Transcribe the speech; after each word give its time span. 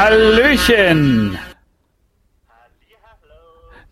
Hallöchen! 0.00 1.36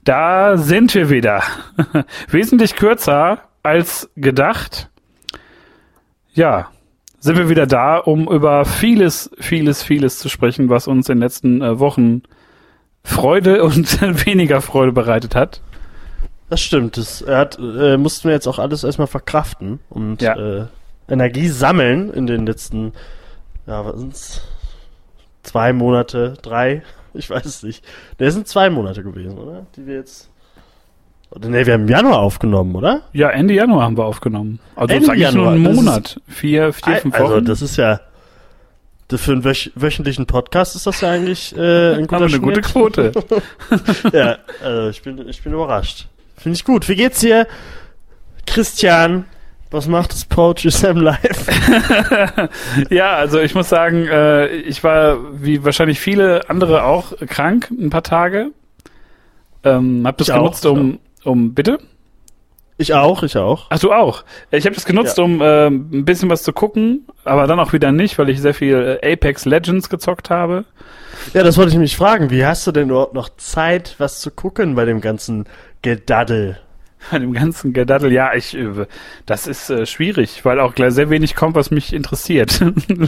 Da 0.04 0.56
sind 0.56 0.94
wir 0.94 1.10
wieder. 1.10 1.42
Wesentlich 2.29 2.76
kürzer 2.76 3.40
als 3.65 4.08
gedacht. 4.15 4.88
Ja, 6.33 6.70
sind 7.18 7.36
wir 7.36 7.49
wieder 7.49 7.67
da, 7.67 7.97
um 7.97 8.29
über 8.29 8.64
vieles, 8.64 9.32
vieles, 9.40 9.82
vieles 9.82 10.20
zu 10.20 10.29
sprechen, 10.29 10.68
was 10.68 10.86
uns 10.86 11.08
in 11.08 11.16
den 11.16 11.22
letzten 11.22 11.61
äh, 11.61 11.80
Wochen 11.80 12.23
Freude 13.02 13.64
und 13.64 14.00
weniger 14.27 14.61
Freude 14.61 14.93
bereitet 14.93 15.34
hat. 15.34 15.61
Das 16.48 16.61
stimmt. 16.61 16.98
Das 16.98 17.25
hat, 17.27 17.59
äh, 17.59 17.96
mussten 17.96 18.29
wir 18.29 18.32
jetzt 18.32 18.46
auch 18.46 18.61
alles 18.61 18.84
erstmal 18.84 19.09
verkraften 19.09 19.80
und 19.88 20.23
ja. 20.23 20.36
äh, 20.36 20.66
Energie 21.09 21.48
sammeln 21.48 22.12
in 22.12 22.29
den 22.29 22.46
letzten, 22.46 22.93
ja, 23.66 23.84
was 23.84 23.98
sind's? 23.98 24.55
Zwei 25.46 25.73
Monate, 25.73 26.35
drei, 26.43 26.82
ich 27.14 27.31
weiß 27.31 27.45
es 27.45 27.63
nicht. 27.63 27.85
Ne, 28.18 28.31
sind 28.31 28.49
zwei 28.49 28.68
Monate 28.68 29.03
gewesen, 29.03 29.39
oder? 29.39 29.67
Die 29.77 29.86
wir 29.86 29.95
jetzt. 29.95 30.29
Oder 31.31 31.49
ne, 31.49 31.67
wir 31.67 31.75
haben 31.75 31.82
im 31.82 31.89
Januar 31.89 32.19
aufgenommen, 32.19 32.75
oder? 32.75 33.03
Ja, 33.13 33.31
Ende 33.31 33.55
Januar 33.55 33.85
haben 33.85 33.97
wir 33.97 34.05
aufgenommen. 34.05 34.59
Also 34.75 34.95
Ende 34.95 35.07
sag 35.07 35.19
ich 35.19 35.33
nur 35.33 35.51
einen 35.51 35.63
Monat. 35.63 36.21
Vier, 36.27 36.73
vier, 36.73 36.97
fünf 36.97 37.15
also, 37.15 37.27
Wochen. 37.27 37.35
Also 37.35 37.47
das 37.47 37.63
ist 37.63 37.77
ja. 37.77 38.01
Das 39.09 39.21
für 39.21 39.33
einen 39.33 39.45
wöch 39.45 39.71
wöchentlichen 39.77 40.27
Podcast 40.27 40.75
ist 40.75 40.85
das 40.85 41.01
ja 41.01 41.13
eigentlich 41.13 41.57
äh, 41.57 41.95
ein 41.95 42.09
guter 42.09 42.17
Haben 42.17 42.25
eine 42.25 42.41
gute 42.41 42.61
Quote. 42.61 43.13
ja, 44.13 44.39
also 44.61 44.89
ich 44.89 45.01
bin, 45.01 45.29
ich 45.29 45.45
bin 45.45 45.53
überrascht. 45.53 46.09
Finde 46.37 46.57
ich 46.57 46.65
gut. 46.65 46.89
Wie 46.89 46.97
geht's 46.97 47.21
dir, 47.21 47.47
Christian? 48.47 49.27
Was 49.70 49.88
macht 49.88 50.12
das 50.12 50.25
Poetry 50.25 50.70
Sam 50.70 50.98
live? 50.98 52.48
ja, 52.91 53.16
also 53.16 53.41
ich 53.41 53.55
muss 53.55 53.69
sagen, 53.69 54.07
äh, 54.07 54.47
ich 54.47 54.84
war 54.84 55.19
wie 55.43 55.65
wahrscheinlich 55.65 55.98
viele 55.98 56.48
andere 56.48 56.85
auch 56.85 57.13
krank 57.27 57.71
ein 57.71 57.91
paar 57.91 58.04
Tage. 58.04 58.52
Ähm, 59.65 60.07
hab 60.07 60.18
das 60.18 60.29
ich 60.29 60.35
genutzt, 60.35 60.66
auch, 60.66 60.73
um, 60.73 61.01
um 61.24 61.54
bitte. 61.54 61.80
Ich 62.79 62.93
auch, 62.93 63.23
ich 63.23 63.37
auch. 63.37 63.66
Ach 63.71 63.79
du 63.79 63.93
auch. 63.93 64.22
Ich 64.50 64.66
habe 64.66 64.74
das 64.74 64.84
genutzt, 64.84 65.16
ja. 65.18 65.24
um 65.24 65.41
äh, 65.41 65.66
ein 65.66 66.04
bisschen 66.04 66.28
was 66.28 66.42
zu 66.42 66.52
gucken, 66.52 67.06
aber 67.24 67.46
dann 67.46 67.58
auch 67.58 67.72
wieder 67.72 67.91
nicht, 67.91 68.19
weil 68.19 68.28
ich 68.28 68.41
sehr 68.41 68.54
viel 68.54 68.98
äh, 69.02 69.12
Apex 69.12 69.46
Legends 69.46 69.88
gezockt 69.88 70.28
habe. 70.28 70.64
Ja, 71.32 71.42
das 71.42 71.56
wollte 71.56 71.72
ich 71.72 71.78
mich 71.78 71.96
fragen. 71.96 72.30
Wie 72.30 72.44
hast 72.44 72.66
du 72.66 72.72
denn 72.72 72.91
überhaupt 72.91 73.14
noch 73.14 73.30
Zeit, 73.36 73.94
was 73.98 74.20
zu 74.20 74.30
gucken 74.30 74.74
bei 74.74 74.84
dem 74.84 75.00
ganzen 75.00 75.46
Gedaddel? 75.80 76.58
Bei 77.10 77.18
dem 77.18 77.32
ganzen 77.32 77.72
Gedaddel, 77.72 78.12
ja, 78.12 78.34
ich, 78.34 78.56
äh, 78.56 78.86
das 79.26 79.46
ist 79.46 79.70
äh, 79.70 79.86
schwierig, 79.86 80.44
weil 80.44 80.60
auch 80.60 80.74
gleich 80.74 80.92
sehr 80.92 81.10
wenig 81.10 81.34
kommt, 81.34 81.54
was 81.54 81.70
mich 81.70 81.92
interessiert. 81.92 82.60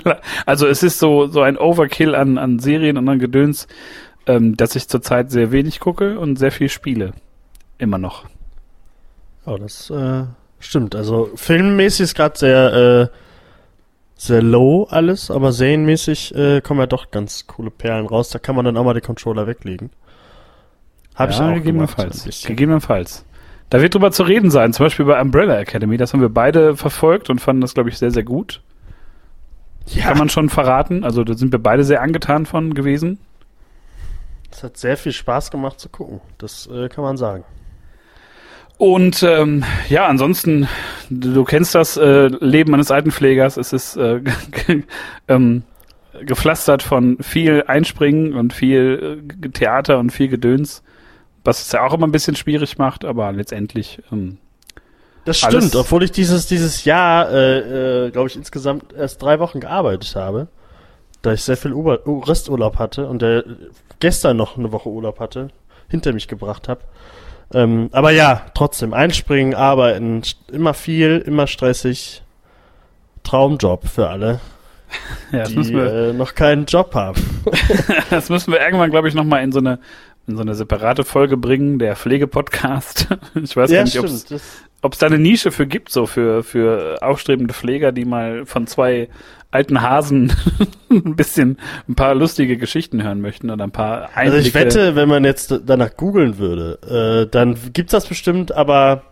also 0.46 0.66
es 0.66 0.82
ist 0.82 0.98
so, 0.98 1.26
so 1.26 1.42
ein 1.42 1.56
Overkill 1.56 2.14
an, 2.14 2.38
an 2.38 2.58
Serien 2.58 2.96
und 2.96 3.08
an 3.08 3.18
Gedöns, 3.18 3.66
ähm, 4.26 4.56
dass 4.56 4.76
ich 4.76 4.88
zurzeit 4.88 5.30
sehr 5.30 5.52
wenig 5.52 5.80
gucke 5.80 6.18
und 6.18 6.36
sehr 6.36 6.52
viel 6.52 6.68
spiele. 6.68 7.12
Immer 7.78 7.98
noch. 7.98 8.26
Oh, 9.46 9.56
das 9.56 9.90
äh, 9.90 10.24
stimmt. 10.58 10.94
Also 10.94 11.30
filmmäßig 11.34 12.00
ist 12.00 12.14
gerade 12.14 12.38
sehr, 12.38 12.72
äh, 12.74 13.16
sehr 14.16 14.42
low 14.42 14.86
alles, 14.90 15.30
aber 15.30 15.52
serienmäßig 15.52 16.34
äh, 16.34 16.60
kommen 16.60 16.80
ja 16.80 16.86
doch 16.86 17.10
ganz 17.10 17.46
coole 17.46 17.70
Perlen 17.70 18.06
raus. 18.06 18.30
Da 18.30 18.38
kann 18.38 18.56
man 18.56 18.64
dann 18.64 18.76
auch 18.76 18.84
mal 18.84 18.94
den 18.94 19.02
Controller 19.02 19.46
weglegen. 19.46 19.90
Habe 21.14 21.32
ja, 21.32 21.38
ich 21.38 21.42
auch 21.42 21.54
gegebenenfalls. 21.54 22.22
Gemacht, 22.24 22.46
gegebenenfalls. 22.46 23.24
Da 23.70 23.82
wird 23.82 23.94
drüber 23.94 24.10
zu 24.12 24.22
reden 24.22 24.50
sein, 24.50 24.72
zum 24.72 24.86
Beispiel 24.86 25.04
bei 25.04 25.20
Umbrella 25.20 25.58
Academy. 25.58 25.96
Das 25.98 26.12
haben 26.12 26.20
wir 26.20 26.30
beide 26.30 26.76
verfolgt 26.76 27.28
und 27.28 27.40
fanden 27.40 27.60
das, 27.60 27.74
glaube 27.74 27.90
ich, 27.90 27.98
sehr, 27.98 28.10
sehr 28.10 28.22
gut. 28.22 28.62
Ja. 29.86 30.04
Kann 30.04 30.18
man 30.18 30.28
schon 30.28 30.48
verraten. 30.48 31.04
Also 31.04 31.24
da 31.24 31.34
sind 31.34 31.52
wir 31.52 31.58
beide 31.58 31.84
sehr 31.84 32.02
angetan 32.02 32.46
von 32.46 32.74
gewesen. 32.74 33.18
Es 34.50 34.62
hat 34.62 34.76
sehr 34.76 34.96
viel 34.96 35.12
Spaß 35.12 35.50
gemacht 35.50 35.78
zu 35.78 35.88
gucken. 35.88 36.20
Das 36.38 36.66
äh, 36.66 36.88
kann 36.88 37.04
man 37.04 37.16
sagen. 37.16 37.44
Und 38.78 39.22
ähm, 39.22 39.64
ja, 39.88 40.06
ansonsten, 40.06 40.68
du, 41.10 41.34
du 41.34 41.44
kennst 41.44 41.74
das 41.74 41.96
äh, 41.96 42.28
Leben 42.28 42.72
eines 42.74 42.90
Altenpflegers. 42.90 43.56
Es 43.56 43.72
ist 43.72 43.96
äh, 43.96 44.22
ähm, 45.28 45.64
gepflastert 46.24 46.82
von 46.82 47.18
viel 47.20 47.64
Einspringen 47.66 48.34
und 48.34 48.52
viel 48.52 49.20
äh, 49.42 49.48
Theater 49.48 49.98
und 49.98 50.10
viel 50.10 50.28
Gedöns 50.28 50.82
was 51.48 51.62
es 51.62 51.72
ja 51.72 51.82
auch 51.82 51.94
immer 51.94 52.06
ein 52.06 52.12
bisschen 52.12 52.36
schwierig 52.36 52.76
macht, 52.76 53.06
aber 53.06 53.32
letztendlich. 53.32 54.02
Ähm, 54.12 54.36
das 55.24 55.38
stimmt, 55.38 55.74
obwohl 55.74 56.02
ich 56.02 56.12
dieses, 56.12 56.46
dieses 56.46 56.84
Jahr, 56.84 57.30
äh, 57.30 58.06
äh, 58.06 58.10
glaube 58.10 58.28
ich, 58.28 58.36
insgesamt 58.36 58.92
erst 58.92 59.22
drei 59.22 59.40
Wochen 59.40 59.60
gearbeitet 59.60 60.14
habe, 60.14 60.48
da 61.22 61.32
ich 61.32 61.42
sehr 61.42 61.56
viel 61.56 61.72
Uber 61.72 62.00
Resturlaub 62.06 62.78
hatte 62.78 63.08
und 63.08 63.22
der 63.22 63.44
gestern 63.98 64.36
noch 64.36 64.58
eine 64.58 64.72
Woche 64.72 64.90
Urlaub 64.90 65.20
hatte, 65.20 65.48
hinter 65.88 66.12
mich 66.12 66.28
gebracht 66.28 66.68
habe. 66.68 66.82
Ähm, 67.54 67.88
aber 67.92 68.10
ja, 68.10 68.42
trotzdem, 68.54 68.92
einspringen, 68.92 69.54
arbeiten, 69.54 70.22
immer 70.52 70.74
viel, 70.74 71.18
immer 71.26 71.46
stressig. 71.46 72.22
Traumjob 73.22 73.86
für 73.86 74.08
alle, 74.08 74.40
ja, 75.32 75.44
die 75.44 75.68
wir, 75.68 75.92
äh, 75.92 76.12
noch 76.12 76.34
keinen 76.34 76.66
Job 76.66 76.94
haben. 76.94 77.22
das 78.10 78.28
müssen 78.28 78.52
wir 78.52 78.60
irgendwann, 78.60 78.90
glaube 78.90 79.08
ich, 79.08 79.14
nochmal 79.14 79.42
in 79.42 79.52
so 79.52 79.58
eine 79.58 79.78
in 80.28 80.36
so 80.36 80.42
eine 80.42 80.54
separate 80.54 81.04
Folge 81.04 81.36
bringen, 81.36 81.78
der 81.78 81.96
Pflegepodcast. 81.96 83.08
Ich 83.34 83.56
weiß 83.56 83.70
ja, 83.70 83.78
gar 83.78 83.84
nicht, 83.84 83.98
ob 84.80 84.92
es 84.92 84.98
da 84.98 85.06
eine 85.06 85.18
Nische 85.18 85.50
für 85.50 85.66
gibt, 85.66 85.90
so 85.90 86.06
für, 86.06 86.42
für 86.42 86.98
aufstrebende 87.02 87.54
Pfleger, 87.54 87.92
die 87.92 88.04
mal 88.04 88.46
von 88.46 88.66
zwei 88.66 89.08
alten 89.50 89.80
Hasen 89.80 90.32
ein 90.90 91.16
bisschen 91.16 91.58
ein 91.88 91.94
paar 91.94 92.14
lustige 92.14 92.56
Geschichten 92.56 93.02
hören 93.02 93.20
möchten 93.20 93.50
oder 93.50 93.64
ein 93.64 93.70
paar 93.70 94.10
Einblicke. 94.14 94.20
Also 94.20 94.38
ich 94.38 94.54
wette, 94.54 94.94
wenn 94.94 95.08
man 95.08 95.24
jetzt 95.24 95.60
danach 95.64 95.96
googeln 95.96 96.38
würde, 96.38 97.26
äh, 97.26 97.30
dann 97.30 97.56
gibt's 97.72 97.92
das 97.92 98.06
bestimmt, 98.06 98.52
aber 98.52 99.02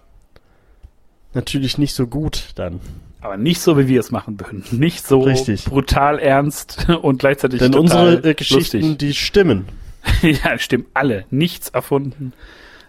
natürlich 1.32 1.78
nicht 1.78 1.94
so 1.94 2.06
gut 2.06 2.50
dann. 2.56 2.80
Aber 3.20 3.36
nicht 3.36 3.60
so, 3.60 3.78
wie 3.78 3.88
wir 3.88 3.98
es 3.98 4.12
machen 4.12 4.38
würden. 4.38 4.62
Nicht 4.70 5.06
so 5.06 5.20
Richtig. 5.20 5.64
brutal 5.64 6.18
ernst 6.18 6.86
und 7.02 7.18
gleichzeitig 7.18 7.58
Denn 7.58 7.74
unsere 7.74 8.22
äh, 8.22 8.34
Geschichten, 8.34 8.80
lustig. 8.80 8.98
die 8.98 9.14
stimmen. 9.14 9.66
ja, 10.22 10.58
stimmt, 10.58 10.88
alle. 10.94 11.24
Nichts 11.30 11.68
erfunden. 11.68 12.32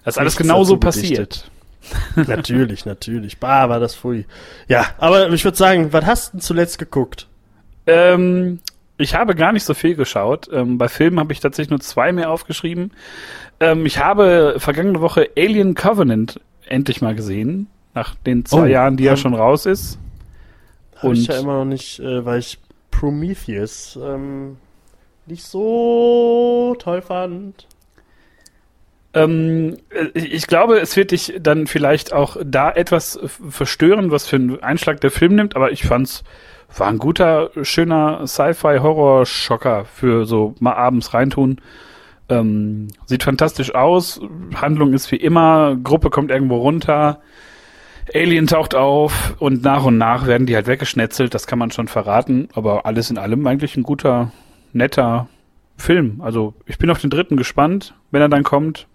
Das 0.04 0.16
ist 0.16 0.20
alles 0.20 0.38
genauso 0.38 0.78
passiert. 0.78 1.50
natürlich, 2.16 2.86
natürlich. 2.86 3.38
Bah, 3.38 3.70
war 3.70 3.80
das 3.80 3.96
pfui. 3.96 4.26
Ja, 4.68 4.88
aber 4.98 5.30
ich 5.32 5.44
würde 5.44 5.58
sagen, 5.58 5.94
was 5.94 6.06
hast 6.06 6.34
du 6.34 6.40
zuletzt 6.40 6.80
geguckt? 6.80 7.28
Ähm, 7.86 8.60
ich 8.98 9.16
habe 9.16 9.36
gar 9.36 9.54
nicht 9.54 9.64
so 9.64 9.74
viel 9.74 9.96
geschaut. 9.96 10.50
Ähm, 10.52 10.78
bei 10.78 10.88
Filmen 10.88 11.20
habe 11.20 11.34
ich 11.34 11.40
tatsächlich 11.40 11.70
nur 11.70 11.80
zwei 11.80 12.12
mehr 12.12 12.32
aufgeschrieben. 12.32 12.92
Ähm, 13.60 13.86
ich 13.86 14.00
habe 14.00 14.56
vergangene 14.58 15.02
Woche 15.02 15.30
Alien 15.38 15.76
Covenant 15.76 16.40
endlich 16.66 17.02
mal 17.02 17.16
gesehen, 17.16 17.68
nach 17.94 18.16
den 18.16 18.46
zwei 18.46 18.62
oh, 18.62 18.66
Jahren, 18.66 18.98
die 18.98 19.08
er 19.08 19.18
schon 19.18 19.34
raus 19.34 19.66
ist. 19.66 19.98
Habe 20.98 21.14
ich 21.14 21.28
ja 21.28 21.40
immer 21.40 21.60
noch 21.60 21.66
nicht, 21.66 22.00
äh, 22.00 22.26
weil 22.26 22.40
ich 22.40 22.60
Prometheus 22.92 23.98
ähm, 24.02 24.58
nicht 25.28 25.44
so 25.44 26.76
toll 26.80 27.02
fand. 27.02 27.68
Ähm, 29.14 29.78
ich 30.14 30.48
glaube, 30.48 30.80
es 30.80 30.96
wird 30.96 31.12
dich 31.12 31.36
dann 31.40 31.68
vielleicht 31.68 32.14
auch 32.14 32.38
da 32.44 32.72
etwas 32.72 33.20
verstören, 33.50 34.12
was 34.12 34.28
für 34.28 34.36
einen 34.36 34.62
Einschlag 34.62 35.02
der 35.02 35.12
Film 35.12 35.36
nimmt, 35.36 35.56
aber 35.56 35.72
ich 35.72 35.84
fand's 35.84 36.24
war 36.76 36.88
ein 36.88 36.98
guter, 36.98 37.52
schöner 37.62 38.28
Sci-Fi-Horror-Schocker 38.28 39.86
für 39.86 40.26
so 40.26 40.54
mal 40.60 40.74
abends 40.74 41.14
reintun. 41.14 41.62
Ähm, 42.30 42.90
sieht 43.06 43.24
fantastisch 43.24 43.74
aus. 43.74 44.20
Handlung 44.54 44.94
ist 44.94 45.12
wie 45.12 45.18
immer. 45.18 45.78
Gruppe 45.82 46.10
kommt 46.10 46.30
irgendwo 46.30 46.58
runter. 46.58 47.22
Alien 48.14 48.48
taucht 48.48 48.76
auf 48.76 49.36
und 49.40 49.64
nach 49.64 49.86
und 49.86 49.98
nach 49.98 50.28
werden 50.28 50.46
die 50.46 50.56
halt 50.56 50.68
weggeschnetzelt. 50.68 51.34
Das 51.34 51.48
kann 51.48 51.60
man 51.60 51.72
schon 51.72 51.88
verraten. 51.88 52.50
Aber 52.54 52.86
alles 52.86 53.10
in 53.10 53.18
allem 53.18 53.48
eigentlich 53.48 53.78
ein 53.78 53.84
guter, 53.84 54.32
netter 54.78 55.28
Film. 55.78 56.22
Also 56.22 56.54
ich 56.66 56.78
bin 56.78 56.90
auf 56.90 57.00
den 57.00 57.10
dritten 57.10 57.38
gespannt, 57.38 57.94
wenn 58.12 58.22
er 58.22 58.30
dann 58.30 58.44
kommt. 58.44 58.88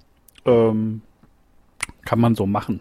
Ähm, 0.45 1.03
kann 2.05 2.19
man 2.19 2.35
so 2.35 2.47
machen, 2.47 2.81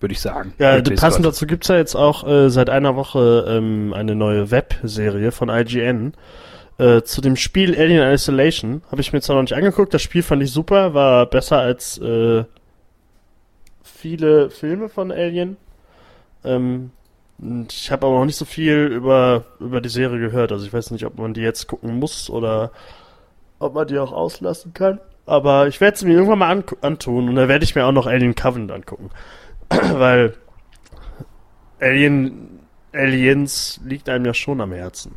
würde 0.00 0.12
ich 0.12 0.20
sagen. 0.20 0.54
Ja, 0.58 0.80
passend 0.80 1.24
dazu 1.24 1.46
gibt's 1.46 1.68
ja 1.68 1.76
jetzt 1.76 1.94
auch 1.94 2.26
äh, 2.26 2.50
seit 2.50 2.68
einer 2.68 2.96
Woche 2.96 3.46
ähm, 3.48 3.92
eine 3.94 4.14
neue 4.16 4.50
Webserie 4.50 5.30
von 5.30 5.48
IGN. 5.48 6.14
Äh, 6.78 7.02
zu 7.02 7.20
dem 7.20 7.36
Spiel 7.36 7.76
Alien 7.76 8.12
Isolation 8.12 8.82
habe 8.90 9.00
ich 9.00 9.12
mir 9.12 9.20
zwar 9.20 9.36
noch 9.36 9.42
nicht 9.42 9.54
angeguckt. 9.54 9.94
Das 9.94 10.02
Spiel 10.02 10.22
fand 10.22 10.42
ich 10.42 10.50
super, 10.50 10.94
war 10.94 11.26
besser 11.26 11.58
als 11.58 11.98
äh, 11.98 12.44
viele 13.82 14.50
Filme 14.50 14.88
von 14.88 15.10
Alien. 15.10 15.56
Ähm, 16.44 16.90
und 17.40 17.72
ich 17.72 17.90
habe 17.90 18.06
aber 18.06 18.18
noch 18.18 18.24
nicht 18.24 18.36
so 18.36 18.44
viel 18.44 18.86
über, 18.86 19.44
über 19.60 19.80
die 19.80 19.88
Serie 19.88 20.18
gehört. 20.18 20.50
Also 20.50 20.66
ich 20.66 20.72
weiß 20.72 20.90
nicht, 20.90 21.06
ob 21.06 21.18
man 21.18 21.34
die 21.34 21.40
jetzt 21.40 21.68
gucken 21.68 21.98
muss 21.98 22.28
oder 22.28 22.72
ob 23.60 23.74
man 23.74 23.86
die 23.86 23.98
auch 23.98 24.12
auslassen 24.12 24.74
kann. 24.74 25.00
Aber 25.24 25.68
ich 25.68 25.80
werde 25.80 25.94
es 25.94 26.02
mir 26.02 26.14
irgendwann 26.14 26.38
mal 26.38 26.50
an, 26.50 26.64
antun 26.80 27.28
und 27.28 27.36
dann 27.36 27.48
werde 27.48 27.64
ich 27.64 27.74
mir 27.74 27.84
auch 27.84 27.92
noch 27.92 28.06
Alien 28.06 28.34
Covenant 28.34 28.72
angucken. 28.72 29.10
Weil 29.68 30.34
Alien, 31.80 32.60
Aliens 32.92 33.80
liegt 33.84 34.08
einem 34.08 34.24
ja 34.24 34.34
schon 34.34 34.60
am 34.60 34.72
Herzen. 34.72 35.12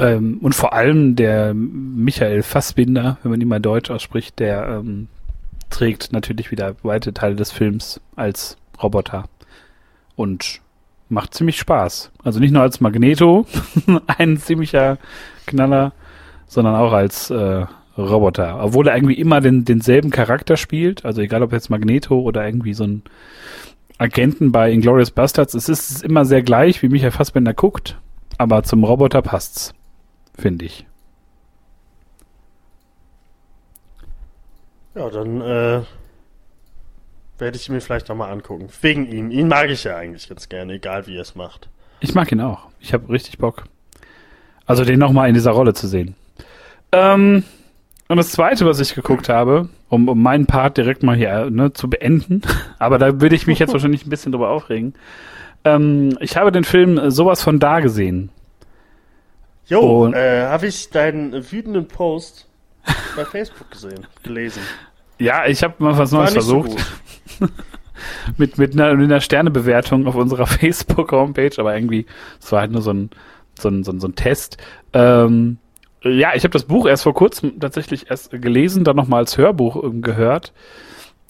Ähm, 0.00 0.38
und 0.42 0.54
vor 0.54 0.72
allem 0.72 1.14
der 1.14 1.54
Michael 1.54 2.42
Fassbinder, 2.42 3.18
wenn 3.22 3.30
man 3.30 3.40
ihn 3.40 3.48
mal 3.48 3.60
deutsch 3.60 3.90
ausspricht, 3.90 4.38
der 4.38 4.80
ähm, 4.80 5.08
trägt 5.70 6.12
natürlich 6.12 6.50
wieder 6.50 6.74
weite 6.82 7.12
Teile 7.12 7.36
des 7.36 7.52
Films 7.52 8.00
als 8.16 8.56
Roboter. 8.82 9.28
Und 10.16 10.60
macht 11.08 11.34
ziemlich 11.34 11.58
Spaß. 11.58 12.10
Also 12.22 12.40
nicht 12.40 12.52
nur 12.52 12.62
als 12.62 12.80
Magneto, 12.80 13.46
ein 14.06 14.36
ziemlicher 14.36 14.98
Knaller, 15.46 15.92
sondern 16.46 16.74
auch 16.74 16.92
als 16.92 17.30
äh, 17.30 17.66
Roboter. 17.96 18.62
Obwohl 18.62 18.88
er 18.88 18.96
irgendwie 18.96 19.18
immer 19.18 19.40
den, 19.40 19.64
denselben 19.64 20.10
Charakter 20.10 20.56
spielt, 20.56 21.04
also 21.04 21.20
egal 21.20 21.42
ob 21.42 21.52
jetzt 21.52 21.70
Magneto 21.70 22.20
oder 22.20 22.46
irgendwie 22.46 22.74
so 22.74 22.84
ein 22.84 23.02
Agenten 23.98 24.52
bei 24.52 24.70
Inglourious 24.70 25.10
Bastards, 25.10 25.54
es 25.54 25.68
ist 25.68 26.04
immer 26.04 26.24
sehr 26.24 26.42
gleich, 26.42 26.82
wie 26.82 26.88
Michael 26.88 27.10
Fassbender 27.10 27.54
guckt, 27.54 27.98
aber 28.36 28.62
zum 28.62 28.84
Roboter 28.84 29.22
passt's, 29.22 29.74
finde 30.38 30.66
ich. 30.66 30.86
Ja, 34.94 35.10
dann 35.10 35.40
äh, 35.40 35.80
werde 37.38 37.56
ich 37.56 37.68
mir 37.68 37.80
vielleicht 37.80 38.08
nochmal 38.08 38.32
angucken. 38.32 38.68
Wegen 38.80 39.06
ihm. 39.06 39.30
Ihn 39.30 39.48
mag 39.48 39.70
ich 39.70 39.84
ja 39.84 39.96
eigentlich 39.96 40.28
ganz 40.28 40.48
gerne, 40.48 40.74
egal 40.74 41.06
wie 41.06 41.16
er 41.16 41.22
es 41.22 41.34
macht. 41.34 41.68
Ich 42.00 42.14
mag 42.14 42.30
ihn 42.32 42.40
auch. 42.40 42.68
Ich 42.80 42.92
habe 42.92 43.08
richtig 43.08 43.38
Bock. 43.38 43.64
Also 44.66 44.84
den 44.84 44.98
nochmal 44.98 45.28
in 45.28 45.34
dieser 45.34 45.52
Rolle 45.52 45.74
zu 45.74 45.86
sehen. 45.86 46.14
Ähm, 46.92 47.44
und 48.08 48.16
das 48.16 48.32
zweite, 48.32 48.66
was 48.66 48.80
ich 48.80 48.94
geguckt 48.94 49.28
habe, 49.28 49.68
um, 49.88 50.08
um 50.08 50.22
meinen 50.22 50.46
Part 50.46 50.76
direkt 50.76 51.02
mal 51.02 51.16
hier 51.16 51.50
ne, 51.50 51.72
zu 51.72 51.88
beenden, 51.88 52.42
aber 52.78 52.98
da 52.98 53.20
würde 53.20 53.34
ich 53.34 53.46
mich 53.46 53.58
jetzt 53.58 53.72
wahrscheinlich 53.72 54.06
ein 54.06 54.10
bisschen 54.10 54.32
drüber 54.32 54.50
aufregen. 54.50 54.94
Ähm, 55.64 56.16
ich 56.20 56.36
habe 56.36 56.52
den 56.52 56.64
Film 56.64 57.10
sowas 57.10 57.42
von 57.42 57.58
da 57.58 57.80
gesehen. 57.80 58.30
Jo, 59.66 60.10
äh, 60.12 60.46
habe 60.46 60.66
ich 60.66 60.88
deinen 60.88 61.52
wütenden 61.52 61.88
Post 61.88 62.46
bei 63.16 63.24
Facebook 63.26 63.70
gesehen, 63.70 64.06
gelesen. 64.22 64.62
Ja, 65.18 65.46
ich 65.46 65.62
habe 65.62 65.74
mal 65.78 65.96
was 65.98 66.12
Neues 66.12 66.32
versucht. 66.32 66.70
So 67.40 67.48
mit, 68.36 68.58
mit, 68.58 68.72
einer, 68.72 68.94
mit 68.94 69.04
einer 69.04 69.20
Sternebewertung 69.20 70.06
auf 70.06 70.14
unserer 70.14 70.46
Facebook-Homepage, 70.46 71.52
aber 71.58 71.74
irgendwie, 71.74 72.06
es 72.40 72.52
war 72.52 72.60
halt 72.60 72.72
nur 72.72 72.82
so 72.82 72.92
ein, 72.92 73.10
so 73.58 73.68
ein, 73.68 73.84
so 73.84 73.92
ein, 73.92 74.00
so 74.00 74.08
ein 74.08 74.14
Test. 74.14 74.58
Ähm, 74.92 75.58
ja, 76.02 76.30
ich 76.34 76.44
habe 76.44 76.52
das 76.52 76.64
Buch 76.64 76.86
erst 76.86 77.02
vor 77.02 77.14
kurzem 77.14 77.58
tatsächlich 77.58 78.10
erst 78.10 78.30
gelesen, 78.30 78.84
dann 78.84 78.96
nochmal 78.96 79.20
als 79.20 79.36
Hörbuch 79.36 79.82
ähm, 79.82 80.00
gehört 80.00 80.52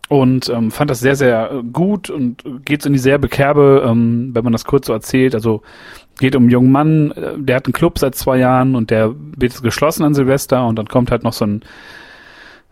und 0.08 0.48
ähm, 0.48 0.70
fand 0.70 0.90
das 0.90 1.00
sehr, 1.00 1.16
sehr 1.16 1.62
gut 1.72 2.10
und 2.10 2.42
geht 2.64 2.82
so 2.82 2.88
in 2.88 2.94
die 2.94 2.98
sehr 2.98 3.18
Bekerbe, 3.18 3.84
ähm, 3.86 4.30
wenn 4.34 4.44
man 4.44 4.52
das 4.52 4.64
kurz 4.64 4.86
so 4.86 4.92
erzählt. 4.92 5.34
Also 5.34 5.62
geht 6.18 6.34
um 6.34 6.44
einen 6.44 6.50
jungen 6.50 6.72
Mann, 6.72 7.12
äh, 7.12 7.38
der 7.38 7.56
hat 7.56 7.66
einen 7.66 7.74
Club 7.74 7.98
seit 7.98 8.14
zwei 8.14 8.38
Jahren 8.38 8.74
und 8.74 8.90
der 8.90 9.14
wird 9.36 9.62
geschlossen 9.62 10.04
an 10.04 10.14
Silvester 10.14 10.66
und 10.66 10.76
dann 10.76 10.88
kommt 10.88 11.10
halt 11.10 11.24
noch 11.24 11.34
so 11.34 11.46
ein 11.46 11.62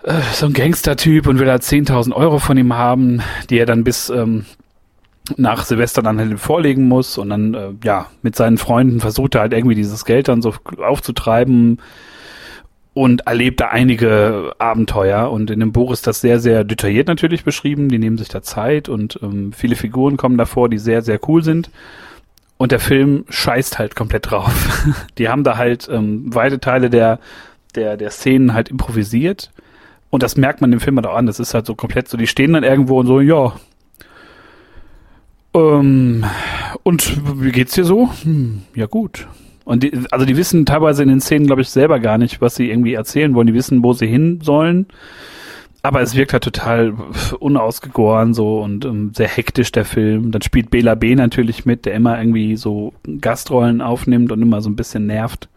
äh, 0.06 0.20
so 0.32 0.46
ein 0.46 0.52
Gangster-Typ 0.52 1.26
und 1.26 1.38
will 1.38 1.50
halt 1.50 1.62
10.000 1.62 2.12
Euro 2.12 2.38
von 2.38 2.56
ihm 2.56 2.74
haben, 2.74 3.22
die 3.50 3.58
er 3.58 3.66
dann 3.66 3.82
bis 3.84 4.08
ähm, 4.08 4.46
nach 5.36 5.64
Silvester 5.64 6.00
dann 6.00 6.18
halt 6.18 6.38
vorlegen 6.38 6.86
muss. 6.86 7.18
Und 7.18 7.30
dann, 7.30 7.54
äh, 7.54 7.70
ja, 7.82 8.06
mit 8.22 8.36
seinen 8.36 8.56
Freunden 8.56 9.00
versucht 9.00 9.34
er 9.34 9.42
halt 9.42 9.52
irgendwie 9.52 9.74
dieses 9.74 10.04
Geld 10.04 10.28
dann 10.28 10.42
so 10.42 10.54
aufzutreiben 10.78 11.80
und 12.94 13.26
erlebt 13.26 13.60
da 13.60 13.68
einige 13.68 14.54
Abenteuer. 14.58 15.30
Und 15.32 15.50
in 15.50 15.58
dem 15.58 15.72
Buch 15.72 15.92
ist 15.92 16.06
das 16.06 16.20
sehr, 16.20 16.38
sehr 16.38 16.62
detailliert 16.62 17.08
natürlich 17.08 17.42
beschrieben, 17.42 17.88
die 17.88 17.98
nehmen 17.98 18.16
sich 18.16 18.28
da 18.28 18.42
Zeit 18.42 18.88
und 18.88 19.18
ähm, 19.22 19.52
viele 19.52 19.74
Figuren 19.74 20.16
kommen 20.16 20.38
davor, 20.38 20.68
die 20.68 20.78
sehr, 20.78 21.02
sehr 21.02 21.18
cool 21.28 21.42
sind. 21.42 21.70
Und 22.58 22.70
der 22.70 22.80
Film 22.80 23.24
scheißt 23.28 23.80
halt 23.80 23.96
komplett 23.96 24.30
drauf. 24.30 24.86
die 25.18 25.28
haben 25.28 25.42
da 25.42 25.56
halt 25.56 25.88
ähm, 25.90 26.32
weite 26.32 26.60
Teile 26.60 26.90
der, 26.90 27.18
der, 27.74 27.96
der 27.96 28.10
Szenen 28.10 28.54
halt 28.54 28.68
improvisiert 28.68 29.50
und 30.10 30.22
das 30.22 30.36
merkt 30.36 30.60
man 30.60 30.70
dem 30.70 30.80
Film 30.80 30.96
halt 30.96 31.06
auch 31.06 31.16
an, 31.16 31.26
das 31.26 31.40
ist 31.40 31.54
halt 31.54 31.66
so 31.66 31.74
komplett 31.74 32.08
so, 32.08 32.16
die 32.16 32.26
stehen 32.26 32.52
dann 32.52 32.64
irgendwo 32.64 33.00
und 33.00 33.06
so, 33.06 33.20
ja, 33.20 33.54
ähm, 35.56 36.24
und 36.82 37.42
wie 37.42 37.50
geht's 37.50 37.74
dir 37.74 37.84
so? 37.84 38.10
Hm, 38.22 38.62
ja 38.74 38.86
gut. 38.86 39.26
Und 39.64 39.82
die, 39.82 39.92
also 40.10 40.26
die 40.26 40.36
wissen 40.36 40.66
teilweise 40.66 41.02
in 41.02 41.08
den 41.08 41.20
Szenen, 41.20 41.46
glaube 41.46 41.62
ich, 41.62 41.70
selber 41.70 41.98
gar 41.98 42.18
nicht, 42.18 42.40
was 42.40 42.54
sie 42.54 42.70
irgendwie 42.70 42.94
erzählen 42.94 43.34
wollen. 43.34 43.46
Die 43.46 43.54
wissen, 43.54 43.82
wo 43.82 43.94
sie 43.94 44.06
hin 44.06 44.40
sollen. 44.42 44.86
Aber 45.82 46.02
es 46.02 46.14
wirkt 46.14 46.32
halt 46.32 46.44
total 46.44 46.94
unausgegoren 47.40 48.34
so 48.34 48.60
und 48.60 48.84
ähm, 48.84 49.12
sehr 49.14 49.28
hektisch 49.28 49.72
der 49.72 49.84
Film. 49.84 50.30
Dann 50.30 50.42
spielt 50.42 50.70
Bela 50.70 50.94
B 50.94 51.14
natürlich 51.14 51.64
mit, 51.64 51.86
der 51.86 51.94
immer 51.94 52.18
irgendwie 52.18 52.56
so 52.56 52.92
Gastrollen 53.20 53.80
aufnimmt 53.80 54.32
und 54.32 54.42
immer 54.42 54.60
so 54.60 54.68
ein 54.68 54.76
bisschen 54.76 55.06
nervt. 55.06 55.48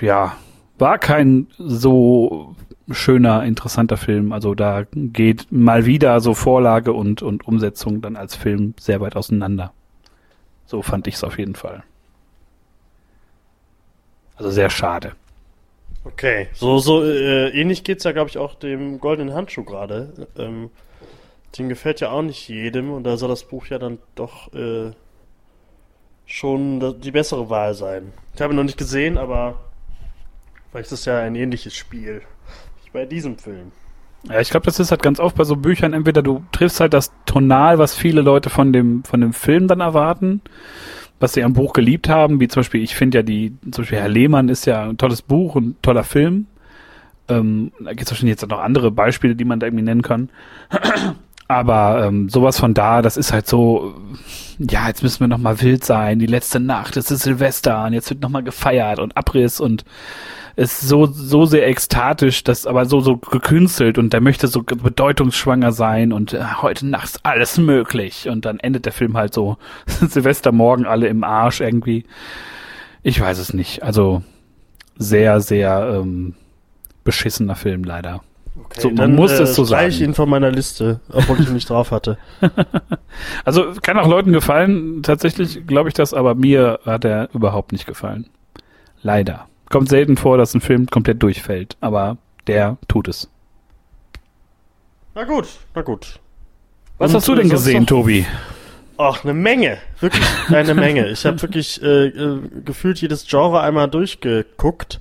Ja, 0.00 0.36
war 0.78 0.98
kein 0.98 1.48
so 1.58 2.54
schöner, 2.90 3.44
interessanter 3.44 3.96
Film. 3.96 4.32
Also 4.32 4.54
da 4.54 4.84
geht 4.92 5.50
mal 5.50 5.86
wieder 5.86 6.20
so 6.20 6.34
Vorlage 6.34 6.92
und, 6.92 7.22
und 7.22 7.46
Umsetzung 7.46 8.00
dann 8.00 8.16
als 8.16 8.36
Film 8.36 8.74
sehr 8.78 9.00
weit 9.00 9.16
auseinander. 9.16 9.72
So 10.66 10.82
fand 10.82 11.06
ich 11.06 11.14
es 11.14 11.24
auf 11.24 11.38
jeden 11.38 11.54
Fall. 11.54 11.82
Also 14.36 14.50
sehr 14.50 14.70
schade. 14.70 15.12
Okay, 16.04 16.48
so, 16.52 16.78
so 16.78 17.02
äh, 17.02 17.48
ähnlich 17.50 17.84
geht's 17.84 18.04
ja, 18.04 18.12
glaube 18.12 18.28
ich, 18.28 18.36
auch 18.36 18.54
dem 18.54 19.00
goldenen 19.00 19.34
Handschuh 19.34 19.64
gerade. 19.64 20.28
Ähm, 20.36 20.70
den 21.56 21.68
gefällt 21.68 22.00
ja 22.00 22.10
auch 22.10 22.22
nicht 22.22 22.48
jedem 22.48 22.90
und 22.90 23.04
da 23.04 23.16
soll 23.16 23.28
das 23.28 23.44
Buch 23.44 23.66
ja 23.66 23.78
dann 23.78 23.98
doch 24.14 24.52
äh, 24.52 24.90
schon 26.26 27.00
die 27.00 27.10
bessere 27.10 27.48
Wahl 27.48 27.74
sein. 27.74 28.12
Ich 28.34 28.40
habe 28.42 28.52
ihn 28.52 28.56
noch 28.56 28.64
nicht 28.64 28.76
gesehen, 28.76 29.16
aber 29.16 29.60
vielleicht 30.70 30.86
ist 30.86 31.00
es 31.00 31.04
ja 31.06 31.20
ein 31.20 31.36
ähnliches 31.36 31.74
Spiel 31.74 32.22
bei 32.94 33.04
diesem 33.04 33.36
Film. 33.36 33.72
Ja, 34.30 34.40
ich 34.40 34.48
glaube, 34.48 34.64
das 34.64 34.80
ist 34.80 34.90
halt 34.90 35.02
ganz 35.02 35.20
oft 35.20 35.36
bei 35.36 35.44
so 35.44 35.56
Büchern, 35.56 35.92
entweder 35.92 36.22
du 36.22 36.42
triffst 36.52 36.80
halt 36.80 36.94
das 36.94 37.12
Tonal, 37.26 37.78
was 37.78 37.94
viele 37.94 38.22
Leute 38.22 38.48
von 38.48 38.72
dem, 38.72 39.04
von 39.04 39.20
dem 39.20 39.34
Film 39.34 39.68
dann 39.68 39.80
erwarten, 39.80 40.40
was 41.20 41.34
sie 41.34 41.44
am 41.44 41.52
Buch 41.52 41.74
geliebt 41.74 42.08
haben, 42.08 42.40
wie 42.40 42.48
zum 42.48 42.60
Beispiel, 42.60 42.82
ich 42.82 42.94
finde 42.94 43.18
ja 43.18 43.22
die, 43.22 43.52
zum 43.70 43.82
Beispiel 43.82 43.98
Herr 43.98 44.08
Lehmann 44.08 44.48
ist 44.48 44.64
ja 44.64 44.84
ein 44.84 44.96
tolles 44.96 45.20
Buch 45.20 45.56
und 45.56 45.66
ein 45.70 45.76
toller 45.82 46.04
Film. 46.04 46.46
Ähm, 47.28 47.72
da 47.80 47.90
gibt 47.90 48.02
es 48.02 48.10
wahrscheinlich 48.10 48.40
jetzt 48.40 48.48
noch 48.48 48.60
andere 48.60 48.90
Beispiele, 48.90 49.34
die 49.34 49.44
man 49.44 49.60
da 49.60 49.66
irgendwie 49.66 49.84
nennen 49.84 50.02
kann. 50.02 50.30
Aber 51.48 52.04
ähm, 52.06 52.28
sowas 52.28 52.58
von 52.58 52.74
da, 52.74 53.02
das 53.02 53.16
ist 53.16 53.32
halt 53.32 53.46
so, 53.46 53.94
ja, 54.58 54.88
jetzt 54.88 55.02
müssen 55.02 55.20
wir 55.20 55.28
noch 55.28 55.38
mal 55.38 55.60
wild 55.60 55.84
sein, 55.84 56.18
die 56.18 56.26
letzte 56.26 56.58
Nacht, 56.58 56.96
es 56.96 57.10
ist 57.10 57.22
Silvester 57.22 57.84
und 57.84 57.92
jetzt 57.92 58.08
wird 58.08 58.22
noch 58.22 58.30
mal 58.30 58.42
gefeiert 58.42 58.98
und 58.98 59.16
Abriss 59.16 59.60
und 59.60 59.84
ist 60.56 60.80
so, 60.80 61.06
so 61.06 61.46
sehr 61.46 61.66
ekstatisch, 61.66 62.44
das 62.44 62.66
aber 62.66 62.86
so, 62.86 63.00
so 63.00 63.16
gekünstelt 63.16 63.98
und 63.98 64.12
der 64.12 64.20
möchte 64.20 64.46
so 64.46 64.62
bedeutungsschwanger 64.62 65.72
sein 65.72 66.12
und 66.12 66.32
äh, 66.32 66.44
heute 66.62 66.86
Nacht 66.86 67.06
ist 67.06 67.20
alles 67.24 67.58
möglich 67.58 68.28
und 68.28 68.44
dann 68.44 68.60
endet 68.60 68.86
der 68.86 68.92
Film 68.92 69.16
halt 69.16 69.34
so 69.34 69.58
Silvestermorgen 69.86 70.86
alle 70.86 71.08
im 71.08 71.24
Arsch 71.24 71.60
irgendwie. 71.60 72.04
Ich 73.02 73.20
weiß 73.20 73.38
es 73.38 73.52
nicht. 73.52 73.82
Also 73.82 74.22
sehr, 74.96 75.40
sehr 75.40 76.00
ähm, 76.00 76.34
beschissener 77.02 77.56
Film 77.56 77.82
leider. 77.82 78.22
Okay, 78.56 78.80
so, 78.80 78.88
man 78.88 78.96
dann, 78.96 79.14
muss 79.14 79.32
äh, 79.32 79.42
es 79.42 79.54
so 79.54 79.64
sagen. 79.64 79.92
ihn 79.92 80.14
von 80.14 80.28
meiner 80.28 80.50
Liste, 80.50 81.00
obwohl 81.12 81.40
ich 81.40 81.48
ihn 81.48 81.54
nicht 81.54 81.68
drauf 81.68 81.90
hatte. 81.90 82.18
also 83.44 83.72
kann 83.82 83.98
auch 83.98 84.06
Leuten 84.06 84.32
gefallen. 84.32 85.02
Tatsächlich 85.02 85.66
glaube 85.66 85.88
ich 85.88 85.94
das, 85.94 86.14
aber 86.14 86.34
mir 86.34 86.78
hat 86.84 87.04
er 87.04 87.28
überhaupt 87.34 87.72
nicht 87.72 87.86
gefallen. 87.86 88.26
Leider. 89.02 89.48
Kommt 89.70 89.88
selten 89.88 90.16
vor, 90.16 90.38
dass 90.38 90.54
ein 90.54 90.60
Film 90.60 90.86
komplett 90.86 91.22
durchfällt, 91.22 91.76
aber 91.80 92.16
der 92.46 92.76
tut 92.86 93.08
es. 93.08 93.28
Na 95.14 95.24
gut, 95.24 95.48
na 95.74 95.82
gut. 95.82 96.20
Was 96.98 97.10
Und 97.10 97.16
hast 97.16 97.28
du 97.28 97.34
denn 97.34 97.48
gesehen, 97.48 97.86
Tobi? 97.86 98.24
Ach, 98.96 99.24
eine 99.24 99.34
Menge. 99.34 99.78
Wirklich 100.00 100.24
eine 100.48 100.74
Menge. 100.74 101.08
Ich 101.08 101.26
habe 101.26 101.40
wirklich 101.42 101.82
äh, 101.82 102.06
äh, 102.06 102.40
gefühlt 102.64 103.00
jedes 103.00 103.26
Genre 103.26 103.60
einmal 103.60 103.88
durchgeguckt. 103.88 105.00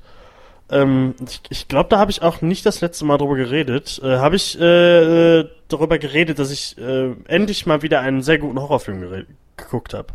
Ähm, 0.69 1.15
ich 1.27 1.41
ich 1.49 1.67
glaube, 1.67 1.89
da 1.89 1.99
habe 1.99 2.11
ich 2.11 2.21
auch 2.21 2.41
nicht 2.41 2.65
das 2.65 2.81
letzte 2.81 3.05
Mal 3.05 3.17
drüber 3.17 3.35
geredet. 3.35 3.99
Äh, 4.03 4.17
habe 4.17 4.35
ich 4.35 4.59
äh, 4.59 5.45
darüber 5.67 5.97
geredet, 5.97 6.39
dass 6.39 6.51
ich 6.51 6.77
äh, 6.77 7.11
endlich 7.27 7.65
mal 7.65 7.81
wieder 7.81 7.99
einen 7.99 8.21
sehr 8.21 8.37
guten 8.37 8.59
Horrorfilm 8.59 9.25
geguckt 9.57 9.93
habe. 9.93 10.07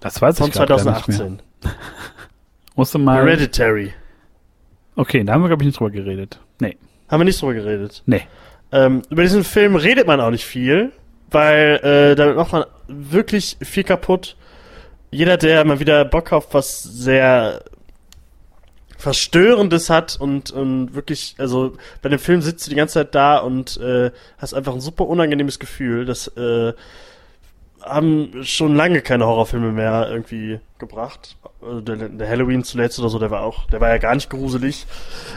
Das 0.00 0.20
weiß 0.20 0.38
Von 0.38 0.48
ich 0.48 0.54
Von 0.54 0.66
2018. 0.66 1.42
Musst 2.76 2.94
du 2.94 2.98
mal. 2.98 3.18
Hereditary. 3.24 3.92
Okay, 4.94 5.24
da 5.24 5.34
haben 5.34 5.42
wir, 5.42 5.48
glaube 5.48 5.62
ich, 5.62 5.66
nicht 5.68 5.78
drüber 5.78 5.90
geredet. 5.90 6.40
Nee. 6.60 6.76
Haben 7.08 7.20
wir 7.20 7.24
nicht 7.24 7.40
drüber 7.40 7.54
geredet? 7.54 8.02
Nee. 8.06 8.22
Ähm, 8.70 9.02
über 9.10 9.22
diesen 9.22 9.44
Film 9.44 9.76
redet 9.76 10.06
man 10.06 10.20
auch 10.20 10.30
nicht 10.30 10.44
viel, 10.44 10.92
weil 11.30 11.76
äh, 11.82 12.14
damit 12.14 12.36
macht 12.36 12.52
man 12.52 12.64
wirklich 12.88 13.56
viel 13.60 13.84
kaputt. 13.84 14.36
Jeder, 15.10 15.36
der 15.36 15.64
mal 15.64 15.80
wieder 15.80 16.04
Bock 16.04 16.32
auf 16.32 16.52
was 16.52 16.82
sehr 16.82 17.62
Verstörendes 18.98 19.90
hat 19.90 20.16
und, 20.20 20.50
und 20.50 20.92
wirklich, 20.92 21.36
also 21.38 21.76
bei 22.02 22.08
dem 22.08 22.18
Film 22.18 22.42
sitzt 22.42 22.66
du 22.66 22.70
die 22.70 22.76
ganze 22.76 22.94
Zeit 22.94 23.14
da 23.14 23.38
und 23.38 23.76
äh, 23.78 24.10
hast 24.38 24.54
einfach 24.54 24.74
ein 24.74 24.80
super 24.80 25.06
unangenehmes 25.06 25.60
Gefühl. 25.60 26.04
Das 26.04 26.26
äh, 26.36 26.72
haben 27.80 28.42
schon 28.42 28.74
lange 28.74 29.00
keine 29.00 29.24
Horrorfilme 29.24 29.70
mehr 29.70 30.08
irgendwie 30.10 30.58
gebracht. 30.78 31.36
Also 31.62 31.80
der, 31.80 32.08
der, 32.08 32.28
Halloween 32.28 32.64
zuletzt 32.64 32.98
oder 32.98 33.08
so, 33.08 33.20
der 33.20 33.30
war 33.30 33.42
auch, 33.42 33.66
der 33.66 33.80
war 33.80 33.88
ja 33.88 33.98
gar 33.98 34.16
nicht 34.16 34.30
gruselig. 34.30 34.84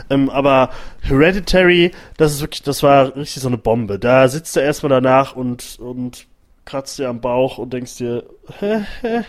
Ähm, 0.10 0.32
aber 0.32 0.72
Hereditary, 1.02 1.92
das 2.18 2.34
ist 2.34 2.42
wirklich, 2.42 2.64
das 2.64 2.82
war 2.82 3.16
richtig 3.16 3.44
so 3.44 3.48
eine 3.48 3.60
Bombe. 3.60 4.00
Da 4.00 4.28
sitzt 4.28 4.58
er 4.58 4.64
erstmal 4.64 4.90
danach 4.90 5.36
und, 5.36 5.78
und 5.80 6.26
kratzt 6.66 6.98
dir 6.98 7.10
am 7.10 7.22
Bauch 7.22 7.60
und 7.60 7.74
denkst 7.74 7.98
dir, 7.98 8.24
hä, 8.60 8.86
hä, 9.02 9.22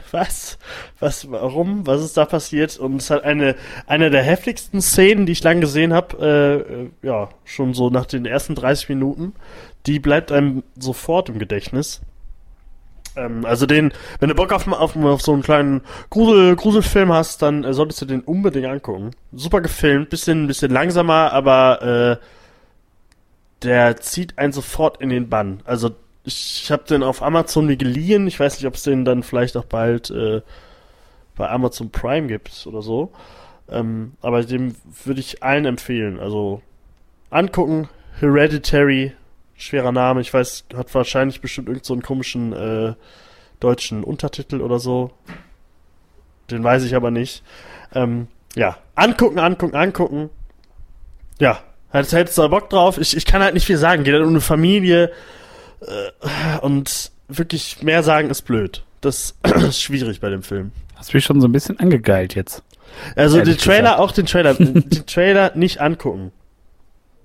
was? 0.10 0.58
Was, 0.98 1.30
warum? 1.30 1.86
Was 1.86 2.02
ist 2.02 2.16
da 2.16 2.24
passiert? 2.24 2.78
Und 2.78 2.96
es 2.96 3.10
hat 3.10 3.24
eine, 3.24 3.56
eine 3.86 4.10
der 4.10 4.22
heftigsten 4.22 4.80
Szenen, 4.80 5.26
die 5.26 5.32
ich 5.32 5.42
lang 5.42 5.60
gesehen 5.60 5.92
habe, 5.92 6.16
äh, 6.20 6.82
äh, 6.82 6.90
ja, 7.02 7.28
schon 7.44 7.74
so 7.74 7.90
nach 7.90 8.06
den 8.06 8.26
ersten 8.26 8.54
30 8.54 8.88
Minuten. 8.88 9.34
Die 9.86 9.98
bleibt 9.98 10.32
einem 10.32 10.62
sofort 10.78 11.28
im 11.28 11.38
Gedächtnis. 11.38 12.00
Ähm, 13.16 13.44
also 13.44 13.66
den, 13.66 13.92
wenn 14.20 14.28
du 14.28 14.34
Bock 14.34 14.52
auf, 14.52 14.66
auf, 14.68 14.96
auf 14.96 15.22
so 15.22 15.32
einen 15.32 15.42
kleinen 15.42 15.82
Grusel, 16.10 16.56
Gruselfilm 16.56 17.12
hast, 17.12 17.42
dann 17.42 17.64
äh, 17.64 17.74
solltest 17.74 18.02
du 18.02 18.06
den 18.06 18.20
unbedingt 18.20 18.66
angucken. 18.66 19.10
Super 19.32 19.60
gefilmt, 19.60 20.10
bisschen, 20.10 20.46
bisschen 20.46 20.70
langsamer, 20.70 21.32
aber 21.32 22.18
äh, 22.20 22.24
der 23.62 23.96
zieht 23.98 24.38
einen 24.38 24.52
sofort 24.52 25.00
in 25.00 25.08
den 25.10 25.28
Bann. 25.28 25.60
Also 25.64 25.90
ich 26.24 26.70
habe 26.70 26.84
den 26.84 27.02
auf 27.02 27.22
Amazon 27.22 27.66
mir 27.66 27.76
geliehen. 27.76 28.26
Ich 28.26 28.38
weiß 28.38 28.56
nicht, 28.56 28.66
ob 28.66 28.74
es 28.74 28.82
den 28.82 29.04
dann 29.04 29.22
vielleicht 29.22 29.56
auch 29.56 29.64
bald 29.64 30.10
äh, 30.10 30.42
bei 31.36 31.48
Amazon 31.48 31.90
Prime 31.90 32.28
gibt 32.28 32.66
oder 32.66 32.82
so. 32.82 33.12
Ähm, 33.68 34.12
aber 34.20 34.44
dem 34.44 34.76
würde 35.04 35.20
ich 35.20 35.42
allen 35.42 35.64
empfehlen. 35.64 36.20
Also 36.20 36.62
angucken. 37.30 37.88
Hereditary, 38.20 39.12
schwerer 39.56 39.92
Name. 39.92 40.20
Ich 40.20 40.32
weiß, 40.32 40.66
hat 40.76 40.94
wahrscheinlich 40.94 41.40
bestimmt 41.40 41.68
irgendeinen 41.68 42.00
so 42.00 42.06
komischen 42.06 42.52
äh, 42.52 42.94
deutschen 43.58 44.04
Untertitel 44.04 44.60
oder 44.60 44.78
so. 44.78 45.10
Den 46.50 46.62
weiß 46.62 46.84
ich 46.84 46.94
aber 46.94 47.10
nicht. 47.10 47.42
Ähm, 47.94 48.28
ja, 48.54 48.76
angucken, 48.94 49.38
angucken, 49.38 49.74
angucken. 49.74 50.30
Ja, 51.40 51.60
hättest 51.90 52.38
du 52.38 52.42
da 52.42 52.48
Bock 52.48 52.70
drauf? 52.70 52.98
Ich, 52.98 53.16
ich 53.16 53.24
kann 53.24 53.42
halt 53.42 53.54
nicht 53.54 53.66
viel 53.66 53.78
sagen. 53.78 54.04
Geht 54.04 54.14
halt 54.14 54.24
um 54.24 54.30
eine 54.30 54.40
Familie 54.40 55.10
und 56.60 57.10
wirklich 57.28 57.82
mehr 57.82 58.02
sagen 58.02 58.30
ist 58.30 58.42
blöd. 58.42 58.82
Das 59.00 59.36
ist 59.68 59.80
schwierig 59.80 60.20
bei 60.20 60.30
dem 60.30 60.42
Film. 60.42 60.72
Hast 60.96 61.12
du 61.12 61.16
mich 61.16 61.24
schon 61.24 61.40
so 61.40 61.48
ein 61.48 61.52
bisschen 61.52 61.78
angegeilt 61.80 62.34
jetzt? 62.34 62.62
Also 63.16 63.40
den 63.40 63.56
Trailer, 63.56 63.82
gesagt. 63.82 63.98
auch 64.00 64.12
den 64.12 64.26
Trailer, 64.26 64.54
den 64.58 65.06
Trailer 65.06 65.52
nicht 65.54 65.80
angucken. 65.80 66.32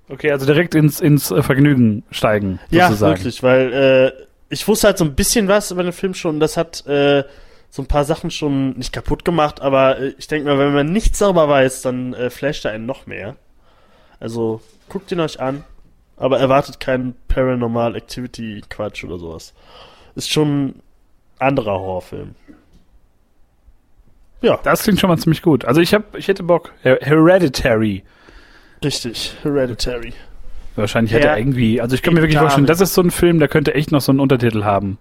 Okay, 0.08 0.32
also 0.32 0.46
direkt 0.46 0.74
ins, 0.74 1.00
ins 1.00 1.30
äh, 1.30 1.42
Vergnügen 1.42 2.02
steigen. 2.10 2.58
Sozusagen. 2.70 3.12
Ja, 3.12 3.18
wirklich, 3.18 3.42
weil 3.42 3.72
äh, 3.72 4.24
ich 4.48 4.66
wusste 4.66 4.88
halt 4.88 4.98
so 4.98 5.04
ein 5.04 5.14
bisschen 5.14 5.48
was 5.48 5.70
über 5.70 5.82
den 5.82 5.92
Film 5.92 6.14
schon. 6.14 6.40
Das 6.40 6.56
hat 6.56 6.86
äh, 6.86 7.24
so 7.70 7.82
ein 7.82 7.86
paar 7.86 8.04
Sachen 8.04 8.30
schon 8.30 8.70
nicht 8.78 8.92
kaputt 8.92 9.24
gemacht, 9.24 9.60
aber 9.60 9.98
äh, 9.98 10.14
ich 10.18 10.26
denke 10.26 10.48
mal, 10.48 10.58
wenn 10.58 10.72
man 10.72 10.90
nichts 10.90 11.18
darüber 11.18 11.48
weiß, 11.48 11.82
dann 11.82 12.14
äh, 12.14 12.30
flasht 12.30 12.64
er 12.64 12.72
einen 12.72 12.86
noch 12.86 13.06
mehr. 13.06 13.36
Also 14.18 14.62
guckt 14.88 15.12
ihn 15.12 15.20
euch 15.20 15.40
an, 15.40 15.64
aber 16.18 16.38
erwartet 16.38 16.80
keinen 16.80 17.14
Paranormal 17.28 17.96
Activity 17.96 18.62
Quatsch 18.68 19.04
oder 19.04 19.18
sowas. 19.18 19.54
Ist 20.14 20.30
schon 20.30 20.66
ein 20.66 20.82
anderer 21.38 21.72
Horrorfilm. 21.72 22.34
Ja. 24.40 24.58
Das 24.62 24.82
klingt 24.82 25.00
schon 25.00 25.08
mal 25.08 25.18
ziemlich 25.18 25.42
gut. 25.42 25.64
Also 25.64 25.80
ich 25.80 25.94
hab, 25.94 26.16
ich 26.16 26.28
hätte 26.28 26.42
Bock. 26.42 26.72
Her 26.82 26.98
Hereditary. 27.00 28.04
Richtig, 28.84 29.34
Hereditary. 29.42 30.12
Wahrscheinlich 30.76 31.12
hätte 31.12 31.26
er 31.26 31.38
irgendwie, 31.38 31.80
also 31.80 31.96
ich 31.96 32.02
kann 32.02 32.14
mir 32.14 32.20
wirklich 32.20 32.38
vorstellen, 32.38 32.66
das 32.66 32.80
ist 32.80 32.94
so 32.94 33.02
ein 33.02 33.10
Film, 33.10 33.40
der 33.40 33.48
könnte 33.48 33.74
echt 33.74 33.90
noch 33.90 34.00
so 34.00 34.12
einen 34.12 34.20
Untertitel 34.20 34.62
haben. 34.62 34.98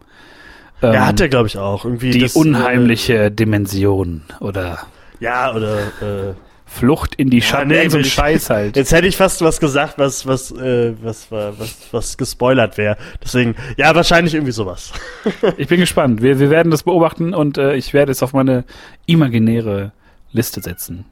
Ja, 0.81 0.93
ähm, 0.93 1.05
hat 1.05 1.21
er, 1.21 1.29
glaube 1.29 1.47
ich, 1.47 1.57
auch. 1.57 1.85
Irgendwie 1.85 2.11
die 2.11 2.19
das, 2.19 2.35
unheimliche 2.35 3.25
äh, 3.25 3.31
Dimension 3.31 4.23
oder. 4.39 4.79
Ja, 5.19 5.53
oder 5.53 5.77
äh, 6.01 6.33
Flucht 6.67 7.15
in 7.15 7.29
die 7.29 7.41
Schatten, 7.41 7.71
ja, 7.71 7.83
nee, 7.83 7.89
so 7.89 7.97
ein 7.97 8.03
Scheiß 8.03 8.49
halt. 8.49 8.75
Jetzt 8.75 8.91
hätte 8.91 9.07
ich 9.07 9.15
fast 9.15 9.41
was 9.41 9.59
gesagt, 9.59 9.97
was 9.97 10.27
was 10.27 10.51
äh, 10.51 10.93
was, 11.01 11.31
was 11.31 11.59
was 11.59 11.77
was 11.91 12.17
gespoilert 12.17 12.77
wäre. 12.77 12.97
Deswegen, 13.23 13.55
ja, 13.77 13.95
wahrscheinlich 13.95 14.33
irgendwie 14.33 14.51
sowas. 14.51 14.91
ich 15.57 15.67
bin 15.67 15.79
gespannt. 15.79 16.21
Wir, 16.21 16.39
wir 16.39 16.49
werden 16.49 16.69
das 16.69 16.83
beobachten 16.83 17.33
und 17.33 17.57
äh, 17.57 17.75
ich 17.75 17.93
werde 17.93 18.11
es 18.11 18.21
auf 18.21 18.33
meine 18.33 18.65
imaginäre 19.05 19.93
Liste 20.33 20.61
setzen. 20.61 21.05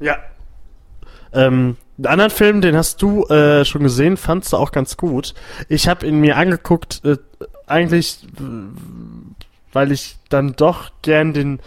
Ja. 0.00 0.18
Ähm, 1.32 1.76
einen 1.96 2.06
anderen 2.06 2.30
Film, 2.30 2.60
den 2.60 2.76
hast 2.76 3.00
du 3.00 3.24
äh, 3.26 3.64
schon 3.64 3.82
gesehen, 3.82 4.16
fandst 4.16 4.52
du 4.52 4.56
auch 4.56 4.72
ganz 4.72 4.96
gut. 4.96 5.34
Ich 5.68 5.88
habe 5.88 6.06
ihn 6.06 6.20
mir 6.20 6.36
angeguckt, 6.36 7.02
äh, 7.04 7.16
eigentlich, 7.66 8.18
weil 9.72 9.92
ich 9.92 10.16
dann 10.28 10.54
doch 10.56 10.90
gern 11.02 11.32
den 11.32 11.60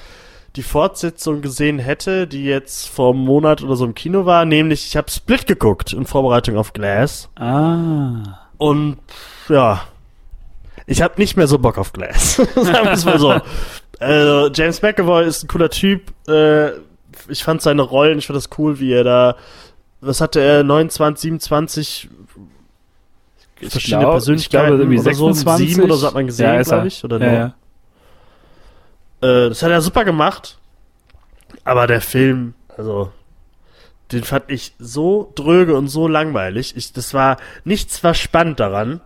die 0.60 0.64
Fortsetzung 0.64 1.42
gesehen 1.42 1.80
hätte, 1.80 2.28
die 2.28 2.44
jetzt 2.44 2.90
vor 2.90 3.14
einem 3.14 3.24
Monat 3.24 3.64
oder 3.64 3.78
so 3.78 3.86
im 3.86 3.96
Kino 3.96 4.26
war, 4.26 4.44
nämlich 4.44 4.88
ich 4.88 4.98
habe 4.98 5.10
Split 5.10 5.48
geguckt 5.48 5.94
in 5.94 6.06
Vorbereitung 6.06 6.58
auf 6.58 6.74
Glass. 6.74 7.30
Ah. 7.38 8.40
Und 8.58 8.98
ja, 9.48 9.84
ich 10.86 11.02
habe 11.02 11.14
nicht 11.18 11.38
mehr 11.38 11.48
so 11.48 11.60
Bock 11.60 11.78
auf 11.78 11.94
Glass. 11.94 12.36
Sagen 12.56 12.84
wir 12.84 12.92
es 12.92 13.06
mal 13.06 13.20
so. 13.20 13.40
Also, 14.00 14.52
James 14.54 14.82
McAvoy 14.82 15.26
ist 15.26 15.44
ein 15.44 15.48
cooler 15.48 15.70
Typ. 15.70 16.12
Äh, 16.28 16.72
ich 17.30 17.42
fand 17.42 17.62
seine 17.62 17.82
Rollen, 17.82 18.20
ich 18.20 18.28
fand 18.28 18.36
das 18.36 18.50
cool, 18.58 18.82
wie 18.82 18.92
er 18.92 19.06
da, 19.06 19.38
was 20.02 20.20
hatte 20.20 20.42
er, 20.42 20.66
29, 20.66 21.22
27 21.22 22.10
ich 23.62 23.70
verschiedene 23.70 24.02
glaub, 24.02 24.12
Persönlichkeiten 24.12 24.66
ich 24.66 24.68
glaube, 24.68 24.84
irgendwie 24.84 24.98
26, 24.98 25.46
so, 25.46 25.74
sieben 25.74 25.86
oder 25.86 25.96
so 25.96 26.08
hat 26.08 26.16
man 26.16 26.26
gesehen, 26.26 26.54
ja, 26.54 26.62
glaube 26.64 26.88
ich, 26.88 27.02
oder 27.02 27.18
ja, 27.20 27.34
ja. 27.34 27.54
Äh, 29.22 29.50
das 29.50 29.64
hat 29.64 29.72
er 29.72 29.82
super 29.82 30.06
gemacht. 30.06 30.58
Aber 31.64 31.88
der 31.88 32.02
Film, 32.02 32.54
also, 32.78 33.12
den 34.12 34.24
fand 34.24 34.46
ich 34.50 34.74
so 34.80 35.32
dröge 35.36 35.76
und 35.76 35.88
so 35.88 36.08
langweilig. 36.08 36.76
Ich, 36.76 36.94
das 36.94 37.14
war, 37.14 37.38
nichts 37.64 38.04
war 38.04 38.14
spannend 38.14 38.60
daran. 38.60 39.02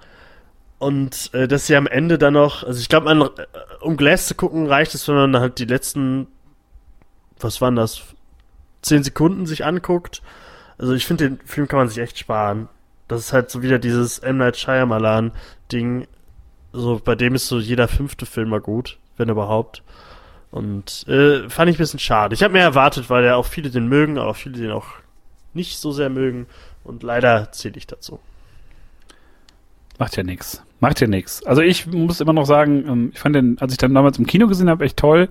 Und 0.79 1.33
äh, 1.33 1.47
dass 1.47 1.67
sie 1.67 1.75
am 1.75 1.87
Ende 1.87 2.17
dann 2.17 2.33
noch, 2.33 2.63
also 2.63 2.79
ich 2.79 2.89
glaube, 2.89 3.09
äh, 3.11 3.85
um 3.85 3.95
Glass 3.95 4.27
zu 4.27 4.35
gucken, 4.35 4.67
reicht 4.67 4.93
es, 4.93 5.07
wenn 5.07 5.15
man 5.15 5.39
halt 5.39 5.59
die 5.59 5.65
letzten, 5.65 6.27
was 7.39 7.61
waren 7.61 7.75
das, 7.75 8.01
zehn 8.81 9.03
Sekunden 9.03 9.45
sich 9.45 9.65
anguckt. 9.65 10.21
Also 10.77 10.93
ich 10.93 11.05
finde, 11.05 11.29
den 11.29 11.39
Film 11.45 11.67
kann 11.67 11.79
man 11.79 11.89
sich 11.89 11.99
echt 11.99 12.19
sparen. 12.19 12.67
Das 13.07 13.21
ist 13.21 13.33
halt 13.33 13.49
so 13.49 13.61
wieder 13.61 13.79
dieses 13.79 14.19
M. 14.19 14.37
Night 14.37 14.57
Shyamalan-Ding. 14.57 16.07
So, 16.73 16.99
bei 17.03 17.15
dem 17.15 17.35
ist 17.35 17.47
so 17.47 17.59
jeder 17.59 17.87
fünfte 17.87 18.25
Film 18.25 18.49
mal 18.49 18.61
gut, 18.61 18.97
wenn 19.17 19.29
überhaupt. 19.29 19.83
Und 20.51 21.07
äh, 21.07 21.49
fand 21.49 21.71
ich 21.71 21.77
ein 21.77 21.79
bisschen 21.79 21.99
schade. 21.99 22.35
Ich 22.35 22.43
habe 22.43 22.53
mir 22.53 22.59
erwartet, 22.59 23.09
weil 23.09 23.25
ja 23.25 23.35
auch 23.35 23.45
viele 23.45 23.71
den 23.71 23.87
mögen, 23.87 24.17
aber 24.19 24.33
viele 24.33 24.57
den 24.59 24.71
auch 24.71 24.85
nicht 25.53 25.79
so 25.79 25.91
sehr 25.91 26.09
mögen. 26.09 26.45
Und 26.83 27.01
leider 27.01 27.51
zähle 27.51 27.77
ich 27.77 27.87
dazu. 27.87 28.19
Macht 29.97 30.15
ja 30.17 30.23
nichts. 30.23 30.61
Macht 30.79 30.99
ja 30.99 31.07
nichts. 31.07 31.43
Also 31.45 31.61
ich 31.61 31.87
muss 31.87 32.19
immer 32.19 32.33
noch 32.33 32.45
sagen, 32.45 32.85
ähm, 32.87 33.11
ich 33.13 33.19
fand 33.19 33.35
den, 33.35 33.57
als 33.59 33.71
ich 33.71 33.77
dann 33.77 33.93
damals 33.93 34.19
im 34.19 34.27
Kino 34.27 34.47
gesehen 34.47 34.69
habe, 34.69 34.83
echt 34.85 34.97
toll. 34.97 35.29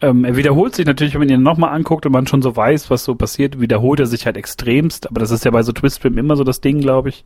Ähm, 0.00 0.24
er 0.24 0.36
wiederholt 0.36 0.74
sich 0.74 0.86
natürlich, 0.86 1.14
wenn 1.14 1.20
man 1.20 1.28
ihn 1.28 1.42
nochmal 1.42 1.74
anguckt 1.74 2.06
und 2.06 2.12
man 2.12 2.26
schon 2.26 2.42
so 2.42 2.56
weiß, 2.56 2.90
was 2.90 3.04
so 3.04 3.14
passiert, 3.14 3.60
wiederholt 3.60 4.00
er 4.00 4.06
sich 4.06 4.26
halt 4.26 4.36
extremst. 4.36 5.08
Aber 5.08 5.20
das 5.20 5.30
ist 5.30 5.44
ja 5.44 5.50
bei 5.50 5.62
so 5.62 5.72
Twistfilmen 5.72 6.18
immer 6.18 6.36
so 6.36 6.44
das 6.44 6.60
Ding, 6.60 6.80
glaube 6.80 7.10
ich. 7.10 7.24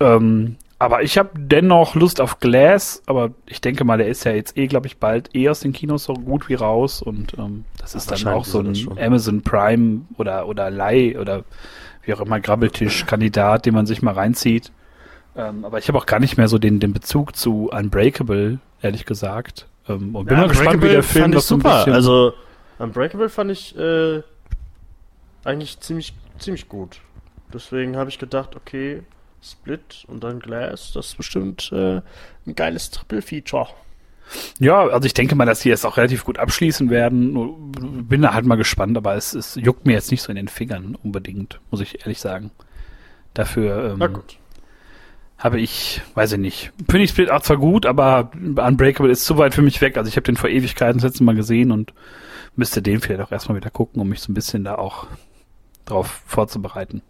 Ähm, 0.00 0.56
aber 0.78 1.02
ich 1.02 1.18
habe 1.18 1.30
dennoch 1.36 1.94
Lust 1.94 2.20
auf 2.20 2.40
Glass, 2.40 3.02
aber 3.06 3.30
ich 3.46 3.60
denke 3.60 3.84
mal, 3.84 3.98
der 3.98 4.08
ist 4.08 4.24
ja 4.24 4.32
jetzt 4.32 4.56
eh, 4.56 4.66
glaube 4.66 4.86
ich, 4.86 4.98
bald 4.98 5.34
eh 5.34 5.48
aus 5.48 5.60
den 5.60 5.72
Kinos 5.72 6.04
so 6.04 6.14
gut 6.14 6.48
wie 6.48 6.54
raus 6.54 7.00
und 7.02 7.38
ähm, 7.38 7.64
das 7.78 7.94
ist 7.94 8.10
dann 8.10 8.26
auch 8.32 8.44
so 8.44 8.60
ein 8.60 8.98
Amazon 8.98 9.42
Prime 9.42 10.02
oder 10.16 10.48
oder 10.48 10.70
Leih 10.70 11.18
oder 11.18 11.44
wie 12.02 12.12
auch 12.14 12.20
immer 12.20 12.40
Grabbeltisch-Kandidat, 12.40 13.66
den 13.66 13.74
man 13.74 13.86
sich 13.86 14.02
mal 14.02 14.14
reinzieht. 14.14 14.72
Ähm, 15.36 15.64
aber 15.64 15.78
ich 15.78 15.88
habe 15.88 15.98
auch 15.98 16.06
gar 16.06 16.20
nicht 16.20 16.36
mehr 16.36 16.48
so 16.48 16.58
den, 16.58 16.80
den 16.80 16.92
Bezug 16.92 17.34
zu 17.34 17.70
Unbreakable, 17.70 18.58
ehrlich 18.82 19.06
gesagt. 19.06 19.66
Ähm, 19.88 20.14
und 20.14 20.26
bin 20.26 20.36
ja, 20.36 20.42
mal 20.42 20.48
gespannt, 20.48 20.82
wie 20.82 20.88
der 20.88 21.02
Film 21.02 21.32
das 21.32 21.48
so 21.48 21.56
ein 21.56 21.62
bisschen 21.62 21.92
Also 21.92 22.34
Unbreakable 22.78 23.28
fand 23.28 23.50
ich 23.50 23.76
äh, 23.76 24.22
eigentlich 25.44 25.80
ziemlich 25.80 26.14
ziemlich 26.38 26.68
gut. 26.68 27.00
Deswegen 27.52 27.96
habe 27.96 28.10
ich 28.10 28.18
gedacht, 28.18 28.56
okay, 28.56 29.02
Split 29.44 30.04
und 30.08 30.24
dann 30.24 30.40
Glass. 30.40 30.92
Das 30.92 31.06
ist 31.08 31.16
bestimmt 31.16 31.70
äh, 31.72 32.00
ein 32.46 32.54
geiles 32.54 32.90
Triple-Feature. 32.90 33.68
Ja, 34.58 34.86
also 34.88 35.06
ich 35.06 35.14
denke 35.14 35.34
mal, 35.34 35.44
dass 35.44 35.60
sie 35.60 35.70
es 35.70 35.84
auch 35.84 35.96
relativ 35.96 36.24
gut 36.24 36.38
abschließen 36.38 36.90
werden. 36.90 37.72
Bin 38.08 38.22
da 38.22 38.32
halt 38.32 38.46
mal 38.46 38.56
gespannt, 38.56 38.96
aber 38.96 39.14
es, 39.14 39.34
es 39.34 39.54
juckt 39.54 39.86
mir 39.86 39.92
jetzt 39.92 40.10
nicht 40.10 40.22
so 40.22 40.30
in 40.30 40.36
den 40.36 40.48
Fingern 40.48 40.96
unbedingt, 41.02 41.60
muss 41.70 41.80
ich 41.80 42.00
ehrlich 42.00 42.20
sagen. 42.20 42.50
Dafür 43.34 43.96
ähm, 44.00 44.22
habe 45.36 45.60
ich, 45.60 46.00
weiß 46.14 46.32
ich 46.32 46.38
nicht, 46.38 46.72
finde 46.88 47.04
ich 47.04 47.10
Split 47.10 47.30
auch 47.30 47.42
zwar 47.42 47.58
gut, 47.58 47.84
aber 47.84 48.30
Unbreakable 48.34 49.10
ist 49.10 49.24
zu 49.24 49.36
weit 49.36 49.54
für 49.54 49.62
mich 49.62 49.80
weg. 49.80 49.98
Also 49.98 50.08
ich 50.08 50.16
habe 50.16 50.24
den 50.24 50.36
vor 50.36 50.48
Ewigkeiten 50.48 50.98
das 50.98 51.10
letzte 51.10 51.24
Mal 51.24 51.34
gesehen 51.34 51.70
und 51.70 51.92
müsste 52.56 52.80
den 52.80 53.00
vielleicht 53.00 53.20
auch 53.20 53.32
erstmal 53.32 53.56
wieder 53.56 53.70
gucken, 53.70 54.00
um 54.00 54.08
mich 54.08 54.20
so 54.20 54.32
ein 54.32 54.34
bisschen 54.34 54.64
da 54.64 54.76
auch 54.76 55.06
drauf 55.84 56.22
vorzubereiten. 56.26 57.02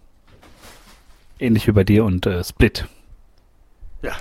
Ähnlich 1.38 1.66
wie 1.66 1.72
bei 1.72 1.84
dir 1.84 2.04
und 2.04 2.26
äh, 2.26 2.42
Split. 2.44 2.86
Ja, 4.02 4.12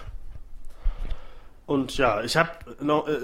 Und 1.65 1.97
ja, 1.97 2.21
ich 2.21 2.37
habe 2.37 2.49
noch, 2.81 3.07
äh, 3.07 3.17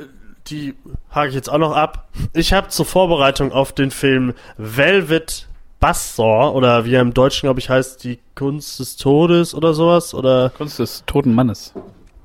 die 0.47 0.75
hake 1.11 1.29
ich 1.29 1.35
jetzt 1.35 1.49
auch 1.49 1.57
noch 1.57 1.75
ab. 1.75 2.09
Ich 2.33 2.53
habe 2.53 2.69
zur 2.69 2.85
Vorbereitung 2.85 3.51
auf 3.51 3.73
den 3.73 3.91
Film 3.91 4.33
Velvet 4.57 5.47
Buzzsaw 5.79 6.51
oder 6.53 6.85
wie 6.85 6.95
er 6.95 7.01
im 7.01 7.13
Deutschen, 7.13 7.47
glaube 7.47 7.59
ich, 7.59 7.69
heißt, 7.69 8.03
die 8.03 8.19
Kunst 8.35 8.79
des 8.79 8.97
Todes 8.97 9.53
oder 9.55 9.73
sowas 9.73 10.13
oder 10.13 10.51
Kunst 10.57 10.79
des 10.79 11.03
toten 11.05 11.33
Mannes. 11.33 11.73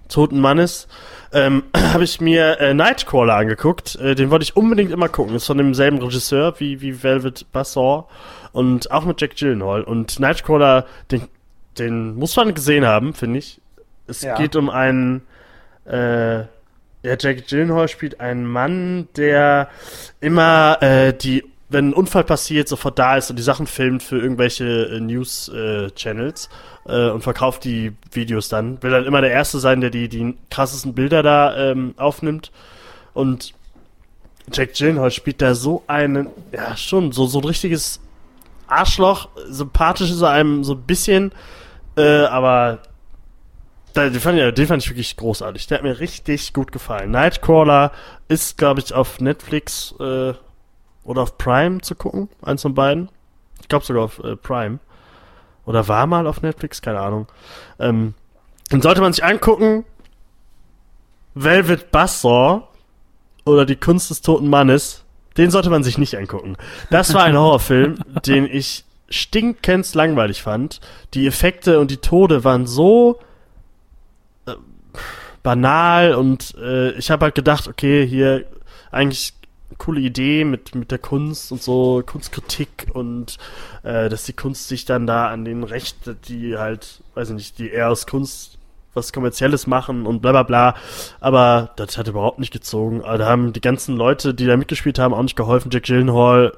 Toten 0.09 0.40
Mannes, 0.40 0.88
ähm, 1.33 1.64
habe 1.76 2.04
ich 2.04 2.21
mir 2.21 2.59
äh, 2.61 2.75
Nightcrawler 2.75 3.37
angeguckt. 3.37 3.97
Äh, 3.97 4.14
den 4.14 4.30
wollte 4.30 4.42
ich 4.44 4.56
unbedingt 4.56 4.90
immer 4.90 5.09
gucken. 5.09 5.35
Ist 5.35 5.47
von 5.47 5.59
demselben 5.59 6.02
Regisseur 6.02 6.59
wie, 6.59 6.80
wie 6.80 7.02
Velvet 7.02 7.47
Buzzsaw 7.52 8.04
und 8.52 8.90
auch 8.90 9.04
mit 9.04 9.21
Jack 9.21 9.37
Gyllenhaal. 9.37 9.83
Und 9.83 10.18
Nightcrawler, 10.21 10.87
den, 11.11 11.23
den 11.78 12.14
muss 12.14 12.37
man 12.37 12.54
gesehen 12.54 12.85
haben, 12.85 13.14
finde 13.14 13.38
ich. 13.38 13.61
Es 14.07 14.23
ja. 14.23 14.37
geht 14.37 14.57
um 14.57 14.71
einen, 14.71 15.23
äh, 15.87 16.40
ja, 16.40 17.16
Jack 17.19 17.49
Gyllenhaal 17.49 17.88
spielt 17.88 18.21
einen 18.21 18.47
Mann, 18.47 19.09
der 19.16 19.69
immer 20.21 20.78
äh, 20.81 21.12
die 21.12 21.45
wenn 21.75 21.90
ein 21.90 21.93
Unfall 21.93 22.25
passiert, 22.25 22.69
sofort 22.69 22.99
da 22.99 23.16
ist 23.16 23.28
und 23.31 23.37
die 23.37 23.43
Sachen 23.43 23.66
filmt 23.66 24.02
für 24.02 24.19
irgendwelche 24.19 24.64
äh, 24.64 25.00
News-Channels 25.00 26.49
äh, 26.87 27.09
äh, 27.09 27.11
und 27.11 27.23
verkauft 27.23 27.64
die 27.64 27.93
Videos 28.12 28.49
dann. 28.49 28.83
Will 28.83 28.90
dann 28.90 29.04
immer 29.04 29.21
der 29.21 29.31
Erste 29.31 29.59
sein, 29.59 29.81
der 29.81 29.90
die, 29.90 30.09
die 30.09 30.37
krassesten 30.50 30.95
Bilder 30.95 31.23
da 31.23 31.57
ähm, 31.57 31.95
aufnimmt. 31.97 32.52
Und 33.12 33.52
Jack 34.52 34.75
Gyllenhaal 34.75 35.11
spielt 35.11 35.43
da 35.43 35.54
so 35.54 35.83
einen, 35.87 36.28
ja 36.52 36.76
schon, 36.76 37.12
so, 37.12 37.26
so 37.26 37.40
ein 37.40 37.45
richtiges 37.45 38.00
Arschloch. 38.66 39.28
Sympathisch 39.49 40.11
ist 40.11 40.23
er 40.23 40.31
einem 40.31 40.64
so 40.64 40.75
ein 40.75 40.83
bisschen, 40.83 41.33
äh, 41.97 42.25
aber 42.25 42.81
den 43.97 44.21
fand, 44.21 44.39
ich, 44.39 44.55
den 44.55 44.67
fand 44.67 44.83
ich 44.83 44.91
wirklich 44.91 45.17
großartig. 45.17 45.67
Der 45.69 45.79
hat 45.79 45.85
mir 45.85 46.01
richtig 46.01 46.53
gut 46.53 46.73
gefallen. 46.73 47.13
Nightcrawler 47.13 47.93
ist, 48.29 48.59
glaube 48.59 48.81
ich, 48.81 48.93
auf 48.93 49.21
Netflix 49.21 49.95
äh, 50.01 50.35
oder 51.05 51.23
auf 51.23 51.39
Prime 51.39 51.81
zu 51.81 51.95
gucken. 51.95 52.29
Eins 52.43 52.63
von 52.63 52.75
beiden. 52.75 53.09
Ich 53.61 53.69
glaube 53.69 53.85
sogar 53.85 54.05
auf 54.05 54.19
äh, 54.25 54.37
Prime. 54.37 54.81
Oder 55.65 55.87
war 55.87 56.07
mal 56.07 56.27
auf 56.27 56.43
Netflix, 56.43 56.83
keine 56.83 57.01
Ahnung. 57.01 57.29
Ähm, 57.79 58.15
dann 58.71 58.83
sollte 58.83 59.01
man 59.01 59.13
sich 59.13 59.25
angucken. 59.25 59.85
Velvet 61.35 61.91
Buzzsaw 61.91 62.63
oder 63.45 63.65
Die 63.65 63.77
Kunst 63.77 64.11
des 64.11 64.23
toten 64.23 64.49
Mannes. 64.49 65.05
Den 65.37 65.51
sollte 65.51 65.71
man 65.71 65.83
sich 65.83 65.99
nicht 65.99 66.17
angucken. 66.17 66.57
Das 66.91 67.15
war 67.15 67.25
ein 67.25 67.37
Horrorfilm, 67.37 67.99
den 68.27 68.47
ich 68.47 68.85
stinkend 69.21 69.94
langweilig 69.94 70.42
fand. 70.42 70.80
Die 71.14 71.26
Effekte 71.26 71.80
und 71.80 71.90
die 71.90 71.99
Tode 71.99 72.44
waren 72.44 72.66
so 72.66 73.21
äh, 74.47 74.52
banal 75.42 76.14
und 76.14 76.54
äh, 76.56 76.92
ich 76.92 77.11
habe 77.11 77.25
halt 77.26 77.35
gedacht, 77.35 77.68
okay, 77.68 78.06
hier 78.06 78.44
eigentlich 78.90 79.35
coole 79.78 80.00
Idee 80.00 80.44
mit, 80.44 80.75
mit 80.75 80.90
der 80.90 80.99
Kunst 80.99 81.50
und 81.50 81.62
so, 81.62 82.02
Kunstkritik 82.04 82.87
und 82.92 83.38
äh, 83.83 84.09
dass 84.09 84.25
die 84.25 84.33
Kunst 84.33 84.68
sich 84.68 84.85
dann 84.85 85.06
da 85.06 85.28
an 85.28 85.44
den 85.44 85.64
Rechten, 85.64 86.16
die 86.28 86.56
halt, 86.56 87.02
weiß 87.14 87.30
ich 87.30 87.35
nicht, 87.35 87.59
die 87.59 87.71
eher 87.71 87.90
aus 87.90 88.06
Kunst 88.06 88.59
was 88.94 89.12
Kommerzielles 89.12 89.66
machen 89.66 90.06
und 90.06 90.23
bla 90.23 90.33
bla 90.33 90.42
bla. 90.44 90.75
Aber 91.21 91.71
das 91.76 91.99
hat 91.99 92.09
überhaupt 92.09 92.38
nicht 92.38 92.52
gezogen. 92.52 93.00
Da 93.00 93.26
haben 93.26 93.52
die 93.52 93.61
ganzen 93.61 93.97
Leute, 93.97 94.35
die 94.35 94.47
da 94.47 94.56
mitgespielt 94.56 94.99
haben, 94.99 95.12
auch 95.12 95.23
nicht 95.23 95.37
geholfen. 95.37 95.71
Jack 95.73 95.85
Gyllenhaal, 95.85 96.52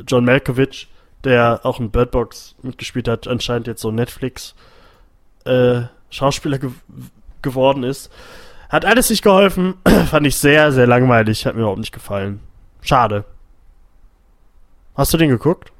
äh, 0.00 0.02
John 0.06 0.24
Malkovich, 0.24 0.88
der 1.24 1.60
auch 1.64 1.80
in 1.80 1.90
Bird 1.90 2.10
Box 2.10 2.54
mitgespielt 2.62 3.08
hat, 3.08 3.26
anscheinend 3.26 3.66
jetzt 3.66 3.80
so 3.80 3.90
Netflix 3.90 4.54
äh, 5.44 5.82
Schauspieler 6.10 6.58
ge 6.58 6.70
geworden 7.40 7.84
ist. 7.84 8.10
Hat 8.68 8.84
alles 8.84 9.10
nicht 9.10 9.22
geholfen. 9.22 9.74
Fand 10.10 10.26
ich 10.26 10.36
sehr, 10.36 10.72
sehr 10.72 10.86
langweilig. 10.86 11.46
Hat 11.46 11.54
mir 11.54 11.60
überhaupt 11.60 11.78
nicht 11.78 11.92
gefallen. 11.92 12.40
Schade. 12.80 13.24
Hast 14.96 15.14
du 15.14 15.18
den 15.18 15.30
geguckt? 15.30 15.72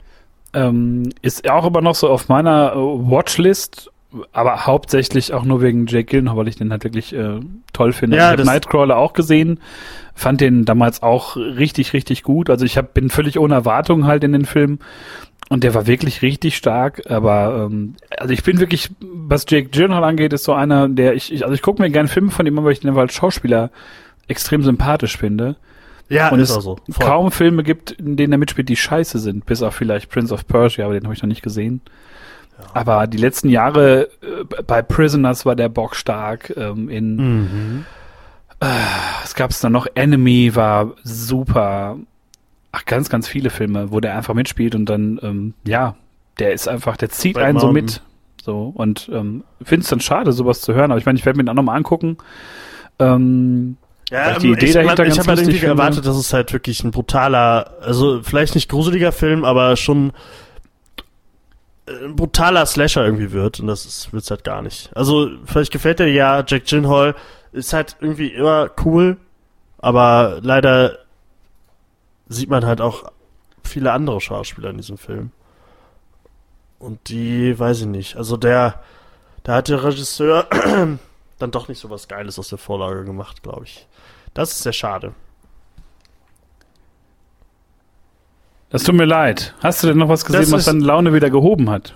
Ähm, 0.55 1.11
ist 1.21 1.49
auch 1.51 1.67
immer 1.67 1.81
noch 1.81 1.95
so 1.95 2.09
auf 2.09 2.29
meiner 2.29 2.73
äh, 2.73 2.77
Watchlist, 2.77 3.91
aber 4.33 4.65
hauptsächlich 4.67 5.35
auch 5.35 5.45
nur 5.45 5.61
wegen 5.61 5.87
Jake 5.87 6.05
Gyllenhaal, 6.05 6.37
weil 6.37 6.49
ich 6.49 6.57
den 6.57 6.71
halt 6.71 6.85
wirklich 6.85 7.12
äh, 7.12 7.41
toll 7.73 7.93
finde. 7.93 8.17
Ja, 8.17 8.27
ich 8.33 8.39
habe 8.39 8.45
Nightcrawler 8.45 8.97
auch 8.97 9.12
gesehen, 9.12 9.61
fand 10.15 10.41
den 10.41 10.65
damals 10.65 11.03
auch 11.03 11.37
richtig, 11.37 11.93
richtig 11.93 12.23
gut. 12.23 12.49
Also 12.49 12.65
ich 12.65 12.79
hab, 12.79 12.95
bin 12.95 13.11
völlig 13.11 13.39
ohne 13.39 13.55
Erwartungen 13.55 14.07
halt 14.07 14.25
in 14.25 14.33
den 14.33 14.47
Film 14.47 14.79
und 15.49 15.65
der 15.65 15.75
war 15.75 15.87
wirklich 15.87 16.23
richtig 16.23 16.57
stark, 16.57 17.03
aber 17.11 17.69
ähm, 17.71 17.95
also 18.19 18.33
ich 18.35 18.43
bin 18.43 18.61
wirklich, 18.61 18.91
was 19.01 19.47
Jake 19.49 19.71
Gyllenhaal 19.71 20.05
angeht, 20.05 20.33
ist 20.33 20.45
so 20.45 20.53
einer, 20.53 20.89
der 20.89 21.15
ich, 21.15 21.33
ich 21.33 21.43
also 21.43 21.55
ich 21.55 21.63
gucke 21.63 21.81
mir 21.81 21.91
gerne 21.91 22.09
Filme 22.09 22.31
von 22.31 22.47
ihm 22.47 22.63
weil 22.63 22.73
ich 22.73 22.81
den 22.81 22.97
als 22.97 23.15
Schauspieler 23.15 23.71
extrem 24.27 24.63
sympathisch 24.63 25.17
finde. 25.17 25.57
Ja, 26.11 26.31
und 26.31 26.41
ist 26.41 26.51
es 26.51 26.57
auch 26.57 26.63
so. 26.63 26.79
Voll. 26.91 27.07
kaum 27.07 27.31
Filme 27.31 27.63
gibt, 27.63 27.93
in 27.93 28.17
denen 28.17 28.33
er 28.33 28.39
mitspielt, 28.39 28.69
die 28.69 28.77
scheiße 28.77 29.19
sind, 29.19 29.47
bis 29.47 29.63
auf 29.63 29.75
vielleicht 29.75 30.11
Prince 30.11 30.33
of 30.33 30.47
Persia, 30.47 30.85
aber 30.85 30.95
den 30.95 31.05
habe 31.05 31.15
ich 31.15 31.23
noch 31.23 31.29
nicht 31.29 31.43
gesehen. 31.43 31.83
Ja. 32.59 32.65
Aber 32.75 33.07
die 33.07 33.19
letzten 33.19 33.49
Jahre 33.49 34.09
äh, 34.23 34.63
bei 34.67 34.83
Prisoners 34.83 35.47
war 35.47 35.55
der 35.55 35.69
Bock 35.69 35.95
stark. 35.97 36.53
Ähm, 36.57 36.89
in 36.89 37.17
mhm. 37.17 37.85
äh, 38.61 38.67
was 39.23 39.35
gab's 39.35 39.61
da 39.61 39.71
noch? 39.71 39.87
Enemy 39.95 40.55
war 40.55 40.95
super. 41.05 41.99
Ach, 42.73 42.85
ganz, 42.85 43.09
ganz 43.09 43.29
viele 43.29 43.51
Filme, 43.51 43.91
wo 43.91 44.01
der 44.01 44.17
einfach 44.17 44.35
mitspielt 44.35 44.75
und 44.75 44.87
dann, 44.87 45.19
ähm, 45.23 45.55
ja, 45.67 45.97
der 46.39 46.53
ist 46.53 46.69
einfach, 46.69 46.97
der 46.97 47.09
zieht 47.11 47.39
einen 47.39 47.55
Mountain. 47.55 47.69
so 47.69 47.73
mit. 47.73 48.03
So, 48.43 48.73
und 48.75 49.11
ähm, 49.13 49.45
finde 49.63 49.83
es 49.85 49.91
dann 49.91 50.01
schade, 50.01 50.33
sowas 50.33 50.61
zu 50.61 50.73
hören, 50.75 50.91
aber 50.91 50.99
ich 50.99 51.07
meine, 51.07 51.19
ich 51.19 51.27
werde 51.27 51.37
mir 51.37 51.45
den 51.45 51.51
auch 51.51 51.55
nochmal 51.55 51.77
angucken. 51.77 52.19
Ähm, 52.99 53.77
ja, 54.11 54.39
die 54.39 54.53
Idee 54.53 54.67
ich, 54.67 54.73
dahinter 54.73 55.05
ich, 55.05 55.15
ich 55.15 55.19
habe 55.19 55.29
halt 55.29 55.41
irgendwie 55.41 55.67
erwartet, 55.67 56.07
dass 56.07 56.17
es 56.17 56.33
halt 56.33 56.53
wirklich 56.53 56.83
ein 56.83 56.91
brutaler, 56.91 57.75
also 57.83 58.23
vielleicht 58.23 58.55
nicht 58.55 58.71
gruseliger 58.71 59.13
Film, 59.13 59.45
aber 59.45 59.77
schon 59.77 60.13
ein 61.87 62.17
brutaler 62.17 62.65
Slasher 62.67 63.05
irgendwie 63.05 63.33
wird 63.33 63.61
und 63.61 63.67
das 63.67 64.13
wird 64.13 64.23
es 64.23 64.31
halt 64.31 64.45
gar 64.45 64.63
nicht. 64.63 64.91
Also 64.95 65.31
vielleicht 65.45 65.73
gefällt 65.73 65.99
dir 65.99 66.11
ja 66.11 66.43
Jack 66.47 66.67
Gyllenhaal 66.67 67.15
ist 67.53 67.73
halt 67.73 67.97
irgendwie 68.01 68.29
immer 68.29 68.71
cool, 68.85 69.17
aber 69.79 70.39
leider 70.43 70.99
sieht 72.29 72.51
man 72.51 72.67
halt 72.67 72.81
auch 72.81 73.11
viele 73.62 73.93
andere 73.93 74.21
Schauspieler 74.21 74.71
in 74.71 74.77
diesem 74.77 74.99
Film. 74.99 75.33
Und 76.79 77.09
die 77.09 77.59
weiß 77.59 77.81
ich 77.81 77.87
nicht. 77.87 78.17
Also 78.17 78.37
der 78.37 78.83
da 79.49 79.55
hat 79.55 79.69
der 79.69 79.83
Regisseur 79.83 80.47
dann 81.38 81.51
doch 81.51 81.69
nicht 81.69 81.79
so 81.79 81.88
was 81.88 82.07
Geiles 82.07 82.38
aus 82.38 82.49
der 82.49 82.59
Vorlage 82.59 83.05
gemacht, 83.05 83.43
glaube 83.43 83.64
ich. 83.64 83.87
Das 84.35 84.53
ist 84.53 84.62
sehr 84.62 84.75
schade. 84.75 85.14
Das 88.69 88.83
tut 88.83 88.95
mir 88.95 89.07
leid. 89.07 89.55
Hast 89.62 89.83
du 89.83 89.87
denn 89.87 89.97
noch 89.97 90.11
was 90.11 90.27
gesehen, 90.27 90.43
das 90.43 90.53
was 90.53 90.64
deine 90.67 90.85
Laune 90.85 91.14
wieder 91.14 91.31
gehoben 91.31 91.71
hat? 91.71 91.95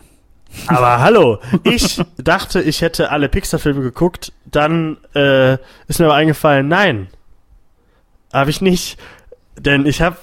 Aber 0.67 0.99
hallo, 1.01 1.41
ich 1.65 2.03
dachte, 2.17 2.63
ich 2.63 2.81
hätte 2.81 3.11
alle 3.11 3.29
Pixar-Filme 3.29 3.83
geguckt, 3.83 4.33
dann 4.47 4.97
äh, 5.15 5.59
ist 5.89 5.99
mir 5.99 6.07
aber 6.07 6.15
eingefallen, 6.15 6.69
nein, 6.69 7.09
habe 8.33 8.49
ich 8.49 8.63
nicht, 8.63 8.99
denn 9.59 9.87
ich 9.87 10.01
habe 10.03 10.17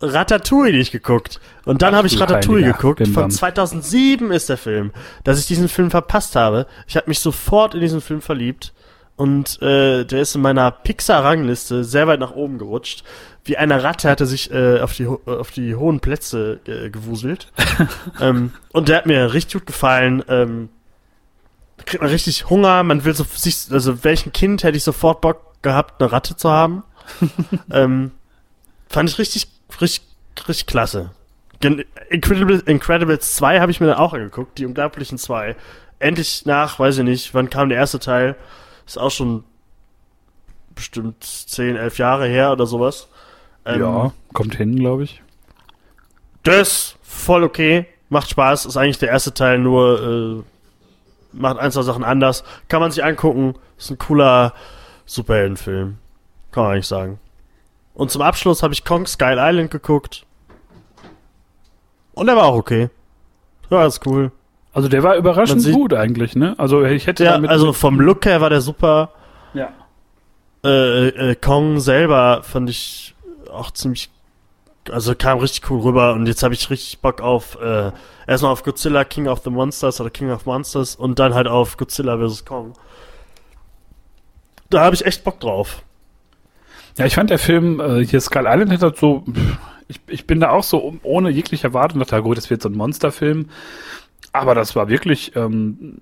Ratatouille 0.00 0.78
nicht 0.78 0.92
geguckt. 0.92 1.40
Und 1.64 1.82
dann 1.82 1.94
habe 1.94 2.06
ich 2.06 2.18
Ratatouille 2.18 2.72
geguckt. 2.72 3.06
Von 3.08 3.30
2007 3.30 4.30
ist 4.30 4.48
der 4.48 4.56
Film, 4.56 4.92
dass 5.24 5.38
ich 5.38 5.46
diesen 5.46 5.68
Film 5.68 5.90
verpasst 5.90 6.36
habe. 6.36 6.66
Ich 6.86 6.96
habe 6.96 7.08
mich 7.08 7.20
sofort 7.20 7.74
in 7.74 7.80
diesen 7.80 8.00
Film 8.00 8.22
verliebt. 8.22 8.72
Und 9.16 9.60
äh, 9.60 10.04
der 10.04 10.22
ist 10.22 10.34
in 10.34 10.40
meiner 10.40 10.70
Pixar-Rangliste 10.70 11.84
sehr 11.84 12.06
weit 12.06 12.20
nach 12.20 12.32
oben 12.32 12.56
gerutscht. 12.56 13.04
Wie 13.44 13.58
eine 13.58 13.82
Ratte 13.82 14.08
hat 14.08 14.20
er 14.20 14.26
sich 14.26 14.50
äh, 14.50 14.80
auf, 14.80 14.94
die, 14.94 15.06
auf 15.06 15.50
die 15.50 15.74
hohen 15.74 16.00
Plätze 16.00 16.60
äh, 16.66 16.88
gewuselt. 16.88 17.52
ähm, 18.20 18.52
und 18.72 18.88
der 18.88 18.96
hat 18.96 19.06
mir 19.06 19.34
richtig 19.34 19.60
gut 19.60 19.66
gefallen. 19.66 20.24
Ähm, 20.28 20.70
kriegt 21.84 22.02
man 22.02 22.10
richtig 22.10 22.48
Hunger. 22.48 22.82
Man 22.82 23.04
will 23.04 23.14
so 23.14 23.24
sich, 23.24 23.66
also 23.70 24.04
welchen 24.04 24.32
Kind 24.32 24.62
hätte 24.62 24.78
ich 24.78 24.84
sofort 24.84 25.20
Bock 25.20 25.62
gehabt, 25.62 26.00
eine 26.00 26.10
Ratte 26.10 26.36
zu 26.36 26.50
haben. 26.50 26.82
ähm, 27.70 28.12
fand 28.90 29.08
ich 29.08 29.18
richtig 29.18 29.48
richtig, 29.80 30.06
richtig 30.48 30.66
klasse. 30.66 31.10
Incredibles, 32.08 32.62
Incredibles 32.62 33.36
2 33.36 33.60
habe 33.60 33.70
ich 33.70 33.80
mir 33.80 33.86
dann 33.86 33.98
auch 33.98 34.14
angeguckt, 34.14 34.58
die 34.58 34.66
Unglaublichen 34.66 35.18
2. 35.18 35.56
Endlich 35.98 36.46
nach, 36.46 36.78
weiß 36.78 36.98
ich 36.98 37.04
nicht, 37.04 37.34
wann 37.34 37.50
kam 37.50 37.68
der 37.68 37.78
erste 37.78 37.98
Teil? 37.98 38.36
Ist 38.86 38.98
auch 38.98 39.10
schon 39.10 39.44
bestimmt 40.74 41.22
10, 41.22 41.76
11 41.76 41.98
Jahre 41.98 42.26
her 42.26 42.52
oder 42.52 42.66
sowas. 42.66 43.08
Ähm, 43.66 43.80
ja, 43.80 44.12
kommt 44.32 44.54
hin, 44.54 44.76
glaube 44.76 45.04
ich. 45.04 45.22
Das 46.42 46.96
voll 47.02 47.44
okay, 47.44 47.86
macht 48.08 48.30
Spaß, 48.30 48.64
ist 48.64 48.78
eigentlich 48.78 48.98
der 48.98 49.10
erste 49.10 49.34
Teil 49.34 49.58
nur, 49.58 50.42
äh, 50.42 51.36
macht 51.36 51.58
ein, 51.58 51.70
zwei 51.70 51.82
Sachen 51.82 52.04
anders. 52.04 52.42
Kann 52.68 52.80
man 52.80 52.90
sich 52.90 53.04
angucken, 53.04 53.54
ist 53.76 53.90
ein 53.90 53.98
cooler 53.98 54.54
Superheldenfilm. 55.04 55.98
Kann 56.52 56.62
man 56.62 56.72
eigentlich 56.72 56.86
sagen. 56.86 57.20
Und 58.00 58.10
zum 58.10 58.22
Abschluss 58.22 58.62
habe 58.62 58.72
ich 58.72 58.82
Kong 58.82 59.06
Skull 59.06 59.36
Island 59.38 59.70
geguckt. 59.70 60.24
Und 62.14 62.28
der 62.28 62.34
war 62.34 62.44
auch 62.44 62.54
okay. 62.54 62.88
Ja, 63.68 63.84
ist 63.84 64.06
cool. 64.06 64.32
Also 64.72 64.88
der 64.88 65.02
war 65.02 65.16
überraschend 65.16 65.70
gut 65.70 65.92
eigentlich, 65.92 66.34
ne? 66.34 66.54
Also 66.56 66.82
ich 66.82 67.06
hätte 67.06 67.24
ja, 67.24 67.34
also 67.34 67.74
vom 67.74 68.00
Look 68.00 68.24
her 68.24 68.40
war 68.40 68.48
der 68.48 68.62
super. 68.62 69.10
Ja. 69.52 69.68
äh, 70.64 71.08
äh, 71.08 71.34
Kong 71.34 71.78
selber 71.78 72.42
fand 72.42 72.70
ich 72.70 73.14
auch 73.52 73.70
ziemlich, 73.70 74.08
also 74.90 75.14
kam 75.14 75.36
richtig 75.36 75.70
cool 75.70 75.82
rüber 75.82 76.14
und 76.14 76.24
jetzt 76.24 76.42
habe 76.42 76.54
ich 76.54 76.70
richtig 76.70 77.00
Bock 77.00 77.20
auf, 77.20 77.60
äh, 77.60 77.92
erstmal 78.26 78.50
auf 78.50 78.62
Godzilla 78.62 79.04
King 79.04 79.28
of 79.28 79.42
the 79.44 79.50
Monsters 79.50 80.00
oder 80.00 80.08
King 80.08 80.30
of 80.30 80.46
Monsters 80.46 80.96
und 80.96 81.18
dann 81.18 81.34
halt 81.34 81.48
auf 81.48 81.76
Godzilla 81.76 82.16
vs. 82.16 82.46
Kong. 82.46 82.72
Da 84.70 84.84
habe 84.84 84.94
ich 84.94 85.04
echt 85.04 85.22
Bock 85.22 85.38
drauf. 85.38 85.82
Ja, 87.00 87.06
ich 87.06 87.14
fand 87.14 87.30
der 87.30 87.38
Film, 87.38 87.80
äh, 87.80 88.04
hier 88.04 88.20
Skull 88.20 88.44
Island 88.46 88.82
hat 88.82 88.98
so, 88.98 89.24
ich, 89.88 90.02
ich 90.06 90.26
bin 90.26 90.38
da 90.38 90.50
auch 90.50 90.62
so 90.62 90.98
ohne 91.02 91.30
jegliche 91.30 91.68
Erwartung, 91.68 91.98
dachte, 91.98 92.20
gut, 92.20 92.36
das 92.36 92.50
wird 92.50 92.60
so 92.60 92.68
ein 92.68 92.74
Monsterfilm. 92.74 93.46
Aber 94.32 94.54
das 94.54 94.76
war 94.76 94.90
wirklich 94.90 95.34
ähm, 95.34 95.96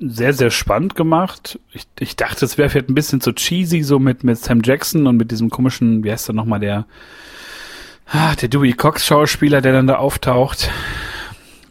sehr, 0.00 0.32
sehr 0.32 0.50
spannend 0.50 0.94
gemacht. 0.94 1.60
Ich, 1.70 1.86
ich 2.00 2.16
dachte, 2.16 2.46
es 2.46 2.56
wäre 2.56 2.70
vielleicht 2.70 2.88
ein 2.88 2.94
bisschen 2.94 3.20
zu 3.20 3.34
cheesy, 3.34 3.82
so 3.82 3.98
mit, 3.98 4.24
mit 4.24 4.38
Sam 4.38 4.62
Jackson 4.64 5.06
und 5.06 5.18
mit 5.18 5.30
diesem 5.30 5.50
komischen, 5.50 6.02
wie 6.02 6.10
heißt 6.10 6.28
der 6.28 6.34
nochmal, 6.34 6.60
der, 6.60 6.86
ah, 8.06 8.34
der 8.36 8.48
Dewey 8.48 8.72
Cox 8.72 9.04
Schauspieler, 9.04 9.60
der 9.60 9.74
dann 9.74 9.86
da 9.86 9.96
auftaucht. 9.96 10.70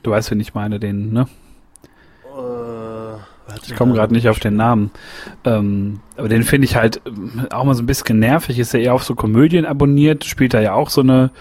Du 0.03 0.11
weißt, 0.11 0.29
wen 0.29 0.39
ich 0.39 0.53
meine, 0.53 0.79
den, 0.79 1.11
ne? 1.11 1.27
Ich 3.65 3.75
komme 3.75 3.93
gerade 3.93 4.13
nicht 4.13 4.27
auf 4.29 4.39
den 4.39 4.55
Namen. 4.55 4.91
Ähm, 5.43 5.99
aber 6.17 6.29
den 6.29 6.43
finde 6.43 6.65
ich 6.65 6.75
halt 6.75 7.01
ähm, 7.05 7.47
auch 7.51 7.63
mal 7.63 7.75
so 7.75 7.83
ein 7.83 7.87
bisschen 7.87 8.19
nervig. 8.19 8.57
Ist 8.59 8.73
ja 8.73 8.79
eher 8.79 8.93
auf 8.93 9.03
so 9.03 9.15
Komödien 9.15 9.65
abonniert, 9.65 10.25
spielt 10.25 10.53
da 10.53 10.61
ja 10.61 10.73
auch 10.73 10.89
so 10.89 11.01
eine 11.01 11.31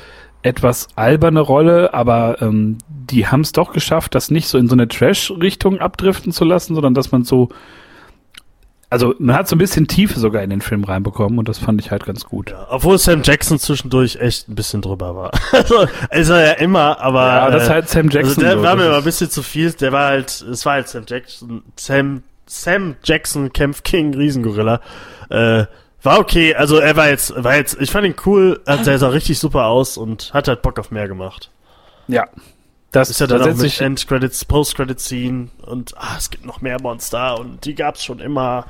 etwas 0.43 0.88
alberne 0.95 1.40
Rolle, 1.40 1.95
aber 1.95 2.43
ähm, 2.43 2.77
die 2.88 3.27
haben 3.27 3.40
es 3.40 3.53
doch 3.53 3.73
geschafft, 3.73 4.14
das 4.14 4.31
nicht 4.31 4.47
so 4.47 4.59
in 4.59 4.69
so 4.69 4.75
eine 4.75 4.87
Trash-Richtung 4.87 5.79
abdriften 5.79 6.33
zu 6.33 6.45
lassen, 6.45 6.75
sondern 6.75 6.93
dass 6.93 7.12
man 7.12 7.25
so 7.25 7.49
also 8.95 9.13
man 9.19 9.35
hat 9.35 9.49
so 9.49 9.57
ein 9.57 9.59
bisschen 9.59 9.89
Tiefe 9.89 10.21
sogar 10.21 10.43
in 10.45 10.51
den 10.51 10.61
Film 10.61 10.85
reinbekommen 10.85 11.41
und 11.41 11.49
das 11.49 11.59
fand 11.59 11.81
ich 11.81 11.91
halt 11.91 12.07
ganz 12.07 12.25
gut. 12.25 12.51
Ja, 12.51 12.69
obwohl 12.71 12.97
Sam 12.97 13.23
Jackson 13.25 13.59
zwischendurch 13.59 14.17
echt 14.17 14.49
ein 14.49 14.55
bisschen 14.55 14.83
drüber 14.83 15.17
war. 15.17 15.33
also 15.53 15.89
ist 16.13 16.29
er 16.29 16.47
ja 16.47 16.53
immer, 16.53 17.01
aber 17.01 17.27
ja, 17.27 17.51
das 17.51 17.65
ist 17.65 17.71
halt 17.71 17.89
Sam 17.89 18.09
Jackson. 18.09 18.29
Also 18.29 18.41
der 18.41 18.57
so, 18.59 18.63
war 18.63 18.77
mir 18.77 18.89
mal 18.89 18.99
ein 18.99 19.05
bisschen 19.05 19.29
zu 19.29 19.43
viel. 19.43 19.73
Der 19.73 19.91
war 19.91 20.07
halt, 20.07 20.31
es 20.43 20.65
war 20.65 20.75
halt 20.75 20.87
Sam 20.89 21.05
Jackson. 21.09 21.63
Sam 21.75 22.23
Sam 22.47 22.95
Jackson 23.03 23.53
kämpft 23.53 23.83
King 23.83 24.15
Riesengorilla. 24.15 24.81
Äh, 25.29 25.65
war 26.03 26.21
okay, 26.21 26.55
also 26.55 26.77
er 26.77 26.95
war 26.97 27.09
jetzt, 27.09 27.33
war 27.43 27.57
jetzt, 27.57 27.81
ich 27.81 27.91
fand 27.91 28.07
ihn 28.07 28.15
cool, 28.27 28.61
er 28.67 28.99
sah 28.99 29.09
richtig 29.09 29.39
super 29.39 29.65
aus 29.67 29.97
und 29.97 30.33
hat 30.35 30.47
halt 30.47 30.63
Bock 30.63 30.79
auf 30.79 30.91
mehr 30.91 31.09
gemacht. 31.09 31.51
Ja. 32.07 32.29
Das 32.95 33.11
ist 33.11 33.21
ja 33.21 33.27
dann 33.27 33.43
auch 33.43 33.57
mit 33.57 33.81
End-Credits, 33.81 34.45
Post-Credit-Scene 34.45 35.49
und 35.67 35.97
ah, 35.97 36.15
es 36.17 36.31
gibt 36.31 36.47
noch 36.47 36.61
mehr 36.61 36.81
Monster 36.81 37.41
und 37.41 37.65
die 37.65 37.75
gab's 37.75 38.05
schon 38.05 38.21
immer. 38.21 38.67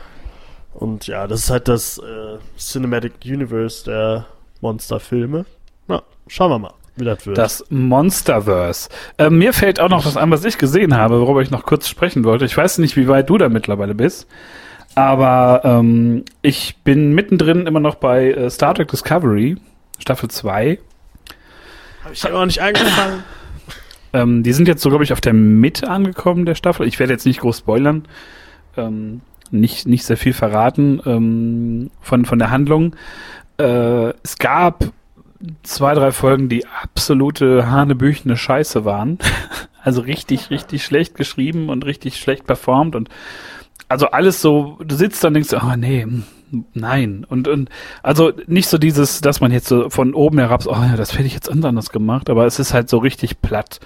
Und 0.74 1.06
ja, 1.06 1.26
das 1.26 1.44
ist 1.44 1.50
halt 1.50 1.68
das 1.68 1.98
äh, 1.98 2.38
Cinematic 2.58 3.12
Universe 3.24 3.84
der 3.84 4.26
Monsterfilme. 4.60 5.46
Na, 5.86 6.02
schauen 6.26 6.50
wir 6.50 6.58
mal, 6.58 6.74
wie 6.96 7.04
das 7.04 7.26
wird. 7.26 7.38
Das 7.38 7.64
Monsterverse. 7.70 8.88
Äh, 9.18 9.30
mir 9.30 9.52
fällt 9.52 9.78
auch 9.78 9.88
noch 9.88 10.04
was 10.04 10.16
an, 10.16 10.30
was 10.30 10.44
ich 10.44 10.58
gesehen 10.58 10.96
habe, 10.96 11.20
worüber 11.20 11.42
ich 11.42 11.50
noch 11.50 11.64
kurz 11.64 11.88
sprechen 11.88 12.24
wollte. 12.24 12.44
Ich 12.44 12.56
weiß 12.56 12.78
nicht, 12.78 12.96
wie 12.96 13.08
weit 13.08 13.30
du 13.30 13.38
da 13.38 13.48
mittlerweile 13.48 13.94
bist. 13.94 14.26
Aber 14.96 15.62
ähm, 15.64 16.24
ich 16.42 16.76
bin 16.84 17.14
mittendrin 17.14 17.66
immer 17.66 17.80
noch 17.80 17.96
bei 17.96 18.32
äh, 18.32 18.50
Star 18.50 18.74
Trek 18.74 18.88
Discovery, 18.88 19.56
Staffel 19.98 20.30
2. 20.30 20.78
Habe 22.04 22.14
ich 22.14 22.24
aber 22.24 22.38
noch 22.38 22.46
nicht 22.46 22.60
angefangen. 22.60 23.24
ähm, 24.12 24.42
die 24.42 24.52
sind 24.52 24.68
jetzt 24.68 24.82
so, 24.82 24.90
glaube 24.90 25.04
ich, 25.04 25.12
auf 25.12 25.20
der 25.20 25.32
Mitte 25.32 25.88
angekommen 25.88 26.46
der 26.46 26.54
Staffel. 26.54 26.86
Ich 26.86 26.98
werde 26.98 27.12
jetzt 27.12 27.26
nicht 27.26 27.40
groß 27.40 27.58
spoilern. 27.58 28.06
Ähm, 28.76 29.20
nicht, 29.50 29.86
nicht 29.86 30.04
sehr 30.04 30.16
viel 30.16 30.32
verraten 30.32 31.00
ähm, 31.06 31.90
von, 32.00 32.24
von 32.24 32.38
der 32.38 32.50
Handlung. 32.50 32.96
Äh, 33.58 34.12
es 34.22 34.38
gab 34.38 34.84
zwei, 35.62 35.94
drei 35.94 36.12
Folgen, 36.12 36.48
die 36.48 36.66
absolute 36.66 37.70
hanebüchene 37.70 38.36
Scheiße 38.36 38.84
waren. 38.84 39.18
also 39.82 40.00
richtig, 40.00 40.50
richtig 40.50 40.84
schlecht 40.84 41.14
geschrieben 41.14 41.68
und 41.68 41.84
richtig 41.84 42.16
schlecht 42.16 42.46
performt 42.46 42.96
und 42.96 43.08
also 43.88 44.06
alles 44.06 44.40
so, 44.40 44.78
du 44.84 44.96
sitzt 44.96 45.22
dann 45.22 45.34
denkst, 45.34 45.52
oh 45.52 45.76
nee, 45.76 46.06
nein. 46.72 47.26
Und, 47.28 47.48
und 47.48 47.68
also 48.02 48.32
nicht 48.46 48.68
so 48.68 48.78
dieses, 48.78 49.20
dass 49.20 49.40
man 49.40 49.52
jetzt 49.52 49.68
so 49.68 49.90
von 49.90 50.14
oben 50.14 50.38
herab, 50.38 50.64
oh 50.66 50.72
ja, 50.72 50.96
das 50.96 51.12
hätte 51.12 51.24
ich 51.24 51.34
jetzt 51.34 51.50
anders 51.50 51.90
gemacht, 51.90 52.30
aber 52.30 52.46
es 52.46 52.58
ist 52.58 52.72
halt 52.72 52.88
so 52.88 52.98
richtig 52.98 53.40
platt. 53.42 53.80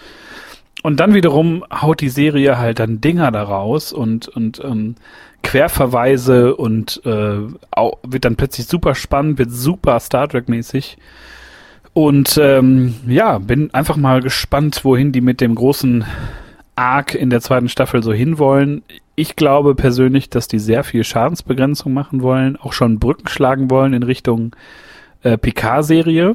Und 0.88 1.00
dann 1.00 1.12
wiederum 1.12 1.66
haut 1.70 2.00
die 2.00 2.08
Serie 2.08 2.56
halt 2.56 2.78
dann 2.78 3.02
Dinger 3.02 3.30
daraus 3.30 3.92
und, 3.92 4.26
und 4.26 4.64
ähm, 4.64 4.94
Querverweise 5.42 6.56
und 6.56 7.02
äh, 7.04 7.40
auch, 7.70 7.98
wird 8.02 8.24
dann 8.24 8.36
plötzlich 8.36 8.66
super 8.68 8.94
spannend, 8.94 9.38
wird 9.38 9.50
super 9.50 10.00
Star 10.00 10.26
Trek-mäßig. 10.26 10.96
Und 11.92 12.40
ähm, 12.42 12.94
ja, 13.06 13.36
bin 13.36 13.74
einfach 13.74 13.98
mal 13.98 14.22
gespannt, 14.22 14.82
wohin 14.82 15.12
die 15.12 15.20
mit 15.20 15.42
dem 15.42 15.56
großen 15.56 16.06
Arc 16.74 17.14
in 17.14 17.28
der 17.28 17.42
zweiten 17.42 17.68
Staffel 17.68 18.02
so 18.02 18.14
hinwollen. 18.14 18.82
Ich 19.14 19.36
glaube 19.36 19.74
persönlich, 19.74 20.30
dass 20.30 20.48
die 20.48 20.58
sehr 20.58 20.84
viel 20.84 21.04
Schadensbegrenzung 21.04 21.92
machen 21.92 22.22
wollen, 22.22 22.56
auch 22.56 22.72
schon 22.72 22.98
Brücken 22.98 23.28
schlagen 23.28 23.70
wollen 23.70 23.92
in 23.92 24.04
Richtung 24.04 24.56
äh, 25.22 25.36
Picard-Serie, 25.36 26.32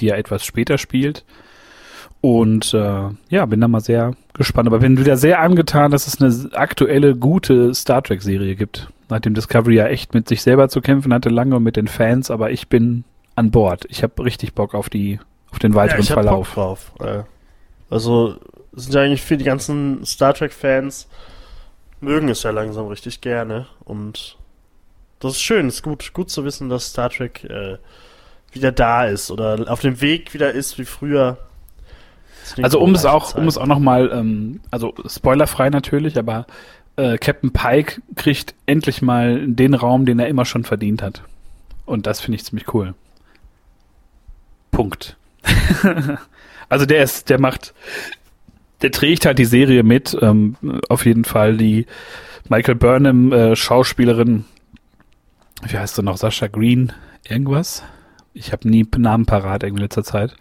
die 0.00 0.06
ja 0.06 0.14
etwas 0.14 0.46
später 0.46 0.78
spielt. 0.78 1.26
Und 2.24 2.72
äh, 2.72 3.10
ja, 3.28 3.44
bin 3.44 3.60
da 3.60 3.68
mal 3.68 3.82
sehr 3.82 4.14
gespannt. 4.32 4.66
Aber 4.66 4.78
bin 4.78 4.96
wieder 4.98 5.18
sehr 5.18 5.40
angetan, 5.40 5.90
dass 5.90 6.06
es 6.06 6.22
eine 6.22 6.56
aktuelle, 6.58 7.14
gute 7.14 7.74
Star 7.74 8.02
Trek-Serie 8.02 8.56
gibt. 8.56 8.88
Nachdem 9.10 9.34
Discovery 9.34 9.74
ja 9.74 9.88
echt 9.88 10.14
mit 10.14 10.26
sich 10.26 10.40
selber 10.40 10.70
zu 10.70 10.80
kämpfen 10.80 11.12
hatte, 11.12 11.28
lange 11.28 11.54
und 11.54 11.62
mit 11.62 11.76
den 11.76 11.86
Fans, 11.86 12.30
aber 12.30 12.50
ich 12.50 12.68
bin 12.68 13.04
an 13.34 13.50
Bord. 13.50 13.84
Ich 13.90 14.02
habe 14.02 14.24
richtig 14.24 14.54
Bock 14.54 14.72
auf 14.72 14.88
die, 14.88 15.20
auf 15.52 15.58
den 15.58 15.74
weiteren 15.74 15.98
ja, 15.98 16.04
ich 16.04 16.12
Verlauf. 16.12 16.54
Bock 16.54 16.88
drauf. 16.98 17.26
Also 17.90 18.36
sind 18.72 18.94
ja 18.94 19.02
eigentlich 19.02 19.20
für 19.20 19.36
die 19.36 19.44
ganzen 19.44 20.02
Star 20.06 20.32
Trek-Fans 20.32 21.08
mögen 22.00 22.30
es 22.30 22.42
ja 22.42 22.52
langsam 22.52 22.86
richtig 22.86 23.20
gerne. 23.20 23.66
Und 23.84 24.38
das 25.20 25.32
ist 25.32 25.42
schön, 25.42 25.66
es 25.66 25.74
ist 25.74 25.82
gut, 25.82 26.14
gut 26.14 26.30
zu 26.30 26.46
wissen, 26.46 26.70
dass 26.70 26.88
Star 26.88 27.10
Trek 27.10 27.44
äh, 27.44 27.76
wieder 28.50 28.72
da 28.72 29.04
ist 29.04 29.30
oder 29.30 29.70
auf 29.70 29.82
dem 29.82 30.00
Weg 30.00 30.32
wieder 30.32 30.52
ist 30.52 30.78
wie 30.78 30.86
früher. 30.86 31.36
Also 32.62 32.80
um 32.80 32.94
es 32.94 33.04
auch, 33.04 33.34
um 33.34 33.48
es 33.48 33.58
auch 33.58 33.66
nochmal, 33.66 34.10
ähm, 34.12 34.60
also 34.70 34.94
spoilerfrei 35.06 35.70
natürlich, 35.70 36.18
aber 36.18 36.46
äh, 36.96 37.18
Captain 37.18 37.52
Pike 37.52 38.02
kriegt 38.14 38.54
endlich 38.66 39.02
mal 39.02 39.46
den 39.46 39.74
Raum, 39.74 40.06
den 40.06 40.18
er 40.18 40.28
immer 40.28 40.44
schon 40.44 40.64
verdient 40.64 41.02
hat. 41.02 41.22
Und 41.86 42.06
das 42.06 42.20
finde 42.20 42.36
ich 42.36 42.44
ziemlich 42.44 42.72
cool. 42.74 42.94
Punkt. 44.70 45.16
also 46.68 46.86
der 46.86 47.02
ist, 47.02 47.30
der 47.30 47.40
macht, 47.40 47.74
der 48.82 48.90
trägt 48.90 49.26
halt 49.26 49.38
die 49.38 49.44
Serie 49.44 49.82
mit. 49.82 50.16
Ähm, 50.20 50.56
auf 50.88 51.06
jeden 51.06 51.24
Fall 51.24 51.56
die 51.56 51.86
Michael 52.48 52.74
Burnham 52.74 53.32
äh, 53.32 53.56
Schauspielerin. 53.56 54.44
Wie 55.62 55.78
heißt 55.78 55.96
sie 55.96 56.02
noch? 56.02 56.16
Sascha 56.16 56.46
Green? 56.46 56.92
Irgendwas? 57.26 57.82
Ich 58.34 58.52
habe 58.52 58.68
nie 58.68 58.86
Namen 58.96 59.26
parat 59.26 59.62
irgendwie 59.62 59.82
in 59.82 59.86
letzter 59.86 60.04
Zeit. 60.04 60.34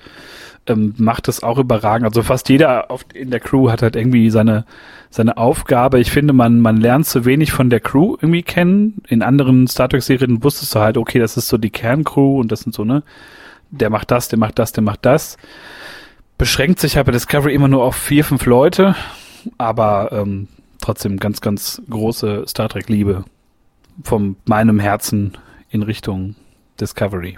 Ähm, 0.65 0.93
macht 0.97 1.27
das 1.27 1.43
auch 1.43 1.58
überragend. 1.58 2.08
Also 2.08 2.23
fast 2.23 2.49
jeder 2.49 2.89
auf, 2.89 3.06
in 3.13 3.32
der 3.32 3.39
Crew 3.39 3.69
hat 3.69 3.82
halt 3.82 3.95
irgendwie 3.95 4.29
seine 4.29 4.65
seine 5.10 5.38
Aufgabe. 5.38 5.99
Ich 5.99 6.12
finde, 6.12 6.34
man 6.34 6.60
man 6.60 6.77
lernt 6.77 7.06
zu 7.06 7.25
wenig 7.25 7.51
von 7.51 7.69
der 7.69 7.79
Crew 7.79 8.15
irgendwie 8.19 8.43
kennen. 8.43 9.01
In 9.08 9.21
anderen 9.21 9.67
Star 9.67 9.89
Trek 9.89 10.01
Serien 10.01 10.43
wusstest 10.43 10.73
du 10.73 10.79
halt, 10.79 10.97
okay, 10.97 11.19
das 11.19 11.38
ist 11.38 11.47
so 11.47 11.58
die 11.58 11.69
Kerncrew 11.69 12.39
und 12.39 12.51
das 12.51 12.62
sind 12.62 12.73
so 12.73 12.84
ne, 12.84 13.03
der 13.69 13.89
macht 13.89 14.10
das, 14.12 14.27
der 14.27 14.39
macht 14.39 14.58
das, 14.58 14.71
der 14.71 14.84
macht 14.84 15.06
das 15.06 15.38
beschränkt 16.38 16.79
sich 16.79 16.97
halt 16.97 17.06
bei 17.06 17.12
Discovery 17.12 17.53
immer 17.53 17.67
nur 17.67 17.84
auf 17.84 17.95
vier, 17.95 18.23
fünf 18.23 18.45
Leute, 18.45 18.95
aber 19.58 20.12
ähm, 20.12 20.47
trotzdem 20.82 21.17
ganz, 21.17 21.41
ganz 21.41 21.82
große 21.89 22.45
Star 22.47 22.69
Trek-Liebe 22.69 23.23
von 24.03 24.36
meinem 24.45 24.79
Herzen 24.79 25.38
in 25.69 25.84
Richtung 25.84 26.36
Discovery. 26.79 27.38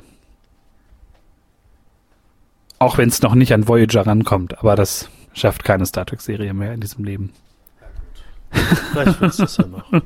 Auch 2.79 2.97
wenn 2.97 3.09
es 3.09 3.21
noch 3.21 3.35
nicht 3.35 3.53
an 3.53 3.67
Voyager 3.67 4.05
rankommt, 4.05 4.59
aber 4.59 4.75
das 4.75 5.09
schafft 5.33 5.63
keine 5.63 5.85
Star 5.85 6.05
Trek-Serie 6.05 6.53
mehr 6.53 6.73
in 6.73 6.81
diesem 6.81 7.03
Leben. 7.05 7.33
Vielleicht 8.91 9.21
willst 9.21 9.39
du 9.39 9.43
es 9.43 9.57
ja 9.57 9.65
noch. 9.67 9.91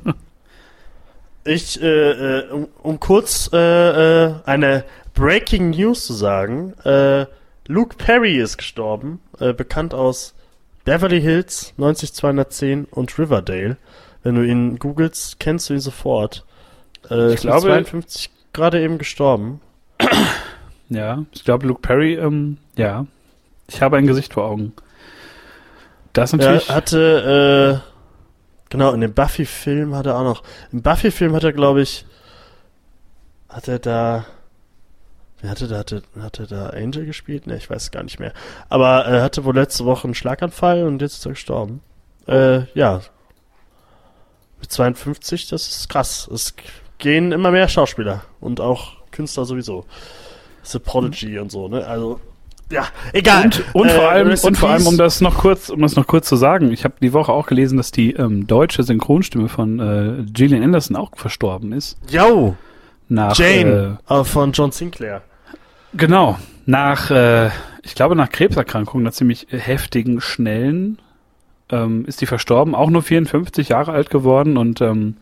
Ich, 1.42 1.80
äh, 1.80 1.86
äh, 1.86 2.50
um, 2.50 2.68
um 2.82 3.00
kurz 3.00 3.48
äh, 3.52 3.56
äh, 4.26 4.34
eine 4.44 4.84
Breaking 5.14 5.70
News 5.70 6.04
zu 6.04 6.12
sagen, 6.12 6.74
äh, 6.84 7.24
Luke 7.66 7.96
Perry 7.96 8.36
ist 8.36 8.58
gestorben, 8.58 9.20
äh, 9.38 9.54
bekannt 9.54 9.94
aus 9.94 10.34
Beverly 10.84 11.20
Hills 11.20 11.72
90210 11.78 12.84
und 12.90 13.18
Riverdale. 13.18 13.78
Wenn 14.22 14.34
du 14.34 14.46
ihn 14.46 14.78
googelst, 14.78 15.40
kennst 15.40 15.70
du 15.70 15.74
ihn 15.74 15.80
sofort. 15.80 16.44
Äh, 17.10 17.34
ich 17.34 17.40
glaube, 17.40 17.68
52 17.68 18.30
gerade 18.52 18.82
eben 18.82 18.98
gestorben. 18.98 19.60
Ja, 20.90 21.24
ich 21.32 21.44
glaube, 21.44 21.66
Luke 21.66 21.80
Perry, 21.80 22.14
ähm, 22.14 22.58
ja. 22.76 23.06
Ich 23.68 23.80
habe 23.80 23.96
ein 23.96 24.06
Gesicht 24.06 24.34
vor 24.34 24.44
Augen. 24.44 24.72
Das 26.12 26.32
natürlich. 26.32 26.68
Er 26.68 26.74
hatte, 26.74 27.80
äh, 27.80 28.70
genau, 28.70 28.92
in 28.92 29.00
dem 29.00 29.14
Buffy-Film 29.14 29.94
hat 29.94 30.06
er 30.06 30.18
auch 30.18 30.24
noch. 30.24 30.42
Im 30.72 30.82
Buffy-Film 30.82 31.32
hat 31.34 31.44
er, 31.44 31.52
glaube 31.52 31.82
ich, 31.82 32.04
Hat 33.48 33.68
er 33.68 33.78
da. 33.78 34.24
Wer 35.40 35.50
hatte 35.50 35.68
da, 35.68 35.78
hatte, 35.78 36.02
hatte 36.20 36.46
da 36.46 36.68
Angel 36.70 37.06
gespielt? 37.06 37.46
Ne, 37.46 37.56
ich 37.56 37.70
weiß 37.70 37.90
gar 37.92 38.02
nicht 38.02 38.20
mehr. 38.20 38.32
Aber 38.68 39.06
er 39.06 39.22
hatte 39.22 39.44
wohl 39.44 39.54
letzte 39.54 39.84
Woche 39.86 40.04
einen 40.04 40.14
Schlaganfall 40.14 40.84
und 40.84 41.00
jetzt 41.00 41.14
ist 41.14 41.26
er 41.26 41.32
gestorben. 41.32 41.80
Äh, 42.26 42.64
ja. 42.74 43.00
Mit 44.60 44.70
52, 44.70 45.48
das 45.48 45.66
ist 45.68 45.88
krass. 45.88 46.28
Es 46.32 46.54
gehen 46.98 47.32
immer 47.32 47.50
mehr 47.50 47.68
Schauspieler 47.68 48.22
und 48.40 48.60
auch 48.60 48.96
Künstler 49.10 49.46
sowieso. 49.46 49.86
The 50.62 50.78
Prodigy 50.78 51.30
mhm. 51.30 51.42
und 51.42 51.52
so, 51.52 51.68
ne? 51.68 51.86
Also, 51.86 52.20
ja, 52.70 52.86
egal. 53.12 53.44
Und, 53.44 53.64
und 53.74 53.88
äh, 53.88 53.90
vor 53.90 54.08
allem, 54.10 54.28
und 54.28 54.56
vor 54.56 54.70
allem, 54.70 54.86
um 54.86 54.96
das 54.96 55.20
noch 55.20 55.38
kurz, 55.38 55.70
um 55.70 55.80
das 55.82 55.96
noch 55.96 56.06
kurz 56.06 56.28
zu 56.28 56.36
sagen, 56.36 56.72
ich 56.72 56.84
habe 56.84 56.94
die 57.00 57.12
Woche 57.12 57.32
auch 57.32 57.46
gelesen, 57.46 57.76
dass 57.76 57.90
die 57.90 58.12
ähm, 58.12 58.46
deutsche 58.46 58.82
Synchronstimme 58.82 59.48
von 59.48 59.80
äh, 59.80 60.24
Gillian 60.32 60.62
Anderson 60.62 60.96
auch 60.96 61.10
verstorben 61.16 61.72
ist. 61.72 61.98
Jo! 62.08 62.56
Nach, 63.08 63.36
Jane 63.36 63.98
äh, 64.08 64.22
von 64.22 64.52
John 64.52 64.70
Sinclair. 64.70 65.22
Genau. 65.94 66.38
Nach, 66.64 67.10
äh, 67.10 67.48
ich 67.82 67.96
glaube, 67.96 68.14
nach 68.14 68.30
Krebserkrankungen, 68.30 69.04
einer 69.04 69.12
ziemlich 69.12 69.48
heftigen, 69.50 70.20
schnellen, 70.20 71.00
ähm, 71.70 72.04
ist 72.06 72.20
die 72.20 72.26
verstorben, 72.26 72.76
auch 72.76 72.88
nur 72.88 73.02
54 73.02 73.70
Jahre 73.70 73.92
alt 73.92 74.10
geworden 74.10 74.56
und 74.56 74.80
ähm, 74.80 75.16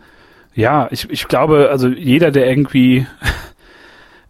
ja, 0.55 0.89
ich, 0.91 1.09
ich 1.11 1.29
glaube, 1.29 1.69
also 1.71 1.89
jeder, 1.89 2.31
der 2.31 2.49
irgendwie 2.49 3.07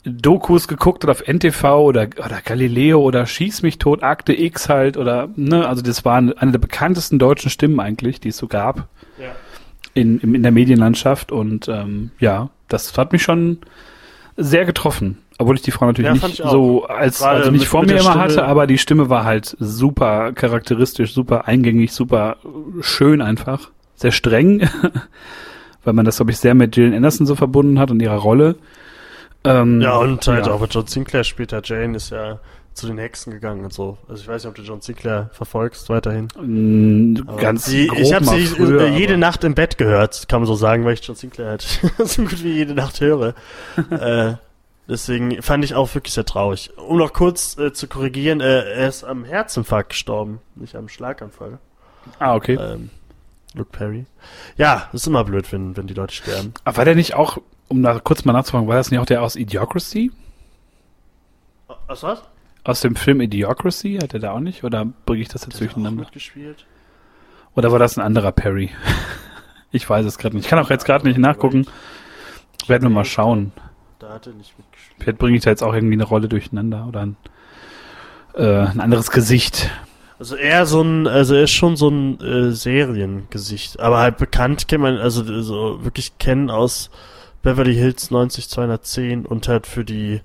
Dokus 0.08 0.68
geguckt 0.68 1.04
hat 1.04 1.10
auf 1.10 1.26
NTV 1.26 1.64
oder, 1.80 2.08
oder 2.18 2.40
Galileo 2.44 3.00
oder 3.00 3.26
Schieß 3.26 3.62
mich 3.62 3.78
tot, 3.78 4.02
Akte 4.02 4.38
X 4.38 4.68
halt 4.68 4.96
oder, 4.96 5.28
ne, 5.36 5.66
also 5.66 5.82
das 5.82 6.04
war 6.04 6.16
eine 6.16 6.52
der 6.52 6.58
bekanntesten 6.58 7.18
deutschen 7.18 7.50
Stimmen 7.50 7.80
eigentlich, 7.80 8.20
die 8.20 8.28
es 8.28 8.36
so 8.36 8.46
gab. 8.46 8.88
Ja. 9.18 9.30
In, 9.94 10.20
in, 10.20 10.42
der 10.42 10.52
Medienlandschaft 10.52 11.32
und 11.32 11.68
ähm, 11.68 12.10
ja, 12.20 12.50
das 12.68 12.96
hat 12.96 13.12
mich 13.12 13.22
schon 13.22 13.58
sehr 14.36 14.64
getroffen. 14.64 15.18
Obwohl 15.38 15.54
ich 15.54 15.62
die 15.62 15.70
Frau 15.70 15.86
natürlich 15.86 16.20
ja, 16.20 16.26
nicht 16.28 16.42
so 16.42 16.84
als 16.86 17.22
also 17.22 17.50
nicht 17.50 17.66
vor 17.66 17.82
mir 17.82 17.92
immer 17.92 18.02
Stimme 18.02 18.18
hatte, 18.18 18.44
aber 18.44 18.66
die 18.66 18.78
Stimme 18.78 19.08
war 19.08 19.24
halt 19.24 19.56
super 19.60 20.32
charakteristisch, 20.32 21.14
super 21.14 21.46
eingängig, 21.46 21.92
super 21.92 22.36
schön 22.80 23.22
einfach. 23.22 23.70
Sehr 23.94 24.10
streng, 24.10 24.68
weil 25.84 25.92
man 25.92 26.04
das, 26.04 26.16
glaube 26.16 26.32
ich, 26.32 26.38
sehr 26.38 26.54
mit 26.54 26.76
Jillian 26.76 26.94
Anderson 26.94 27.26
so 27.26 27.36
verbunden 27.36 27.78
hat 27.78 27.90
und 27.90 28.00
ihrer 28.00 28.16
Rolle. 28.16 28.56
Ähm, 29.48 29.80
ja, 29.80 29.96
und 29.96 30.26
halt 30.26 30.46
ja. 30.46 30.52
auch 30.52 30.60
mit 30.60 30.72
John 30.74 30.86
Sinclair 30.86 31.24
später. 31.24 31.60
Jane 31.64 31.96
ist 31.96 32.10
ja 32.10 32.38
zu 32.78 32.86
den 32.86 32.98
Hexen 32.98 33.32
gegangen 33.32 33.64
und 33.64 33.72
so. 33.72 33.98
Also 34.08 34.22
ich 34.22 34.28
weiß 34.28 34.44
nicht, 34.44 34.48
ob 34.48 34.54
du 34.54 34.62
John 34.62 34.80
Sinclair 34.80 35.30
verfolgst 35.32 35.88
weiterhin. 35.90 36.28
Mm, 36.40 37.26
ganz 37.36 37.66
sie, 37.66 37.90
Ich 37.96 38.12
habe 38.12 38.24
sie 38.24 38.46
früher, 38.46 38.88
jede 38.88 39.18
Nacht 39.18 39.42
im 39.42 39.54
Bett 39.54 39.78
gehört, 39.78 40.28
kann 40.28 40.40
man 40.40 40.46
so 40.46 40.54
sagen, 40.54 40.84
weil 40.84 40.94
ich 40.94 41.00
John 41.00 41.16
Sinclair 41.16 41.48
halt 41.48 41.62
so 41.98 42.22
gut 42.22 42.42
wie 42.44 42.52
jede 42.52 42.74
Nacht 42.74 43.00
höre. 43.00 43.34
äh, 43.90 44.34
deswegen 44.88 45.42
fand 45.42 45.64
ich 45.64 45.74
auch 45.74 45.92
wirklich 45.94 46.14
sehr 46.14 46.24
traurig. 46.24 46.70
Um 46.76 46.98
noch 46.98 47.12
kurz 47.12 47.58
äh, 47.58 47.72
zu 47.72 47.88
korrigieren, 47.88 48.40
äh, 48.40 48.62
er 48.62 48.88
ist 48.88 49.02
am 49.02 49.24
Herzinfarkt 49.24 49.90
gestorben, 49.90 50.40
nicht 50.54 50.76
am 50.76 50.88
Schlaganfall. 50.88 51.58
Ah, 52.20 52.36
okay. 52.36 52.54
Ähm, 52.54 52.90
Luke 53.54 53.70
Perry. 53.72 54.06
Ja, 54.56 54.88
ist 54.92 55.06
immer 55.06 55.24
blöd, 55.24 55.50
wenn, 55.52 55.76
wenn 55.76 55.88
die 55.88 55.94
Leute 55.94 56.14
sterben. 56.14 56.54
Aber 56.64 56.76
war 56.78 56.84
der 56.84 56.94
nicht 56.94 57.14
auch 57.14 57.38
um 57.68 57.82
da 57.82 57.98
kurz 58.00 58.24
mal 58.24 58.32
nachzufragen, 58.32 58.68
war 58.68 58.76
das 58.76 58.90
nicht 58.90 59.00
auch 59.00 59.06
der 59.06 59.22
aus 59.22 59.36
Idiocracy? 59.36 60.10
Aus 61.86 62.02
was? 62.02 62.22
Aus 62.64 62.80
dem 62.80 62.96
Film 62.96 63.20
Idiocracy 63.20 63.98
hat 64.02 64.14
er 64.14 64.20
da 64.20 64.32
auch 64.32 64.40
nicht? 64.40 64.64
Oder 64.64 64.84
bringe 64.84 65.22
ich 65.22 65.28
das 65.28 65.44
jetzt 65.44 65.60
durcheinander? 65.60 66.02
Mitgespielt? 66.02 66.66
Oder 67.54 67.72
war 67.72 67.78
das 67.78 67.96
ein 67.96 68.04
anderer 68.04 68.32
Perry? 68.32 68.70
ich 69.70 69.88
weiß 69.88 70.04
es 70.06 70.18
gerade 70.18 70.36
nicht. 70.36 70.44
Ich 70.44 70.50
kann 70.50 70.58
auch 70.58 70.70
jetzt 70.70 70.84
gerade 70.84 71.06
nicht 71.06 71.18
nachgucken. 71.18 71.66
Werden 72.66 72.84
wir 72.84 72.90
mal 72.90 73.04
schauen. 73.04 73.52
Da 73.98 74.10
hat 74.10 74.26
er 74.26 74.34
nicht 74.34 74.56
mitgespielt. 74.58 74.96
Vielleicht 75.00 75.18
bringe 75.18 75.36
ich 75.36 75.42
da 75.44 75.50
jetzt 75.50 75.62
auch 75.62 75.74
irgendwie 75.74 75.94
eine 75.94 76.04
Rolle 76.04 76.28
durcheinander 76.28 76.86
oder 76.86 77.00
ein, 77.00 77.16
äh, 78.34 78.66
ein 78.66 78.80
anderes 78.80 79.10
Gesicht. 79.10 79.70
Also 80.18 80.36
eher 80.36 80.66
so 80.66 80.82
ein, 80.82 81.06
also 81.06 81.34
er 81.34 81.44
ist 81.44 81.52
schon 81.52 81.76
so 81.76 81.88
ein 81.88 82.20
äh, 82.20 82.50
Seriengesicht, 82.50 83.78
aber 83.78 83.98
halt 83.98 84.18
bekannt 84.18 84.66
kennt 84.66 84.82
man, 84.82 84.98
also 84.98 85.42
so 85.42 85.84
wirklich 85.84 86.18
kennen 86.18 86.50
aus 86.50 86.90
Beverly 87.42 87.74
Hills 87.74 88.10
90210 88.10 89.26
und 89.26 89.48
halt 89.48 89.66
für 89.66 89.84
die 89.84 90.20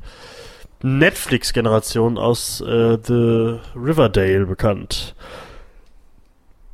Netflix-Generation 0.81 2.17
aus 2.17 2.61
äh, 2.61 2.97
The 3.01 3.59
Riverdale 3.75 4.45
bekannt. 4.45 5.15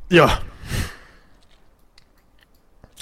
Ja. 0.10 0.39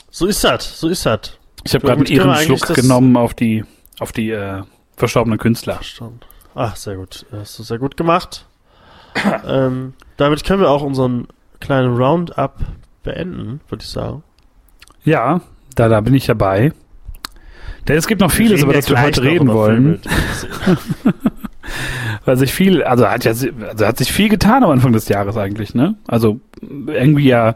So 0.09 0.25
ist 0.25 0.43
das, 0.43 0.79
so 0.79 0.89
ist 0.89 1.05
das. 1.05 1.37
Ich 1.63 1.73
habe 1.73 1.85
gerade 1.85 1.99
einen 1.99 2.07
Ehrenschluck 2.07 2.75
genommen 2.75 3.15
auf 3.15 3.33
die, 3.33 3.63
auf 3.99 4.11
die 4.11 4.31
äh, 4.31 4.63
verstorbenen 4.95 5.39
Künstler. 5.39 5.75
Ach, 6.55 6.75
sehr 6.75 6.95
gut. 6.95 7.25
Hast 7.31 7.59
du 7.59 7.63
sehr 7.63 7.77
gut 7.77 7.97
gemacht. 7.97 8.45
ähm, 9.47 9.93
damit 10.17 10.43
können 10.43 10.61
wir 10.61 10.69
auch 10.69 10.81
unseren 10.81 11.27
kleinen 11.59 11.95
Roundup 11.95 12.55
beenden, 13.03 13.61
würde 13.69 13.83
ich 13.83 13.89
sagen. 13.89 14.23
Ja, 15.03 15.41
da, 15.75 15.87
da 15.87 16.01
bin 16.01 16.13
ich 16.13 16.25
dabei. 16.25 16.73
Denn 17.87 17.97
es 17.97 18.07
gibt 18.07 18.21
noch 18.21 18.31
vieles, 18.31 18.63
über 18.63 18.73
das 18.73 18.89
wir 18.89 19.01
heute 19.01 19.23
reden 19.23 19.47
wollen. 19.47 19.99
Weil 22.25 22.37
sich 22.37 22.53
viel, 22.53 22.83
also 22.83 23.07
hat 23.07 23.23
ja, 23.25 23.31
also 23.31 23.85
hat 23.85 23.97
sich 23.97 24.11
viel 24.11 24.29
getan 24.29 24.63
am 24.63 24.71
Anfang 24.71 24.93
des 24.93 25.07
Jahres 25.09 25.37
eigentlich, 25.37 25.73
ne? 25.73 25.95
Also 26.07 26.39
irgendwie 26.61 27.27
ja, 27.27 27.55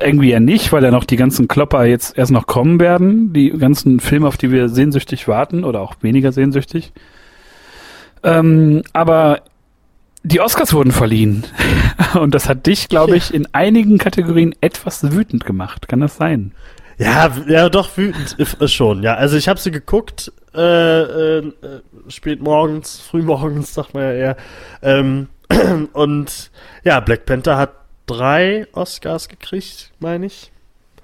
irgendwie 0.00 0.30
ja 0.30 0.40
nicht, 0.40 0.72
weil 0.72 0.84
ja 0.84 0.90
noch 0.90 1.04
die 1.04 1.16
ganzen 1.16 1.48
Klopper 1.48 1.84
jetzt 1.84 2.16
erst 2.18 2.32
noch 2.32 2.46
kommen 2.46 2.80
werden, 2.80 3.32
die 3.32 3.50
ganzen 3.50 4.00
Filme, 4.00 4.28
auf 4.28 4.36
die 4.36 4.50
wir 4.50 4.68
sehnsüchtig 4.68 5.28
warten 5.28 5.64
oder 5.64 5.80
auch 5.80 5.96
weniger 6.02 6.32
sehnsüchtig. 6.32 6.92
Ähm, 8.22 8.82
aber 8.92 9.42
die 10.22 10.40
Oscars 10.40 10.74
wurden 10.74 10.92
verliehen. 10.92 11.44
Und 12.20 12.34
das 12.34 12.48
hat 12.48 12.66
dich, 12.66 12.88
glaube 12.88 13.16
ich, 13.16 13.32
in 13.32 13.46
einigen 13.52 13.98
Kategorien 13.98 14.54
etwas 14.60 15.12
wütend 15.12 15.44
gemacht. 15.44 15.88
Kann 15.88 16.00
das 16.00 16.16
sein? 16.16 16.52
Ja, 16.98 17.32
ja, 17.46 17.68
doch, 17.68 17.96
wütend 17.96 18.36
schon. 18.70 19.02
Ja, 19.02 19.14
also 19.14 19.36
ich 19.36 19.48
habe 19.48 19.60
sie 19.60 19.70
geguckt, 19.70 20.32
äh, 20.54 21.38
äh, 21.38 21.52
spät 22.08 22.40
morgens, 22.40 23.00
früh 23.00 23.22
morgens, 23.22 23.74
sagt 23.74 23.94
man 23.94 24.02
ja 24.02 24.12
eher. 24.12 24.36
Ähm, 24.82 25.28
und 25.92 26.50
ja, 26.82 26.98
Black 27.00 27.24
Panther 27.24 27.56
hat 27.56 27.72
drei 28.06 28.66
Oscars 28.72 29.28
gekriegt, 29.28 29.92
meine 30.00 30.26
ich. 30.26 30.50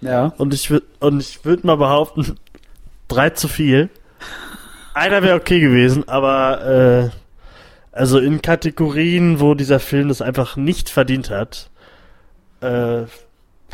Ja. 0.01 0.33
Und 0.37 0.53
ich 0.53 0.71
würde 0.71 0.87
und 0.99 1.21
ich 1.21 1.45
würde 1.45 1.67
mal 1.67 1.77
behaupten, 1.77 2.39
drei 3.09 3.31
zu 3.31 3.47
viel. 3.47 3.89
Einer 4.95 5.23
wäre 5.23 5.37
okay 5.37 5.61
gewesen, 5.61 6.09
aber 6.09 7.11
äh, 7.13 7.17
also 7.93 8.19
in 8.19 8.43
Kategorien, 8.43 9.39
wo 9.41 9.55
dieser 9.55 9.79
Film 9.79 10.09
das 10.09 10.21
einfach 10.21 10.57
nicht 10.57 10.91
verdient 10.91 11.31
hat, 11.31 11.71
äh, 12.61 13.03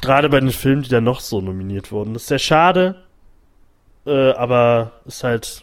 Gerade 0.01 0.29
bei 0.29 0.41
den 0.41 0.51
Filmen, 0.51 0.83
die 0.83 0.89
dann 0.89 1.05
noch 1.05 1.21
so 1.21 1.41
nominiert 1.41 1.93
wurden. 1.93 2.15
Das 2.15 2.23
ist 2.23 2.29
sehr 2.29 2.39
schade, 2.39 3.03
äh, 4.07 4.33
aber 4.33 4.93
ist 5.05 5.25
halt. 5.25 5.63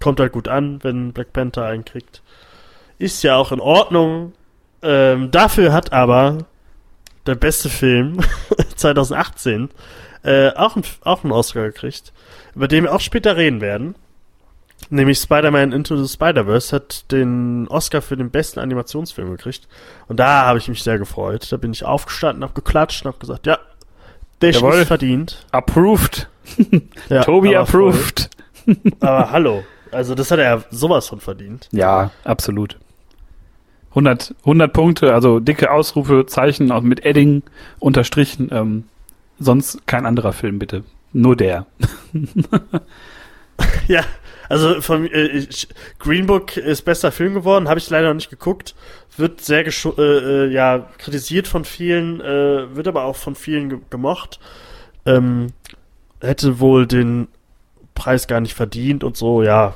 Kommt 0.00 0.20
halt 0.20 0.32
gut 0.32 0.48
an, 0.48 0.82
wenn 0.82 1.12
Black 1.12 1.32
Panther 1.32 1.64
einen 1.64 1.84
kriegt. 1.84 2.22
Ist 2.98 3.22
ja 3.22 3.36
auch 3.36 3.52
in 3.52 3.60
Ordnung. 3.60 4.32
Ähm, 4.82 5.30
dafür 5.30 5.72
hat 5.72 5.92
aber 5.92 6.38
der 7.26 7.36
beste 7.36 7.70
Film 7.70 8.18
2018 8.76 9.70
äh, 10.24 10.50
auch, 10.50 10.76
ein, 10.76 10.82
auch 11.02 11.22
einen 11.22 11.32
Oscar 11.32 11.64
gekriegt, 11.64 12.12
über 12.54 12.68
den 12.68 12.84
wir 12.84 12.94
auch 12.94 13.00
später 13.00 13.36
reden 13.36 13.60
werden. 13.60 13.94
Nämlich 14.90 15.18
Spider-Man 15.18 15.72
Into 15.72 15.96
the 15.96 16.12
Spider-Verse 16.12 16.74
hat 16.74 17.10
den 17.10 17.66
Oscar 17.68 18.02
für 18.02 18.16
den 18.16 18.30
besten 18.30 18.60
Animationsfilm 18.60 19.30
gekriegt. 19.30 19.68
Und 20.08 20.18
da 20.20 20.46
habe 20.46 20.58
ich 20.58 20.68
mich 20.68 20.82
sehr 20.82 20.98
gefreut. 20.98 21.50
Da 21.50 21.56
bin 21.56 21.72
ich 21.72 21.84
aufgestanden, 21.84 22.42
habe 22.42 22.54
geklatscht 22.54 23.04
und 23.04 23.12
habe 23.12 23.18
gesagt, 23.18 23.46
ja, 23.46 23.58
der 24.40 24.50
ist 24.50 24.86
verdient. 24.86 25.46
Approved. 25.52 26.28
ja, 27.08 27.22
Toby 27.24 27.56
approved. 27.56 28.28
aber 29.00 29.30
hallo, 29.30 29.64
also 29.90 30.14
das 30.14 30.30
hat 30.30 30.38
er 30.38 30.64
sowas 30.70 31.08
von 31.08 31.20
verdient. 31.20 31.68
Ja, 31.72 32.10
absolut. 32.24 32.78
100, 33.90 34.34
100 34.40 34.72
Punkte, 34.72 35.14
also 35.14 35.38
dicke 35.38 35.70
Ausrufe, 35.70 36.26
Zeichen 36.26 36.72
auch 36.72 36.82
mit 36.82 37.04
Edding 37.06 37.42
unterstrichen. 37.78 38.48
Ähm, 38.50 38.84
sonst 39.38 39.86
kein 39.86 40.04
anderer 40.04 40.32
Film, 40.32 40.58
bitte. 40.58 40.82
Nur 41.12 41.36
der. 41.36 41.66
ja, 43.88 44.02
also 44.48 44.80
von, 44.80 45.06
äh, 45.06 45.46
Green 45.98 46.26
Book 46.26 46.56
ist 46.56 46.82
bester 46.82 47.12
Film 47.12 47.34
geworden, 47.34 47.68
habe 47.68 47.78
ich 47.78 47.88
leider 47.90 48.08
noch 48.08 48.14
nicht 48.14 48.30
geguckt. 48.30 48.74
Wird 49.16 49.40
sehr 49.40 49.64
äh, 49.66 50.00
äh, 50.00 50.52
ja 50.52 50.90
kritisiert 50.98 51.46
von 51.46 51.64
vielen, 51.64 52.20
äh, 52.20 52.74
wird 52.74 52.88
aber 52.88 53.04
auch 53.04 53.16
von 53.16 53.34
vielen 53.34 53.68
ge 53.68 53.78
gemocht. 53.90 54.40
Ähm, 55.06 55.48
hätte 56.20 56.58
wohl 56.60 56.86
den 56.86 57.28
Preis 57.94 58.26
gar 58.26 58.40
nicht 58.40 58.54
verdient 58.54 59.04
und 59.04 59.16
so, 59.16 59.42
ja. 59.42 59.74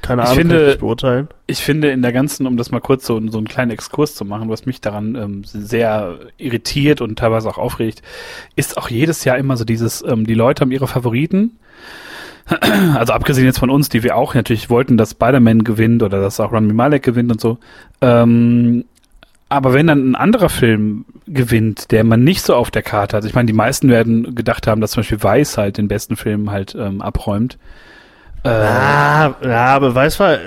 Keine 0.00 0.22
Ahnung, 0.22 0.32
ich 0.32 0.38
finde, 0.38 0.58
kann 0.58 0.68
ich 0.70 0.78
beurteilen. 0.78 1.28
Ich 1.46 1.58
finde 1.60 1.90
in 1.92 2.02
der 2.02 2.12
ganzen, 2.12 2.48
um 2.48 2.56
das 2.56 2.72
mal 2.72 2.80
kurz 2.80 3.06
so, 3.06 3.20
so 3.28 3.38
einen 3.38 3.46
kleinen 3.46 3.70
Exkurs 3.70 4.16
zu 4.16 4.24
machen, 4.24 4.48
was 4.48 4.66
mich 4.66 4.80
daran 4.80 5.14
ähm, 5.14 5.44
sehr 5.44 6.18
irritiert 6.38 7.00
und 7.00 7.16
teilweise 7.20 7.48
auch 7.48 7.58
aufregt, 7.58 8.02
ist 8.56 8.76
auch 8.76 8.88
jedes 8.90 9.24
Jahr 9.24 9.38
immer 9.38 9.56
so 9.56 9.64
dieses, 9.64 10.02
ähm, 10.02 10.26
die 10.26 10.34
Leute 10.34 10.62
haben 10.62 10.72
ihre 10.72 10.88
Favoriten 10.88 11.56
also 12.94 13.12
abgesehen 13.12 13.46
jetzt 13.46 13.58
von 13.58 13.70
uns, 13.70 13.88
die 13.88 14.02
wir 14.02 14.16
auch 14.16 14.34
natürlich 14.34 14.70
wollten, 14.70 14.96
dass 14.96 15.12
Spider-Man 15.12 15.64
gewinnt 15.64 16.02
oder 16.02 16.20
dass 16.20 16.40
auch 16.40 16.52
Rami 16.52 16.72
Malek 16.72 17.02
gewinnt 17.02 17.30
und 17.30 17.40
so. 17.40 17.58
Ähm, 18.00 18.84
aber 19.48 19.74
wenn 19.74 19.86
dann 19.86 20.10
ein 20.10 20.14
anderer 20.14 20.48
Film 20.48 21.04
gewinnt, 21.26 21.90
der 21.90 22.04
man 22.04 22.24
nicht 22.24 22.42
so 22.42 22.54
auf 22.54 22.70
der 22.70 22.82
Karte 22.82 23.16
hat, 23.16 23.24
ich 23.24 23.34
meine, 23.34 23.46
die 23.46 23.52
meisten 23.52 23.90
werden 23.90 24.34
gedacht 24.34 24.66
haben, 24.66 24.80
dass 24.80 24.92
zum 24.92 25.02
Beispiel 25.02 25.22
Weiß 25.22 25.58
halt 25.58 25.76
den 25.76 25.88
besten 25.88 26.16
Film 26.16 26.50
halt 26.50 26.74
ähm, 26.74 27.02
abräumt. 27.02 27.58
Äh, 28.44 28.48
ah, 28.48 29.34
ja, 29.44 29.66
aber 29.66 29.94
Weiß 29.94 30.18
war. 30.18 30.34
Äh, 30.34 30.38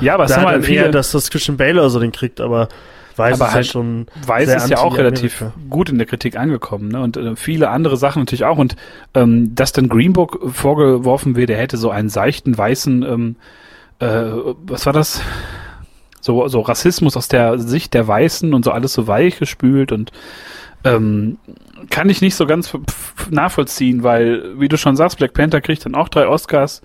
ja, 0.00 0.14
aber 0.14 0.24
es 0.24 0.36
haben 0.36 0.46
halt 0.46 0.68
eher, 0.68 0.90
dass 0.90 1.12
das 1.12 1.30
Christian 1.30 1.56
Bale 1.56 1.88
so 1.88 1.98
den 1.98 2.12
kriegt, 2.12 2.40
aber 2.40 2.68
Weiß 3.16 3.40
aber 3.40 3.48
ist 3.48 3.54
halt 3.54 3.66
schon. 3.66 4.06
Weiß 4.26 4.48
ist 4.48 4.68
ja 4.68 4.78
auch 4.78 4.98
relativ 4.98 5.44
gut 5.70 5.88
in 5.88 5.98
der 5.98 6.06
Kritik 6.06 6.36
angekommen, 6.36 6.88
ne? 6.88 7.00
Und 7.00 7.16
äh, 7.16 7.36
viele 7.36 7.70
andere 7.70 7.96
Sachen 7.96 8.20
natürlich 8.22 8.44
auch. 8.44 8.58
Und 8.58 8.76
ähm, 9.14 9.54
dass 9.54 9.72
dann 9.72 9.88
Green 9.88 10.12
Book 10.12 10.50
vorgeworfen 10.52 11.36
wird, 11.36 11.50
er 11.50 11.58
hätte 11.58 11.76
so 11.76 11.90
einen 11.90 12.08
seichten 12.08 12.56
weißen, 12.56 13.02
ähm, 13.02 13.36
äh, 14.00 14.30
was 14.66 14.86
war 14.86 14.92
das? 14.92 15.22
so, 16.26 16.48
so 16.48 16.60
Rassismus 16.60 17.16
aus 17.16 17.28
der 17.28 17.58
Sicht 17.58 17.94
der 17.94 18.06
Weißen 18.06 18.52
und 18.52 18.64
so 18.64 18.72
alles 18.72 18.92
so 18.92 19.06
weich 19.06 19.38
gespült 19.38 19.92
und 19.92 20.10
ähm, 20.84 21.38
kann 21.88 22.10
ich 22.10 22.20
nicht 22.20 22.34
so 22.34 22.46
ganz 22.46 22.76
nachvollziehen, 23.30 24.02
weil, 24.02 24.58
wie 24.60 24.68
du 24.68 24.76
schon 24.76 24.96
sagst, 24.96 25.18
Black 25.18 25.32
Panther 25.32 25.60
kriegt 25.60 25.86
dann 25.86 25.94
auch 25.94 26.08
drei 26.08 26.26
Oscars. 26.28 26.82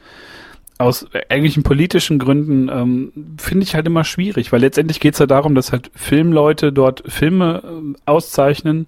Aus 0.81 1.07
eigentlichen 1.29 1.63
politischen 1.63 2.19
Gründen 2.19 2.69
ähm, 2.69 3.11
finde 3.37 3.63
ich 3.63 3.75
halt 3.75 3.85
immer 3.87 4.03
schwierig, 4.03 4.51
weil 4.51 4.61
letztendlich 4.61 4.99
geht 4.99 5.13
es 5.13 5.19
ja 5.19 5.25
darum, 5.25 5.55
dass 5.55 5.71
halt 5.71 5.91
Filmleute 5.95 6.73
dort 6.73 7.03
Filme 7.05 7.61
äh, 7.63 7.99
auszeichnen 8.05 8.87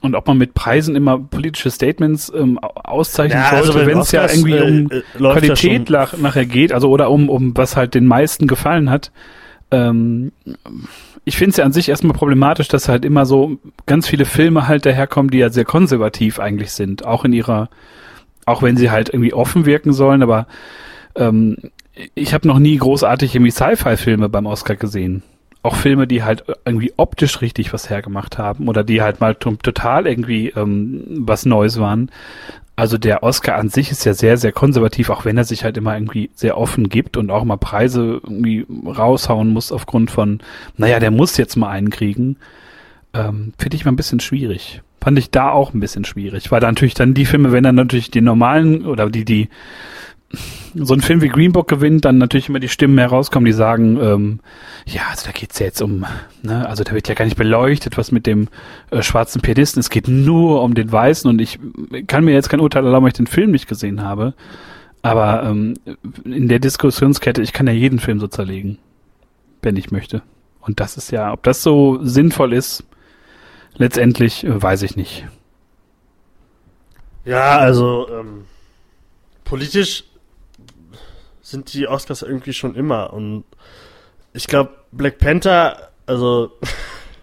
und 0.00 0.14
ob 0.14 0.26
man 0.26 0.38
mit 0.38 0.54
Preisen 0.54 0.94
immer 0.94 1.18
politische 1.18 1.70
Statements 1.70 2.32
ähm, 2.34 2.58
auszeichnen 2.58 3.42
ja, 3.42 3.50
sollte, 3.50 3.78
also 3.78 3.86
wenn 3.86 3.98
es 3.98 4.12
ja 4.12 4.26
irgendwie 4.28 4.60
um 4.60 4.90
äh, 4.90 5.02
Qualität 5.16 5.90
nach, 5.90 6.16
nachher 6.16 6.46
geht, 6.46 6.72
also 6.72 6.90
oder 6.90 7.10
um, 7.10 7.28
um 7.28 7.56
was 7.56 7.76
halt 7.76 7.94
den 7.94 8.06
meisten 8.06 8.46
gefallen 8.46 8.90
hat. 8.90 9.10
Ähm, 9.70 10.32
ich 11.24 11.36
finde 11.36 11.50
es 11.50 11.56
ja 11.56 11.64
an 11.64 11.72
sich 11.72 11.88
erstmal 11.88 12.16
problematisch, 12.16 12.68
dass 12.68 12.88
halt 12.88 13.04
immer 13.04 13.26
so 13.26 13.58
ganz 13.86 14.06
viele 14.06 14.24
Filme 14.24 14.68
halt 14.68 14.86
daherkommen, 14.86 15.30
die 15.30 15.38
ja 15.38 15.50
sehr 15.50 15.64
konservativ 15.64 16.38
eigentlich 16.38 16.70
sind, 16.70 17.04
auch 17.04 17.24
in 17.24 17.32
ihrer, 17.32 17.68
auch 18.46 18.62
wenn 18.62 18.76
sie 18.76 18.90
halt 18.90 19.10
irgendwie 19.10 19.34
offen 19.34 19.66
wirken 19.66 19.92
sollen, 19.92 20.22
aber 20.22 20.46
ähm, 21.14 21.56
ich 22.14 22.32
habe 22.32 22.48
noch 22.48 22.58
nie 22.58 22.76
großartig 22.76 23.34
irgendwie 23.34 23.50
Sci-Fi-Filme 23.50 24.28
beim 24.28 24.46
Oscar 24.46 24.76
gesehen 24.76 25.22
auch 25.66 25.74
Filme, 25.74 26.06
die 26.06 26.22
halt 26.22 26.44
irgendwie 26.64 26.92
optisch 26.96 27.40
richtig 27.40 27.72
was 27.72 27.90
hergemacht 27.90 28.38
haben 28.38 28.68
oder 28.68 28.84
die 28.84 29.02
halt 29.02 29.20
mal 29.20 29.34
total 29.34 30.06
irgendwie 30.06 30.50
ähm, 30.50 31.02
was 31.08 31.44
Neues 31.44 31.80
waren. 31.80 32.10
Also 32.76 32.98
der 32.98 33.22
Oscar 33.22 33.56
an 33.56 33.68
sich 33.68 33.90
ist 33.90 34.04
ja 34.04 34.14
sehr, 34.14 34.36
sehr 34.36 34.52
konservativ, 34.52 35.10
auch 35.10 35.24
wenn 35.24 35.36
er 35.36 35.44
sich 35.44 35.64
halt 35.64 35.76
immer 35.76 35.94
irgendwie 35.94 36.30
sehr 36.34 36.56
offen 36.56 36.88
gibt 36.88 37.16
und 37.16 37.30
auch 37.30 37.42
mal 37.42 37.56
Preise 37.56 38.20
irgendwie 38.22 38.64
raushauen 38.86 39.48
muss 39.48 39.72
aufgrund 39.72 40.10
von, 40.10 40.40
naja, 40.76 41.00
der 41.00 41.10
muss 41.10 41.36
jetzt 41.36 41.56
mal 41.56 41.70
einen 41.70 41.90
kriegen. 41.90 42.36
Ähm, 43.16 43.52
Finde 43.58 43.76
ich 43.76 43.84
mal 43.84 43.92
ein 43.92 43.96
bisschen 43.96 44.20
schwierig. 44.20 44.82
Fand 45.00 45.18
ich 45.18 45.30
da 45.30 45.50
auch 45.50 45.72
ein 45.72 45.80
bisschen 45.80 46.04
schwierig, 46.04 46.50
weil 46.50 46.60
da 46.60 46.66
natürlich 46.66 46.94
dann 46.94 47.14
die 47.14 47.26
Filme, 47.26 47.52
wenn 47.52 47.64
dann 47.64 47.76
natürlich 47.76 48.10
die 48.10 48.20
normalen 48.20 48.86
oder 48.86 49.08
die, 49.08 49.24
die 49.24 49.48
so 50.74 50.94
ein 50.94 51.00
Film 51.00 51.22
wie 51.22 51.28
Green 51.28 51.52
Book 51.52 51.68
gewinnt, 51.68 52.04
dann 52.04 52.18
natürlich 52.18 52.48
immer 52.48 52.58
die 52.58 52.68
Stimmen 52.68 52.98
herauskommen, 52.98 53.46
die 53.46 53.52
sagen, 53.52 53.98
ähm, 54.00 54.40
ja, 54.84 55.02
also 55.10 55.26
da 55.26 55.32
geht's 55.32 55.58
ja 55.58 55.66
jetzt 55.66 55.80
um, 55.80 56.04
ne, 56.42 56.68
also 56.68 56.84
da 56.84 56.92
wird 56.92 57.08
ja 57.08 57.14
gar 57.14 57.24
nicht 57.24 57.36
beleuchtet, 57.36 57.96
was 57.96 58.12
mit 58.12 58.26
dem 58.26 58.48
äh, 58.90 59.02
schwarzen 59.02 59.40
Pianisten, 59.40 59.80
es 59.80 59.90
geht 59.90 60.08
nur 60.08 60.62
um 60.62 60.74
den 60.74 60.90
Weißen 60.90 61.30
und 61.30 61.40
ich 61.40 61.58
kann 62.08 62.24
mir 62.24 62.32
jetzt 62.32 62.50
kein 62.50 62.60
Urteil 62.60 62.84
erlauben, 62.84 63.04
weil 63.04 63.10
ich 63.10 63.16
den 63.16 63.28
Film 63.28 63.52
nicht 63.52 63.68
gesehen 63.68 64.02
habe, 64.02 64.34
aber 65.02 65.44
ähm, 65.44 65.74
in 66.24 66.48
der 66.48 66.58
Diskussionskette, 66.58 67.40
ich 67.40 67.52
kann 67.52 67.68
ja 67.68 67.72
jeden 67.72 68.00
Film 68.00 68.18
so 68.18 68.26
zerlegen, 68.26 68.78
wenn 69.62 69.76
ich 69.76 69.92
möchte. 69.92 70.22
Und 70.60 70.80
das 70.80 70.96
ist 70.96 71.12
ja, 71.12 71.32
ob 71.32 71.44
das 71.44 71.62
so 71.62 72.00
sinnvoll 72.02 72.52
ist, 72.52 72.84
letztendlich 73.76 74.44
äh, 74.44 74.62
weiß 74.62 74.82
ich 74.82 74.96
nicht. 74.96 75.26
Ja, 77.24 77.58
also 77.58 78.08
ähm, 78.10 78.44
politisch 79.44 80.04
sind 81.42 81.72
die 81.74 81.88
Oscars 81.88 82.22
irgendwie 82.22 82.52
schon 82.52 82.74
immer. 82.74 83.12
Und 83.12 83.44
ich 84.32 84.46
glaube, 84.46 84.70
Black 84.92 85.18
Panther, 85.18 85.90
also 86.06 86.52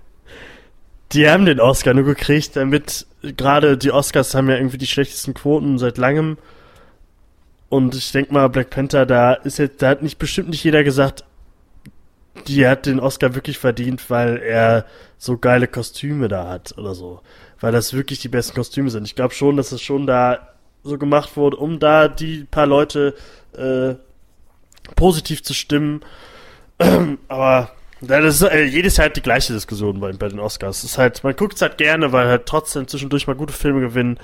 die 1.11 1.29
haben 1.29 1.45
den 1.45 1.59
Oscar 1.59 1.93
nur 1.93 2.05
gekriegt, 2.05 2.55
damit 2.55 3.05
gerade 3.21 3.77
die 3.77 3.91
Oscars 3.91 4.35
haben 4.35 4.49
ja 4.49 4.55
irgendwie 4.55 4.77
die 4.77 4.87
schlechtesten 4.87 5.33
Quoten 5.33 5.77
seit 5.77 5.97
langem. 5.97 6.37
Und 7.69 7.95
ich 7.95 8.11
denke 8.11 8.33
mal, 8.33 8.49
Black 8.49 8.69
Panther, 8.69 9.05
da 9.05 9.33
ist 9.33 9.57
jetzt, 9.57 9.81
da 9.81 9.89
hat 9.89 10.03
nicht 10.03 10.19
bestimmt 10.19 10.49
nicht 10.49 10.63
jeder 10.63 10.83
gesagt, 10.83 11.23
die 12.47 12.67
hat 12.67 12.85
den 12.85 12.99
Oscar 12.99 13.35
wirklich 13.35 13.57
verdient, 13.57 14.09
weil 14.09 14.37
er 14.37 14.85
so 15.17 15.37
geile 15.37 15.67
Kostüme 15.67 16.27
da 16.27 16.47
hat 16.47 16.77
oder 16.77 16.95
so. 16.95 17.21
Weil 17.59 17.71
das 17.71 17.93
wirklich 17.93 18.19
die 18.19 18.29
besten 18.29 18.55
Kostüme 18.55 18.89
sind. 18.89 19.05
Ich 19.05 19.15
glaube 19.15 19.33
schon, 19.33 19.55
dass 19.55 19.71
es 19.71 19.81
schon 19.81 20.07
da 20.07 20.49
so 20.83 20.97
gemacht 20.97 21.37
wurde, 21.37 21.57
um 21.57 21.79
da 21.79 22.07
die 22.07 22.43
paar 22.43 22.65
Leute 22.65 23.13
äh, 23.55 23.95
positiv 24.95 25.43
zu 25.43 25.53
stimmen. 25.53 26.01
Aber 27.27 27.71
das 28.01 28.41
ist 28.41 28.41
äh, 28.41 28.63
jedes 28.63 28.97
Jahr 28.97 29.07
halt 29.07 29.15
die 29.15 29.21
gleiche 29.21 29.53
Diskussion 29.53 29.99
bei, 29.99 30.11
bei 30.11 30.27
den 30.27 30.39
Oscars. 30.39 30.79
Es 30.79 30.91
ist 30.91 30.97
halt, 30.97 31.23
man 31.23 31.35
guckt 31.35 31.55
es 31.55 31.61
halt 31.61 31.77
gerne, 31.77 32.11
weil 32.11 32.27
halt 32.27 32.45
trotzdem 32.45 32.87
zwischendurch 32.87 33.27
mal 33.27 33.35
gute 33.35 33.53
Filme 33.53 33.79
gewinnen. 33.79 34.19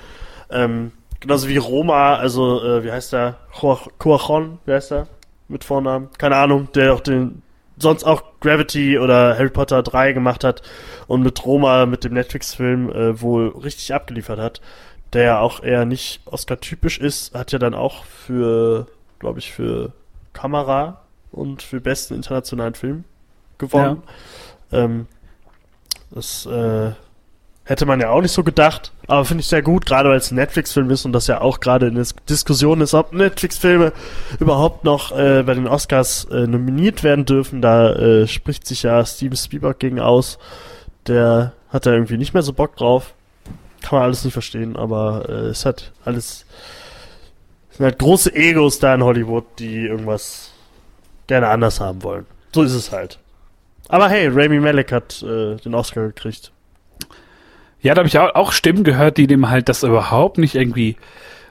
Ähm, 0.50 0.92
genauso 1.20 1.48
wie 1.48 1.56
Roma, 1.56 2.16
also 2.16 2.62
äh, 2.62 2.84
wie 2.84 2.92
heißt 2.92 3.12
der? 3.12 3.38
Coachon, 3.52 4.58
wie 4.66 4.72
heißt 4.72 4.90
der? 4.90 5.06
Mit 5.48 5.64
Vornamen? 5.64 6.10
Keine 6.18 6.36
Ahnung, 6.36 6.68
der 6.74 6.92
auch 6.92 7.00
den 7.00 7.42
sonst 7.80 8.04
auch 8.04 8.22
Gravity 8.40 8.98
oder 8.98 9.36
Harry 9.36 9.50
Potter 9.50 9.82
3 9.82 10.12
gemacht 10.12 10.44
hat 10.44 10.62
und 11.06 11.22
mit 11.22 11.44
Roma, 11.44 11.86
mit 11.86 12.04
dem 12.04 12.14
Netflix-Film, 12.14 12.90
äh, 12.90 13.20
wohl 13.20 13.48
richtig 13.48 13.94
abgeliefert 13.94 14.38
hat, 14.38 14.60
der 15.12 15.22
ja 15.24 15.40
auch 15.40 15.62
eher 15.62 15.84
nicht 15.84 16.20
Oscar-typisch 16.26 16.98
ist, 16.98 17.34
hat 17.34 17.52
ja 17.52 17.58
dann 17.58 17.74
auch 17.74 18.04
für, 18.04 18.86
glaube 19.18 19.38
ich, 19.38 19.52
für 19.52 19.92
Kamera 20.32 21.02
und 21.32 21.62
für 21.62 21.80
besten 21.80 22.14
internationalen 22.14 22.74
Film 22.74 23.04
gewonnen. 23.58 24.02
Ja. 24.70 24.84
Ähm, 24.84 25.06
das 26.10 26.46
äh, 26.46 26.92
hätte 27.70 27.86
man 27.86 28.00
ja 28.00 28.10
auch 28.10 28.20
nicht 28.20 28.32
so 28.32 28.42
gedacht, 28.42 28.90
aber 29.06 29.24
finde 29.24 29.42
ich 29.42 29.46
sehr 29.46 29.62
gut, 29.62 29.86
gerade 29.86 30.08
weil 30.08 30.16
es 30.16 30.32
ein 30.32 30.34
Netflix-Film 30.34 30.90
ist 30.90 31.04
und 31.04 31.12
das 31.12 31.28
ja 31.28 31.40
auch 31.40 31.60
gerade 31.60 31.86
in 31.86 31.94
der 31.94 32.04
Diskussion 32.28 32.80
ist, 32.80 32.94
ob 32.94 33.12
Netflix-Filme 33.12 33.92
überhaupt 34.40 34.82
noch 34.82 35.16
äh, 35.16 35.44
bei 35.44 35.54
den 35.54 35.68
Oscars 35.68 36.24
äh, 36.32 36.48
nominiert 36.48 37.04
werden 37.04 37.26
dürfen. 37.26 37.62
Da 37.62 37.92
äh, 37.92 38.26
spricht 38.26 38.66
sich 38.66 38.82
ja 38.82 39.06
Steven 39.06 39.36
Spielberg 39.36 39.78
gegen 39.78 40.00
aus. 40.00 40.40
Der 41.06 41.52
hat 41.68 41.86
da 41.86 41.92
irgendwie 41.92 42.16
nicht 42.16 42.34
mehr 42.34 42.42
so 42.42 42.52
Bock 42.52 42.74
drauf. 42.74 43.14
Kann 43.82 44.00
man 44.00 44.02
alles 44.02 44.24
nicht 44.24 44.32
verstehen, 44.32 44.74
aber 44.74 45.26
äh, 45.28 45.32
es 45.50 45.64
hat 45.64 45.92
alles 46.04 46.46
sind 47.70 47.84
halt 47.84 48.00
große 48.00 48.34
Egos 48.34 48.80
da 48.80 48.96
in 48.96 49.04
Hollywood, 49.04 49.44
die 49.60 49.86
irgendwas 49.86 50.50
gerne 51.28 51.46
anders 51.46 51.78
haben 51.78 52.02
wollen. 52.02 52.26
So 52.52 52.64
ist 52.64 52.74
es 52.74 52.90
halt. 52.90 53.20
Aber 53.88 54.08
hey, 54.08 54.26
Rami 54.26 54.58
Malek 54.58 54.90
hat 54.90 55.22
äh, 55.22 55.54
den 55.54 55.76
Oscar 55.76 56.08
gekriegt. 56.08 56.50
Ja, 57.82 57.94
da 57.94 58.00
habe 58.00 58.08
ich 58.08 58.18
auch 58.18 58.52
Stimmen 58.52 58.84
gehört, 58.84 59.16
die 59.16 59.26
dem 59.26 59.48
halt 59.48 59.68
das 59.68 59.82
überhaupt 59.82 60.38
nicht 60.38 60.54
irgendwie 60.54 60.96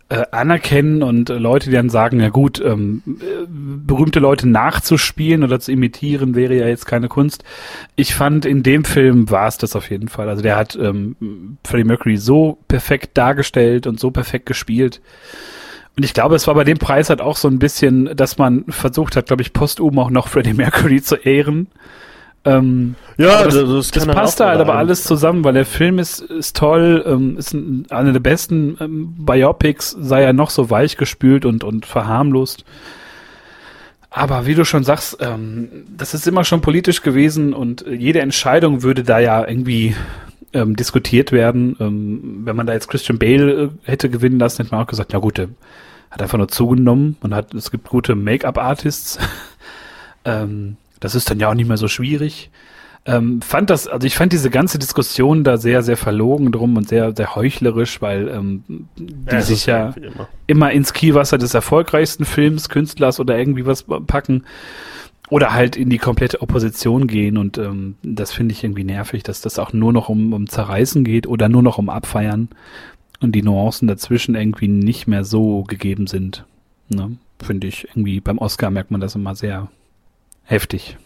äh, 0.09 0.23
anerkennen 0.31 1.03
und 1.03 1.29
äh, 1.29 1.37
Leute, 1.37 1.69
die 1.69 1.75
dann 1.75 1.89
sagen, 1.89 2.19
ja 2.19 2.29
gut, 2.29 2.59
ähm, 2.59 3.03
äh, 3.07 3.45
berühmte 3.47 4.19
Leute 4.19 4.49
nachzuspielen 4.49 5.43
oder 5.43 5.59
zu 5.59 5.71
imitieren 5.71 6.33
wäre 6.33 6.55
ja 6.55 6.67
jetzt 6.67 6.87
keine 6.87 7.07
Kunst. 7.07 7.43
Ich 7.95 8.15
fand, 8.15 8.45
in 8.45 8.63
dem 8.63 8.85
Film 8.85 9.29
war 9.29 9.47
es 9.47 9.59
das 9.59 9.75
auf 9.75 9.89
jeden 9.91 10.07
Fall. 10.07 10.27
Also 10.27 10.41
der 10.41 10.55
hat 10.55 10.75
ähm, 10.75 11.57
Freddie 11.63 11.83
Mercury 11.83 12.17
so 12.17 12.57
perfekt 12.67 13.17
dargestellt 13.17 13.85
und 13.85 13.99
so 13.99 14.09
perfekt 14.09 14.47
gespielt. 14.47 14.99
Und 15.95 16.03
ich 16.03 16.15
glaube, 16.15 16.35
es 16.35 16.47
war 16.47 16.55
bei 16.55 16.63
dem 16.63 16.79
Preis 16.79 17.09
halt 17.09 17.21
auch 17.21 17.37
so 17.37 17.47
ein 17.47 17.59
bisschen, 17.59 18.15
dass 18.15 18.37
man 18.39 18.65
versucht 18.69 19.15
hat, 19.15 19.27
glaube 19.27 19.43
ich, 19.43 19.53
postum 19.53 19.99
auch 19.99 20.09
noch 20.09 20.27
Freddie 20.27 20.53
Mercury 20.53 21.03
zu 21.03 21.17
ehren. 21.17 21.67
Ähm, 22.45 22.95
ja, 23.17 23.43
das, 23.43 23.53
das, 23.53 23.91
das 23.91 24.07
passt 24.07 24.39
da 24.39 24.49
halt 24.49 24.61
aber 24.61 24.75
alles 24.75 25.03
zusammen, 25.03 25.43
weil 25.43 25.53
der 25.53 25.65
Film 25.65 25.99
ist, 25.99 26.21
ist 26.21 26.55
toll, 26.55 27.03
ähm, 27.05 27.37
ist 27.37 27.53
ein, 27.53 27.85
einer 27.89 28.13
der 28.13 28.21
besten 28.21 28.77
ähm, 28.79 29.13
Biopics, 29.17 29.95
sei 29.99 30.23
er 30.23 30.33
noch 30.33 30.49
so 30.49 30.69
weich 30.69 30.95
gespült 30.95 31.45
und, 31.45 31.63
und 31.63 31.85
verharmlost. 31.85 32.63
Aber 34.09 34.45
wie 34.45 34.55
du 34.55 34.65
schon 34.65 34.83
sagst, 34.83 35.17
ähm, 35.19 35.69
das 35.95 36.13
ist 36.13 36.27
immer 36.27 36.43
schon 36.43 36.61
politisch 36.61 37.01
gewesen 37.01 37.53
und 37.53 37.85
jede 37.87 38.21
Entscheidung 38.21 38.83
würde 38.83 39.03
da 39.03 39.19
ja 39.19 39.47
irgendwie 39.47 39.95
ähm, 40.53 40.75
diskutiert 40.75 41.31
werden. 41.31 41.75
Ähm, 41.79 42.41
wenn 42.45 42.55
man 42.55 42.65
da 42.65 42.73
jetzt 42.73 42.87
Christian 42.87 43.19
Bale 43.19 43.51
äh, 43.51 43.69
hätte 43.83 44.09
gewinnen 44.09 44.39
lassen, 44.39 44.63
hätte 44.63 44.73
man 44.73 44.83
auch 44.83 44.89
gesagt, 44.89 45.11
na 45.13 45.19
gut, 45.19 45.37
der 45.37 45.49
hat 46.09 46.21
einfach 46.21 46.37
nur 46.37 46.47
zugenommen 46.47 47.17
und 47.21 47.35
hat, 47.35 47.53
es 47.53 47.69
gibt 47.69 47.89
gute 47.89 48.15
Make-up-Artists. 48.15 49.19
ähm, 50.25 50.77
das 50.99 51.15
ist 51.15 51.29
dann 51.29 51.39
ja 51.39 51.49
auch 51.49 51.53
nicht 51.53 51.67
mehr 51.67 51.77
so 51.77 51.87
schwierig. 51.87 52.51
Ähm, 53.05 53.41
fand 53.41 53.69
das, 53.69 53.87
also 53.87 54.05
ich 54.05 54.15
fand 54.15 54.33
diese 54.33 54.49
ganze 54.49 54.77
Diskussion 54.77 55.43
da 55.43 55.57
sehr, 55.57 55.83
sehr 55.83 55.97
verlogen 55.97 56.51
drum 56.51 56.75
und 56.75 56.89
sehr, 56.89 57.15
sehr 57.15 57.35
heuchlerisch, 57.35 58.01
weil 58.01 58.27
ähm, 58.27 58.63
die 58.97 59.31
ja, 59.31 59.41
sich 59.41 59.65
ja 59.65 59.89
immer. 59.91 60.29
immer 60.47 60.71
ins 60.71 60.93
Kielwasser 60.93 61.37
des 61.37 61.53
erfolgreichsten 61.53 62.25
Films, 62.25 62.67
Künstlers 62.67 63.19
oder 63.19 63.37
irgendwie 63.37 63.65
was 63.65 63.85
packen 64.05 64.43
oder 65.29 65.53
halt 65.53 65.77
in 65.77 65.89
die 65.89 65.97
komplette 65.97 66.41
Opposition 66.41 67.07
gehen 67.07 67.37
und 67.37 67.57
ähm, 67.57 67.95
das 68.03 68.33
finde 68.33 68.53
ich 68.53 68.63
irgendwie 68.63 68.83
nervig, 68.83 69.23
dass 69.23 69.41
das 69.41 69.59
auch 69.59 69.71
nur 69.71 69.93
noch 69.93 70.09
um, 70.09 70.33
um 70.33 70.47
Zerreißen 70.47 71.03
geht 71.03 71.25
oder 71.25 71.47
nur 71.47 71.63
noch 71.63 71.77
um 71.77 71.89
Abfeiern 71.89 72.49
und 73.21 73.31
die 73.31 73.43
Nuancen 73.43 73.87
dazwischen 73.87 74.35
irgendwie 74.35 74.67
nicht 74.67 75.07
mehr 75.07 75.23
so 75.23 75.63
gegeben 75.63 76.07
sind. 76.07 76.45
Ne? 76.89 77.17
Finde 77.41 77.67
ich 77.67 77.87
irgendwie 77.89 78.19
beim 78.19 78.39
Oscar 78.39 78.71
merkt 78.71 78.91
man 78.91 79.01
das 79.01 79.15
immer 79.15 79.35
sehr 79.35 79.69
heftig. 80.49 80.97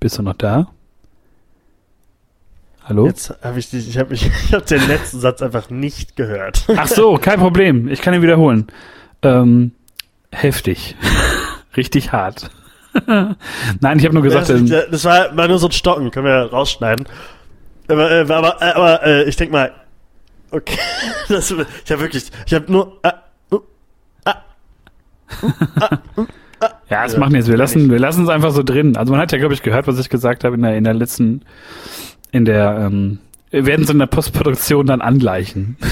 Bist 0.00 0.18
du 0.18 0.22
noch 0.22 0.34
da? 0.34 0.68
Hallo? 2.84 3.06
Jetzt 3.06 3.34
habe 3.42 3.58
ich 3.58 3.68
dich, 3.68 3.88
ich 3.88 3.98
habe 3.98 4.14
ich 4.14 4.30
hab 4.52 4.64
den 4.66 4.86
letzten 4.88 5.20
Satz 5.20 5.42
einfach 5.42 5.68
nicht 5.68 6.16
gehört. 6.16 6.64
Ach 6.74 6.86
so, 6.86 7.18
kein 7.18 7.38
Problem. 7.38 7.88
Ich 7.88 8.00
kann 8.00 8.14
ihn 8.14 8.22
wiederholen. 8.22 8.68
Ähm, 9.22 9.72
heftig. 10.32 10.96
Richtig 11.76 12.12
hart. 12.12 12.50
Nein, 13.06 13.98
ich 13.98 14.04
habe 14.04 14.14
nur 14.14 14.22
gesagt. 14.22 14.48
Das, 14.48 14.58
ähm, 14.58 14.68
das 14.68 15.04
war, 15.04 15.36
war 15.36 15.48
nur 15.48 15.58
so 15.58 15.66
ein 15.66 15.72
Stocken, 15.72 16.10
können 16.10 16.26
wir 16.26 16.50
rausschneiden. 16.50 17.06
Aber, 17.88 18.10
äh, 18.10 18.20
aber, 18.20 18.62
äh, 18.62 18.72
aber 18.72 19.06
äh, 19.06 19.24
ich 19.24 19.36
denk 19.36 19.52
mal, 19.52 19.72
okay, 20.50 20.78
das, 21.28 21.50
ich 21.50 21.90
habe 21.90 22.02
wirklich, 22.02 22.30
ich 22.46 22.54
habe 22.54 22.70
nur. 22.70 22.98
Äh, 23.02 23.12
uh, 23.52 23.56
uh, 24.26 24.30
uh, 26.18 26.26
ja, 26.88 27.02
das 27.04 27.12
ja, 27.14 27.18
machen 27.18 27.34
jetzt. 27.34 27.48
Wir 27.48 27.56
lassen, 27.56 27.90
wir 27.90 27.98
lassen 27.98 28.24
es 28.24 28.28
einfach 28.28 28.50
so 28.50 28.62
drin. 28.62 28.96
Also 28.96 29.12
man 29.12 29.20
hat 29.20 29.32
ja, 29.32 29.38
glaube 29.38 29.54
ich, 29.54 29.62
gehört, 29.62 29.86
was 29.86 29.98
ich 29.98 30.08
gesagt 30.08 30.44
habe 30.44 30.56
in 30.56 30.62
der, 30.62 30.76
in 30.76 30.84
der 30.84 30.94
letzten, 30.94 31.42
in 32.32 32.44
der, 32.44 32.78
ähm, 32.86 33.18
wir 33.50 33.64
werden 33.64 33.84
es 33.84 33.90
in 33.90 33.98
der 33.98 34.06
Postproduktion 34.06 34.86
dann 34.86 35.00
angleichen. 35.00 35.76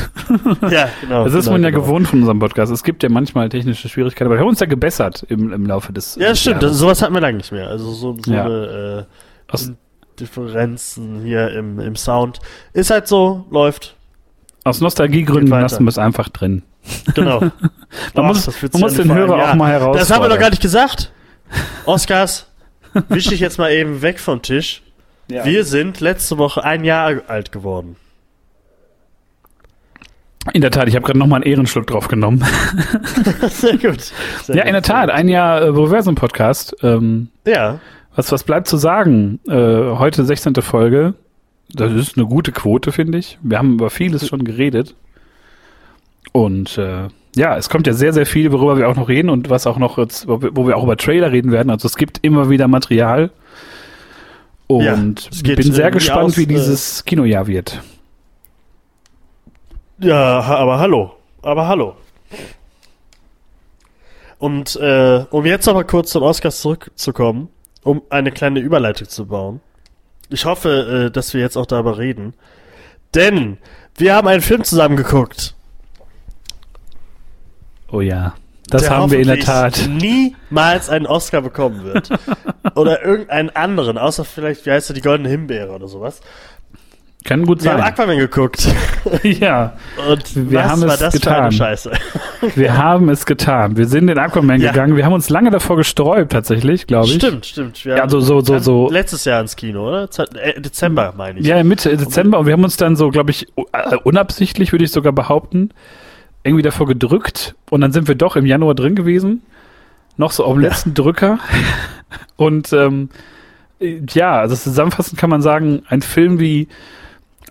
Ja, 0.71 0.89
genau. 1.01 1.25
Das 1.25 1.35
ist 1.35 1.45
genau, 1.45 1.53
man 1.53 1.63
ja 1.63 1.71
genau. 1.71 1.83
gewohnt 1.83 2.09
von 2.09 2.19
unserem 2.21 2.41
Podcast. 2.41 2.73
Es 2.73 2.83
gibt 2.83 3.05
ja 3.05 3.09
manchmal 3.09 3.49
technische 3.49 3.89
Schwierigkeiten, 3.89 4.25
aber 4.27 4.35
wir 4.35 4.41
haben 4.41 4.49
uns 4.49 4.59
ja 4.59 4.67
gebessert 4.67 5.25
im, 5.29 5.53
im 5.53 5.67
Laufe 5.67 5.93
des 5.93 6.17
Ja, 6.17 6.35
stimmt. 6.35 6.65
Das, 6.65 6.77
sowas 6.77 7.01
hatten 7.01 7.15
wir 7.15 7.21
lange 7.21 7.37
nicht 7.37 7.53
mehr. 7.53 7.69
Also 7.69 7.93
so, 7.93 8.17
so 8.21 8.33
ja. 8.33 8.45
eine 8.45 9.07
äh, 9.49 9.53
Aus 9.53 9.73
Differenzen 10.19 11.23
hier 11.23 11.51
im, 11.53 11.79
im 11.79 11.95
Sound. 11.95 12.41
Ist 12.73 12.91
halt 12.91 13.07
so, 13.07 13.47
läuft. 13.51 13.97
Aus 14.67 14.81
Nostalgiegründen 14.81 15.61
lassen 15.61 15.85
wir 15.85 15.91
es 15.91 15.97
einfach 15.97 16.29
drin. 16.29 16.65
Genau. 17.15 17.39
man 17.41 17.51
Boah, 18.15 18.23
muss, 18.25 18.47
man 18.73 18.81
muss 18.81 18.95
den 18.95 19.15
Hörer 19.15 19.51
auch 19.51 19.55
mal 19.55 19.71
heraus. 19.71 19.97
Das 19.97 20.11
haben 20.11 20.25
wir 20.25 20.29
doch 20.29 20.41
gar 20.41 20.51
nicht 20.51 20.61
gesagt. 20.61 21.13
Oscars, 21.85 22.49
wisch 23.09 23.29
dich 23.29 23.39
jetzt 23.39 23.59
mal 23.59 23.71
eben 23.71 24.03
weg 24.03 24.19
vom 24.19 24.43
Tisch. 24.43 24.83
Ja. 25.31 25.45
Wir 25.45 25.65
sind 25.65 26.01
letzte 26.01 26.37
Woche 26.39 26.65
ein 26.65 26.83
Jahr 26.83 27.23
alt 27.29 27.53
geworden. 27.53 27.95
In 30.53 30.63
der 30.63 30.73
Tat, 30.73 30.89
ich 30.89 30.97
habe 30.97 31.07
gerade 31.07 31.19
nochmal 31.21 31.43
einen 31.43 31.53
Ehrenschluck 31.53 31.87
drauf 31.87 32.09
genommen. 32.09 32.45
Sehr 33.49 33.79
gut. 33.79 34.13
Sehr 34.43 34.57
ja, 34.57 34.65
in 34.65 34.73
der 34.73 34.83
Tat, 34.83 35.11
ein 35.11 35.29
Jahr 35.29 35.61
äh, 35.61 35.69
Reversum-Podcast. 35.69 36.75
Ähm, 36.83 37.29
ja. 37.47 37.79
Was, 38.17 38.33
was 38.33 38.43
bleibt 38.43 38.67
zu 38.67 38.79
sagen? 38.79 39.39
Äh, 39.49 39.53
heute 39.53 40.25
16. 40.25 40.57
Folge. 40.57 41.15
Das 41.69 41.93
ist 41.93 42.17
eine 42.17 42.27
gute 42.27 42.53
Quote, 42.53 42.93
finde 42.93 43.19
ich. 43.19 43.39
Wir 43.43 43.59
haben 43.59 43.75
über 43.75 43.91
vieles 43.91 44.27
schon 44.29 44.45
geredet. 44.45 44.95
Und 46.33 46.79
äh, 46.79 47.09
ja, 47.35 47.57
es 47.57 47.69
kommt 47.69 47.87
ja 47.87 47.93
sehr, 47.93 48.13
sehr 48.13 48.27
viel, 48.27 48.53
worüber 48.53 48.79
wir 48.79 48.89
auch 48.89 48.97
noch 48.97 49.09
reden 49.09 49.31
und 49.31 49.51
was 49.51 49.67
auch 49.67 49.79
noch 49.79 49.99
jetzt, 49.99 50.27
wo 50.29 50.41
wir, 50.41 50.77
auch 50.77 50.85
über 50.85 50.97
Trailer 50.97 51.33
reden 51.33 51.53
werden. 51.53 51.71
Also 51.71 51.87
es 51.87 51.97
gibt 51.97 52.19
immer 52.23 52.51
wieder 52.51 52.69
Material. 52.69 53.31
Und 54.69 55.31
ja, 55.47 55.55
bin 55.55 55.73
sehr 55.73 55.91
gespannt, 55.91 56.25
aus, 56.25 56.39
wie 56.39 56.43
äh, 56.45 56.47
dieses 56.47 57.05
Kinojahr 57.05 57.47
wird. 57.47 57.81
Ja, 59.99 60.41
aber 60.41 60.79
hallo. 60.79 61.13
Aber 61.43 61.69
hallo. 61.69 61.95
Und 64.39 64.77
äh, 64.77 65.25
um 65.31 65.47
jetzt 65.47 65.69
aber 65.69 65.85
kurz 65.85 66.11
zum 66.11 66.23
Oscars 66.23 66.61
zurückzukommen, 66.61 67.49
um 67.83 68.03
eine 68.11 68.33
kleine 68.33 68.61
Überleitung 68.61 69.09
zu 69.09 69.27
bauen. 69.27 69.61
Ich 70.29 70.45
hoffe, 70.45 71.07
äh, 71.07 71.11
dass 71.11 71.35
wir 71.35 71.41
jetzt 71.41 71.57
auch 71.57 71.67
darüber 71.67 71.99
reden. 71.99 72.35
Denn 73.15 73.59
wir 73.97 74.15
haben 74.15 74.29
einen 74.29 74.43
Film 74.43 74.65
zusammen 74.65 74.97
geguckt. 74.97 75.55
Oh 77.91 78.01
ja. 78.01 78.35
Das 78.69 78.91
haben 78.91 79.13
wir 79.13 79.21
in 79.21 79.29
der 79.29 79.39
Tat. 79.39 79.89
niemals 79.89 80.91
einen 80.91 81.07
Oscar 81.07 81.41
bekommen 81.41 81.85
wird. 81.85 82.11
oder 82.75 83.05
irgendeinen 83.05 83.51
anderen, 83.51 83.97
außer 83.97 84.25
vielleicht, 84.25 84.67
wie 84.67 84.73
heißt 84.73 84.91
er, 84.91 84.95
die 84.95 85.03
Goldene 85.03 85.29
Himbeere 85.29 85.73
oder 85.73 85.87
sowas. 85.87 86.21
Kann 87.27 87.45
gut 87.45 87.61
sein. 87.61 87.77
Wir 87.77 87.83
haben 87.83 87.93
Aquaman 87.93 88.19
geguckt. 88.19 88.69
ja. 89.25 89.73
Und 90.09 90.51
wir 90.51 90.65
haben 90.65 90.85
es 90.85 91.13
getan. 91.13 91.51
Scheiße? 91.51 91.91
wir 92.55 92.79
haben 92.79 93.09
es 93.09 93.27
getan. 93.27 93.77
Wir 93.77 93.87
sind 93.87 94.09
in 94.09 94.17
Aquaman 94.17 94.61
ja. 94.61 94.71
gegangen. 94.71 94.97
Wir 94.97 95.05
haben 95.05 95.13
uns 95.13 95.29
lange 95.29 95.51
davor 95.51 95.77
gesträubt, 95.77 96.31
tatsächlich, 96.31 96.87
glaube 96.87 97.09
ich. 97.09 97.15
Stimmt, 97.15 97.45
stimmt. 97.45 97.85
Wir 97.85 97.97
ja, 97.97 98.03
also 98.05 98.21
so, 98.21 98.41
so, 98.43 98.61
so. 98.61 98.89
Letztes 98.91 99.25
Jahr 99.25 99.41
ins 99.41 99.57
Kino, 99.57 99.89
oder? 99.89 100.09
Äh, 100.35 100.61
Dezember, 100.61 101.15
meine 101.17 101.41
ich. 101.41 101.47
Ja, 101.47 101.63
Mitte 101.65 101.97
Dezember. 101.97 102.39
Und 102.39 102.47
wir 102.47 102.53
haben 102.53 102.63
uns 102.63 102.77
dann 102.77 102.95
so, 102.95 103.11
glaube 103.11 103.33
ich, 103.33 103.49
äh, 103.57 103.97
unabsichtlich, 104.05 104.71
würde 104.71 104.85
ich 104.85 104.93
sogar 104.93 105.13
behaupten, 105.13 105.71
irgendwie 106.45 106.63
davor 106.63 106.87
gedrückt. 106.87 107.57
Und 107.71 107.81
dann 107.81 107.91
sind 107.91 108.07
wir 108.07 108.15
doch 108.15 108.37
im 108.37 108.47
Januar 108.47 108.77
drin 108.77 108.95
gewesen. 108.95 109.43
Noch 110.17 110.31
so 110.31 110.45
auf 110.45 110.55
dem 110.55 110.63
ja. 110.63 110.69
letzten 110.69 110.95
Drücker. 110.95 111.41
Und 112.37 112.73
ähm, 112.73 113.09
ja, 113.81 114.39
also 114.39 114.55
zusammenfassend 114.55 115.19
kann 115.19 115.29
man 115.29 115.43
sagen, 115.43 115.83
ein 115.89 116.03
Film 116.03 116.39
wie 116.39 116.69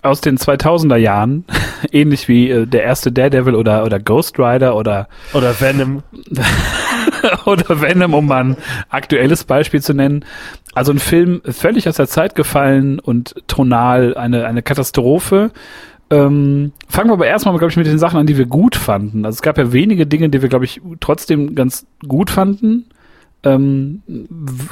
aus 0.02 0.20
den 0.20 0.38
2000er 0.38 0.96
Jahren, 0.96 1.44
ähnlich 1.92 2.28
wie 2.28 2.50
äh, 2.50 2.66
der 2.66 2.84
erste 2.84 3.12
Daredevil 3.12 3.54
oder, 3.54 3.84
oder 3.84 3.98
Ghost 3.98 4.38
Rider 4.38 4.76
oder 4.76 5.08
oder 5.32 5.60
Venom 5.60 6.02
oder 7.44 7.80
Venom, 7.80 8.14
um 8.14 8.26
mal 8.26 8.44
ein 8.44 8.56
aktuelles 8.88 9.44
Beispiel 9.44 9.82
zu 9.82 9.94
nennen. 9.94 10.24
Also 10.74 10.92
ein 10.92 10.98
Film 10.98 11.40
völlig 11.44 11.88
aus 11.88 11.96
der 11.96 12.08
Zeit 12.08 12.34
gefallen 12.34 12.98
und 12.98 13.34
tonal 13.46 14.16
eine, 14.16 14.46
eine 14.46 14.62
Katastrophe. 14.62 15.50
Ähm, 16.08 16.72
fangen 16.88 17.08
wir 17.08 17.14
aber 17.14 17.26
erstmal, 17.26 17.56
glaube 17.58 17.70
ich, 17.70 17.76
mit 17.76 17.86
den 17.86 17.98
Sachen 17.98 18.20
an, 18.20 18.26
die 18.26 18.38
wir 18.38 18.46
gut 18.46 18.76
fanden. 18.76 19.24
Also 19.24 19.36
es 19.36 19.42
gab 19.42 19.58
ja 19.58 19.72
wenige 19.72 20.06
Dinge, 20.06 20.28
die 20.28 20.40
wir, 20.40 20.48
glaube 20.48 20.64
ich, 20.64 20.80
trotzdem 21.00 21.54
ganz 21.54 21.86
gut 22.06 22.30
fanden. 22.30 22.86
Ähm, 23.42 24.02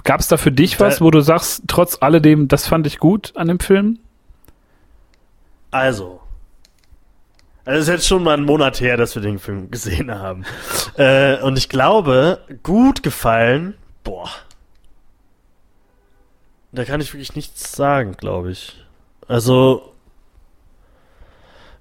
gab 0.05 0.21
es 0.21 0.29
da 0.29 0.37
für 0.37 0.53
dich 0.53 0.81
was, 0.81 1.01
wo 1.01 1.11
du 1.11 1.21
sagst, 1.21 1.65
trotz 1.67 1.99
alledem, 2.01 2.49
das 2.49 2.67
fand 2.67 2.87
ich 2.87 2.99
gut 2.99 3.33
an 3.37 3.49
dem 3.49 3.61
Film? 3.61 3.99
Also, 5.75 6.21
also 7.65 7.81
es 7.81 7.89
ist 7.89 7.93
jetzt 7.93 8.07
schon 8.07 8.23
mal 8.23 8.35
einen 8.35 8.45
Monat 8.45 8.81
her, 8.81 8.97
dass 8.97 9.17
wir 9.17 9.23
den 9.23 9.41
Film 9.41 9.73
gesehen 9.73 10.09
haben. 10.15 10.45
äh, 10.97 11.43
und 11.43 11.59
ich 11.59 11.69
glaube, 11.69 12.39
gut 12.63 13.03
gefallen, 13.03 13.75
boah. 14.05 14.31
Da 16.71 16.85
kann 16.85 17.01
ich 17.01 17.13
wirklich 17.13 17.35
nichts 17.35 17.73
sagen, 17.73 18.13
glaube 18.17 18.53
ich. 18.53 18.85
Also, 19.27 19.93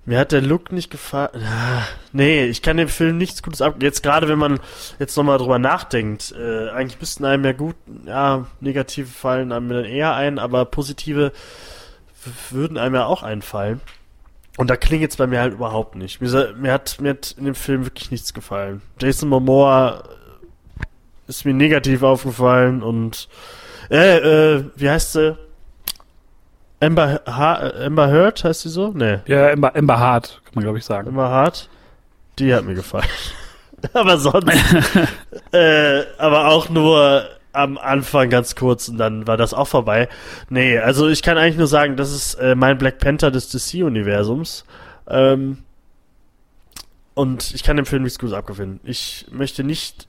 mir 0.06 0.18
hat 0.18 0.32
der 0.32 0.42
Look 0.42 0.72
nicht 0.72 0.90
gefallen. 0.90 1.44
Ah, 1.46 1.84
nee, 2.14 2.46
ich 2.46 2.64
kann 2.64 2.78
dem 2.78 2.90
Film 2.90 3.20
nichts 3.20 3.44
Gutes 3.44 3.62
ab. 3.62 3.76
Jetzt 3.80 4.02
gerade, 4.02 4.28
wenn 4.28 4.40
man 4.40 4.60
jetzt 4.98 5.16
nochmal 5.16 5.38
drüber 5.38 5.60
nachdenkt, 5.60 6.34
äh, 6.36 6.70
eigentlich 6.70 7.00
müssten 7.00 7.26
einem 7.26 7.46
ja 7.46 7.54
gut, 7.54 7.76
ja, 8.08 8.48
negative 8.60 9.08
fallen 9.08 9.52
einem 9.52 9.70
dann 9.70 9.86
eher 9.86 10.16
ein, 10.16 10.40
aber 10.40 10.66
positive 10.66 11.32
würden 12.50 12.78
einem 12.78 12.96
ja 12.96 13.06
auch 13.06 13.24
einfallen. 13.24 13.82
Und 14.58 14.70
da 14.70 14.76
klingt 14.76 15.02
jetzt 15.02 15.18
bei 15.18 15.28
mir 15.28 15.40
halt 15.40 15.54
überhaupt 15.54 15.96
nicht. 15.96 16.22
Mir, 16.22 16.54
mir, 16.58 16.72
hat, 16.72 17.02
mir 17.02 17.12
hat 17.12 17.36
in 17.38 17.46
dem 17.46 17.56
Film 17.56 17.86
wirklich 17.86 18.12
nichts 18.12 18.34
gefallen. 18.34 18.82
Jason 19.00 19.30
Momoa 19.30 20.04
ist 21.28 21.46
mir 21.46 21.54
negativ 21.54 22.04
aufgefallen 22.04 22.84
und 22.84 23.28
äh, 23.90 24.18
äh, 24.56 24.66
wie 24.76 24.90
heißt 24.90 25.14
sie? 25.14 25.38
Amber, 26.80 27.22
ha 27.26 27.72
Amber 27.86 28.10
Heard 28.10 28.44
heißt 28.44 28.62
sie 28.62 28.70
so? 28.70 28.92
Nee. 28.94 29.20
Ja, 29.26 29.50
Amber, 29.52 29.76
Amber 29.76 30.00
Hart, 30.00 30.42
kann 30.44 30.56
man 30.56 30.64
glaube 30.64 30.78
ich 30.78 30.86
sagen. 30.86 31.08
Amber 31.08 31.30
Hart? 31.30 31.70
Die 32.40 32.54
hat 32.54 32.66
mir 32.66 32.76
gefallen. 32.76 33.08
aber 33.94 34.18
sonst, 34.18 34.48
äh, 35.52 36.04
aber 36.18 36.50
auch 36.50 36.70
nur 36.70 37.24
am 37.54 37.78
Anfang 37.78 38.30
ganz 38.30 38.56
kurz 38.56 38.90
und 38.90 38.98
dann 38.98 39.28
war 39.28 39.38
das 39.38 39.54
auch 39.54 39.68
vorbei. 39.68 40.10
Nee, 40.50 40.80
also 40.80 41.08
ich 41.08 41.22
kann 41.22 41.38
eigentlich 41.38 41.58
nur 41.58 41.68
sagen, 41.68 41.96
das 41.96 42.12
ist 42.12 42.36
äh, 42.36 42.56
mein 42.56 42.78
Black 42.78 43.00
Panther 43.00 43.32
des 43.32 43.50
DC-Universums. 43.50 44.66
Ähm, 45.08 45.60
und 47.14 47.54
ich 47.54 47.64
kann 47.64 47.78
dem 47.78 47.86
Film 47.86 48.04
nichts 48.04 48.20
Gutes 48.20 48.36
abgewinnen. 48.36 48.80
Ich 48.84 49.28
möchte 49.32 49.64
nicht 49.64 50.08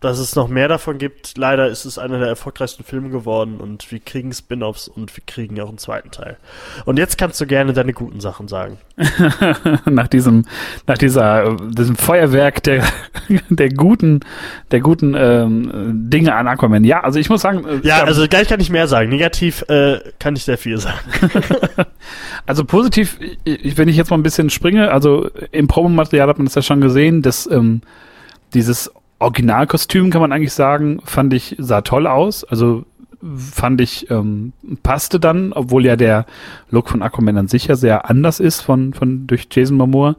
dass 0.00 0.18
es 0.18 0.36
noch 0.36 0.48
mehr 0.48 0.68
davon 0.68 0.98
gibt. 0.98 1.38
Leider 1.38 1.68
ist 1.68 1.86
es 1.86 1.98
einer 1.98 2.18
der 2.18 2.28
erfolgreichsten 2.28 2.84
Filme 2.84 3.08
geworden 3.08 3.58
und 3.58 3.90
wir 3.90 3.98
kriegen 3.98 4.32
Spin-offs 4.32 4.88
und 4.88 5.16
wir 5.16 5.24
kriegen 5.26 5.58
auch 5.60 5.68
einen 5.68 5.78
zweiten 5.78 6.10
Teil. 6.10 6.36
Und 6.84 6.98
jetzt 6.98 7.16
kannst 7.16 7.40
du 7.40 7.46
gerne 7.46 7.72
deine 7.72 7.94
guten 7.94 8.20
Sachen 8.20 8.46
sagen. 8.46 8.78
nach 9.86 10.08
diesem, 10.08 10.44
nach 10.86 10.98
dieser, 10.98 11.56
diesem 11.56 11.96
Feuerwerk 11.96 12.62
der, 12.62 12.84
der 13.48 13.70
guten, 13.70 14.20
der 14.70 14.80
guten 14.80 15.14
ähm, 15.16 16.10
Dinge 16.10 16.34
an 16.34 16.46
Aquaman. 16.46 16.84
Ja, 16.84 17.00
also 17.00 17.18
ich 17.18 17.30
muss 17.30 17.40
sagen. 17.40 17.64
Äh, 17.66 17.86
ja, 17.86 18.04
also 18.04 18.26
gleich 18.28 18.48
kann 18.48 18.60
ich 18.60 18.70
mehr 18.70 18.88
sagen. 18.88 19.08
Negativ 19.08 19.62
äh, 19.68 20.00
kann 20.18 20.36
ich 20.36 20.44
sehr 20.44 20.58
viel 20.58 20.78
sagen. 20.78 20.98
also 22.46 22.64
positiv, 22.64 23.18
wenn 23.44 23.88
ich 23.88 23.96
jetzt 23.96 24.10
mal 24.10 24.18
ein 24.18 24.22
bisschen 24.22 24.50
springe, 24.50 24.90
also 24.92 25.30
im 25.52 25.68
Promomaterial 25.68 26.28
hat 26.28 26.38
man 26.38 26.46
das 26.46 26.54
ja 26.54 26.62
schon 26.62 26.82
gesehen, 26.82 27.22
dass 27.22 27.50
ähm, 27.50 27.80
dieses 28.52 28.90
Originalkostüm 29.18 30.10
kann 30.10 30.20
man 30.20 30.32
eigentlich 30.32 30.52
sagen, 30.52 31.00
fand 31.04 31.32
ich, 31.32 31.56
sah 31.58 31.80
toll 31.80 32.06
aus. 32.06 32.44
Also 32.44 32.84
fand 33.38 33.80
ich, 33.80 34.10
ähm, 34.10 34.52
passte 34.82 35.18
dann, 35.18 35.52
obwohl 35.52 35.84
ja 35.84 35.96
der 35.96 36.26
Look 36.70 36.90
von 36.90 37.02
Aquaman 37.02 37.38
an 37.38 37.48
sich 37.48 37.66
ja 37.66 37.74
sehr 37.74 38.08
anders 38.08 38.40
ist 38.40 38.60
von, 38.60 38.92
von 38.92 39.26
durch 39.26 39.48
Jason 39.50 39.76
Momoa. 39.76 40.16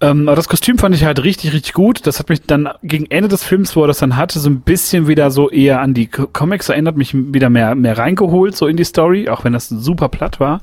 Ähm, 0.00 0.28
aber 0.28 0.36
das 0.36 0.48
Kostüm 0.48 0.78
fand 0.78 0.94
ich 0.96 1.04
halt 1.04 1.22
richtig, 1.22 1.52
richtig 1.52 1.74
gut. 1.74 2.06
Das 2.06 2.18
hat 2.18 2.28
mich 2.28 2.42
dann 2.42 2.68
gegen 2.82 3.06
Ende 3.06 3.28
des 3.28 3.44
Films, 3.44 3.76
wo 3.76 3.84
er 3.84 3.86
das 3.86 3.98
dann 3.98 4.16
hatte, 4.16 4.40
so 4.40 4.50
ein 4.50 4.62
bisschen 4.62 5.06
wieder 5.06 5.30
so 5.30 5.48
eher 5.48 5.80
an 5.80 5.94
die 5.94 6.08
Comics 6.08 6.70
erinnert, 6.70 6.96
mich 6.96 7.14
wieder 7.14 7.50
mehr, 7.50 7.74
mehr 7.76 7.96
reingeholt, 7.96 8.56
so 8.56 8.66
in 8.66 8.76
die 8.76 8.84
Story, 8.84 9.28
auch 9.28 9.44
wenn 9.44 9.52
das 9.52 9.68
super 9.68 10.08
platt 10.08 10.40
war. 10.40 10.60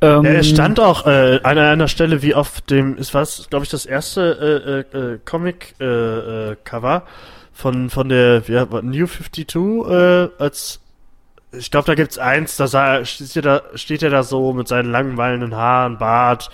Ähm, 0.00 0.24
ja, 0.24 0.30
er 0.30 0.42
stand 0.42 0.78
auch 0.78 1.06
äh, 1.06 1.40
an 1.42 1.58
einer 1.58 1.88
Stelle 1.88 2.22
wie 2.22 2.34
auf 2.34 2.60
dem, 2.60 2.96
ist 2.96 3.14
was, 3.14 3.48
glaube 3.48 3.64
ich, 3.64 3.70
das 3.70 3.86
erste 3.86 4.84
äh, 4.92 4.98
äh, 4.98 5.18
Comic-Cover 5.24 6.94
äh, 6.94 6.98
äh, 6.98 7.10
von, 7.52 7.88
von 7.88 8.08
der 8.08 8.42
ja, 8.46 8.66
New 8.82 9.06
52 9.06 9.56
äh, 9.56 10.28
als 10.38 10.80
ich 11.52 11.70
glaube, 11.70 11.86
da 11.86 11.94
gibt's 11.94 12.18
eins, 12.18 12.56
da 12.56 12.66
sah, 12.66 13.04
steht, 13.04 13.36
er 13.36 13.42
da, 13.42 13.62
steht 13.74 14.02
er 14.02 14.10
da 14.10 14.22
so 14.22 14.52
mit 14.52 14.68
seinen 14.68 14.90
langen, 14.90 15.16
wallenden 15.16 15.54
Haaren, 15.54 15.96
Bart. 15.96 16.50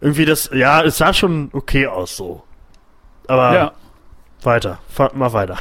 Irgendwie 0.00 0.24
das, 0.24 0.50
ja, 0.52 0.82
es 0.82 0.98
sah 0.98 1.14
schon 1.14 1.48
okay 1.52 1.86
aus 1.86 2.16
so. 2.16 2.42
Aber 3.28 3.54
ja. 3.54 3.72
weiter, 4.42 4.78
fahr 4.88 5.12
mal 5.14 5.32
weiter. 5.32 5.56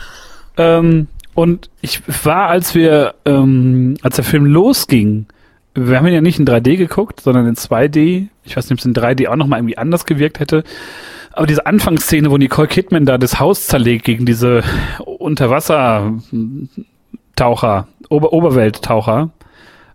Ähm, 0.58 1.08
und 1.34 1.70
ich 1.82 2.02
war, 2.26 2.48
als 2.48 2.76
wir, 2.76 3.16
ähm, 3.26 3.98
als 4.02 4.16
der 4.16 4.26
Film 4.26 4.46
losging, 4.46 5.28
wir 5.74 5.98
haben 5.98 6.08
ihn 6.08 6.14
ja 6.14 6.22
nicht 6.22 6.40
in 6.40 6.46
3D 6.46 6.78
geguckt, 6.78 7.22
sondern 7.22 7.48
in 7.48 7.56
2D. 7.56 8.28
Ich 8.44 8.58
weiß 8.58 8.66
nicht, 8.66 8.74
ob 8.74 8.80
es 8.80 8.86
in 8.86 8.94
3D 8.94 9.28
auch 9.28 9.36
nochmal 9.36 9.60
irgendwie 9.60 9.78
anders 9.78 10.06
gewirkt 10.06 10.40
hätte. 10.40 10.64
Aber 11.32 11.48
diese 11.48 11.66
Anfangsszene, 11.66 12.30
wo 12.30 12.38
Nicole 12.38 12.68
Kidman 12.68 13.06
da 13.06 13.18
das 13.18 13.40
Haus 13.40 13.68
zerlegt 13.68 14.04
gegen 14.04 14.26
diese 14.26 14.64
Unterwassertaucher, 15.06 17.88
Ober 18.10 18.34
Oberwelttaucher, 18.34 19.30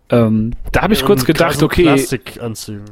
ähm, 0.09 0.53
da 0.71 0.81
habe 0.81 0.93
ich 0.93 1.05
kurz 1.05 1.25
gedacht, 1.25 1.61
okay. 1.61 1.83
Plastikanzügen. 1.83 2.85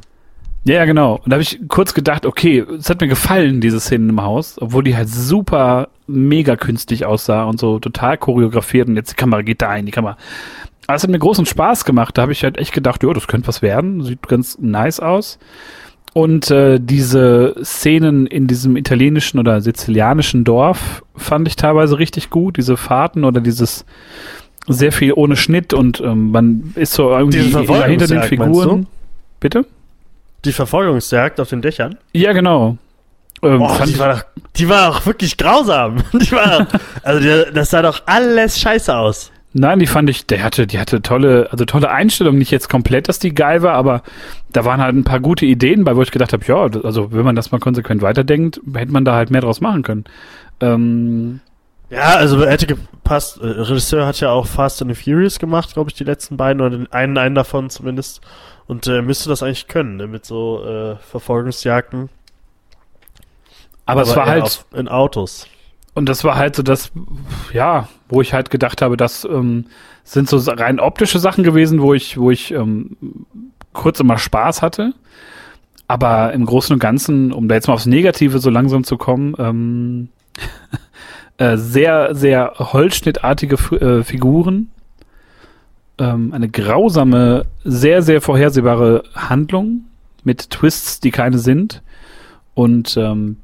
Ja, 0.66 0.76
ja, 0.76 0.86
genau. 0.86 1.20
Und 1.24 1.30
da 1.30 1.36
habe 1.36 1.44
ich 1.44 1.60
kurz 1.68 1.94
gedacht, 1.94 2.26
okay, 2.26 2.66
es 2.78 2.90
hat 2.90 3.00
mir 3.00 3.08
gefallen, 3.08 3.62
diese 3.62 3.80
Szene 3.80 4.10
im 4.10 4.22
Haus, 4.22 4.58
obwohl 4.60 4.84
die 4.84 4.96
halt 4.96 5.10
super 5.10 5.90
mega 6.08 6.56
künstlich 6.56 7.06
aussah 7.06 7.44
und 7.44 7.60
so 7.60 7.80
total 7.80 8.18
choreografiert 8.18 8.88
und 8.88 8.96
jetzt 8.96 9.12
die 9.12 9.16
Kamera 9.16 9.42
geht 9.42 9.62
da 9.62 9.70
ein, 9.70 9.86
die 9.86 9.92
Kamera 9.92 10.18
aber 10.88 10.96
es 10.96 11.04
hat 11.04 11.10
mir 11.10 11.20
großen 11.20 11.46
Spaß 11.46 11.86
gemacht. 11.86 12.18
Da 12.18 12.24
habe 12.24 12.32
ich 12.32 12.44
halt 12.44 12.58
echt 12.58 12.74
gedacht, 12.74 13.04
ja, 13.04 13.12
das 13.14 13.28
könnte 13.28 13.48
was 13.48 13.62
werden. 13.62 14.04
Sieht 14.04 14.28
ganz 14.28 14.58
nice 14.60 15.00
aus. 15.00 15.40
Und 16.14 16.50
äh, 16.50 16.80
diese 16.80 17.56
Szenen 17.62 18.26
in 18.26 18.48
diesem 18.48 18.78
italienischen 18.78 19.38
oder 19.38 19.60
sizilianischen 19.62 20.46
Dorf 20.46 21.04
fand 21.16 21.48
ich 21.48 21.58
teilweise 21.58 22.00
richtig 22.00 22.30
gut. 22.30 22.58
Diese 22.58 22.78
Fahrten 22.78 23.26
oder 23.26 23.42
dieses 23.42 23.86
sehr 24.68 24.92
viel 24.92 25.14
ohne 25.14 25.36
Schnitt 25.36 25.74
und 25.74 26.00
ähm, 26.00 26.32
man 26.32 26.74
ist 26.76 26.94
so 26.94 27.12
irgendwie 27.12 27.42
hinter 27.42 28.08
den 28.08 28.24
Figuren. 28.24 28.88
Bitte? 29.40 29.66
Die 30.46 30.54
Verfolgungsjagd 30.54 31.40
auf 31.40 31.50
den 31.50 31.62
Dächern? 31.62 31.98
Ja, 32.14 32.34
genau. 32.34 32.78
Ähm, 33.44 33.60
Boah, 33.60 33.84
die, 33.86 34.00
war 34.00 34.14
doch, 34.14 34.26
die 34.56 34.70
war 34.70 34.92
doch 34.92 35.06
wirklich 35.06 35.38
grausam. 35.38 35.98
Die 36.14 36.32
war, 36.32 36.68
also 37.04 37.20
die, 37.20 37.54
das 37.54 37.70
sah 37.70 37.82
doch 37.82 38.04
alles 38.06 38.58
scheiße 38.60 38.96
aus. 38.96 39.32
Nein, 39.58 39.80
die 39.80 39.88
fand 39.88 40.10
ich, 40.10 40.26
der 40.26 40.44
hatte, 40.44 40.68
die 40.68 40.80
hatte 40.80 41.02
tolle, 41.02 41.48
also 41.50 41.64
tolle 41.64 41.90
Einstellungen, 41.90 42.40
nicht 42.40 42.52
jetzt 42.52 42.68
komplett, 42.68 43.08
dass 43.08 43.20
die 43.20 43.34
geil 43.34 43.62
war, 43.62 43.76
aber 43.76 44.04
da 44.52 44.66
waren 44.66 44.82
halt 44.82 44.94
ein 44.94 45.06
paar 45.06 45.22
gute 45.22 45.46
Ideen 45.46 45.86
bei, 45.86 45.96
wo 45.96 46.02
ich 46.02 46.12
gedacht 46.12 46.34
habe, 46.34 46.44
ja, 46.46 46.58
also 46.84 47.14
wenn 47.14 47.24
man 47.24 47.38
das 47.38 47.54
mal 47.54 47.60
konsequent 47.60 48.02
weiterdenkt, 48.02 48.60
hätte 48.74 48.92
man 48.92 49.06
da 49.06 49.16
halt 49.16 49.32
mehr 49.32 49.40
draus 49.40 49.62
machen 49.62 49.82
können. 49.82 50.04
Ähm, 50.60 51.40
ja, 51.90 52.16
also 52.16 52.46
hätte 52.46 52.68
gepasst. 52.68 53.40
Äh, 53.40 53.46
Regisseur 53.46 54.06
hat 54.06 54.20
ja 54.20 54.30
auch 54.30 54.46
Fast 54.46 54.82
and 54.82 54.94
the 54.94 55.02
Furious 55.02 55.40
gemacht, 55.40 55.74
glaube 55.74 55.90
ich, 55.90 55.96
die 55.96 56.04
letzten 56.04 56.36
beiden 56.36 56.60
oder 56.60 56.72
den 56.72 56.92
einen, 56.92 57.18
einen 57.18 57.36
davon 57.36 57.70
zumindest. 57.70 58.20
Und 58.68 58.88
äh, 58.88 59.02
müsste 59.02 59.30
das 59.30 59.42
eigentlich 59.42 59.70
können, 59.70 59.96
ne, 59.96 60.08
mit 60.08 60.26
so 60.26 60.66
äh, 60.66 60.98
Verfolgungsjagden. 60.98 62.10
Aber, 63.86 64.02
aber 64.02 64.10
es 64.10 64.16
war 64.18 64.26
halt 64.26 64.66
in 64.74 64.90
Autos. 64.90 65.48
Und 65.96 66.10
das 66.10 66.24
war 66.24 66.36
halt 66.36 66.56
so 66.56 66.62
das, 66.62 66.92
ja, 67.54 67.88
wo 68.10 68.22
ich 68.22 68.34
halt 68.34 68.52
gedacht 68.52 68.82
habe, 68.82 68.98
das 68.98 69.26
ähm, 69.26 69.66
sind 70.04 70.30
so 70.30 70.38
rein 70.52 70.80
optische 70.80 71.20
Sachen 71.20 71.44
gewesen, 71.44 71.82
wo 71.82 71.94
ich, 71.94 72.18
wo 72.18 72.30
ich 72.30 72.52
ähm, 72.52 72.98
kurz 73.74 74.00
immer 74.02 74.18
Spaß 74.18 74.62
hatte. 74.62 74.94
Aber 75.88 76.34
im 76.34 76.46
Großen 76.46 76.74
und 76.74 76.80
Ganzen, 76.80 77.32
um 77.32 77.48
da 77.48 77.56
jetzt 77.56 77.68
mal 77.68 77.76
aufs 77.76 77.86
Negative 77.86 78.40
so 78.40 78.50
langsam 78.50 78.84
zu 78.84 78.98
kommen, 78.98 79.36
ähm, 79.40 80.10
äh, 81.38 81.58
sehr, 81.58 82.14
sehr 82.14 82.54
holzschnittartige 82.58 83.56
äh, 83.76 84.04
Figuren, 84.04 84.72
ähm, 85.98 86.34
eine 86.34 86.50
grausame, 86.50 87.46
sehr, 87.64 88.02
sehr 88.02 88.20
vorhersehbare 88.20 89.04
Handlung 89.16 89.86
mit 90.26 90.50
Twists, 90.50 91.00
die 91.00 91.12
keine 91.12 91.38
sind 91.38 91.82
und 92.54 92.98
ähm, 92.98 93.38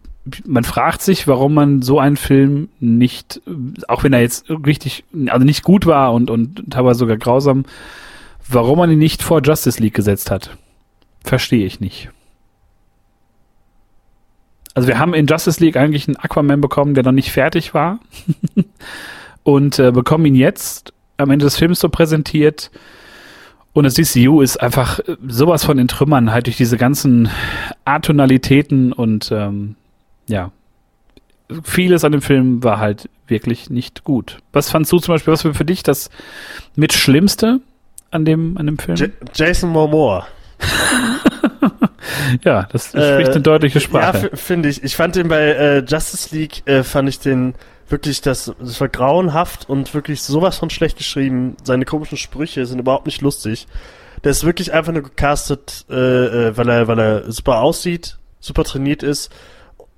man 0.46 0.64
fragt 0.64 1.02
sich, 1.02 1.28
warum 1.28 1.54
man 1.54 1.82
so 1.82 2.00
einen 2.00 2.18
Film 2.18 2.70
nicht, 2.80 3.42
auch 3.88 4.04
wenn 4.04 4.14
er 4.14 4.22
jetzt 4.22 4.50
richtig, 4.50 5.04
also 5.28 5.46
nicht 5.46 5.64
gut 5.64 5.86
war 5.86 6.14
und, 6.14 6.30
und 6.30 6.70
teilweise 6.70 7.00
sogar 7.00 7.18
grausam, 7.18 7.66
warum 8.48 8.78
man 8.78 8.92
ihn 8.92 9.00
nicht 9.00 9.24
vor 9.24 9.42
Justice 9.44 9.82
League 9.82 9.96
gesetzt 9.96 10.30
hat. 10.30 10.56
Verstehe 11.24 11.66
ich 11.66 11.80
nicht. 11.80 12.10
Also 14.74 14.88
wir 14.88 15.00
haben 15.00 15.14
in 15.14 15.26
Justice 15.26 15.64
League 15.64 15.76
eigentlich 15.76 16.08
einen 16.08 16.18
Aquaman 16.18 16.62
bekommen, 16.62 16.94
der 16.94 17.04
noch 17.04 17.12
nicht 17.12 17.32
fertig 17.32 17.74
war. 17.74 18.00
und 19.44 19.80
äh, 19.80 19.92
bekommen 19.92 20.26
ihn 20.26 20.36
jetzt 20.36 20.94
am 21.18 21.32
Ende 21.32 21.46
des 21.46 21.58
Films 21.58 21.80
so 21.80 21.90
präsentiert. 21.90 22.72
Und 23.74 23.86
das 23.86 23.94
DCU 23.96 24.42
ist 24.42 24.62
einfach 24.62 25.00
sowas 25.28 25.64
von 25.64 25.80
in 25.80 25.88
Trümmern, 25.88 26.32
halt 26.32 26.48
durch 26.48 26.58
diese 26.58 26.78
ganzen 26.78 27.30
Atonalitäten 27.86 28.92
und 28.92 29.32
ähm, 29.32 29.76
ja, 30.32 30.52
vieles 31.64 32.04
an 32.04 32.12
dem 32.12 32.22
Film 32.22 32.64
war 32.64 32.80
halt 32.80 33.10
wirklich 33.28 33.70
nicht 33.70 34.04
gut. 34.04 34.40
Was 34.52 34.70
fandst 34.70 34.92
du 34.92 35.00
zum 35.00 35.14
Beispiel, 35.16 35.34
was 35.34 35.46
war 35.46 35.54
für 35.54 35.66
dich 35.66 35.84
das 35.84 36.10
mit 36.76 36.94
Schlimmste 36.94 37.60
an 38.10 38.26
dem, 38.26 38.58
an 38.58 38.66
dem 38.66 38.78
Film? 38.78 38.98
J 38.98 39.12
Jason 39.34 39.70
Momoa. 39.70 40.28
ja, 42.44 42.68
das 42.72 42.94
äh, 42.94 43.14
spricht 43.14 43.32
eine 43.32 43.42
deutliche 43.42 43.80
Sprache. 43.80 44.30
Ja, 44.32 44.38
finde 44.38 44.70
ich. 44.70 44.84
Ich 44.84 44.96
fand 44.96 45.16
den 45.16 45.28
bei 45.28 45.42
äh, 45.42 45.80
Justice 45.80 46.36
League, 46.36 46.68
äh, 46.68 46.84
fand 46.84 47.10
ich 47.10 47.20
den 47.20 47.56
wirklich, 47.90 48.22
das, 48.22 48.54
das 48.60 48.80
war 48.80 48.88
grauenhaft 48.88 49.68
und 49.68 49.94
wirklich 49.94 50.22
sowas 50.22 50.58
von 50.58 50.70
schlecht 50.70 50.98
geschrieben. 50.98 51.58
Seine 51.64 51.86
komischen 51.86 52.18
Sprüche 52.18 52.66
sind 52.66 52.80
überhaupt 52.80 53.06
nicht 53.06 53.22
lustig. 53.22 53.68
Der 54.24 54.32
ist 54.32 54.46
wirklich 54.46 54.72
einfach 54.72 54.94
nur 54.94 55.04
gecastet, 55.04 55.86
äh, 55.90 55.96
äh 55.96 56.58
weil 56.58 56.70
er, 56.70 56.88
weil 56.88 57.00
er 57.00 57.32
super 57.32 57.60
aussieht, 57.60 58.18
super 58.40 58.64
trainiert 58.64 59.04
ist 59.04 59.32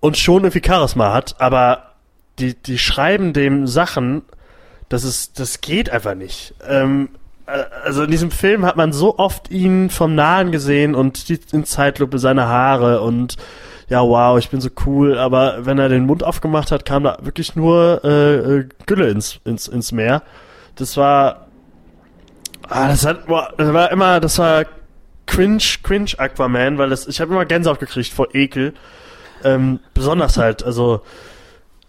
und 0.03 0.17
schon 0.17 0.43
irgendwie 0.43 0.61
Charisma 0.67 1.13
hat, 1.13 1.35
aber 1.39 1.93
die, 2.37 2.61
die 2.61 2.77
schreiben 2.77 3.31
dem 3.31 3.67
Sachen, 3.67 4.23
das 4.89 5.05
ist, 5.05 5.39
das 5.39 5.61
geht 5.61 5.89
einfach 5.89 6.13
nicht. 6.13 6.55
Ähm, 6.67 7.07
äh, 7.45 7.63
also 7.85 8.03
in 8.03 8.11
diesem 8.11 8.29
Film 8.29 8.65
hat 8.65 8.75
man 8.75 8.91
so 8.91 9.17
oft 9.17 9.49
ihn 9.49 9.89
vom 9.89 10.13
Nahen 10.13 10.51
gesehen 10.51 10.93
und 10.93 11.29
die, 11.29 11.39
in 11.53 11.63
Zeitlupe 11.63 12.19
seine 12.19 12.49
Haare 12.49 12.99
und 12.99 13.37
ja, 13.87 14.01
wow, 14.01 14.37
ich 14.37 14.49
bin 14.49 14.59
so 14.59 14.69
cool, 14.85 15.17
aber 15.17 15.65
wenn 15.65 15.79
er 15.79 15.87
den 15.87 16.05
Mund 16.05 16.21
aufgemacht 16.21 16.73
hat, 16.73 16.83
kam 16.83 17.05
da 17.05 17.19
wirklich 17.21 17.55
nur 17.55 18.01
äh, 18.03 18.35
äh 18.35 18.69
Gülle 18.85 19.07
ins, 19.07 19.39
ins, 19.45 19.69
ins 19.69 19.93
Meer. 19.93 20.21
Das 20.75 20.97
war, 20.97 21.47
ah, 22.67 22.89
das 22.89 23.05
hat, 23.05 23.27
boah, 23.27 23.53
das 23.55 23.71
war 23.71 23.89
immer, 23.89 24.19
das 24.19 24.37
war 24.37 24.65
cringe, 25.27 25.63
cringe 25.81 26.11
Aquaman, 26.17 26.77
weil 26.77 26.89
das, 26.89 27.07
ich 27.07 27.21
habe 27.21 27.31
immer 27.31 27.45
Gänsehaut 27.45 27.79
gekriegt 27.79 28.11
vor 28.11 28.35
Ekel. 28.35 28.73
Ähm, 29.43 29.79
besonders 29.93 30.37
halt, 30.37 30.63
also 30.63 31.01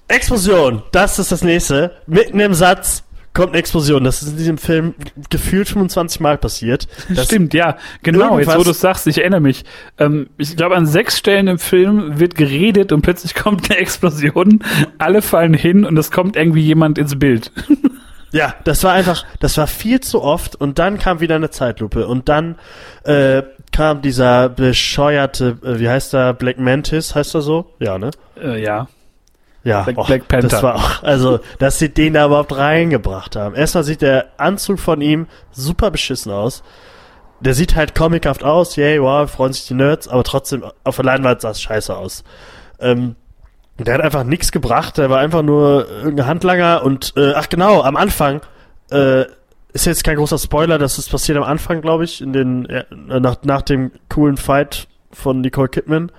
Explosion, 0.08 0.82
das 0.92 1.18
ist 1.18 1.32
das 1.32 1.42
nächste. 1.42 1.92
Mitten 2.06 2.38
im 2.40 2.54
Satz 2.54 3.04
kommt 3.34 3.50
eine 3.50 3.58
Explosion. 3.58 4.04
Das 4.04 4.22
ist 4.22 4.30
in 4.30 4.36
diesem 4.36 4.58
Film 4.58 4.94
gefühlt 5.28 5.68
25 5.68 6.20
Mal 6.20 6.38
passiert. 6.38 6.86
Stimmt, 7.12 7.52
ja, 7.52 7.76
genau. 8.02 8.38
Jetzt, 8.38 8.56
wo 8.56 8.62
du 8.62 8.70
es 8.70 8.80
sagst, 8.80 9.06
ich 9.06 9.18
erinnere 9.18 9.40
mich. 9.40 9.64
Ähm, 9.98 10.28
ich 10.38 10.56
glaube, 10.56 10.76
an 10.76 10.86
sechs 10.86 11.18
Stellen 11.18 11.48
im 11.48 11.58
Film 11.58 12.20
wird 12.20 12.36
geredet 12.36 12.92
und 12.92 13.02
plötzlich 13.02 13.34
kommt 13.34 13.70
eine 13.70 13.80
Explosion. 13.80 14.62
Alle 14.98 15.20
fallen 15.20 15.54
hin 15.54 15.84
und 15.84 15.98
es 15.98 16.10
kommt 16.10 16.36
irgendwie 16.36 16.62
jemand 16.62 16.96
ins 16.96 17.18
Bild. 17.18 17.50
Ja, 18.34 18.52
das 18.64 18.82
war 18.82 18.92
einfach, 18.92 19.24
das 19.38 19.56
war 19.58 19.68
viel 19.68 20.00
zu 20.00 20.20
oft 20.20 20.56
und 20.56 20.80
dann 20.80 20.98
kam 20.98 21.20
wieder 21.20 21.36
eine 21.36 21.50
Zeitlupe 21.50 22.08
und 22.08 22.28
dann 22.28 22.56
äh, 23.04 23.44
kam 23.74 24.02
dieser 24.02 24.48
bescheuerte, 24.48 25.58
äh, 25.64 25.78
wie 25.80 25.88
heißt 25.88 26.12
der, 26.12 26.32
Black 26.32 26.58
Mantis, 26.58 27.14
heißt 27.14 27.34
er 27.34 27.40
so? 27.42 27.72
Ja, 27.80 27.98
ne? 27.98 28.10
Äh, 28.40 28.62
ja. 28.62 28.86
Ja, 29.64 29.82
Black, 29.82 29.98
och, 29.98 30.06
Black 30.06 30.28
Panther. 30.28 30.48
Das 30.48 30.62
war 30.62 30.76
auch, 30.76 31.02
also, 31.02 31.40
dass 31.58 31.78
sie 31.78 31.88
den 31.88 32.14
da 32.14 32.26
überhaupt 32.26 32.56
reingebracht 32.56 33.34
haben. 33.34 33.54
Erstmal 33.54 33.82
sieht 33.82 34.02
der 34.02 34.26
Anzug 34.36 34.78
von 34.78 35.00
ihm 35.00 35.26
super 35.50 35.90
beschissen 35.90 36.30
aus. 36.30 36.62
Der 37.40 37.54
sieht 37.54 37.74
halt 37.74 37.94
comichaft 37.94 38.44
aus, 38.44 38.76
yay, 38.76 39.02
wow, 39.02 39.28
freuen 39.28 39.52
sich 39.52 39.66
die 39.66 39.74
Nerds, 39.74 40.06
aber 40.06 40.22
trotzdem, 40.22 40.64
auf 40.84 40.96
der 40.96 41.04
Leinwand 41.04 41.40
sah 41.40 41.50
es 41.50 41.60
scheiße 41.60 41.96
aus. 41.96 42.22
Ähm, 42.78 43.16
der 43.78 43.94
hat 43.94 44.02
einfach 44.02 44.22
nichts 44.22 44.52
gebracht, 44.52 44.98
der 44.98 45.10
war 45.10 45.18
einfach 45.18 45.42
nur 45.42 45.88
irgendein 45.88 46.26
Handlanger 46.26 46.82
und, 46.84 47.12
äh, 47.16 47.32
ach 47.34 47.48
genau, 47.48 47.82
am 47.82 47.96
Anfang, 47.96 48.40
äh, 48.90 49.24
ist 49.74 49.86
jetzt 49.86 50.04
kein 50.04 50.16
großer 50.16 50.38
Spoiler, 50.38 50.78
das 50.78 50.98
ist 50.98 51.10
passiert 51.10 51.36
am 51.36 51.44
Anfang, 51.44 51.82
glaube 51.82 52.04
ich, 52.04 52.20
in 52.20 52.32
den, 52.32 52.66
äh, 52.66 52.84
nach, 52.90 53.42
nach 53.42 53.60
dem 53.60 53.90
coolen 54.08 54.36
Fight 54.36 54.86
von 55.10 55.40
Nicole 55.40 55.68
Kidman, 55.68 56.12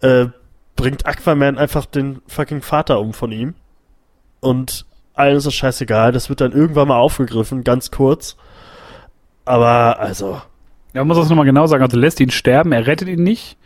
äh, 0.00 0.26
bringt 0.74 1.06
Aquaman 1.06 1.58
einfach 1.58 1.84
den 1.84 2.22
fucking 2.26 2.62
Vater 2.62 2.98
um 3.00 3.12
von 3.12 3.30
ihm. 3.30 3.54
Und 4.40 4.86
allen 5.12 5.36
ist 5.36 5.46
das 5.46 5.54
scheißegal. 5.54 6.12
Das 6.12 6.28
wird 6.28 6.40
dann 6.40 6.52
irgendwann 6.52 6.88
mal 6.88 6.96
aufgegriffen, 6.96 7.62
ganz 7.62 7.90
kurz. 7.90 8.36
Aber, 9.44 10.00
also. 10.00 10.40
Ja, 10.94 11.00
man 11.00 11.08
muss 11.08 11.18
das 11.18 11.28
nochmal 11.28 11.44
genau 11.44 11.66
sagen. 11.66 11.82
Also 11.82 11.98
lässt 11.98 12.20
ihn 12.20 12.30
sterben, 12.30 12.72
er 12.72 12.86
rettet 12.86 13.08
ihn 13.08 13.22
nicht. 13.22 13.58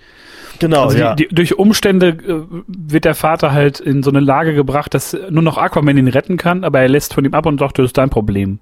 Genau, 0.58 0.86
also 0.86 0.98
ja. 0.98 1.14
Die, 1.14 1.28
die, 1.28 1.34
durch 1.34 1.56
Umstände 1.56 2.08
äh, 2.08 2.44
wird 2.66 3.04
der 3.04 3.14
Vater 3.14 3.52
halt 3.52 3.78
in 3.78 4.02
so 4.02 4.10
eine 4.10 4.20
Lage 4.20 4.54
gebracht, 4.54 4.92
dass 4.94 5.16
nur 5.30 5.42
noch 5.42 5.58
Aquaman 5.58 5.96
ihn 5.96 6.08
retten 6.08 6.36
kann, 6.36 6.64
aber 6.64 6.80
er 6.80 6.88
lässt 6.88 7.14
von 7.14 7.24
ihm 7.24 7.34
ab 7.34 7.46
und 7.46 7.60
sagt, 7.60 7.78
das 7.78 7.86
ist 7.86 7.98
dein 7.98 8.10
Problem. 8.10 8.58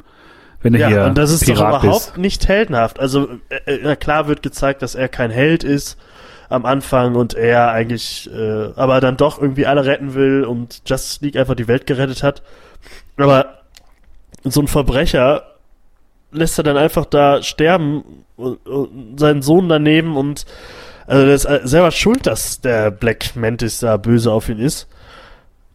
Wenn 0.62 0.74
er 0.74 0.80
ja, 0.80 0.88
hier 0.88 1.04
und 1.04 1.18
das 1.18 1.30
ist 1.30 1.44
Pirat 1.44 1.74
doch 1.74 1.84
überhaupt 1.84 2.06
bist. 2.06 2.18
nicht 2.18 2.48
heldenhaft. 2.48 2.98
Also, 2.98 3.28
äh, 3.48 3.72
äh 3.72 3.96
klar 3.96 4.28
wird 4.28 4.42
gezeigt, 4.42 4.82
dass 4.82 4.94
er 4.94 5.08
kein 5.08 5.30
Held 5.30 5.64
ist 5.64 5.98
am 6.48 6.64
Anfang 6.64 7.14
und 7.16 7.34
er 7.34 7.70
eigentlich, 7.70 8.30
äh, 8.32 8.70
aber 8.76 9.00
dann 9.00 9.16
doch 9.16 9.40
irgendwie 9.40 9.66
alle 9.66 9.84
retten 9.84 10.14
will 10.14 10.44
und 10.44 10.82
Justice 10.86 11.24
League 11.24 11.36
einfach 11.36 11.54
die 11.54 11.68
Welt 11.68 11.86
gerettet 11.86 12.22
hat. 12.22 12.42
Aber 13.16 13.62
so 14.44 14.60
ein 14.60 14.68
Verbrecher 14.68 15.42
lässt 16.30 16.58
er 16.58 16.64
dann 16.64 16.76
einfach 16.76 17.04
da 17.04 17.42
sterben 17.42 18.04
und, 18.36 18.64
und 18.66 19.18
seinen 19.18 19.42
Sohn 19.42 19.68
daneben 19.68 20.16
und 20.16 20.46
also 21.06 21.24
der 21.24 21.34
ist 21.34 21.44
äh, 21.44 21.60
selber 21.64 21.90
schuld, 21.90 22.26
dass 22.26 22.60
der 22.60 22.90
Black 22.90 23.36
Mantis 23.36 23.78
da 23.78 23.96
böse 23.96 24.32
auf 24.32 24.48
ihn 24.48 24.58
ist. 24.58 24.88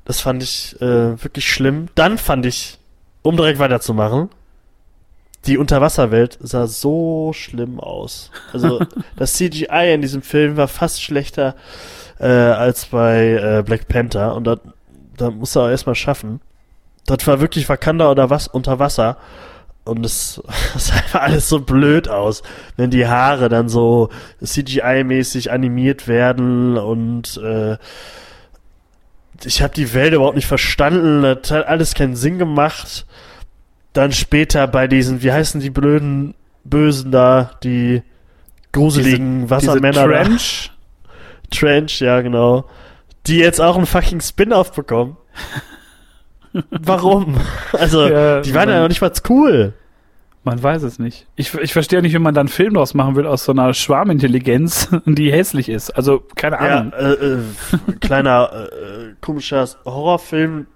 Das 0.04 0.20
fand 0.20 0.44
ich 0.44 0.76
äh, 0.82 1.22
wirklich 1.24 1.50
schlimm. 1.50 1.88
Dann 1.96 2.18
fand 2.18 2.46
ich, 2.46 2.80
um 3.22 3.38
direkt 3.38 3.60
weiterzumachen, 3.60 4.30
die 5.46 5.58
Unterwasserwelt 5.58 6.38
sah 6.42 6.68
so 6.68 7.34
schlimm 7.34 7.80
aus. 7.80 8.32
Also 8.54 8.82
das 9.16 9.34
CGI 9.34 9.94
in 9.94 10.02
diesem 10.02 10.22
Film 10.22 10.58
war 10.58 10.68
fast 10.68 11.02
schlechter 11.02 11.56
äh, 12.20 12.28
als 12.28 12.88
bei 12.88 13.34
äh, 13.34 13.64
Black 13.66 13.88
Panther 13.88 14.36
und 14.36 14.46
da, 14.46 14.58
da 15.18 15.32
muss 15.32 15.56
er 15.56 15.64
auch 15.64 15.70
erstmal 15.70 15.96
schaffen. 15.96 16.42
Das 17.08 17.26
war 17.26 17.42
wirklich 17.42 17.68
Wakanda 17.68 18.12
oder 18.12 18.30
was 18.30 18.48
unter 18.48 18.78
Wasser 18.78 19.18
und 19.84 20.06
es 20.06 20.42
sah 20.76 20.94
einfach 20.96 21.22
alles 21.22 21.50
so 21.50 21.60
blöd 21.60 22.08
aus, 22.08 22.44
wenn 22.78 22.92
die 22.92 23.08
Haare 23.08 23.50
dann 23.50 23.68
so 23.68 24.10
CGI-mäßig 24.44 25.50
animiert 25.50 26.08
werden 26.08 26.78
und 26.78 27.38
äh, 27.38 27.78
ich 29.44 29.64
habe 29.64 29.74
die 29.74 29.96
Welt 29.96 30.14
überhaupt 30.14 30.36
nicht 30.36 30.46
verstanden, 30.46 31.24
das 31.24 31.50
hat 31.50 31.66
alles 31.66 31.96
keinen 31.96 32.16
Sinn 32.16 32.38
gemacht 32.38 33.08
dann 33.94 34.12
später 34.12 34.68
bei 34.68 34.88
diesen, 34.88 35.22
wie 35.22 35.32
heißen 35.32 35.62
die 35.62 35.70
blöden 35.70 36.34
Bösen 36.64 37.12
da, 37.12 37.52
die 37.64 38.04
gruseligen 38.72 39.42
diese, 39.42 39.50
Wassermänner. 39.50 40.08
Diese 40.08 40.24
Trench? 40.24 40.72
Da. 40.72 41.12
Trench, 41.58 42.00
ja, 42.00 42.22
genau. 42.22 42.66
Die 43.28 43.38
jetzt 43.38 43.60
auch 43.60 43.76
einen 43.76 43.86
fucking 43.86 44.22
Spin-off 44.22 44.72
bekommen. 44.74 45.18
Warum? 46.70 47.38
Also, 47.74 48.06
ja, 48.08 48.42
die 48.42 48.54
waren 48.54 48.70
ja 48.70 48.82
noch 48.82 48.90
nicht 48.90 49.02
mal 49.02 49.12
cool. 49.30 49.74
Man 50.44 50.62
weiß 50.62 50.84
es 50.84 51.00
nicht. 51.00 51.28
Ich, 51.36 51.54
ich 51.54 51.72
verstehe 51.72 52.02
nicht, 52.02 52.14
wie 52.14 52.20
man 52.20 52.34
dann 52.34 52.48
einen 52.48 52.50
Film 52.50 52.74
draus 52.74 52.94
machen 52.94 53.16
will 53.16 53.26
aus 53.26 53.46
so 53.46 53.52
einer 53.52 53.74
Schwarmintelligenz, 53.74 54.90
die 55.06 55.32
hässlich 55.32 55.70
ist. 55.70 55.92
Also, 55.92 56.24
keine 56.36 56.60
Ahnung. 56.60 56.92
Ja, 56.92 57.00
äh, 57.00 57.14
äh, 57.14 57.40
kleiner, 58.02 58.70
äh, 58.72 59.14
komischer 59.22 59.68
Horrorfilm, 59.86 60.68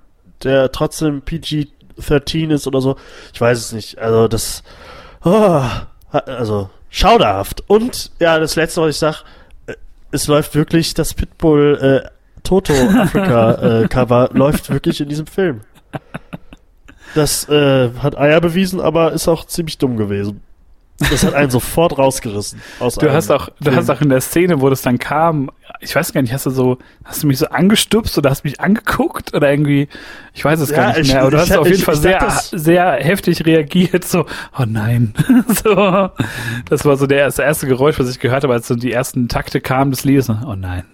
der 0.43 0.72
trotzdem 0.72 1.22
PG 1.22 1.68
13 1.98 2.52
ist 2.52 2.68
oder 2.68 2.82
so. 2.82 2.98
Ich 3.34 3.41
weiß 3.41 3.58
es 3.58 3.72
nicht. 3.72 3.98
Also 4.00 4.28
das, 4.28 4.64
oh, 5.24 5.64
also 6.12 6.70
schauderhaft. 6.89 7.64
Und 7.68 8.12
ja, 8.20 8.39
das 8.39 8.56
letzte, 8.56 8.82
was 8.82 8.89
ich 8.91 8.98
sag, 8.98 9.24
äh, 9.68 9.74
es 10.12 10.28
läuft 10.28 10.56
wirklich 10.56 10.93
das 10.93 11.14
Pitbull 11.14 12.04
äh, 12.06 12.10
Toto 12.43 12.74
Afrika 12.74 13.82
äh, 13.82 13.88
Cover 13.89 14.30
läuft 14.34 14.70
wirklich 14.70 15.02
in 15.02 15.10
diesem 15.10 15.28
Film. 15.28 15.62
Das 17.16 17.48
äh, 17.50 17.91
hat 18.00 18.18
Eier 18.18 18.41
bewiesen, 18.41 18.80
aber 18.80 19.14
ist 19.14 19.28
auch 19.28 19.46
ziemlich 19.46 19.78
dumm 19.78 19.98
gewesen. 19.98 20.41
Das 20.98 21.26
hat 21.26 21.34
einen 21.34 21.50
sofort 21.50 21.98
rausgerissen. 21.98 22.62
Aus 22.80 22.96
du 22.96 23.12
hast 23.12 23.30
auch, 23.30 23.50
du 23.60 23.76
hast 23.76 23.89
auch 23.89 24.00
in 24.00 24.08
der 24.08 24.22
Szene, 24.22 24.62
wo 24.62 24.70
das 24.70 24.82
dann 24.82 24.98
kam, 24.98 25.52
ich 25.82 25.93
weiß 25.93 26.14
gar 26.14 26.22
nicht, 26.22 26.32
hast 26.32 26.46
du 26.46 26.52
so, 26.52 26.78
hast 27.04 27.22
du 27.22 27.28
mich 27.28 27.38
so 27.38 27.48
angestupst 27.48 28.18
oder 28.18 28.30
hast 28.30 28.46
mich 28.46 28.62
angeguckt 28.62 29.34
oder 29.34 29.50
irgendwie, 29.50 29.89
ich 30.34 30.46
weiß 30.46 30.62
es 30.62 30.70
ja, 30.70 30.78
gar 30.78 30.98
nicht 30.98 31.12
mehr, 31.12 31.22
aber 31.22 31.32
du 31.32 31.38
hast 31.38 31.50
ich, 31.50 31.58
auf 31.58 31.66
jeden 31.66 31.80
ich, 31.80 31.84
Fall 31.84 31.96
ich 31.96 32.02
sehr, 32.02 32.32
sehr 32.54 32.91
heftig 32.93 33.46
reagiert, 33.46 34.06
so, 34.06 34.26
oh 34.58 34.64
nein. 34.66 35.14
so, 35.64 36.10
das 36.70 36.86
war 36.86 36.96
so 36.96 37.08
der, 37.08 37.26
das 37.26 37.39
erste 37.39 37.68
Geräusch, 37.68 38.00
was 38.00 38.10
ich 38.10 38.20
gehört 38.20 38.43
habe, 38.43 38.54
als 38.54 38.68
so 38.68 38.76
die 38.76 38.93
ersten 38.93 39.28
Takte 39.28 39.60
kamen 39.60 39.91
des 39.91 40.06
Liedes, 40.06 40.30
oh 40.30 40.56
nein. 40.56 40.86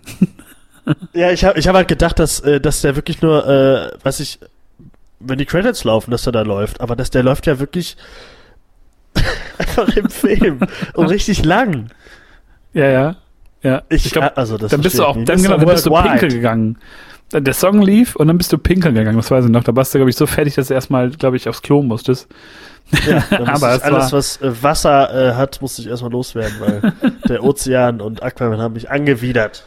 ja, 1.14 1.30
ich 1.30 1.46
habe 1.46 1.60
ich 1.60 1.68
hab 1.68 1.76
halt 1.76 1.88
gedacht, 1.88 2.18
dass, 2.18 2.40
äh, 2.40 2.60
dass 2.60 2.82
der 2.82 2.96
wirklich 2.96 3.22
nur, 3.22 3.48
äh, 3.48 3.92
was 4.02 4.20
ich, 4.20 4.40
wenn 5.20 5.38
die 5.38 5.46
Credits 5.46 5.84
laufen, 5.84 6.10
dass 6.10 6.24
der 6.24 6.34
da 6.34 6.42
läuft, 6.42 6.82
aber 6.82 6.96
dass 6.96 7.12
der 7.12 7.22
läuft 7.22 7.46
ja 7.46 7.60
wirklich 7.60 7.98
Einfach 9.58 9.96
im 9.96 10.10
Film. 10.10 10.60
Und 10.94 11.08
richtig 11.08 11.44
lang. 11.46 11.88
Ja, 12.74 12.88
ja. 12.88 13.16
Ja, 13.64 13.84
ich, 13.90 14.08
ich 14.08 14.12
glaube, 14.12 14.36
also 14.38 14.58
das 14.58 14.72
dann 14.72 14.82
bist 14.82 14.98
du 14.98 15.06
auch, 15.06 15.16
dann, 15.24 15.42
genau, 15.42 15.58
dann 15.58 15.68
bist 15.68 15.86
du 15.86 15.92
pinkel 15.92 16.30
gegangen. 16.30 16.78
Der 17.32 17.54
Song 17.54 17.82
lief 17.82 18.16
und 18.16 18.28
dann 18.28 18.38
bist 18.38 18.52
du 18.52 18.58
pinkel 18.58 18.92
gegangen, 18.92 19.16
das 19.18 19.32
weiß 19.32 19.46
ich 19.46 19.52
noch. 19.52 19.64
Da 19.64 19.76
warst 19.76 19.94
du, 19.94 20.00
glaube 20.00 20.10
ich, 20.10 20.18
so 20.18 20.26
fertig, 20.26 20.56
dass 20.56 20.68
du 20.68 20.74
erstmal, 20.74 21.12
glaube 21.12 21.38
ich, 21.38 21.48
aufs 21.48 21.62
Klo 21.62 21.82
musstest. 21.84 22.28
Ja, 23.08 23.24
aber 23.46 23.80
alles, 23.84 24.12
was 24.12 24.42
äh, 24.42 24.64
Wasser 24.64 25.30
äh, 25.30 25.34
hat, 25.36 25.62
musste 25.62 25.82
ich 25.82 25.88
erstmal 25.88 26.12
loswerden, 26.12 26.56
weil 26.60 26.94
der 27.30 27.44
Ozean 27.44 28.02
und 28.02 28.24
Aquaman 28.24 28.60
haben 28.60 28.74
mich 28.74 28.90
angewidert. 28.90 29.64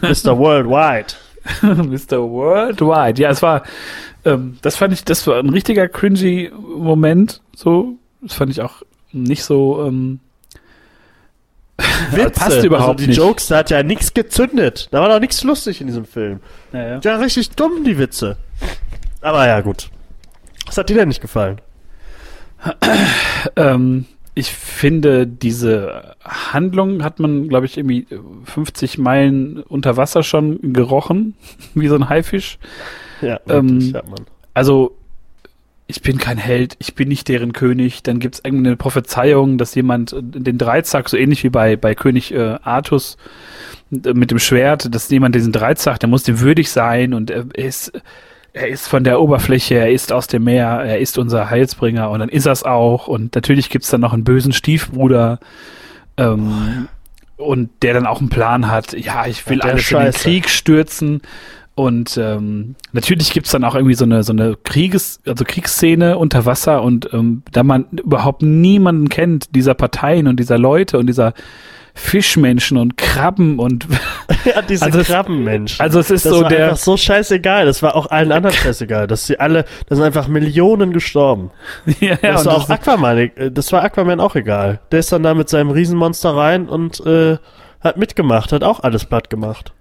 Mr. 0.00 0.36
Worldwide. 0.36 1.14
Mr. 1.62 2.18
Worldwide. 2.18 3.20
Ja, 3.20 3.30
es 3.30 3.42
war, 3.42 3.62
ähm, 4.24 4.58
das 4.62 4.76
fand 4.76 4.92
ich, 4.92 5.04
das 5.04 5.26
war 5.26 5.38
ein 5.38 5.50
richtiger 5.50 5.88
cringy 5.88 6.50
Moment, 6.76 7.40
so, 7.54 7.98
das 8.22 8.34
fand 8.34 8.50
ich 8.50 8.60
auch 8.60 8.82
nicht 9.12 9.44
so. 9.44 9.84
Ähm, 9.86 10.20
Witze. 12.10 12.30
passt 12.30 12.64
überhaupt 12.64 13.00
also 13.00 13.04
die 13.04 13.06
nicht. 13.08 13.16
Jokes, 13.16 13.46
da 13.48 13.58
hat 13.58 13.70
ja 13.70 13.82
nichts 13.82 14.12
gezündet. 14.12 14.88
Da 14.90 15.00
war 15.00 15.08
doch 15.08 15.20
nichts 15.20 15.42
lustig 15.44 15.80
in 15.80 15.86
diesem 15.86 16.04
Film. 16.04 16.40
Ja, 16.72 16.86
ja. 16.86 17.00
ja, 17.02 17.16
richtig 17.16 17.50
dumm, 17.50 17.84
die 17.84 17.98
Witze. 17.98 18.36
Aber 19.22 19.46
ja, 19.46 19.60
gut. 19.60 19.88
Was 20.66 20.76
hat 20.76 20.88
dir 20.88 20.96
denn 20.96 21.08
nicht 21.08 21.22
gefallen? 21.22 21.60
ähm, 23.56 24.04
ich 24.34 24.52
finde, 24.52 25.26
diese 25.26 26.16
Handlung 26.22 27.02
hat 27.02 27.18
man, 27.18 27.48
glaube 27.48 27.66
ich, 27.66 27.76
irgendwie 27.76 28.06
50 28.44 28.98
Meilen 28.98 29.62
unter 29.62 29.96
Wasser 29.96 30.22
schon 30.22 30.72
gerochen, 30.72 31.34
wie 31.74 31.88
so 31.88 31.94
ein 31.94 32.08
Haifisch. 32.08 32.58
Ja, 33.20 33.40
wirklich, 33.44 33.88
ähm, 33.88 33.94
hat 33.94 34.08
man. 34.08 34.26
Also 34.54 34.96
ich 35.90 36.02
bin 36.02 36.18
kein 36.18 36.38
Held, 36.38 36.76
ich 36.78 36.94
bin 36.94 37.08
nicht 37.08 37.28
deren 37.28 37.52
König, 37.52 38.02
dann 38.02 38.20
gibt 38.20 38.36
es 38.36 38.44
irgendeine 38.44 38.76
Prophezeiung, 38.76 39.58
dass 39.58 39.74
jemand 39.74 40.12
äh, 40.12 40.22
den 40.22 40.56
Dreizack, 40.56 41.08
so 41.08 41.16
ähnlich 41.16 41.42
wie 41.44 41.50
bei, 41.50 41.76
bei 41.76 41.94
König 41.94 42.32
äh, 42.32 42.56
Artus 42.62 43.16
äh, 43.90 44.14
mit 44.14 44.30
dem 44.30 44.38
Schwert, 44.38 44.94
dass 44.94 45.10
jemand 45.10 45.34
diesen 45.34 45.52
Dreizack, 45.52 46.00
der 46.00 46.08
muss 46.08 46.22
dem 46.22 46.40
würdig 46.40 46.70
sein 46.70 47.12
und 47.12 47.30
er 47.30 47.46
ist, 47.54 47.92
er 48.52 48.68
ist 48.68 48.88
von 48.88 49.04
der 49.04 49.20
Oberfläche, 49.20 49.74
er 49.74 49.90
ist 49.90 50.12
aus 50.12 50.28
dem 50.28 50.44
Meer, 50.44 50.82
er 50.84 50.98
ist 50.98 51.18
unser 51.18 51.50
Heilsbringer 51.50 52.10
und 52.10 52.20
dann 52.20 52.28
ist 52.28 52.46
er 52.46 52.52
es 52.52 52.62
auch 52.62 53.08
und 53.08 53.34
natürlich 53.34 53.68
gibt 53.68 53.84
es 53.84 53.90
dann 53.90 54.00
noch 54.00 54.12
einen 54.12 54.24
bösen 54.24 54.52
Stiefbruder 54.52 55.40
ähm, 56.16 56.88
und 57.36 57.70
der 57.82 57.94
dann 57.94 58.06
auch 58.06 58.20
einen 58.20 58.30
Plan 58.30 58.70
hat, 58.70 58.92
ja, 58.92 59.26
ich 59.26 59.48
will 59.48 59.60
alles 59.60 59.82
Scheiße. 59.82 60.06
in 60.06 60.12
den 60.12 60.20
Krieg 60.42 60.50
stürzen 60.50 61.22
Und 61.80 62.18
ähm, 62.18 62.74
natürlich 62.92 63.32
gibt's 63.32 63.50
dann 63.52 63.64
auch 63.64 63.74
irgendwie 63.74 63.94
so 63.94 64.04
eine 64.04 64.22
so 64.22 64.32
eine 64.32 64.56
Krieges, 64.64 65.20
also 65.26 65.44
Kriegsszene 65.46 66.18
unter 66.18 66.44
Wasser 66.44 66.82
und 66.82 67.08
ähm, 67.14 67.42
da 67.52 67.62
man 67.62 67.86
überhaupt 67.92 68.42
niemanden 68.42 69.08
kennt, 69.08 69.54
dieser 69.54 69.72
Parteien 69.74 70.28
und 70.28 70.36
dieser 70.38 70.58
Leute 70.58 70.98
und 70.98 71.06
dieser 71.06 71.32
Fischmenschen 71.94 72.76
und 72.76 72.96
Krabben 72.96 73.58
und 73.58 73.86
ja, 74.44 74.62
diese 74.62 74.84
also 74.84 75.00
es- 75.00 75.06
Krabbenmenschen. 75.08 75.80
also 75.82 76.00
es 76.00 76.10
ist 76.10 76.24
das 76.26 76.32
so 76.34 76.42
war 76.42 76.48
der 76.50 76.64
einfach 76.66 76.76
so 76.76 76.96
scheißegal. 76.96 77.64
Das 77.66 77.82
war 77.82 77.96
auch 77.96 78.10
allen 78.10 78.30
anderen 78.30 78.54
scheißegal. 78.54 79.06
Dass 79.06 79.26
sie 79.26 79.40
alle, 79.40 79.64
da 79.88 79.96
sind 79.96 80.04
einfach 80.04 80.28
Millionen 80.28 80.92
gestorben. 80.92 81.50
ja, 82.00 82.10
ja, 82.10 82.16
das 82.32 82.42
und 82.42 82.46
war 82.48 82.56
auch 82.56 82.66
das- 82.68 82.78
Aquaman, 82.86 83.30
das 83.52 83.72
war 83.72 83.82
Aquaman 83.82 84.20
auch 84.20 84.34
egal. 84.36 84.80
Der 84.92 85.00
ist 85.00 85.12
dann 85.12 85.22
da 85.22 85.34
mit 85.34 85.48
seinem 85.48 85.70
Riesenmonster 85.70 86.36
rein 86.36 86.68
und 86.68 87.00
äh, 87.06 87.38
hat 87.80 87.96
mitgemacht, 87.96 88.52
hat 88.52 88.62
auch 88.64 88.80
alles 88.80 89.06
platt 89.06 89.30
gemacht. 89.30 89.72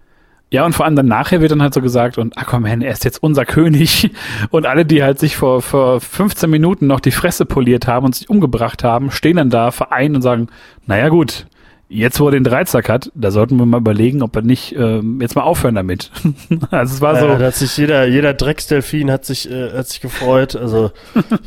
Ja, 0.51 0.65
und 0.65 0.73
vor 0.73 0.85
allem 0.85 0.95
dann 0.95 1.05
nachher 1.05 1.41
wird 1.41 1.51
dann 1.51 1.61
halt 1.61 1.73
so 1.73 1.81
gesagt, 1.81 2.17
und 2.17 2.37
Aquaman, 2.37 2.81
er 2.81 2.91
ist 2.91 3.05
jetzt 3.05 3.21
unser 3.21 3.45
König. 3.45 4.09
Und 4.49 4.65
alle, 4.65 4.85
die 4.85 5.03
halt 5.03 5.19
sich 5.19 5.37
vor, 5.37 5.61
vor 5.61 6.01
15 6.01 6.49
Minuten 6.49 6.87
noch 6.87 6.99
die 6.99 7.11
Fresse 7.11 7.45
poliert 7.45 7.87
haben 7.87 8.05
und 8.05 8.15
sich 8.15 8.29
umgebracht 8.29 8.83
haben, 8.83 9.11
stehen 9.11 9.37
dann 9.37 9.49
da 9.49 9.69
vereint 9.71 10.15
und 10.15 10.21
sagen, 10.21 10.47
naja 10.87 11.09
gut, 11.09 11.45
jetzt 11.89 12.19
wo 12.19 12.27
er 12.27 12.31
den 12.31 12.43
Dreizack 12.43 12.87
hat, 12.87 13.11
da 13.15 13.31
sollten 13.31 13.57
wir 13.57 13.65
mal 13.65 13.79
überlegen, 13.79 14.21
ob 14.21 14.35
wir 14.35 14.43
nicht 14.43 14.75
ähm, 14.75 15.19
jetzt 15.21 15.35
mal 15.35 15.41
aufhören 15.41 15.75
damit. 15.75 16.11
also 16.71 16.95
es 16.95 17.01
war 17.01 17.15
Ja, 17.15 17.21
so, 17.21 17.27
da 17.27 17.45
hat 17.47 17.55
sich 17.55 17.75
jeder, 17.77 18.07
jeder 18.07 18.33
Drecksdelfin 18.33 19.11
hat 19.11 19.25
sich, 19.25 19.49
äh, 19.49 19.71
hat 19.71 19.87
sich 19.87 19.99
gefreut. 19.99 20.55
Also 20.55 20.91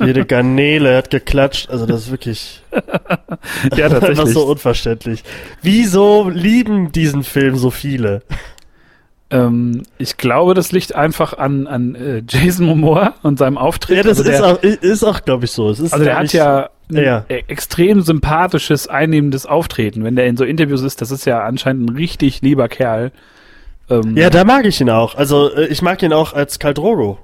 jede 0.04 0.24
Garnele 0.26 0.96
hat 0.96 1.10
geklatscht. 1.10 1.70
Also 1.70 1.86
das 1.86 2.02
ist 2.02 2.10
wirklich 2.10 2.62
ja 3.76 3.86
einfach 3.86 4.00
tatsächlich. 4.00 4.34
so 4.34 4.46
unverständlich. 4.46 5.22
Wieso 5.62 6.28
lieben 6.28 6.90
diesen 6.92 7.22
Film 7.22 7.56
so 7.56 7.70
viele? 7.70 8.22
Ähm, 9.32 9.82
ich 9.98 10.16
glaube, 10.18 10.54
das 10.54 10.70
liegt 10.72 10.94
einfach 10.94 11.36
an, 11.38 11.66
an 11.66 11.94
äh, 11.94 12.22
Jason 12.28 12.66
Momoa 12.66 13.14
und 13.22 13.38
seinem 13.38 13.58
Auftritt. 13.58 13.96
Ja, 13.96 14.02
das 14.02 14.18
also 14.18 14.30
ist 14.30 14.38
der, 14.40 14.46
auch, 14.46 14.62
ist 14.62 15.02
auch, 15.04 15.24
glaube 15.24 15.46
ich, 15.46 15.50
so. 15.50 15.70
Es 15.70 15.80
ist 15.80 15.92
Also 15.92 16.04
der 16.04 16.18
hat 16.18 16.32
ja 16.32 16.68
ein 16.90 16.96
Ja. 17.02 17.24
e- 17.28 17.42
extrem 17.48 18.02
sympathisches, 18.02 18.86
einnehmendes 18.88 19.46
Auftreten. 19.46 20.04
Wenn 20.04 20.14
der 20.16 20.26
in 20.26 20.36
so 20.36 20.44
Interviews 20.44 20.82
ist, 20.82 21.00
das 21.00 21.10
ist 21.10 21.24
ja 21.24 21.42
anscheinend 21.42 21.90
ein 21.90 21.96
richtig 21.96 22.42
lieber 22.42 22.68
Kerl. 22.68 23.10
Ähm, 23.90 24.16
Ja, 24.16 24.30
da 24.30 24.44
mag 24.44 24.64
ich 24.66 24.80
ihn 24.80 24.90
auch. 24.90 25.14
Also 25.16 25.52
äh, 25.54 25.66
ich 25.66 25.82
mag 25.82 26.02
ihn 26.02 26.12
auch 26.12 26.34
als 26.34 26.58
Kaldrogo. 26.58 27.18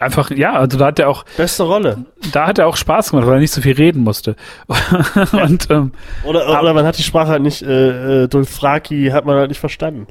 Einfach, 0.00 0.30
ja, 0.30 0.52
also 0.54 0.76
da 0.76 0.86
hat 0.86 0.98
er 0.98 1.08
auch, 1.08 1.24
Beste 1.36 1.62
Rolle. 1.62 2.04
da 2.32 2.46
hat 2.48 2.58
er 2.58 2.66
auch 2.66 2.76
Spaß 2.76 3.10
gemacht, 3.10 3.26
weil 3.26 3.34
er 3.34 3.40
nicht 3.40 3.52
so 3.52 3.60
viel 3.62 3.74
reden 3.74 4.02
musste. 4.04 4.36
Und 5.32 5.70
ähm, 5.70 5.92
Oder, 6.24 6.60
oder 6.60 6.74
man 6.74 6.84
hat 6.84 6.98
die 6.98 7.02
Sprache 7.02 7.28
halt 7.28 7.42
nicht, 7.42 7.62
äh, 7.62 8.24
äh, 8.24 8.28
Dothraki 8.28 9.08
hat 9.12 9.24
man 9.24 9.36
halt 9.36 9.48
nicht 9.48 9.60
verstanden. 9.60 10.06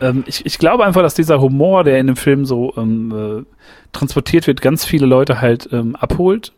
Ähm, 0.00 0.24
ich, 0.26 0.44
ich 0.46 0.58
glaube 0.58 0.84
einfach, 0.84 1.02
dass 1.02 1.14
dieser 1.14 1.40
Humor, 1.40 1.84
der 1.84 1.98
in 1.98 2.06
dem 2.06 2.16
Film 2.16 2.44
so 2.44 2.72
ähm, 2.76 3.44
äh, 3.44 3.44
transportiert 3.92 4.46
wird, 4.46 4.60
ganz 4.60 4.84
viele 4.84 5.06
Leute 5.06 5.40
halt 5.40 5.68
ähm, 5.72 5.96
abholt, 5.96 6.52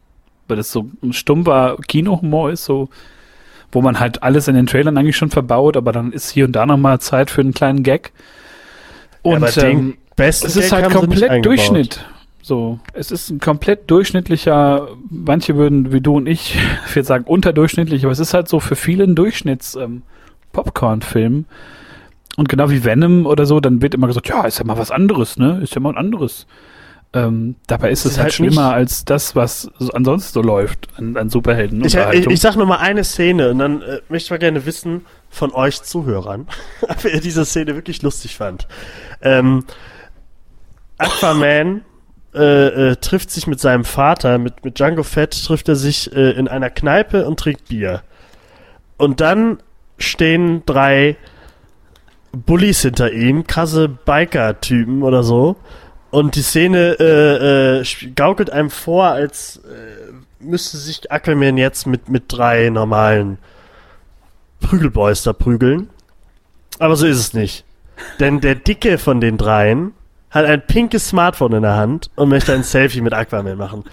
weil 0.49 0.57
das 0.57 0.73
so 0.73 0.91
ein 1.03 1.13
stumpfer 1.13 1.77
Kinohumor 1.87 2.51
ist, 2.51 2.65
so 2.65 2.89
wo 3.73 3.81
man 3.81 3.99
halt 3.99 4.23
alles 4.23 4.49
in 4.49 4.55
den 4.55 4.67
Trailern 4.67 4.99
eigentlich 4.99 5.17
schon 5.17 5.31
verbaut, 5.31 5.79
aber 5.79 5.93
dann 5.93 6.13
ist 6.13 6.31
hier 6.31 6.45
und 6.45 6.53
da 6.53 6.67
nochmal 6.67 7.01
Zeit 7.01 7.31
für 7.31 7.41
einen 7.41 7.55
kleinen 7.55 7.83
Gag. 7.83 8.13
Und 9.23 9.57
den 9.57 9.79
ähm, 9.79 9.97
es 10.17 10.45
ist 10.45 10.71
Gag 10.71 10.83
halt 10.85 10.93
komplett. 10.93 11.45
Durchschnitt. 11.45 12.05
So, 12.43 12.81
es 12.93 13.11
ist 13.11 13.31
ein 13.31 13.39
komplett 13.39 13.91
durchschnittlicher, 13.91 14.89
manche 15.09 15.57
würden 15.57 15.93
wie 15.93 16.01
du 16.01 16.17
und 16.17 16.27
ich, 16.27 16.59
ich 16.87 16.97
würde 16.97 17.07
sagen 17.07 17.25
unterdurchschnittlich, 17.25 18.05
aber 18.05 18.13
es 18.13 18.19
ist 18.19 18.35
halt 18.35 18.49
so 18.49 18.61
für 18.61 18.77
viele 18.77 19.05
ein 19.05 19.15
Durchschnitts 19.15 19.77
ähm, 19.77 20.03
Popcorn-Film. 20.53 21.47
Und 22.37 22.49
genau 22.49 22.71
wie 22.71 22.85
Venom 22.85 23.27
oder 23.27 23.47
so, 23.47 23.61
dann 23.61 23.83
wird 23.83 23.95
immer 23.95 24.07
gesagt, 24.07 24.29
ja, 24.29 24.45
ist 24.45 24.59
ja 24.59 24.65
mal 24.65 24.79
was 24.79 24.91
anderes, 24.91 25.37
ne? 25.37 25.61
Ist 25.63 25.75
ja 25.75 25.81
mal 25.81 25.91
ein 25.91 25.99
anderes. 25.99 26.47
Ähm, 27.15 27.57
dabei 27.67 27.91
ist 27.91 28.07
es 28.07 28.13
ist 28.13 28.17
halt, 28.17 28.25
halt 28.25 28.35
schlimmer 28.35 28.73
als 28.73 29.05
das, 29.05 29.37
was 29.37 29.71
so 29.79 29.93
ansonsten 29.93 30.33
so 30.33 30.41
läuft 30.41 30.89
an, 30.97 31.15
an 31.19 31.29
Superhelden. 31.29 31.85
Ich, 31.85 31.95
ich, 31.95 32.27
ich 32.27 32.41
sag 32.41 32.57
nur 32.57 32.65
mal 32.65 32.79
eine 32.79 33.05
Szene 33.05 33.51
und 33.51 33.59
dann 33.59 33.83
äh, 33.83 34.01
möchte 34.09 34.27
ich 34.27 34.31
mal 34.31 34.39
gerne 34.39 34.65
wissen 34.65 35.05
von 35.29 35.53
euch 35.53 35.83
Zuhörern, 35.83 36.47
ob 36.89 37.05
ihr 37.05 37.21
diese 37.21 37.45
Szene 37.45 37.75
wirklich 37.75 38.01
lustig 38.01 38.37
fand. 38.37 38.67
Ähm, 39.21 39.65
Aquaman 40.97 41.83
äh, 42.35 42.93
äh, 42.93 42.97
trifft 42.97 43.31
sich 43.31 43.47
mit 43.47 43.61
seinem 43.61 43.85
Vater, 43.85 44.39
mit, 44.39 44.65
mit 44.65 44.79
Django 44.79 45.03
Fett 45.03 45.45
trifft 45.45 45.69
er 45.69 45.77
sich 45.77 46.15
äh, 46.17 46.31
in 46.31 46.49
einer 46.49 46.71
Kneipe 46.71 47.27
und 47.27 47.39
trinkt 47.39 47.69
Bier. 47.69 48.03
Und 48.97 49.21
dann 49.21 49.59
stehen 49.99 50.63
drei 50.65 51.19
Bullies 52.33 52.83
hinter 52.83 53.13
ihm, 53.13 53.47
krasse 53.47 53.89
Biker-Typen 53.89 55.03
oder 55.03 55.23
so. 55.23 55.57
Und 56.11 56.35
die 56.37 56.43
Szene 56.43 56.97
äh, 56.99 57.81
äh, 57.81 57.85
gaukelt 58.15 58.51
einem 58.51 58.71
vor, 58.71 59.05
als 59.07 59.59
äh, 59.59 60.13
müsste 60.45 60.77
sich 60.77 61.11
Aquaman 61.11 61.57
jetzt 61.57 61.87
mit, 61.87 62.09
mit 62.09 62.25
drei 62.29 62.69
normalen 62.71 63.39
Prügelboys 64.61 65.23
da 65.23 65.33
prügeln. 65.33 65.89
Aber 66.79 66.97
so 66.97 67.07
ist 67.07 67.19
es 67.19 67.33
nicht. 67.35 67.65
Denn 68.21 68.41
der 68.41 68.55
Dicke 68.57 68.99
von 68.99 69.21
den 69.21 69.37
dreien 69.39 69.93
hat 70.31 70.45
ein 70.47 70.67
pinkes 70.67 71.09
Smartphone 71.09 71.53
in 71.53 71.63
der 71.63 71.77
Hand 71.77 72.11
und 72.17 72.29
möchte 72.31 72.53
ein 72.55 72.63
Selfie 72.63 73.01
mit 73.03 73.13
Aquaman 73.13 73.57
machen. 73.59 73.85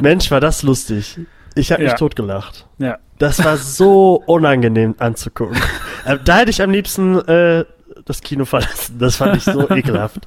Mensch, 0.00 0.30
war 0.30 0.40
das 0.40 0.62
lustig. 0.62 1.18
Ich 1.54 1.70
habe 1.70 1.82
mich 1.82 1.92
Ja. 1.92 1.96
totgelacht. 1.98 2.66
ja. 2.78 2.98
Das 3.18 3.44
war 3.44 3.56
so 3.58 4.20
unangenehm 4.26 4.96
anzugucken. 4.98 5.56
Äh, 6.04 6.18
da 6.24 6.38
hätte 6.38 6.50
ich 6.50 6.60
am 6.60 6.70
liebsten 6.72 7.16
äh, 7.28 7.64
das 8.04 8.20
Kino 8.20 8.44
verlassen. 8.44 8.98
Das 8.98 9.16
fand 9.16 9.36
ich 9.36 9.44
so 9.44 9.68
ekelhaft. 9.70 10.26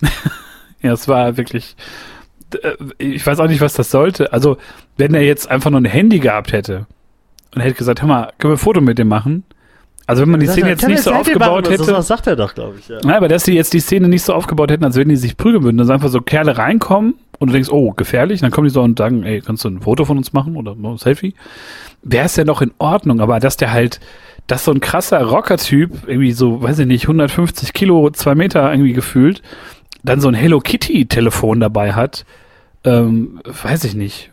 Ja, 0.82 0.92
es 0.94 1.08
war 1.08 1.36
wirklich. 1.36 1.76
äh, 2.62 2.72
Ich 2.96 3.26
weiß 3.26 3.38
auch 3.40 3.48
nicht, 3.48 3.60
was 3.60 3.74
das 3.74 3.90
sollte. 3.90 4.32
Also, 4.32 4.56
wenn 4.96 5.12
er 5.12 5.20
jetzt 5.22 5.50
einfach 5.50 5.68
nur 5.70 5.78
ein 5.80 5.84
Handy 5.84 6.20
gehabt 6.20 6.52
hätte 6.52 6.86
und 7.54 7.60
hätte 7.60 7.74
gesagt, 7.74 8.00
hör 8.00 8.08
mal, 8.08 8.32
können 8.38 8.52
wir 8.52 8.56
ein 8.56 8.58
Foto 8.58 8.80
mit 8.80 8.98
dem 8.98 9.08
machen? 9.08 9.44
Also, 10.06 10.22
wenn 10.22 10.30
man 10.30 10.40
die 10.40 10.46
Szene 10.46 10.70
jetzt 10.70 10.88
nicht 10.88 11.02
so 11.02 11.12
aufgebaut 11.12 11.64
machen? 11.66 11.78
Hätte. 11.78 11.92
Das 11.92 12.06
sagt 12.06 12.26
er 12.26 12.34
doch, 12.34 12.54
glaube 12.54 12.76
ich. 12.80 12.88
Ja. 12.88 12.98
Nein, 13.04 13.16
aber 13.16 13.28
dass 13.28 13.44
die 13.44 13.52
jetzt 13.52 13.74
die 13.74 13.80
Szene 13.80 14.08
nicht 14.08 14.22
so 14.22 14.32
aufgebaut 14.32 14.70
hätten, 14.70 14.84
als 14.84 14.96
wenn 14.96 15.10
die 15.10 15.16
sich 15.16 15.36
prügeln 15.36 15.62
würden, 15.62 15.76
dass 15.76 15.90
einfach 15.90 16.08
so 16.08 16.22
Kerle 16.22 16.56
reinkommen 16.56 17.14
und 17.38 17.48
du 17.48 17.52
denkst, 17.52 17.68
oh, 17.70 17.92
gefährlich, 17.92 18.40
dann 18.40 18.50
kommen 18.50 18.66
die 18.66 18.72
so 18.72 18.80
und 18.80 18.98
sagen, 18.98 19.22
ey, 19.22 19.42
kannst 19.42 19.64
du 19.64 19.68
ein 19.68 19.82
Foto 19.82 20.06
von 20.06 20.16
uns 20.16 20.32
machen 20.32 20.56
oder 20.56 20.72
ein 20.74 20.96
Selfie? 20.96 21.34
Wäre 22.02 22.24
es 22.24 22.36
ja 22.36 22.44
noch 22.44 22.62
in 22.62 22.72
Ordnung, 22.78 23.20
aber 23.20 23.38
dass 23.38 23.58
der 23.58 23.70
halt, 23.72 24.00
dass 24.50 24.64
so 24.64 24.72
ein 24.72 24.80
krasser 24.80 25.22
Rocker-Typ, 25.22 26.08
irgendwie 26.08 26.32
so, 26.32 26.60
weiß 26.60 26.80
ich 26.80 26.86
nicht, 26.86 27.04
150 27.04 27.72
Kilo, 27.72 28.10
zwei 28.10 28.34
Meter 28.34 28.72
irgendwie 28.72 28.92
gefühlt, 28.92 29.42
dann 30.02 30.20
so 30.20 30.26
ein 30.26 30.34
Hello 30.34 30.58
Kitty-Telefon 30.58 31.60
dabei 31.60 31.92
hat, 31.92 32.24
ähm, 32.82 33.40
weiß 33.44 33.84
ich 33.84 33.94
nicht, 33.94 34.32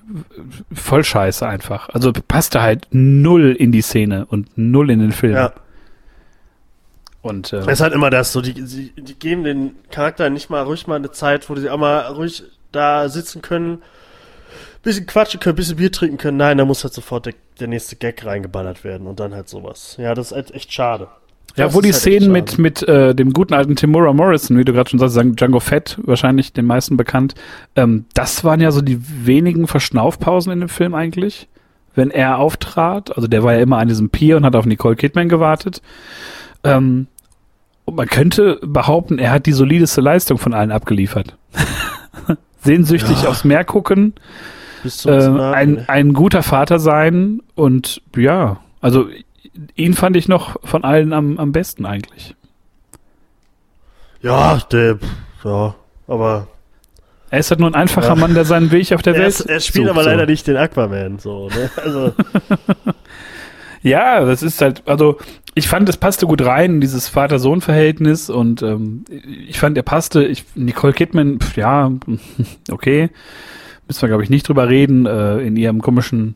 voll 0.74 1.04
scheiße 1.04 1.48
einfach. 1.48 1.90
Also 1.90 2.12
passte 2.14 2.62
halt 2.62 2.88
null 2.90 3.56
in 3.60 3.72
die 3.72 3.82
Szene 3.82 4.26
und 4.26 4.58
null 4.58 4.90
in 4.90 5.00
den 5.00 5.12
Film. 5.12 5.36
Ja. 5.36 5.54
Und 7.22 7.54
äh, 7.54 7.58
Es 7.58 7.68
ist 7.68 7.82
halt 7.82 7.94
immer 7.94 8.10
das, 8.10 8.32
so 8.32 8.42
die, 8.42 8.60
sie, 8.66 8.94
die 8.98 9.20
geben 9.20 9.44
den 9.44 9.76
Charakter 9.92 10.32
nicht 10.32 10.50
mal 10.50 10.64
ruhig 10.64 10.88
mal 10.88 10.96
eine 10.96 11.12
Zeit, 11.12 11.48
wo 11.48 11.56
sie 11.56 11.70
auch 11.70 11.78
mal 11.78 12.00
ruhig 12.08 12.44
da 12.72 13.08
sitzen 13.10 13.44
können, 13.44 13.84
bisschen 14.88 15.06
quatschen 15.06 15.40
können, 15.40 15.56
bisschen 15.56 15.78
Bier 15.78 15.92
trinken 15.92 16.18
können. 16.18 16.38
Nein, 16.38 16.58
da 16.58 16.66
muss 16.66 16.84
halt 16.84 16.94
sofort 16.94 17.26
der, 17.26 17.34
der 17.60 17.68
nächste 17.68 17.96
Gag 17.96 18.26
reingeballert 18.26 18.84
werden 18.84 19.06
und 19.08 19.20
dann 19.20 19.34
halt 19.36 19.50
sowas. 19.50 19.96
Ja, 20.00 20.14
das 20.16 20.28
ist 20.28 20.36
halt 20.36 20.52
echt 20.54 20.72
schade. 20.74 21.08
Ja, 21.56 21.74
wo 21.74 21.82
die 21.82 21.92
halt 21.92 22.02
Szenen 22.02 22.32
mit, 22.32 22.58
mit 22.60 22.88
äh, 22.88 23.16
dem 23.16 23.34
guten 23.34 23.54
alten 23.54 23.76
Timura 23.76 24.14
Morrison, 24.14 24.58
wie 24.58 24.64
du 24.66 24.74
gerade 24.74 24.90
schon 24.90 25.00
sagst, 25.00 25.16
sagen 25.16 25.36
Django 25.36 25.60
Fett, 25.60 25.98
wahrscheinlich 26.04 26.54
den 26.54 26.66
meisten 26.66 26.98
bekannt, 26.98 27.34
ähm, 27.76 28.06
das 28.14 28.44
waren 28.44 28.62
ja 28.62 28.70
so 28.72 28.82
die 28.82 29.00
wenigen 29.26 29.68
Verschnaufpausen 29.68 30.52
in 30.52 30.60
dem 30.60 30.70
Film 30.70 30.94
eigentlich, 30.94 31.48
wenn 31.96 32.12
er 32.12 32.38
auftrat. 32.38 33.16
Also 33.16 33.28
der 33.28 33.44
war 33.44 33.54
ja 33.56 33.60
immer 33.62 33.80
an 33.80 33.88
diesem 33.88 34.10
Pier 34.10 34.38
und 34.38 34.46
hat 34.46 34.56
auf 34.56 34.66
Nicole 34.68 34.96
Kidman 34.96 35.30
gewartet. 35.30 35.82
Ähm, 36.64 37.08
und 37.86 37.96
man 37.96 38.08
könnte 38.08 38.60
behaupten, 38.62 39.18
er 39.18 39.32
hat 39.32 39.46
die 39.48 39.54
solideste 39.54 40.02
Leistung 40.02 40.38
von 40.38 40.54
allen 40.54 40.72
abgeliefert. 40.72 41.36
Sehnsüchtig 42.62 43.24
Ja. 43.24 43.30
aufs 43.30 43.44
Meer 43.46 43.64
gucken, 43.64 44.14
äh, 45.06 45.10
ein, 45.10 45.88
ein 45.88 46.14
guter 46.14 46.44
Vater 46.44 46.80
sein 46.80 47.42
und 47.56 48.02
ja, 48.16 48.60
also 48.82 49.08
ihn 49.76 49.94
fand 49.94 50.16
ich 50.16 50.28
noch 50.28 50.58
von 50.64 50.84
allen 50.84 51.14
am, 51.14 51.38
am 51.38 51.52
besten 51.52 51.86
eigentlich. 51.86 52.36
ja, 54.22 54.58
der, 54.72 55.00
ja, 55.44 55.76
aber 56.08 56.48
Er 57.30 57.40
ist 57.40 57.50
halt 57.52 57.60
nur 57.60 57.70
ein 57.70 57.76
einfacher 57.76 58.10
Ja. 58.10 58.16
Mann, 58.16 58.34
der 58.34 58.46
seinen 58.46 58.72
Weg 58.72 58.92
auf 58.94 59.02
der 59.02 59.14
er, 59.16 59.22
Welt 59.22 59.30
ist, 59.30 59.42
er 59.42 59.60
spielt 59.60 59.90
aber 59.90 60.04
so. 60.04 60.10
leider 60.10 60.26
nicht 60.26 60.48
den 60.48 60.58
Aquaman, 60.58 61.20
so, 61.20 61.50
ne? 61.50 61.70
Also, 61.84 62.14
Ja, 63.84 64.26
das 64.26 64.44
ist 64.44 64.60
halt, 64.62 64.84
also 64.88 65.18
ich 65.54 65.68
fand, 65.68 65.88
es 65.88 65.98
passte 65.98 66.26
gut 66.26 66.44
rein 66.44 66.76
in 66.76 66.82
dieses 66.82 67.08
Vater-Sohn-Verhältnis 67.08 68.30
und 68.30 68.62
ähm, 68.62 69.06
ich 69.48 69.60
fand, 69.60 69.78
er 69.78 69.84
passte. 69.84 70.26
Ich, 70.26 70.46
Nicole 70.56 70.94
Kidman, 70.94 71.40
pf, 71.40 71.58
ja, 71.58 71.92
okay, 72.72 73.10
müssen 73.88 74.02
wir 74.02 74.10
glaube 74.10 74.24
ich 74.24 74.30
nicht 74.30 74.48
drüber 74.48 74.70
reden, 74.70 75.06
äh, 75.06 75.40
in 75.40 75.56
ihrem 75.56 75.82
komischen 75.82 76.36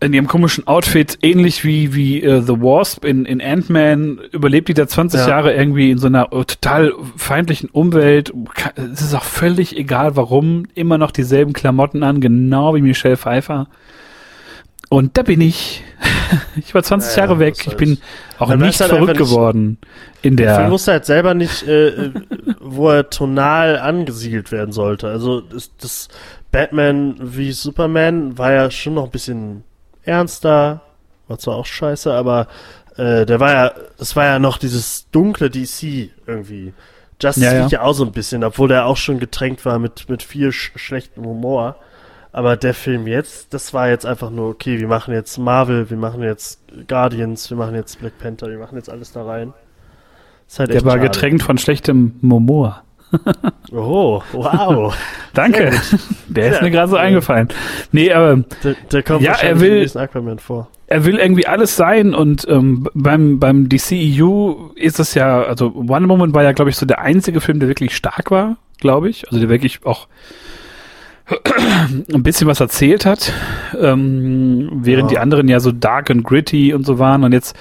in 0.00 0.12
ihrem 0.12 0.28
komischen 0.28 0.66
Outfit, 0.66 1.18
ähnlich 1.22 1.64
wie, 1.64 1.92
wie 1.92 2.26
uh, 2.26 2.40
The 2.40 2.60
Wasp 2.60 3.04
in, 3.04 3.24
in 3.24 3.40
Ant-Man, 3.40 4.20
überlebt 4.30 4.68
die 4.68 4.74
da 4.74 4.86
20 4.86 5.20
ja. 5.20 5.28
Jahre 5.28 5.54
irgendwie 5.54 5.90
in 5.90 5.98
so 5.98 6.06
einer 6.06 6.30
total 6.30 6.92
feindlichen 7.16 7.68
Umwelt. 7.68 8.32
Es 8.76 9.00
ist 9.00 9.14
auch 9.14 9.24
völlig 9.24 9.76
egal, 9.76 10.14
warum. 10.14 10.66
Immer 10.74 10.98
noch 10.98 11.10
dieselben 11.10 11.52
Klamotten 11.52 12.04
an, 12.04 12.20
genau 12.20 12.76
wie 12.76 12.82
Michelle 12.82 13.16
Pfeiffer. 13.16 13.66
Und 14.88 15.18
da 15.18 15.22
bin 15.22 15.40
ich. 15.40 15.82
ich 16.56 16.74
war 16.74 16.82
20 16.82 17.16
ja, 17.16 17.24
Jahre 17.24 17.38
weg. 17.40 17.56
Ich 17.66 17.76
bin 17.76 17.98
auch 18.38 18.54
nicht 18.54 18.80
halt 18.80 18.90
verrückt 18.90 19.18
geworden 19.18 19.78
in 20.22 20.36
der. 20.36 20.58
Der 20.58 20.70
wusste 20.70 20.92
halt 20.92 21.04
selber 21.04 21.34
nicht, 21.34 21.66
äh, 21.66 21.88
äh, 21.88 22.12
wo 22.60 22.90
er 22.90 23.10
tonal 23.10 23.78
angesiedelt 23.78 24.52
werden 24.52 24.72
sollte. 24.72 25.08
Also 25.08 25.40
das, 25.40 25.72
das 25.76 26.08
Batman 26.50 27.16
wie 27.20 27.52
Superman 27.52 28.38
war 28.38 28.52
ja 28.52 28.70
schon 28.70 28.94
noch 28.94 29.04
ein 29.04 29.10
bisschen 29.10 29.64
ernster, 30.02 30.80
war 31.28 31.38
zwar 31.38 31.56
auch 31.56 31.66
scheiße, 31.66 32.12
aber 32.12 32.48
äh, 32.96 33.26
der 33.26 33.40
war 33.40 33.52
ja, 33.52 33.72
das 33.98 34.16
war 34.16 34.24
ja 34.24 34.38
noch 34.38 34.58
dieses 34.58 35.10
dunkle 35.10 35.50
DC 35.50 36.10
irgendwie. 36.26 36.72
Justice 37.20 37.44
ja, 37.44 37.52
ja. 37.52 37.66
ja 37.66 37.82
auch 37.82 37.92
so 37.92 38.04
ein 38.04 38.12
bisschen, 38.12 38.44
obwohl 38.44 38.68
der 38.68 38.86
auch 38.86 38.96
schon 38.96 39.18
getränkt 39.18 39.64
war 39.64 39.78
mit, 39.78 40.08
mit 40.08 40.22
viel 40.22 40.52
sch 40.52 40.72
schlechtem 40.76 41.24
Humor. 41.24 41.76
Aber 42.30 42.56
der 42.56 42.74
Film 42.74 43.06
jetzt, 43.06 43.52
das 43.54 43.74
war 43.74 43.88
jetzt 43.88 44.06
einfach 44.06 44.30
nur, 44.30 44.50
okay, 44.50 44.78
wir 44.78 44.86
machen 44.86 45.14
jetzt 45.14 45.38
Marvel, 45.38 45.90
wir 45.90 45.96
machen 45.96 46.22
jetzt 46.22 46.60
Guardians, 46.86 47.48
wir 47.50 47.56
machen 47.56 47.74
jetzt 47.74 47.98
Black 47.98 48.18
Panther, 48.18 48.48
wir 48.48 48.58
machen 48.58 48.76
jetzt 48.76 48.90
alles 48.90 49.12
da 49.12 49.24
rein. 49.24 49.54
Halt 50.58 50.70
der 50.70 50.84
war 50.84 50.92
schade. 50.92 51.08
getränkt 51.08 51.42
von 51.42 51.58
schlechtem 51.58 52.14
Humor. 52.22 52.82
Oh, 53.72 54.22
wow. 54.32 54.94
Danke. 55.34 55.72
Der 56.28 56.52
ist 56.52 56.62
mir 56.62 56.70
gerade 56.70 56.90
so 56.90 56.96
eingefallen. 56.96 57.48
Nee, 57.92 58.12
aber 58.12 58.44
der, 58.62 58.76
der 58.92 59.02
kommt 59.02 59.22
ja, 59.22 59.34
er 59.34 59.60
will, 59.60 59.90
Aquaman 59.94 60.38
vor. 60.38 60.68
Er 60.86 61.04
will 61.04 61.18
irgendwie 61.18 61.46
alles 61.46 61.76
sein 61.76 62.14
und 62.14 62.46
ähm, 62.48 62.88
beim 62.94 63.38
beim 63.38 63.68
DCEU 63.68 64.70
ist 64.74 64.98
es 64.98 65.14
ja, 65.14 65.42
also 65.42 65.74
One 65.74 66.06
Moment 66.06 66.34
war 66.34 66.42
ja, 66.42 66.52
glaube 66.52 66.70
ich, 66.70 66.76
so 66.76 66.86
der 66.86 67.00
einzige 67.00 67.40
Film, 67.40 67.60
der 67.60 67.68
wirklich 67.68 67.94
stark 67.94 68.30
war, 68.30 68.56
glaube 68.78 69.08
ich. 69.10 69.26
Also 69.26 69.38
der 69.38 69.48
wirklich 69.48 69.84
auch 69.84 70.08
ein 71.28 72.22
bisschen 72.22 72.46
was 72.46 72.60
erzählt 72.60 73.04
hat, 73.04 73.32
ähm, 73.78 74.70
während 74.72 75.10
ja. 75.10 75.16
die 75.16 75.18
anderen 75.18 75.48
ja 75.48 75.60
so 75.60 75.72
dark 75.72 76.10
and 76.10 76.24
gritty 76.24 76.72
und 76.72 76.86
so 76.86 76.98
waren 76.98 77.24
und 77.24 77.32
jetzt 77.32 77.54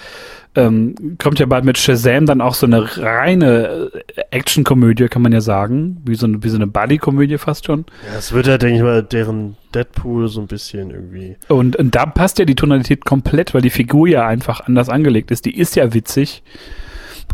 ähm, 0.57 0.95
kommt 1.19 1.37
ja 1.37 1.45
bald 1.45 1.65
mit 1.65 1.77
Shazam 1.77 2.25
dann 2.25 2.41
auch 2.41 2.55
so 2.55 2.65
eine 2.65 2.97
reine 2.97 3.91
äh, 4.15 4.21
Actionkomödie, 4.31 5.07
kann 5.07 5.21
man 5.21 5.31
ja 5.31 5.39
sagen. 5.39 6.01
Wie 6.03 6.15
so 6.15 6.25
eine, 6.25 6.43
wie 6.43 6.49
so 6.49 6.55
eine 6.55 6.65
Buddy-Komödie 6.65 7.37
fast 7.37 7.67
schon. 7.67 7.85
Ja, 8.11 8.17
es 8.17 8.31
wird 8.33 8.47
ja, 8.47 8.57
denke 8.57 8.77
ich 8.77 8.81
mal, 8.81 9.03
deren 9.03 9.55
Deadpool 9.75 10.27
so 10.29 10.41
ein 10.41 10.47
bisschen 10.47 10.89
irgendwie. 10.89 11.37
Und, 11.47 11.75
und 11.75 11.93
da 11.93 12.07
passt 12.07 12.39
ja 12.39 12.45
die 12.45 12.55
Tonalität 12.55 13.05
komplett, 13.05 13.53
weil 13.53 13.61
die 13.61 13.69
Figur 13.69 14.07
ja 14.07 14.25
einfach 14.25 14.61
anders 14.61 14.89
angelegt 14.89 15.29
ist. 15.29 15.45
Die 15.45 15.55
ist 15.55 15.75
ja 15.75 15.93
witzig. 15.93 16.41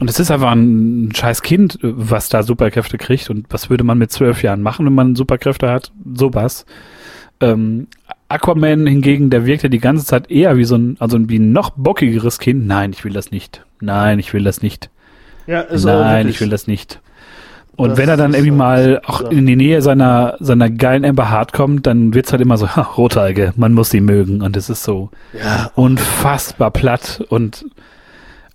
Und 0.02 0.10
es 0.10 0.20
ist 0.20 0.30
einfach 0.30 0.52
ein 0.52 1.12
scheiß 1.16 1.44
Kind, 1.44 1.80
was 1.82 2.28
da 2.28 2.44
Superkräfte 2.44 2.98
kriegt. 2.98 3.30
Und 3.30 3.46
was 3.52 3.70
würde 3.70 3.86
man 3.86 3.98
mit 3.98 4.12
zwölf 4.12 4.44
Jahren 4.44 4.62
machen, 4.62 4.86
wenn 4.86 4.96
man 4.96 5.16
Superkräfte 5.16 5.72
hat? 5.72 5.94
Sowas. 6.14 6.66
Ähm, 7.40 7.88
Aquaman 8.34 8.88
hingegen, 8.88 9.30
der 9.30 9.46
wirkt 9.46 9.64
ja 9.64 9.70
die 9.70 9.80
ganze 9.80 10.06
Zeit 10.06 10.32
eher 10.32 10.58
wie 10.58 10.64
so 10.64 10.76
ein, 10.76 10.98
also 11.00 11.18
wie 11.30 11.38
ein 11.38 11.52
noch 11.52 11.72
bockigeres 11.72 12.40
Kind. 12.40 12.66
Nein, 12.66 12.92
ich 12.92 13.06
will 13.06 13.14
das 13.14 13.32
nicht. 13.32 13.64
Nein, 13.80 14.20
ich 14.20 14.34
will 14.34 14.44
das 14.44 14.62
nicht. 14.62 14.90
Ja, 15.46 15.62
ist 15.62 15.86
Nein, 15.86 16.28
ich 16.28 16.42
will 16.42 16.50
das 16.50 16.68
nicht. 16.68 17.00
Und 17.76 17.92
das 17.92 17.98
wenn 17.98 18.10
er 18.10 18.18
dann 18.18 18.34
irgendwie 18.34 18.52
mal 18.52 19.02
auch 19.06 19.22
ja. 19.22 19.30
in 19.30 19.46
die 19.46 19.56
Nähe 19.56 19.82
seiner, 19.82 20.38
seiner 20.40 20.70
geilen 20.70 21.06
Amber 21.06 21.32
Heart 21.32 21.54
kommt, 21.54 21.88
dann 21.88 22.14
wird's 22.14 22.32
halt 22.32 22.42
immer 22.42 22.58
so, 22.58 22.70
ha, 22.76 22.82
Rotalge, 22.82 23.54
man 23.56 23.74
muss 23.74 23.90
sie 23.90 24.02
mögen. 24.02 24.42
Und 24.42 24.56
es 24.56 24.70
ist 24.70 24.84
so 24.84 25.10
ja. 25.34 25.72
unfassbar 25.76 26.72
platt. 26.72 27.24
Und 27.30 27.66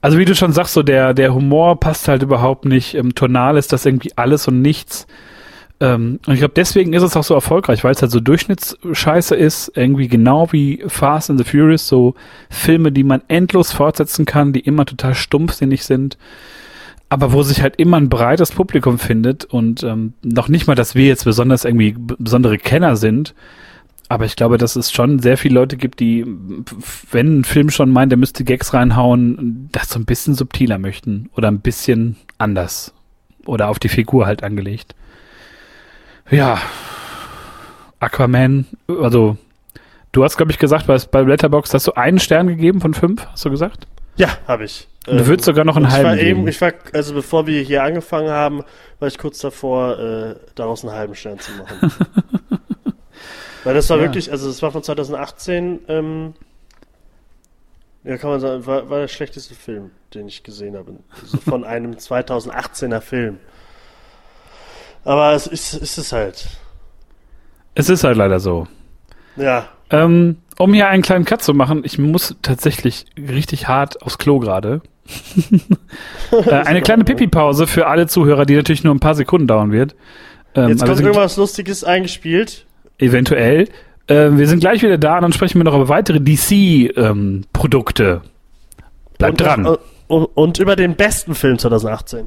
also 0.00 0.18
wie 0.18 0.24
du 0.24 0.34
schon 0.34 0.52
sagst, 0.52 0.74
so 0.74 0.82
der, 0.82 1.14
der 1.14 1.34
Humor 1.34 1.80
passt 1.80 2.06
halt 2.08 2.22
überhaupt 2.22 2.64
nicht. 2.64 2.94
Im 2.94 3.14
Tonal 3.14 3.56
ist 3.56 3.72
das 3.72 3.86
irgendwie 3.86 4.12
alles 4.16 4.46
und 4.46 4.62
nichts. 4.62 5.06
Ähm, 5.80 6.18
und 6.26 6.32
ich 6.34 6.40
glaube, 6.40 6.54
deswegen 6.56 6.92
ist 6.92 7.02
es 7.02 7.16
auch 7.16 7.22
so 7.22 7.34
erfolgreich, 7.34 7.84
weil 7.84 7.92
es 7.92 8.02
halt 8.02 8.10
so 8.10 8.20
Durchschnittsscheiße 8.20 9.36
ist, 9.36 9.72
irgendwie 9.76 10.08
genau 10.08 10.52
wie 10.52 10.82
Fast 10.88 11.30
and 11.30 11.38
the 11.38 11.44
Furious, 11.44 11.86
so 11.86 12.14
Filme, 12.50 12.90
die 12.90 13.04
man 13.04 13.22
endlos 13.28 13.72
fortsetzen 13.72 14.24
kann, 14.24 14.52
die 14.52 14.60
immer 14.60 14.86
total 14.86 15.14
stumpfsinnig 15.14 15.84
sind, 15.84 16.18
aber 17.08 17.32
wo 17.32 17.42
sich 17.42 17.62
halt 17.62 17.76
immer 17.76 17.96
ein 17.96 18.08
breites 18.08 18.50
Publikum 18.50 18.98
findet 18.98 19.44
und 19.44 19.84
ähm, 19.84 20.14
noch 20.22 20.48
nicht 20.48 20.66
mal, 20.66 20.74
dass 20.74 20.94
wir 20.96 21.06
jetzt 21.06 21.24
besonders 21.24 21.64
irgendwie 21.64 21.94
besondere 21.96 22.58
Kenner 22.58 22.96
sind, 22.96 23.34
aber 24.08 24.24
ich 24.24 24.36
glaube, 24.36 24.58
dass 24.58 24.74
es 24.74 24.90
schon 24.90 25.18
sehr 25.18 25.36
viele 25.36 25.54
Leute 25.54 25.76
gibt, 25.76 26.00
die, 26.00 26.24
wenn 27.10 27.40
ein 27.40 27.44
Film 27.44 27.70
schon 27.70 27.90
meint, 27.92 28.10
der 28.10 28.18
müsste 28.18 28.42
Gags 28.42 28.72
reinhauen, 28.72 29.68
das 29.70 29.90
so 29.90 29.98
ein 29.98 30.06
bisschen 30.06 30.34
subtiler 30.34 30.78
möchten 30.78 31.28
oder 31.36 31.48
ein 31.48 31.60
bisschen 31.60 32.16
anders 32.38 32.94
oder 33.44 33.68
auf 33.68 33.78
die 33.78 33.90
Figur 33.90 34.26
halt 34.26 34.42
angelegt. 34.42 34.94
Ja. 36.30 36.60
Aquaman, 38.00 38.66
also 38.86 39.36
du 40.12 40.24
hast, 40.24 40.36
glaube 40.36 40.52
ich, 40.52 40.58
gesagt, 40.58 40.86
bei, 40.86 40.98
bei 40.98 41.22
Letterbox 41.22 41.74
hast 41.74 41.86
du 41.86 41.92
einen 41.92 42.18
Stern 42.18 42.48
gegeben 42.48 42.80
von 42.80 42.94
fünf, 42.94 43.26
hast 43.26 43.44
du 43.44 43.50
gesagt? 43.50 43.86
Ja, 44.16 44.28
habe 44.46 44.64
ich. 44.64 44.88
Du 45.06 45.26
würdest 45.26 45.46
sogar 45.46 45.64
noch 45.64 45.76
einen 45.76 45.90
halben 45.90 46.00
ich 46.00 46.10
war 46.10 46.16
geben. 46.16 46.40
Eben, 46.40 46.48
ich 46.48 46.60
war, 46.60 46.72
also 46.92 47.14
bevor 47.14 47.46
wir 47.46 47.62
hier 47.62 47.82
angefangen 47.82 48.28
haben, 48.28 48.62
war 48.98 49.08
ich 49.08 49.16
kurz 49.16 49.38
davor, 49.38 49.98
äh, 49.98 50.34
daraus 50.54 50.84
einen 50.84 50.94
halben 50.94 51.14
Stern 51.14 51.38
zu 51.38 51.52
machen. 51.52 51.92
Weil 53.64 53.74
das 53.74 53.88
war 53.88 53.96
ja. 53.96 54.02
wirklich, 54.04 54.30
also 54.30 54.48
das 54.48 54.60
war 54.62 54.70
von 54.70 54.82
2018, 54.82 55.80
ähm, 55.88 56.34
ja, 58.04 58.16
kann 58.18 58.30
man 58.30 58.40
sagen, 58.40 58.66
war, 58.66 58.90
war 58.90 59.00
der 59.00 59.08
schlechteste 59.08 59.54
Film, 59.54 59.90
den 60.14 60.28
ich 60.28 60.42
gesehen 60.42 60.76
habe. 60.76 60.96
Also 61.22 61.38
von 61.38 61.64
einem 61.64 61.92
2018er 61.92 63.00
Film. 63.00 63.38
Aber 65.05 65.32
es 65.32 65.46
ist, 65.46 65.74
ist 65.74 65.99
es 65.99 66.12
halt. 66.12 66.46
Es 67.74 67.88
ist 67.88 68.05
halt 68.05 68.16
leider 68.16 68.40
so. 68.40 68.66
Ja. 69.36 69.66
Ähm, 69.90 70.38
um 70.59 70.74
hier 70.74 70.88
einen 70.88 71.03
kleinen 71.03 71.24
Cut 71.24 71.42
zu 71.42 71.55
machen, 71.55 71.82
ich 71.84 71.99
muss 71.99 72.36
tatsächlich 72.42 73.07
richtig 73.16 73.68
hart 73.68 74.03
aufs 74.03 74.18
Klo 74.18 74.38
gerade. 74.38 74.82
äh, 76.32 76.51
eine 76.51 76.82
kleine 76.82 77.05
Pipi-Pause 77.05 77.66
für 77.66 77.86
alle 77.86 78.07
Zuhörer, 78.07 78.44
die 78.44 78.57
natürlich 78.57 78.84
nur 78.84 78.94
ein 78.94 79.01
paar 79.01 79.14
Sekunden 79.14 79.46
dauern 79.46 79.72
wird. 79.72 79.94
Ähm, 80.55 80.70
Jetzt 80.70 80.84
kommt 80.84 81.01
irgendwas 81.01 81.36
Lustiges 81.36 81.84
eingespielt. 81.84 82.66
Eventuell. 82.99 83.68
Äh, 84.09 84.30
wir 84.32 84.49
sind 84.49 84.61
gleich 84.61 84.82
wieder 84.82 84.99
da 84.99 85.16
und 85.16 85.22
dann 85.22 85.32
sprechen 85.32 85.59
wir 85.59 85.64
noch 85.64 85.74
über 85.74 85.88
weitere 85.88 86.20
DC-Produkte. 86.20 88.22
Ähm, 88.22 88.30
Bleibt 89.18 89.40
und, 89.40 89.46
dran. 89.46 89.76
Und, 90.09 90.24
und 90.24 90.59
über 90.59 90.76
den 90.76 90.96
besten 90.96 91.34
Film 91.34 91.59
2018. 91.59 92.26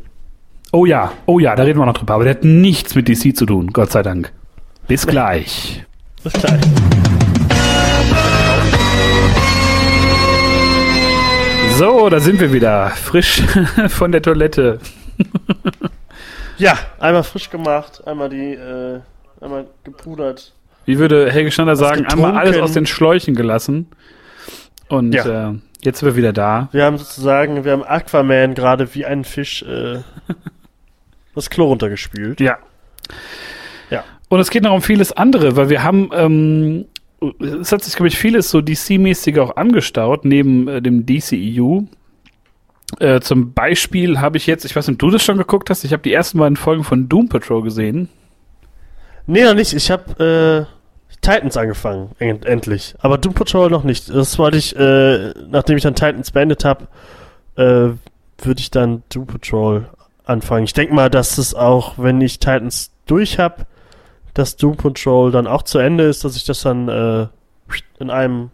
Oh 0.74 0.86
ja, 0.86 1.11
oh 1.26 1.38
ja, 1.39 1.53
da 1.53 1.63
reden 1.63 1.80
wir 1.80 1.86
noch 1.86 1.95
drüber. 1.97 2.13
Aber 2.13 2.24
der 2.24 2.36
hat 2.36 2.45
nichts 2.45 2.95
mit 2.95 3.09
DC 3.09 3.36
zu 3.36 3.45
tun, 3.45 3.72
Gott 3.74 3.91
sei 3.91 4.03
Dank. 4.03 4.32
Bis 4.88 5.05
gleich. 5.05 5.84
Bis 6.24 6.32
gleich. 6.32 6.61
So, 11.78 12.07
da 12.07 12.22
sind 12.22 12.39
wir 12.39 12.53
wieder. 12.53 12.88
Frisch 12.91 13.41
von 13.89 14.13
der 14.13 14.22
Toilette. 14.22 14.80
ja, 16.57 16.80
einmal 16.99 17.24
frisch 17.24 17.49
gemacht, 17.49 18.07
einmal 18.07 18.30
die, 18.30 18.53
äh, 18.53 19.01
einmal 19.41 19.65
gepudert. 19.84 20.53
Wie 20.86 20.99
würde 20.99 21.30
Helge 21.34 21.51
Schnander 21.51 21.76
sagen, 21.76 22.03
getrunken. 22.03 22.26
einmal 22.26 22.41
alles 22.41 22.57
aus 22.61 22.72
den 22.72 22.86
Schläuchen 22.86 23.36
gelassen. 23.36 23.88
Und 24.88 25.13
ja. 25.15 25.49
äh, 25.49 25.53
jetzt 25.82 25.99
sind 25.99 26.07
wir 26.07 26.15
wieder 26.15 26.32
da. 26.32 26.69
Wir 26.72 26.86
haben 26.86 26.97
sozusagen, 26.97 27.65
wir 27.65 27.74
haben 27.74 27.84
Aquaman 27.84 28.53
gerade 28.53 28.95
wie 28.95 29.05
ein 29.05 29.26
Fisch 29.26 29.63
äh, 29.63 29.99
das 31.36 31.49
Klo 31.49 31.65
runtergespült. 31.65 32.39
Ja. 32.39 32.57
Ja. 33.89 34.03
Und 34.29 34.39
es 34.39 34.49
geht 34.49 34.63
noch 34.63 34.73
um 34.73 34.82
vieles 34.82 35.11
andere, 35.11 35.55
weil 35.55 35.69
wir 35.69 35.84
haben, 35.84 36.09
ähm, 36.13 36.86
es 37.59 37.71
hat 37.71 37.84
sich, 37.84 37.95
glaube 37.95 38.07
ich, 38.07 38.17
vieles 38.17 38.49
so 38.49 38.59
DC-mäßig 38.59 39.39
auch 39.39 39.55
angestaut, 39.55 40.25
neben 40.25 40.67
äh, 40.67 40.82
dem 40.82 41.05
DCEU. 41.05 41.84
Äh, 42.99 43.21
zum 43.21 43.53
Beispiel 43.53 44.19
habe 44.19 44.38
ich 44.38 44.47
jetzt, 44.47 44.65
ich 44.65 44.75
weiß 44.75 44.88
nicht, 44.88 44.95
ob 44.95 44.99
du 44.99 45.11
das 45.11 45.23
schon 45.23 45.38
geguckt 45.38 45.69
hast, 45.69 45.84
ich 45.84 45.93
habe 45.93 46.03
die 46.03 46.13
ersten 46.13 46.39
beiden 46.39 46.57
Folgen 46.57 46.84
von 46.84 47.07
Doom 47.07 47.29
Patrol 47.29 47.61
gesehen. 47.61 48.09
Nee, 49.27 49.43
noch 49.43 49.53
nicht. 49.53 49.73
Ich 49.73 49.91
habe 49.91 50.67
äh, 50.67 51.15
Titans 51.21 51.55
angefangen, 51.55 52.09
end 52.19 52.45
endlich. 52.45 52.95
Aber 52.99 53.17
Doom 53.17 53.34
Patrol 53.34 53.69
noch 53.69 53.84
nicht. 53.84 54.09
Das 54.09 54.38
wollte 54.39 54.57
ich, 54.57 54.75
äh, 54.75 55.34
nachdem 55.49 55.77
ich 55.77 55.84
dann 55.84 55.95
Titans 55.95 56.32
beendet 56.32 56.65
habe, 56.65 56.88
äh, 57.55 57.95
würde 58.43 58.59
ich 58.59 58.71
dann 58.71 59.03
Doom 59.09 59.27
Patrol 59.27 59.88
anfangen. 60.32 60.63
Ich 60.63 60.73
denke 60.73 60.93
mal, 60.93 61.09
dass 61.09 61.38
es 61.38 61.53
auch, 61.53 61.93
wenn 61.97 62.21
ich 62.21 62.39
Titans 62.39 62.91
durch 63.05 63.39
habe, 63.39 63.65
dass 64.34 64.55
Doom 64.55 64.77
Patrol 64.77 65.32
dann 65.32 65.47
auch 65.47 65.63
zu 65.63 65.77
Ende 65.77 66.05
ist, 66.05 66.23
dass 66.23 66.36
ich 66.36 66.45
das 66.45 66.61
dann 66.61 66.88
äh, 66.88 67.27
in 67.99 68.09
einem 68.09 68.49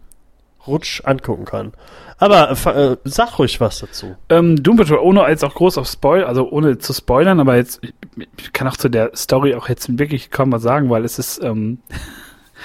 Rutsch 0.66 1.02
angucken 1.04 1.44
kann. 1.44 1.72
Aber 2.18 2.50
äh, 2.50 2.96
sag 3.04 3.38
ruhig 3.38 3.60
was 3.60 3.78
dazu. 3.78 4.16
Ähm, 4.28 4.60
Doom 4.62 4.76
Patrol, 4.76 4.98
ohne 4.98 5.26
jetzt 5.28 5.44
auch 5.44 5.54
groß 5.54 5.78
auf 5.78 5.88
Spoil, 5.88 6.24
also 6.24 6.50
ohne 6.50 6.78
zu 6.78 6.92
spoilern, 6.92 7.38
aber 7.38 7.56
jetzt, 7.56 7.80
ich 8.16 8.52
kann 8.52 8.66
auch 8.66 8.76
zu 8.76 8.88
der 8.88 9.12
Story 9.16 9.54
auch 9.54 9.68
jetzt 9.68 9.98
wirklich 9.98 10.30
kaum 10.30 10.50
was 10.52 10.62
sagen, 10.62 10.90
weil 10.90 11.04
es 11.04 11.18
ist, 11.18 11.42
ähm, 11.42 11.78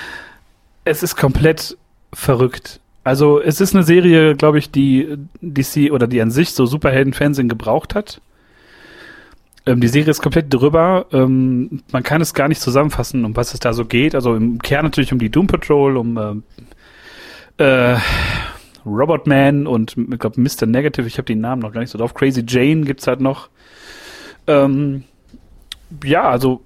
es 0.86 1.03
ist 1.03 1.16
komplett 1.16 1.78
verrückt. 2.11 2.80
Also 3.03 3.39
es 3.39 3.61
ist 3.61 3.76
eine 3.76 3.84
Serie, 3.84 4.36
glaube 4.36 4.57
ich, 4.57 4.72
die 4.72 5.18
DC 5.41 5.91
oder 5.91 6.07
die 6.07 6.22
an 6.22 6.32
sich 6.32 6.53
so 6.53 6.66
Superhelden-Fernsehen 6.66 7.49
gebraucht 7.49 7.95
hat. 7.95 8.22
Ähm, 9.66 9.80
die 9.80 9.88
Serie 9.88 10.11
ist 10.11 10.22
komplett 10.22 10.53
drüber. 10.53 11.07
Ähm, 11.11 11.84
man 11.91 12.03
kann 12.03 12.22
es 12.22 12.34
gar 12.34 12.47
nicht 12.47 12.61
zusammenfassen, 12.61 13.24
um 13.26 13.36
was 13.36 13.53
es 13.53 13.59
da 13.59 13.74
so 13.74 13.86
geht. 13.86 14.16
Also 14.16 14.36
im 14.36 14.59
Kern 14.59 14.86
natürlich 14.86 15.14
um 15.14 15.20
die 15.20 15.30
Doom 15.30 15.47
Patrol, 15.47 15.97
um 15.97 16.43
äh, 17.57 17.64
äh, 17.64 17.97
Robot 18.86 19.28
Man 19.28 19.68
und 19.68 19.95
ich 19.97 20.20
glaube 20.20 20.41
Mr. 20.41 20.66
Negative. 20.66 21.07
Ich 21.07 21.18
habe 21.18 21.26
den 21.26 21.39
Namen 21.41 21.61
noch 21.61 21.72
gar 21.72 21.82
nicht 21.82 21.91
so 21.91 21.97
drauf. 21.97 22.14
Crazy 22.14 22.43
Jane 22.45 22.82
gibt's 22.82 23.07
halt 23.07 23.22
noch. 23.22 23.49
Ähm, 24.47 25.03
ja, 26.03 26.30
also 26.30 26.61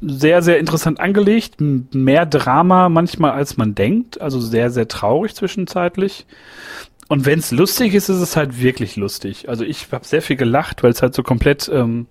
sehr, 0.00 0.42
sehr 0.42 0.58
interessant 0.58 1.00
angelegt. 1.00 1.56
Mehr 1.60 2.26
Drama 2.26 2.88
manchmal, 2.88 3.32
als 3.32 3.56
man 3.56 3.74
denkt. 3.74 4.20
Also 4.20 4.40
sehr, 4.40 4.70
sehr 4.70 4.88
traurig 4.88 5.34
zwischenzeitlich. 5.34 6.26
Und 7.08 7.26
wenn 7.26 7.40
es 7.40 7.50
lustig 7.50 7.94
ist, 7.94 8.08
ist 8.08 8.20
es 8.20 8.36
halt 8.36 8.60
wirklich 8.62 8.96
lustig. 8.96 9.48
Also 9.48 9.64
ich 9.64 9.88
habe 9.90 10.06
sehr 10.06 10.22
viel 10.22 10.36
gelacht, 10.36 10.82
weil 10.82 10.92
es 10.92 11.02
halt 11.02 11.14
so 11.14 11.22
komplett, 11.22 11.68
ähm, 11.72 12.06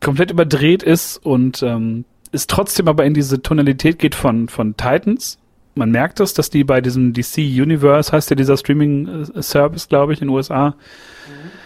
komplett 0.00 0.30
überdreht 0.30 0.82
ist 0.82 1.16
und 1.18 1.62
ähm, 1.62 2.04
es 2.32 2.46
trotzdem 2.46 2.88
aber 2.88 3.04
in 3.04 3.14
diese 3.14 3.42
Tonalität 3.42 3.98
geht 3.98 4.14
von, 4.14 4.48
von 4.48 4.76
Titans. 4.76 5.38
Man 5.74 5.90
merkt 5.90 6.20
es, 6.20 6.34
dass 6.34 6.50
die 6.50 6.64
bei 6.64 6.80
diesem 6.80 7.12
DC 7.12 7.38
Universe, 7.38 8.12
heißt 8.12 8.30
ja 8.30 8.36
dieser 8.36 8.56
Streaming-Service, 8.56 9.88
glaube 9.88 10.12
ich, 10.12 10.20
in 10.20 10.28
den 10.28 10.34
USA, 10.34 10.70
mhm 10.70 11.58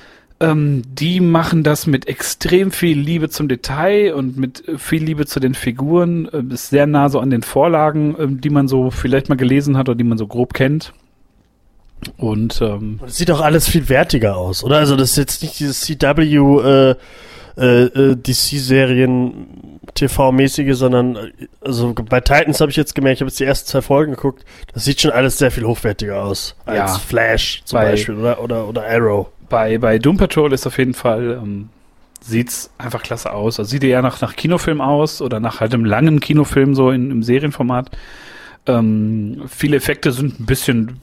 ähm, 0.42 0.82
die 0.86 1.20
machen 1.20 1.62
das 1.62 1.86
mit 1.86 2.08
extrem 2.08 2.72
viel 2.72 2.98
Liebe 2.98 3.28
zum 3.28 3.48
Detail 3.48 4.12
und 4.14 4.36
mit 4.36 4.64
viel 4.76 5.02
Liebe 5.02 5.24
zu 5.24 5.38
den 5.40 5.54
Figuren. 5.54 6.28
Äh, 6.28 6.52
ist 6.52 6.70
sehr 6.70 6.86
nah 6.86 7.08
so 7.08 7.20
an 7.20 7.30
den 7.30 7.42
Vorlagen, 7.42 8.16
äh, 8.16 8.26
die 8.28 8.50
man 8.50 8.66
so 8.66 8.90
vielleicht 8.90 9.28
mal 9.28 9.36
gelesen 9.36 9.78
hat 9.78 9.88
oder 9.88 9.96
die 9.96 10.04
man 10.04 10.18
so 10.18 10.26
grob 10.26 10.52
kennt. 10.52 10.92
Und 12.16 12.60
ähm, 12.60 12.98
das 13.00 13.16
sieht 13.16 13.30
auch 13.30 13.40
alles 13.40 13.68
viel 13.68 13.88
wertiger 13.88 14.36
aus, 14.36 14.64
oder? 14.64 14.78
Also 14.78 14.96
das 14.96 15.10
ist 15.10 15.16
jetzt 15.16 15.42
nicht 15.42 15.60
dieses 15.60 15.82
CW 15.82 16.22
äh, 16.24 16.96
äh, 17.56 17.84
äh 17.84 18.16
DC-Serien 18.16 19.80
TV-mäßige, 19.94 20.76
sondern 20.76 21.16
äh, 21.16 21.30
also 21.60 21.94
bei 21.94 22.20
Titans 22.20 22.60
habe 22.60 22.70
ich 22.70 22.76
jetzt 22.76 22.94
gemerkt, 22.94 23.16
ich 23.16 23.20
habe 23.20 23.28
jetzt 23.28 23.40
die 23.40 23.44
ersten 23.44 23.68
zwei 23.68 23.82
Folgen 23.82 24.12
geguckt, 24.12 24.44
das 24.72 24.84
sieht 24.84 25.00
schon 25.00 25.10
alles 25.10 25.38
sehr 25.38 25.50
viel 25.50 25.64
hochwertiger 25.64 26.22
aus 26.22 26.56
als 26.64 26.76
ja, 26.76 26.98
Flash 26.98 27.62
zum 27.64 27.78
Beispiel 27.78 28.14
oder, 28.16 28.42
oder, 28.42 28.68
oder 28.68 28.86
Arrow 28.86 29.28
bei, 29.52 29.76
bei 29.76 29.98
Doom 29.98 30.16
Patrol 30.16 30.52
ist 30.54 30.66
auf 30.66 30.78
jeden 30.78 30.94
Fall, 30.94 31.38
ähm, 31.42 31.68
sieht's 32.22 32.72
einfach 32.78 33.02
klasse 33.02 33.32
aus. 33.34 33.60
Also 33.60 33.70
sieht 33.70 33.84
eher 33.84 34.00
nach, 34.00 34.20
nach 34.22 34.34
Kinofilm 34.34 34.80
aus 34.80 35.20
oder 35.20 35.40
nach 35.40 35.60
halt 35.60 35.74
einem 35.74 35.84
langen 35.84 36.20
Kinofilm 36.20 36.74
so 36.74 36.90
in, 36.90 37.10
im 37.10 37.22
Serienformat. 37.22 37.90
Ähm, 38.66 39.42
viele 39.48 39.76
Effekte 39.76 40.10
sind 40.10 40.40
ein 40.40 40.46
bisschen, 40.46 41.00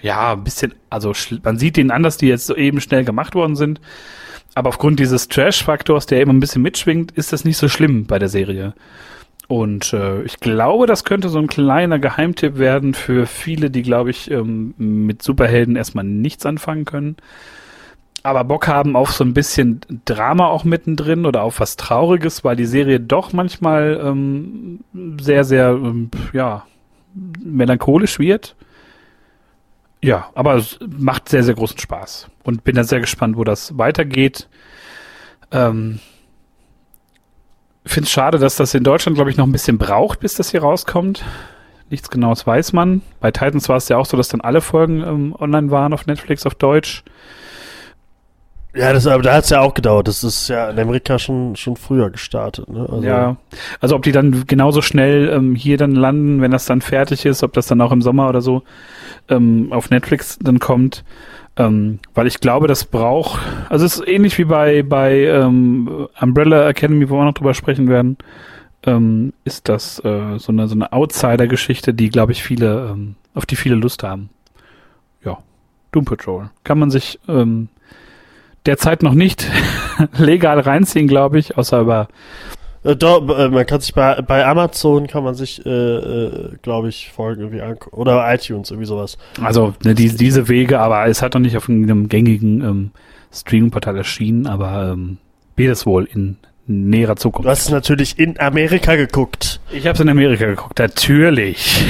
ja, 0.00 0.34
ein 0.34 0.44
bisschen, 0.44 0.74
also 0.90 1.12
man 1.42 1.58
sieht 1.58 1.76
denen 1.76 1.90
an, 1.90 2.04
dass 2.04 2.18
die 2.18 2.28
jetzt 2.28 2.46
so 2.46 2.54
eben 2.54 2.80
schnell 2.80 3.04
gemacht 3.04 3.34
worden 3.34 3.56
sind. 3.56 3.80
Aber 4.54 4.68
aufgrund 4.68 5.00
dieses 5.00 5.28
Trash-Faktors, 5.28 6.06
der 6.06 6.20
immer 6.20 6.32
ein 6.32 6.40
bisschen 6.40 6.62
mitschwingt, 6.62 7.12
ist 7.12 7.32
das 7.32 7.44
nicht 7.44 7.56
so 7.56 7.68
schlimm 7.68 8.06
bei 8.06 8.18
der 8.18 8.28
Serie. 8.28 8.74
Und 9.48 9.92
äh, 9.92 10.22
ich 10.22 10.40
glaube, 10.40 10.86
das 10.86 11.04
könnte 11.04 11.28
so 11.28 11.38
ein 11.38 11.46
kleiner 11.46 11.98
Geheimtipp 11.98 12.58
werden 12.58 12.94
für 12.94 13.26
viele, 13.26 13.70
die, 13.70 13.82
glaube 13.82 14.10
ich, 14.10 14.30
ähm, 14.30 14.74
mit 14.76 15.22
Superhelden 15.22 15.76
erstmal 15.76 16.04
nichts 16.04 16.46
anfangen 16.46 16.84
können 16.84 17.16
aber 18.22 18.44
Bock 18.44 18.68
haben 18.68 18.96
auf 18.96 19.12
so 19.12 19.24
ein 19.24 19.34
bisschen 19.34 19.80
Drama 20.04 20.46
auch 20.46 20.64
mittendrin 20.64 21.26
oder 21.26 21.42
auf 21.42 21.60
was 21.60 21.76
Trauriges, 21.76 22.44
weil 22.44 22.56
die 22.56 22.66
Serie 22.66 23.00
doch 23.00 23.32
manchmal 23.32 24.00
ähm, 24.02 24.80
sehr, 25.20 25.44
sehr, 25.44 25.70
ähm, 25.70 26.10
ja, 26.32 26.64
melancholisch 27.44 28.18
wird. 28.18 28.54
Ja, 30.02 30.30
aber 30.34 30.56
es 30.56 30.78
macht 30.80 31.28
sehr, 31.28 31.44
sehr 31.44 31.54
großen 31.54 31.78
Spaß. 31.78 32.28
Und 32.42 32.64
bin 32.64 32.74
dann 32.74 32.84
sehr 32.84 33.00
gespannt, 33.00 33.36
wo 33.36 33.44
das 33.44 33.78
weitergeht. 33.78 34.48
Ähm, 35.52 36.00
Finde 37.84 38.06
es 38.06 38.12
schade, 38.12 38.38
dass 38.38 38.56
das 38.56 38.74
in 38.74 38.84
Deutschland, 38.84 39.16
glaube 39.16 39.30
ich, 39.30 39.36
noch 39.36 39.46
ein 39.46 39.52
bisschen 39.52 39.78
braucht, 39.78 40.20
bis 40.20 40.34
das 40.34 40.50
hier 40.50 40.62
rauskommt. 40.62 41.24
Nichts 41.90 42.10
Genaues 42.10 42.46
weiß 42.46 42.72
man. 42.72 43.02
Bei 43.20 43.30
Titans 43.30 43.68
war 43.68 43.76
es 43.76 43.88
ja 43.88 43.96
auch 43.96 44.06
so, 44.06 44.16
dass 44.16 44.28
dann 44.28 44.40
alle 44.40 44.60
Folgen 44.60 45.02
ähm, 45.02 45.36
online 45.38 45.70
waren 45.70 45.92
auf 45.92 46.06
Netflix 46.06 46.46
auf 46.46 46.54
Deutsch. 46.54 47.04
Ja, 48.74 48.92
das, 48.92 49.06
aber 49.06 49.22
da 49.22 49.34
hat 49.34 49.44
es 49.44 49.50
ja 49.50 49.60
auch 49.60 49.74
gedauert. 49.74 50.08
Das 50.08 50.24
ist 50.24 50.48
ja 50.48 50.70
in 50.70 50.78
Amerika 50.78 51.18
schon, 51.18 51.56
schon 51.56 51.76
früher 51.76 52.10
gestartet. 52.10 52.68
Ne? 52.68 52.88
Also 52.90 53.06
ja, 53.06 53.36
also 53.80 53.96
ob 53.96 54.02
die 54.02 54.12
dann 54.12 54.46
genauso 54.46 54.80
schnell 54.80 55.28
ähm, 55.28 55.54
hier 55.54 55.76
dann 55.76 55.92
landen, 55.92 56.40
wenn 56.40 56.50
das 56.50 56.64
dann 56.64 56.80
fertig 56.80 57.26
ist, 57.26 57.42
ob 57.42 57.52
das 57.52 57.66
dann 57.66 57.82
auch 57.82 57.92
im 57.92 58.00
Sommer 58.00 58.28
oder 58.30 58.40
so 58.40 58.62
ähm, 59.28 59.68
auf 59.72 59.90
Netflix 59.90 60.38
dann 60.40 60.58
kommt. 60.58 61.04
Ähm, 61.56 61.98
weil 62.14 62.26
ich 62.26 62.40
glaube, 62.40 62.66
das 62.66 62.86
braucht, 62.86 63.42
also 63.68 63.84
es 63.84 63.98
ist 63.98 64.08
ähnlich 64.08 64.38
wie 64.38 64.44
bei, 64.44 64.82
bei 64.82 65.18
ähm, 65.26 66.08
Umbrella 66.18 66.66
Academy, 66.66 67.10
wo 67.10 67.16
wir 67.16 67.26
noch 67.26 67.34
drüber 67.34 67.52
sprechen 67.52 67.90
werden, 67.90 68.16
ähm, 68.84 69.34
ist 69.44 69.68
das 69.68 69.98
äh, 70.02 70.38
so 70.38 70.50
eine, 70.50 70.66
so 70.66 70.74
eine 70.74 70.92
Outsider-Geschichte, 70.92 71.92
die, 71.92 72.08
glaube 72.08 72.32
ich, 72.32 72.42
viele, 72.42 72.90
ähm, 72.92 73.16
auf 73.34 73.44
die 73.44 73.56
viele 73.56 73.74
Lust 73.74 74.02
haben. 74.02 74.30
Ja, 75.24 75.38
Doom 75.92 76.06
Patrol. 76.06 76.48
Kann 76.64 76.78
man 76.78 76.90
sich 76.90 77.20
ähm, 77.28 77.68
derzeit 78.66 79.02
noch 79.02 79.14
nicht 79.14 79.46
legal 80.16 80.60
reinziehen, 80.60 81.08
glaube 81.08 81.38
ich, 81.38 81.56
außer 81.56 81.80
über 81.80 82.08
äh, 82.84 82.96
doch, 82.96 83.26
äh, 83.28 83.48
man 83.48 83.64
kann 83.66 83.80
sich 83.80 83.94
bei, 83.94 84.20
bei 84.22 84.44
Amazon 84.44 85.06
kann 85.06 85.22
man 85.24 85.34
sich, 85.34 85.64
äh, 85.64 85.70
äh, 85.70 86.50
glaube 86.62 86.88
ich, 86.88 87.10
Folgen 87.14 87.42
irgendwie 87.42 87.62
angucken. 87.62 87.96
Oder 87.96 88.32
iTunes, 88.32 88.70
irgendwie 88.70 88.86
sowas. 88.86 89.18
Also 89.40 89.74
ne, 89.84 89.94
die, 89.94 90.08
diese 90.08 90.48
Wege, 90.48 90.80
aber 90.80 91.06
es 91.06 91.22
hat 91.22 91.34
noch 91.34 91.40
nicht 91.40 91.56
auf 91.56 91.68
einem 91.68 92.08
gängigen 92.08 92.60
ähm, 92.60 92.90
Streaming-Portal 93.32 93.96
erschienen, 93.96 94.46
aber 94.46 94.92
ähm, 94.92 95.18
wird 95.56 95.70
es 95.70 95.86
wohl 95.86 96.08
in 96.12 96.38
näherer 96.66 97.16
Zukunft. 97.16 97.46
Du 97.46 97.50
hast 97.50 97.66
es 97.66 97.70
natürlich 97.70 98.18
in 98.18 98.38
Amerika 98.40 98.96
geguckt. 98.96 99.60
Ich 99.70 99.86
habe 99.86 99.94
es 99.94 100.00
in 100.00 100.08
Amerika 100.08 100.46
geguckt, 100.46 100.78
natürlich. 100.78 101.84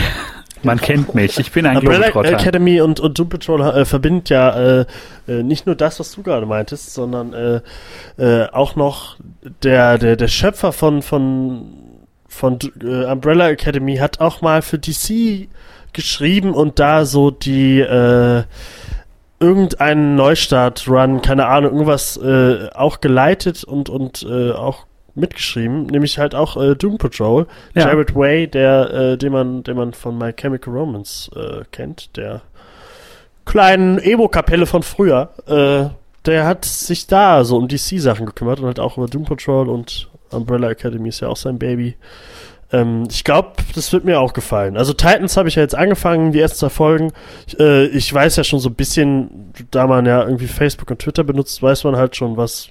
Man 0.65 0.81
kennt 0.81 1.15
mich. 1.15 1.39
Ich 1.39 1.53
bin 1.53 1.67
ein 1.67 1.81
Globetrotter. 1.81 2.33
Academy 2.33 2.81
und, 2.81 3.01
und 3.01 3.19
Doom 3.19 3.29
Patrol 3.29 3.61
äh, 3.61 3.85
verbindet 3.85 4.29
ja 4.29 4.81
äh, 4.81 4.87
äh, 5.29 5.43
nicht 5.43 5.67
nur 5.67 5.75
das, 5.75 6.01
was 6.01 6.13
du 6.13 6.23
gerade 6.23 6.47
meintest, 6.47 6.95
sondern 6.95 7.33
äh, 7.33 7.61
äh, 8.19 8.49
auch 8.51 8.77
noch 8.77 9.17
der, 9.63 9.99
der, 9.99 10.17
der 10.17 10.29
Schöpfer 10.29 10.73
von, 10.73 11.03
von, 11.03 11.73
von 12.29 12.59
äh, 12.83 13.05
Umbrella 13.05 13.51
Academy 13.51 13.97
hat 13.97 14.21
auch 14.21 14.41
mal 14.41 14.63
für 14.63 14.79
DC 14.79 15.49
geschrieben 15.93 16.55
und 16.55 16.79
da 16.79 17.05
so 17.05 17.31
die 17.31 17.81
äh, 17.81 18.45
irgendeinen 19.41 20.15
Neustart-Run, 20.15 21.21
keine 21.21 21.47
Ahnung, 21.47 21.73
irgendwas 21.73 22.17
äh, 22.17 22.69
auch 22.75 23.01
geleitet 23.01 23.65
und, 23.65 23.89
und 23.89 24.23
äh, 24.23 24.53
auch 24.53 24.87
mitgeschrieben, 25.15 25.87
nämlich 25.87 26.19
halt 26.19 26.35
auch 26.35 26.57
äh, 26.57 26.75
Doom 26.75 26.99
Patrol. 26.99 27.47
Ja. 27.75 27.89
Jared 27.89 28.15
Way, 28.15 28.49
der, 28.49 28.91
äh, 28.93 29.19
den 29.19 29.33
man, 29.33 29.63
den 29.63 29.77
man 29.77 29.93
von 29.93 30.17
My 30.17 30.33
Chemical 30.33 30.73
Romance 30.73 31.31
äh, 31.37 31.65
kennt, 31.71 32.17
der 32.17 32.43
kleinen 33.45 33.99
Emo-Kapelle 33.99 34.67
von 34.67 34.83
früher, 34.83 35.31
äh, 35.47 35.95
der 36.27 36.47
hat 36.47 36.65
sich 36.65 37.07
da 37.07 37.45
so 37.45 37.57
um 37.57 37.69
DC-Sachen 37.69 38.27
gekümmert 38.27 38.61
und 38.61 38.67
halt 38.67 38.81
auch 38.81 38.97
über 38.97 39.07
Doom 39.07 39.25
Patrol 39.25 39.69
und 39.69 40.09
Umbrella 40.31 40.71
Academy 40.71 41.09
ist 41.09 41.21
ja 41.21 41.29
auch 41.29 41.37
sein 41.37 41.59
Baby. 41.59 41.97
Ähm, 42.73 43.07
ich 43.11 43.25
glaube, 43.25 43.53
das 43.75 43.93
wird 43.93 44.05
mir 44.05 44.21
auch 44.21 44.33
gefallen. 44.33 44.77
Also 44.77 44.93
Titans 44.93 45.37
habe 45.37 45.49
ich 45.49 45.57
ja 45.57 45.63
jetzt 45.63 45.75
angefangen, 45.75 46.33
die 46.33 46.41
ersten 46.41 46.59
zwei 46.59 46.69
Folgen. 46.71 47.13
Ich, 47.47 47.59
äh, 47.61 47.87
ich 47.87 48.13
weiß 48.13 48.37
ja 48.37 48.45
schon 48.45 48.61
so 48.61 48.71
ein 48.71 48.75
bisschen, 48.75 49.53
da 49.71 49.87
man 49.87 50.07
ja 50.07 50.23
irgendwie 50.23 50.47
Facebook 50.47 50.91
und 50.91 51.01
Twitter 51.01 51.25
benutzt, 51.25 51.63
weiß 51.63 51.85
man 51.85 51.97
halt 51.97 52.17
schon, 52.17 52.37
was 52.37 52.69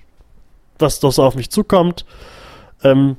was 0.82 1.00
doch 1.00 1.12
so 1.12 1.24
auf 1.24 1.36
mich 1.36 1.50
zukommt. 1.50 2.06
Ähm, 2.84 3.18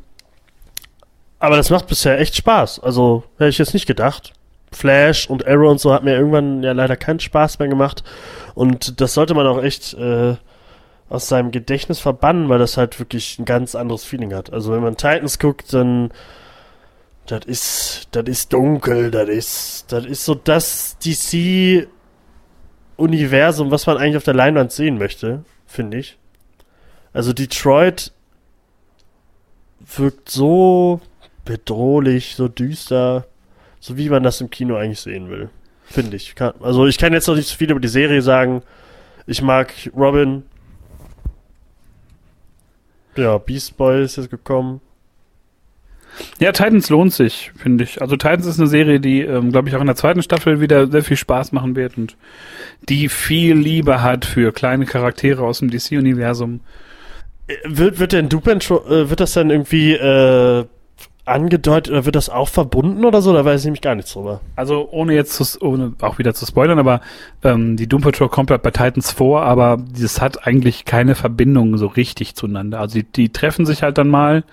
aber 1.39 1.57
das 1.57 1.71
macht 1.71 1.89
bisher 1.89 2.21
echt 2.21 2.37
Spaß. 2.37 2.81
Also 2.81 3.25
hätte 3.39 3.51
ich 3.51 3.59
jetzt 3.59 3.75
nicht 3.75 3.87
gedacht. 3.87 4.33
Flash 4.71 5.29
und 5.29 5.47
Arrow 5.47 5.71
und 5.71 5.81
so 5.81 5.93
hat 5.93 6.05
mir 6.05 6.15
irgendwann 6.15 6.63
ja 6.63 6.73
leider 6.73 6.97
keinen 6.97 7.21
Spaß 7.21 7.59
mehr 7.59 7.69
gemacht. 7.69 8.03
Und 8.55 9.01
das 9.01 9.15
sollte 9.15 9.35
man 9.35 9.47
auch 9.47 9.63
echt 9.63 9.95
äh, 9.95 10.37
aus 11.09 11.29
seinem 11.29 11.51
Gedächtnis 11.51 12.01
verbannen, 12.01 12.49
weil 12.49 12.59
das 12.59 12.77
halt 12.77 12.99
wirklich 12.99 13.39
ein 13.39 13.45
ganz 13.45 13.75
anderes 13.75 14.05
Feeling 14.05 14.33
hat. 14.35 14.53
Also 14.53 14.73
wenn 14.73 14.83
man 14.83 14.97
Titans 14.97 15.39
guckt, 15.39 15.73
dann 15.73 16.11
das 17.27 17.45
ist, 17.45 18.09
das 18.13 18.25
ist 18.25 18.53
dunkel, 18.53 19.11
das 19.11 19.29
ist, 19.29 19.93
das 19.93 20.07
ist 20.07 20.25
so 20.25 20.35
das 20.35 20.97
DC 21.05 21.87
Universum, 22.97 23.71
was 23.71 23.87
man 23.87 23.97
eigentlich 23.97 24.17
auf 24.17 24.25
der 24.25 24.35
Leinwand 24.35 24.73
sehen 24.73 24.99
möchte, 24.99 25.45
finde 25.67 25.99
ich. 25.99 26.19
Also 27.13 27.33
Detroit 27.33 28.13
wirkt 29.97 30.29
so 30.29 31.01
bedrohlich, 31.45 32.35
so 32.37 32.49
düster, 32.49 33.27
so 33.81 33.97
wie 33.97 34.09
man 34.09 34.23
das 34.23 34.41
im 34.41 34.51
Kino 34.51 34.77
eigentlich 34.77 35.01
sehen 35.01 35.29
will. 35.29 35.51
Finde 35.85 36.17
ich. 36.17 36.35
also 36.41 36.87
ich 36.87 36.99
kann 36.99 37.13
jetzt 37.13 37.27
noch 37.27 37.35
nicht 37.35 37.49
so 37.49 37.57
viel 37.57 37.71
über 37.71 37.81
die 37.81 37.89
Serie 37.89 38.23
sagen. 38.23 38.63
Ich 39.27 39.43
mag 39.43 39.73
Robin. 39.95 40.45
Ja, 43.17 43.37
Beast 43.37 43.77
Boy 43.77 44.05
ist 44.05 44.17
jetzt 44.17 44.31
gekommen. 44.31 44.81
Ja, 46.39 46.53
Titans 46.53 46.91
lohnt 46.91 47.13
sich, 47.13 47.53
finde 47.57 47.85
ich. 47.85 48.01
Also 48.01 48.17
Titans 48.17 48.47
ist 48.47 48.59
eine 48.59 48.69
Serie, 48.69 49.01
die, 49.01 49.21
ähm, 49.21 49.51
glaube 49.51 49.69
ich, 49.69 49.77
auch 49.77 49.81
in 49.81 49.87
der 49.87 49.97
zweiten 49.97 50.23
Staffel 50.23 50.61
wieder 50.61 50.91
sehr 50.91 51.03
viel 51.03 51.17
Spaß 51.17 51.53
machen 51.53 51.75
wird 51.77 51.97
und 51.97 52.17
die 52.89 53.09
viel 53.09 53.55
Liebe 53.57 54.03
hat 54.03 54.25
für 54.25 54.53
kleine 54.53 54.87
Charaktere 54.87 55.43
aus 55.43 55.61
dem 55.61 55.71
DC-Universum. 55.71 56.61
Äh, 57.47 57.57
wird, 57.65 57.99
wird 57.99 58.13
denn 58.13 58.29
Doom 58.29 58.43
äh, 58.47 59.11
wird 59.11 59.21
das 59.21 59.33
dann 59.33 59.51
irgendwie 59.51 59.93
äh, 59.93 60.65
angedeutet 61.25 61.93
oder 61.93 62.05
wird 62.05 62.17
das 62.17 62.29
auch 62.29 62.49
verbunden 62.49 63.05
oder 63.05 63.23
so? 63.23 63.33
Da 63.33 63.45
weiß 63.45 63.61
ich 63.61 63.65
nämlich 63.67 63.81
gar 63.81 63.95
nichts 63.95 64.13
drüber. 64.13 64.41
Also 64.57 64.89
ohne 64.91 65.15
jetzt 65.15 65.35
zu, 65.35 65.61
ohne 65.65 65.93
auch 66.01 66.19
wieder 66.19 66.35
zu 66.35 66.47
spoilern, 66.47 66.79
aber 66.79 67.01
ähm, 67.45 67.77
die 67.77 67.87
Doom 67.87 68.03
Patrol 68.03 68.29
kommt 68.29 68.51
halt 68.51 68.63
bei 68.63 68.71
Titans 68.71 69.13
vor, 69.13 69.43
aber 69.43 69.79
das 69.99 70.21
hat 70.21 70.47
eigentlich 70.47 70.85
keine 70.85 71.15
Verbindung 71.15 71.77
so 71.79 71.87
richtig 71.87 72.35
zueinander. 72.35 72.81
Also 72.81 72.99
die, 72.99 73.05
die 73.05 73.29
treffen 73.29 73.67
sich 73.67 73.83
halt 73.83 73.99
dann 73.99 74.09
mal 74.09 74.45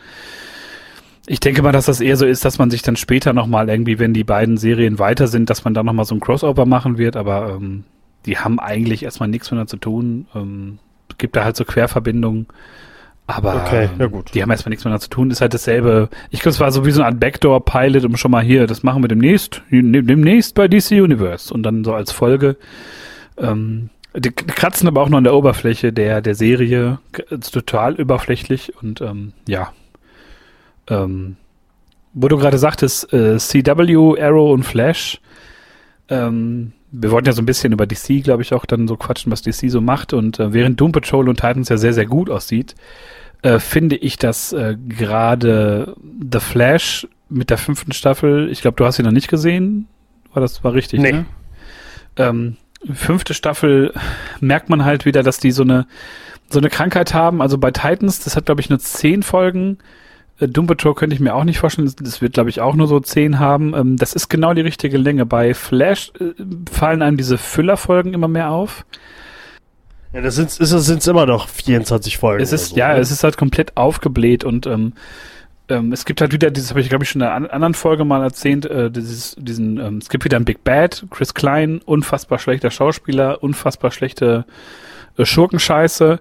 ich 1.32 1.40
denke 1.40 1.62
mal, 1.62 1.72
dass 1.72 1.86
das 1.86 2.02
eher 2.02 2.18
so 2.18 2.26
ist, 2.26 2.44
dass 2.44 2.58
man 2.58 2.72
sich 2.72 2.82
dann 2.82 2.96
später 2.96 3.34
nochmal 3.34 3.70
irgendwie, 3.70 4.00
wenn 4.00 4.16
die 4.16 4.24
beiden 4.24 4.58
Serien 4.58 4.98
weiter 4.98 5.28
sind, 5.28 5.52
dass 5.52 5.64
man 5.64 5.76
da 5.76 5.84
nochmal 5.84 6.06
so 6.06 6.16
ein 6.16 6.20
Crossover 6.20 6.66
machen 6.66 6.98
wird, 6.98 7.16
aber 7.16 7.52
ähm, 7.52 7.84
die 8.26 8.40
haben 8.40 8.60
eigentlich 8.60 9.04
erstmal 9.04 9.30
nichts 9.30 9.46
miteinander 9.52 9.70
zu 9.70 9.78
tun. 9.78 10.26
Ähm, 10.34 10.80
gibt 11.20 11.36
da 11.36 11.44
halt 11.44 11.56
so 11.56 11.66
Querverbindungen. 11.66 12.48
Aber 13.28 13.58
okay, 13.58 13.90
ja 14.00 14.08
gut. 14.08 14.34
die 14.34 14.42
haben 14.42 14.50
erstmal 14.50 14.72
nichts 14.72 14.84
miteinander 14.84 15.04
zu 15.04 15.10
tun. 15.10 15.30
Ist 15.30 15.40
halt 15.40 15.54
dasselbe. 15.54 16.10
Ich 16.32 16.40
glaube, 16.40 16.54
es 16.54 16.60
war 16.60 16.72
so 16.72 16.84
wie 16.88 16.92
so 16.92 17.04
Art 17.04 17.20
Backdoor-Pilot, 17.20 18.04
um 18.06 18.18
schon 18.18 18.32
mal 18.32 18.44
hier, 18.44 18.66
das 18.66 18.82
machen 18.82 19.04
wir 19.04 19.08
demnächst, 19.08 19.62
demnächst 19.70 20.56
bei 20.56 20.68
DC 20.68 20.92
Universe. 20.94 21.54
Und 21.54 21.62
dann 21.62 21.84
so 21.84 21.94
als 21.94 22.12
Folge. 22.12 22.58
Ähm, 23.38 23.92
die 24.16 24.32
kratzen 24.32 24.88
aber 24.88 25.02
auch 25.02 25.10
noch 25.10 25.20
an 25.20 25.26
der 25.26 25.36
Oberfläche 25.36 25.94
der, 25.94 26.22
der 26.22 26.34
Serie. 26.34 26.98
Ist 27.30 27.54
total 27.54 27.94
überflächlich 27.96 28.74
und 28.82 29.02
ähm, 29.02 29.34
ja, 29.48 29.74
ähm, 30.90 31.36
wo 32.14 32.28
du 32.28 32.38
gerade 32.38 32.58
sagtest, 32.58 33.14
äh, 33.14 33.38
CW, 33.38 34.20
Arrow 34.20 34.52
und 34.52 34.64
Flash. 34.64 35.22
Ähm, 36.10 36.74
wir 36.92 37.12
wollten 37.12 37.28
ja 37.28 37.34
so 37.34 37.42
ein 37.42 37.46
bisschen 37.46 37.74
über 37.74 37.86
DC, 37.86 38.24
glaube 38.24 38.42
ich, 38.42 38.54
auch 38.54 38.66
dann 38.66 38.88
so 38.88 38.98
quatschen, 38.98 39.32
was 39.32 39.42
DC 39.42 39.70
so 39.70 39.82
macht. 39.82 40.14
Und 40.14 40.40
äh, 40.40 40.54
während 40.54 40.80
Doom 40.80 40.92
Patrol 40.92 41.30
und 41.30 41.36
Titans 41.36 41.70
ja 41.70 41.78
sehr, 41.78 41.94
sehr 41.94 42.06
gut 42.06 42.30
aussieht, 42.30 42.76
äh, 43.42 43.60
finde 43.60 43.96
ich, 43.96 44.18
dass 44.18 44.54
äh, 44.54 44.76
gerade 44.88 45.96
The 46.32 46.40
Flash 46.40 47.08
mit 47.30 47.50
der 47.50 47.58
fünften 47.58 47.92
Staffel, 47.92 48.50
ich 48.52 48.62
glaube, 48.62 48.76
du 48.76 48.86
hast 48.86 48.96
sie 48.96 49.04
noch 49.04 49.12
nicht 49.12 49.30
gesehen. 49.30 49.88
War 50.34 50.42
das 50.42 50.64
war 50.64 50.74
richtig, 50.74 51.00
nee. 51.00 51.12
ne? 51.12 51.26
Ähm, 52.18 52.58
fünfte 52.92 53.34
Staffel 53.34 53.94
merkt 54.40 54.70
man 54.70 54.84
halt 54.84 55.06
wieder, 55.06 55.24
dass 55.24 55.40
die 55.40 55.52
so 55.52 55.64
eine 55.64 55.88
so 56.52 56.60
eine 56.60 56.70
Krankheit 56.70 57.14
haben. 57.14 57.42
Also 57.42 57.60
bei 57.60 57.70
Titans, 57.70 58.20
das 58.24 58.36
hat 58.36 58.48
glaube 58.48 58.62
ich 58.62 58.70
nur 58.70 58.80
zehn 58.80 59.22
Folgen. 59.22 59.78
Äh, 60.40 60.48
Doom 60.48 60.68
Patrol 60.68 60.96
könnte 60.96 61.16
ich 61.16 61.20
mir 61.20 61.36
auch 61.36 61.44
nicht 61.44 61.60
vorstellen. 61.60 61.92
Das 62.02 62.22
wird, 62.22 62.34
glaube 62.34 62.50
ich, 62.50 62.62
auch 62.62 62.76
nur 62.76 62.88
so 62.88 63.00
zehn 63.00 63.40
haben. 63.40 63.74
Ähm, 63.74 63.98
das 63.98 64.14
ist 64.14 64.30
genau 64.30 64.54
die 64.54 64.62
richtige 64.62 64.98
Länge. 64.98 65.26
Bei 65.26 65.54
Flash 65.54 66.12
äh, 66.20 66.34
fallen 66.72 67.02
einem 67.02 67.18
diese 67.18 67.38
Füllerfolgen 67.38 68.14
immer 68.14 68.28
mehr 68.28 68.52
auf. 68.52 68.86
Ja, 70.14 70.22
das 70.22 70.36
sind 70.36 70.50
es 70.50 70.70
sind's 70.70 71.06
immer 71.08 71.26
noch 71.26 71.48
24 71.48 72.18
Folgen. 72.18 72.42
Es 72.42 72.52
ist, 72.52 72.70
so, 72.70 72.76
ja, 72.76 72.94
ne? 72.94 73.00
es 73.00 73.12
ist 73.12 73.24
halt 73.24 73.38
komplett 73.38 73.78
aufgebläht 73.78 74.44
und 74.44 74.66
ähm, 74.66 74.94
ähm, 75.70 75.94
es 75.94 76.04
gibt 76.06 76.20
halt 76.20 76.34
wieder, 76.34 76.50
dieses 76.50 76.72
habe 76.72 76.82
ich 76.82 76.90
glaube 76.90 77.04
ich 77.04 77.12
schon 77.12 77.22
in 77.22 77.28
einer 77.28 77.54
anderen 77.54 77.76
Folge 77.76 78.06
mal 78.06 78.24
erzählt, 78.24 78.66
äh, 78.66 78.90
dieses, 78.90 79.36
diesen, 79.38 79.78
ähm, 79.78 79.98
es 80.00 80.10
gibt 80.10 80.26
wieder 80.26 80.38
ein 80.38 80.46
Big 80.46 80.64
Bad, 80.64 81.06
Chris 81.12 81.36
Klein, 81.36 81.80
unfassbar 81.86 82.40
schlechter 82.40 82.72
Schauspieler, 82.72 83.44
unfassbar 83.44 83.92
schlechte 83.92 84.46
äh, 85.18 85.26
Schurkenscheiße. 85.26 86.20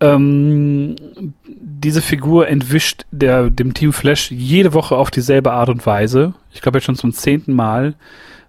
Ähm, 0.00 0.96
diese 1.44 2.02
Figur 2.02 2.48
entwischt 2.48 3.04
der, 3.10 3.50
dem 3.50 3.74
Team 3.74 3.92
Flash 3.92 4.30
jede 4.30 4.72
Woche 4.72 4.96
auf 4.96 5.10
dieselbe 5.10 5.52
Art 5.52 5.68
und 5.68 5.84
Weise. 5.86 6.34
Ich 6.52 6.60
glaube 6.60 6.78
jetzt 6.78 6.84
schon 6.84 6.94
zum 6.94 7.12
zehnten 7.12 7.52
Mal. 7.52 7.94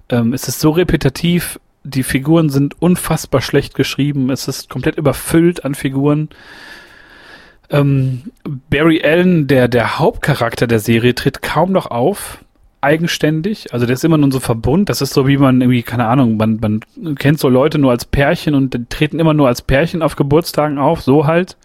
Ähm, 0.10 0.34
es 0.34 0.48
ist 0.48 0.60
so 0.60 0.72
repetitiv, 0.72 1.60
die 1.84 2.04
Figuren 2.04 2.50
sind 2.50 2.82
unfassbar 2.82 3.42
schlecht 3.42 3.74
geschrieben, 3.74 4.30
es 4.30 4.48
ist 4.48 4.70
komplett 4.70 4.98
überfüllt 4.98 5.66
an 5.66 5.76
Figuren. 5.76 6.30
Ähm, 7.72 8.24
Barry 8.70 9.02
Allen, 9.04 9.48
der, 9.48 9.68
der 9.68 10.00
Hauptcharakter 10.00 10.68
der 10.68 10.80
Serie, 10.80 11.16
tritt 11.16 11.42
kaum 11.42 11.72
noch 11.72 11.88
auf 11.88 12.44
eigenständig. 12.82 13.74
Also 13.74 13.86
der 13.86 13.94
ist 13.94 14.06
immer 14.06 14.18
nur 14.18 14.32
so 14.32 14.40
Verbund. 14.40 14.90
Das 14.90 15.02
ist 15.02 15.14
so 15.14 15.28
wie 15.28 15.38
man 15.38 15.62
irgendwie, 15.62 15.84
keine 15.84 16.08
Ahnung, 16.08 16.38
man, 16.38 16.60
man 16.60 17.16
kennt 17.16 17.40
so 17.40 17.50
Leute 17.50 17.78
nur 17.78 17.92
als 17.92 18.06
Pärchen 18.06 18.56
und 18.56 18.90
treten 18.90 19.20
immer 19.20 19.34
nur 19.34 19.48
als 19.48 19.62
Pärchen 19.62 20.02
auf 20.02 20.16
Geburtstagen 20.16 20.78
auf. 20.78 21.02
So 21.02 21.26
halt. 21.26 21.58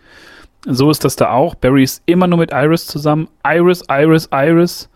So 0.67 0.91
ist 0.91 1.05
das 1.05 1.17
da 1.17 1.31
auch. 1.31 1.55
Barry 1.55 1.83
ist 1.83 2.03
immer 2.07 2.27
nur 2.27 2.39
mit 2.39 2.51
Iris 2.53 2.87
zusammen. 2.87 3.29
Iris, 3.45 3.85
Iris, 3.89 4.29
Iris. 4.33 4.89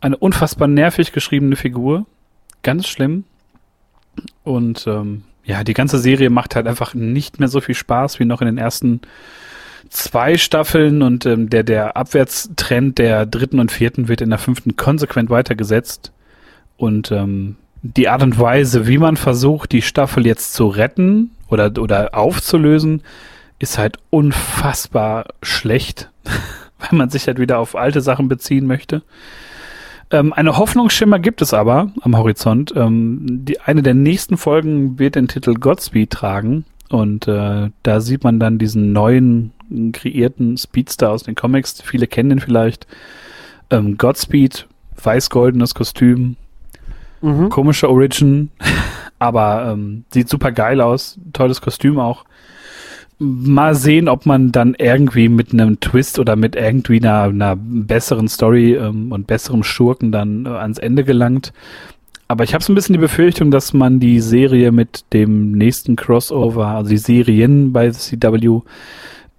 Eine 0.00 0.16
unfassbar 0.16 0.68
nervig 0.68 1.12
geschriebene 1.12 1.56
Figur. 1.56 2.06
Ganz 2.62 2.86
schlimm. 2.86 3.24
Und 4.44 4.86
ähm, 4.86 5.24
ja, 5.44 5.64
die 5.64 5.74
ganze 5.74 5.98
Serie 5.98 6.30
macht 6.30 6.56
halt 6.56 6.66
einfach 6.66 6.94
nicht 6.94 7.40
mehr 7.40 7.48
so 7.48 7.60
viel 7.60 7.74
Spaß 7.74 8.20
wie 8.20 8.24
noch 8.24 8.40
in 8.40 8.46
den 8.46 8.58
ersten 8.58 9.00
zwei 9.94 10.36
Staffeln 10.36 11.02
und 11.02 11.24
ähm, 11.24 11.48
der, 11.48 11.62
der 11.62 11.96
Abwärtstrend 11.96 12.98
der 12.98 13.26
dritten 13.26 13.60
und 13.60 13.70
vierten 13.70 14.08
wird 14.08 14.20
in 14.20 14.30
der 14.30 14.38
fünften 14.38 14.76
konsequent 14.76 15.30
weitergesetzt. 15.30 16.12
Und 16.76 17.12
ähm, 17.12 17.56
die 17.82 18.08
Art 18.08 18.22
und 18.22 18.38
Weise, 18.38 18.86
wie 18.86 18.98
man 18.98 19.16
versucht, 19.16 19.72
die 19.72 19.82
Staffel 19.82 20.26
jetzt 20.26 20.54
zu 20.54 20.66
retten 20.66 21.30
oder, 21.48 21.72
oder 21.78 22.14
aufzulösen, 22.14 23.02
ist 23.60 23.78
halt 23.78 23.98
unfassbar 24.10 25.26
schlecht, 25.42 26.10
weil 26.78 26.98
man 26.98 27.10
sich 27.10 27.28
halt 27.28 27.38
wieder 27.38 27.58
auf 27.58 27.76
alte 27.76 28.00
Sachen 28.00 28.28
beziehen 28.28 28.66
möchte. 28.66 29.02
Ähm, 30.10 30.32
eine 30.32 30.58
Hoffnungsschimmer 30.58 31.20
gibt 31.20 31.40
es 31.40 31.54
aber 31.54 31.92
am 32.00 32.16
Horizont. 32.16 32.74
Ähm, 32.76 33.20
die, 33.22 33.60
eine 33.60 33.82
der 33.82 33.94
nächsten 33.94 34.36
Folgen 34.36 34.98
wird 34.98 35.14
den 35.14 35.28
Titel 35.28 35.54
Godspeed 35.54 36.10
tragen. 36.10 36.64
Und 36.90 37.28
äh, 37.28 37.70
da 37.82 38.00
sieht 38.00 38.24
man 38.24 38.38
dann 38.38 38.58
diesen 38.58 38.92
neuen 38.92 39.53
kreierten 39.92 40.56
Speedster 40.56 41.10
aus 41.10 41.24
den 41.24 41.34
Comics. 41.34 41.82
Viele 41.82 42.06
kennen 42.06 42.30
den 42.30 42.40
vielleicht. 42.40 42.86
Ähm, 43.70 43.96
Godspeed, 43.96 44.66
weiß-goldenes 45.02 45.74
Kostüm, 45.74 46.36
mhm. 47.20 47.48
komische 47.48 47.88
Origin, 47.88 48.50
aber 49.18 49.72
ähm, 49.72 50.04
sieht 50.12 50.28
super 50.28 50.52
geil 50.52 50.80
aus. 50.80 51.18
Tolles 51.32 51.60
Kostüm 51.60 51.98
auch. 51.98 52.24
Mal 53.18 53.74
sehen, 53.76 54.08
ob 54.08 54.26
man 54.26 54.50
dann 54.50 54.74
irgendwie 54.76 55.28
mit 55.28 55.52
einem 55.52 55.78
Twist 55.80 56.18
oder 56.18 56.34
mit 56.34 56.56
irgendwie 56.56 57.00
einer, 57.00 57.22
einer 57.24 57.56
besseren 57.56 58.28
Story 58.28 58.74
ähm, 58.74 59.12
und 59.12 59.26
besserem 59.26 59.62
Schurken 59.62 60.10
dann 60.10 60.46
äh, 60.46 60.50
ans 60.50 60.78
Ende 60.78 61.04
gelangt. 61.04 61.52
Aber 62.26 62.44
ich 62.44 62.54
habe 62.54 62.64
so 62.64 62.72
ein 62.72 62.74
bisschen 62.74 62.94
die 62.94 63.00
Befürchtung, 63.00 63.50
dass 63.50 63.72
man 63.72 64.00
die 64.00 64.20
Serie 64.20 64.72
mit 64.72 65.04
dem 65.12 65.52
nächsten 65.52 65.94
Crossover, 65.94 66.68
also 66.68 66.90
die 66.90 66.98
Serien 66.98 67.72
bei 67.72 67.90
CW, 67.90 68.62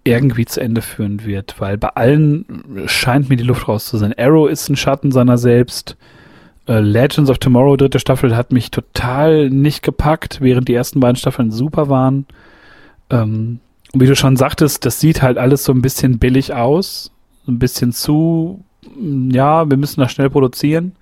irgendwie 0.06 0.45
zu 0.45 0.62
Ende 0.62 0.82
führen 0.82 1.26
wird, 1.26 1.60
weil 1.60 1.78
bei 1.78 1.89
allen 1.89 2.45
scheint 2.86 3.28
mir 3.28 3.38
die 3.38 3.43
Luft 3.43 3.68
raus 3.68 3.88
zu 3.88 3.97
sein. 3.97 4.14
Arrow 4.18 4.47
ist 4.47 4.70
ein 4.70 4.76
Schatten 4.76 5.12
seiner 5.12 5.38
selbst. 5.38 5.97
Äh, 6.68 6.80
Legends 6.80 7.30
of 7.30 7.39
Tomorrow, 7.39 7.76
dritte 7.76 7.99
Staffel, 7.99 8.36
hat 8.36 8.51
mich 8.51 8.72
total 8.72 9.49
nicht 9.49 9.84
gepackt, 9.84 10.41
während 10.41 10.68
die 10.68 10.76
ersten 10.76 10.99
beiden 10.99 11.16
Staffeln 11.16 11.51
super 11.51 11.89
waren. 11.89 12.28
Ähm, 13.10 13.60
und 13.93 14.01
wie 14.01 14.06
du 14.06 14.16
schon 14.16 14.38
sagtest, 14.38 14.86
das 14.86 14.99
sieht 14.99 15.24
halt 15.24 15.38
alles 15.39 15.64
so 15.64 15.74
ein 15.74 15.82
bisschen 15.82 16.20
billig 16.20 16.53
aus. 16.53 17.12
Ein 17.47 17.60
bisschen 17.60 17.91
zu, 17.91 18.64
ja, 18.99 19.70
wir 19.70 19.78
müssen 19.78 20.01
das 20.01 20.12
schnell 20.12 20.30
produzieren. 20.30 20.93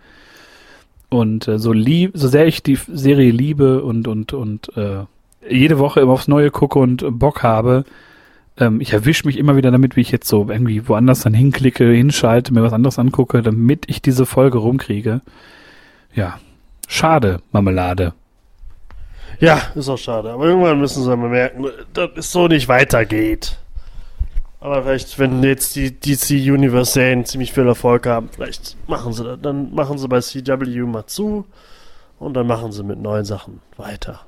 Und 1.09 1.47
äh, 1.49 1.59
so 1.59 1.73
lieb, 1.73 2.11
so 2.13 2.29
sehr 2.29 2.47
ich 2.47 2.63
die 2.63 2.79
Serie 2.87 3.31
liebe 3.31 3.83
und, 3.83 4.07
und, 4.07 4.33
und 4.33 4.75
äh, 4.77 5.05
jede 5.49 5.77
Woche 5.77 5.99
immer 5.99 6.13
aufs 6.13 6.29
Neue 6.29 6.51
gucke 6.51 6.79
und 6.79 7.03
Bock 7.19 7.43
habe, 7.43 7.83
ähm, 8.57 8.81
ich 8.81 8.93
erwische 8.93 9.25
mich 9.25 9.37
immer 9.37 9.55
wieder 9.55 9.71
damit, 9.71 9.95
wie 9.95 10.01
ich 10.01 10.11
jetzt 10.11 10.27
so 10.27 10.49
irgendwie 10.49 10.87
woanders 10.87 11.21
dann 11.21 11.33
hinklicke, 11.33 11.89
hinschalte, 11.91 12.53
mir 12.53 12.63
was 12.63 12.73
anderes 12.73 12.99
angucke, 12.99 13.41
damit 13.41 13.85
ich 13.87 14.01
diese 14.01 14.25
Folge 14.25 14.59
rumkriege. 14.59 15.21
Ja, 16.13 16.39
schade, 16.87 17.41
Marmelade. 17.51 18.13
Ja, 19.39 19.59
ist 19.75 19.89
auch 19.89 19.97
schade. 19.97 20.31
Aber 20.31 20.45
irgendwann 20.45 20.79
müssen 20.79 21.03
sie 21.03 21.17
mal 21.17 21.29
merken, 21.29 21.65
dass 21.93 22.11
es 22.15 22.31
so 22.31 22.47
nicht 22.47 22.67
weitergeht. 22.67 23.57
Aber 24.59 24.83
vielleicht, 24.83 25.19
wenn 25.19 25.43
jetzt 25.43 25.75
die 25.75 25.91
DC 25.91 26.31
Universe 26.49 26.93
Serien 26.93 27.25
ziemlich 27.25 27.51
viel 27.51 27.67
Erfolg 27.67 28.05
haben, 28.05 28.29
vielleicht 28.29 28.77
machen 28.87 29.11
sie 29.11 29.23
das. 29.23 29.39
Dann 29.41 29.73
machen 29.73 29.97
sie 29.97 30.07
bei 30.07 30.21
CW 30.21 30.83
mal 30.83 31.05
zu 31.07 31.45
und 32.19 32.35
dann 32.35 32.47
machen 32.47 32.71
sie 32.71 32.83
mit 32.83 32.99
neuen 32.99 33.25
Sachen 33.25 33.59
weiter. 33.75 34.21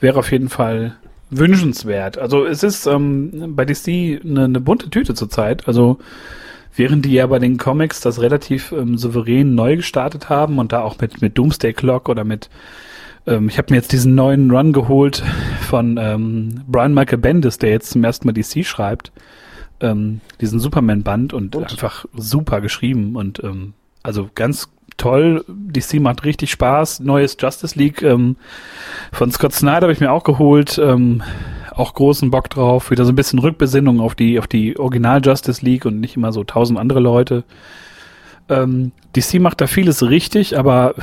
Wäre 0.00 0.18
auf 0.18 0.30
jeden 0.32 0.50
Fall 0.50 0.96
wünschenswert. 1.30 2.18
Also 2.18 2.44
es 2.44 2.62
ist 2.62 2.86
ähm, 2.86 3.54
bei 3.54 3.64
DC 3.64 3.88
eine, 4.24 4.44
eine 4.44 4.60
bunte 4.60 4.90
Tüte 4.90 5.14
zurzeit. 5.14 5.66
Also 5.68 5.98
während 6.76 7.04
die 7.04 7.12
ja 7.12 7.26
bei 7.26 7.38
den 7.38 7.56
Comics 7.56 8.00
das 8.00 8.20
relativ 8.20 8.72
ähm, 8.72 8.98
souverän 8.98 9.54
neu 9.54 9.76
gestartet 9.76 10.28
haben 10.28 10.58
und 10.58 10.72
da 10.72 10.82
auch 10.82 10.98
mit 11.00 11.22
mit 11.22 11.38
Doomsday 11.38 11.72
Clock 11.72 12.08
oder 12.08 12.24
mit 12.24 12.50
ähm, 13.26 13.48
ich 13.48 13.58
habe 13.58 13.72
mir 13.72 13.76
jetzt 13.76 13.92
diesen 13.92 14.14
neuen 14.14 14.50
Run 14.50 14.72
geholt 14.72 15.22
von 15.68 15.98
ähm, 15.98 16.62
Brian 16.66 16.94
Michael 16.94 17.18
Bendis, 17.18 17.58
der 17.58 17.70
jetzt 17.70 17.90
zum 17.90 18.04
ersten 18.04 18.26
Mal 18.26 18.32
DC 18.32 18.64
schreibt. 18.64 19.12
ähm, 19.80 20.20
diesen 20.40 20.60
Superman-Band 20.60 21.32
und, 21.32 21.56
und, 21.56 21.70
einfach 21.70 22.04
super 22.14 22.60
geschrieben 22.60 23.16
und 23.16 23.42
ähm, 23.42 23.74
also 24.02 24.30
ganz 24.34 24.68
toll. 24.96 25.44
DC 25.48 26.00
macht 26.00 26.24
richtig 26.24 26.50
Spaß. 26.50 27.00
Neues 27.00 27.36
Justice 27.38 27.78
League 27.78 28.02
ähm, 28.02 28.36
von 29.12 29.30
Scott 29.30 29.52
Snyder 29.52 29.82
habe 29.82 29.92
ich 29.92 30.00
mir 30.00 30.12
auch 30.12 30.24
geholt. 30.24 30.78
Ähm, 30.82 31.22
auch 31.72 31.94
großen 31.94 32.30
Bock 32.30 32.50
drauf. 32.50 32.90
Wieder 32.90 33.04
so 33.04 33.12
ein 33.12 33.16
bisschen 33.16 33.38
Rückbesinnung 33.38 34.00
auf 34.00 34.14
die, 34.14 34.38
auf 34.38 34.46
die 34.46 34.78
Original 34.78 35.20
Justice 35.24 35.64
League 35.64 35.86
und 35.86 36.00
nicht 36.00 36.16
immer 36.16 36.32
so 36.32 36.44
tausend 36.44 36.78
andere 36.78 37.00
Leute. 37.00 37.44
Ähm, 38.48 38.92
DC 39.16 39.40
macht 39.40 39.60
da 39.60 39.66
vieles 39.66 40.02
richtig, 40.02 40.58
aber 40.58 40.94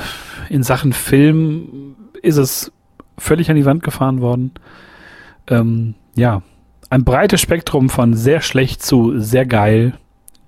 in 0.48 0.62
Sachen 0.62 0.92
Film 0.92 1.96
ist 2.22 2.36
es 2.36 2.72
völlig 3.16 3.50
an 3.50 3.56
die 3.56 3.64
Wand 3.64 3.82
gefahren 3.82 4.20
worden. 4.20 4.52
Ähm, 5.48 5.94
ja, 6.14 6.42
ein 6.90 7.04
breites 7.04 7.40
Spektrum 7.40 7.90
von 7.90 8.14
sehr 8.14 8.40
schlecht 8.40 8.82
zu 8.82 9.18
sehr 9.18 9.46
geil. 9.46 9.94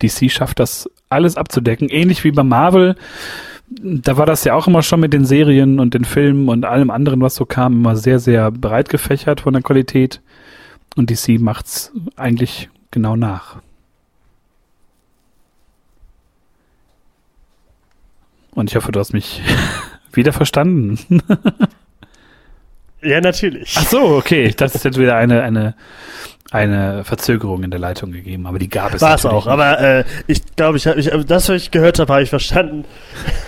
DC 0.03 0.31
schafft 0.31 0.59
das 0.59 0.89
alles 1.09 1.37
abzudecken, 1.37 1.89
ähnlich 1.89 2.25
wie 2.25 2.31
bei 2.31 2.43
Marvel. 2.43 2.97
Da 3.71 4.17
war 4.17 4.27
das 4.27 4.45
ja 4.45 4.55
auch 4.55 4.67
immer 4.67 4.83
schon 4.83 5.01
mit 5.01 5.13
den 5.13 5.25
Serien 5.25 5.79
und 5.79 5.95
den 5.95 6.05
Filmen 6.05 6.49
und 6.49 6.65
allem 6.65 6.91
anderen, 6.91 7.21
was 7.21 7.37
so 7.37 7.45
kam, 7.45 7.75
immer 7.75 7.97
sehr, 7.97 8.19
sehr 8.19 8.51
breit 8.51 8.89
gefächert 8.89 9.41
von 9.43 9.53
der 9.53 9.63
Qualität. 9.63 10.21
Und 10.97 11.11
DC 11.11 11.41
macht's 11.41 11.93
eigentlich 12.17 12.69
genau 12.91 13.15
nach. 13.15 13.59
Und 18.53 18.71
ich 18.71 18.77
hoffe, 18.77 18.91
du 18.93 18.99
hast 18.99 19.13
mich 19.13 19.41
wieder 20.13 20.33
verstanden. 20.33 20.99
ja, 23.03 23.21
natürlich. 23.21 23.75
Ach 23.79 23.87
so, 23.87 24.01
okay. 24.17 24.53
Das 24.57 24.75
ist 24.75 24.85
jetzt 24.85 24.99
wieder 24.99 25.17
eine, 25.17 25.43
eine 25.43 25.75
eine 26.51 27.05
Verzögerung 27.05 27.63
in 27.63 27.71
der 27.71 27.79
Leitung 27.79 28.11
gegeben, 28.11 28.47
aber 28.47 28.59
die 28.59 28.69
gab 28.69 28.93
es 28.93 29.01
War 29.01 29.15
es 29.15 29.25
auch, 29.25 29.45
nicht. 29.45 29.53
aber 29.53 29.81
äh, 29.81 30.05
ich 30.27 30.57
glaube, 30.57 30.79
ich, 30.79 30.87
ich, 30.87 31.09
das, 31.27 31.49
was 31.49 31.57
ich 31.57 31.71
gehört 31.71 32.01
habe, 32.01 32.13
habe 32.13 32.23
ich 32.23 32.31
verstanden. 32.31 32.85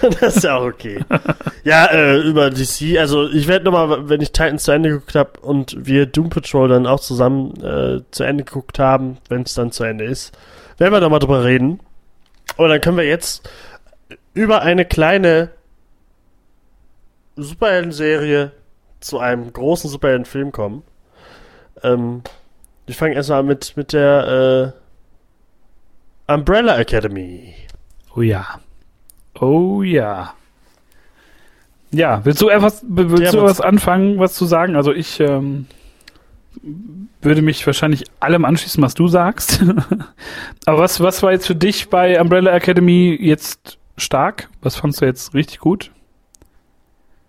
das 0.20 0.36
ist 0.36 0.44
ja 0.44 0.56
auch 0.56 0.66
okay. 0.66 1.04
ja, 1.64 1.86
äh, 1.86 2.20
über 2.20 2.50
DC, 2.50 2.98
also 2.98 3.28
ich 3.28 3.48
werde 3.48 3.64
nochmal, 3.64 4.08
wenn 4.08 4.20
ich 4.20 4.30
Titans 4.30 4.62
zu 4.64 4.70
Ende 4.70 4.90
geguckt 4.90 5.16
habe 5.16 5.40
und 5.40 5.76
wir 5.78 6.06
Doom 6.06 6.30
Patrol 6.30 6.68
dann 6.68 6.86
auch 6.86 7.00
zusammen 7.00 7.54
äh, 7.62 8.02
zu 8.12 8.22
Ende 8.22 8.44
geguckt 8.44 8.78
haben, 8.78 9.18
wenn 9.28 9.42
es 9.42 9.54
dann 9.54 9.72
zu 9.72 9.82
Ende 9.82 10.04
ist, 10.04 10.32
werden 10.78 10.92
wir 10.92 11.00
nochmal 11.00 11.18
drüber 11.18 11.44
reden. 11.44 11.80
Und 12.56 12.68
dann 12.68 12.80
können 12.80 12.98
wir 12.98 13.04
jetzt 13.04 13.48
über 14.34 14.62
eine 14.62 14.84
kleine 14.84 15.50
Superhelden-Serie 17.34 18.52
zu 19.00 19.18
einem 19.18 19.52
großen 19.52 19.90
Superhelden-Film 19.90 20.52
kommen. 20.52 20.82
Ähm, 21.82 22.22
ich 22.86 22.96
fange 22.96 23.14
erstmal 23.14 23.42
mit, 23.42 23.76
mit 23.76 23.92
der 23.92 24.74
äh, 26.28 26.32
Umbrella 26.32 26.78
Academy. 26.78 27.54
Oh 28.14 28.22
ja. 28.22 28.60
Oh 29.40 29.82
ja. 29.82 30.34
Ja, 31.90 32.24
willst 32.24 32.40
du 32.40 32.48
etwas, 32.48 32.82
willst 32.88 33.34
du 33.34 33.42
was 33.42 33.60
anfangen, 33.60 34.18
was 34.18 34.34
zu 34.34 34.46
sagen? 34.46 34.76
Also 34.76 34.92
ich 34.92 35.20
ähm, 35.20 35.66
würde 37.20 37.42
mich 37.42 37.66
wahrscheinlich 37.66 38.04
allem 38.20 38.44
anschließen, 38.44 38.82
was 38.82 38.94
du 38.94 39.08
sagst. 39.08 39.62
Aber 40.66 40.78
was, 40.78 41.00
was 41.00 41.22
war 41.22 41.32
jetzt 41.32 41.46
für 41.46 41.54
dich 41.54 41.90
bei 41.90 42.20
Umbrella 42.20 42.52
Academy 42.52 43.16
jetzt 43.20 43.78
stark? 43.96 44.48
Was 44.62 44.76
fandst 44.76 45.00
du 45.00 45.04
jetzt 45.04 45.34
richtig 45.34 45.58
gut? 45.58 45.90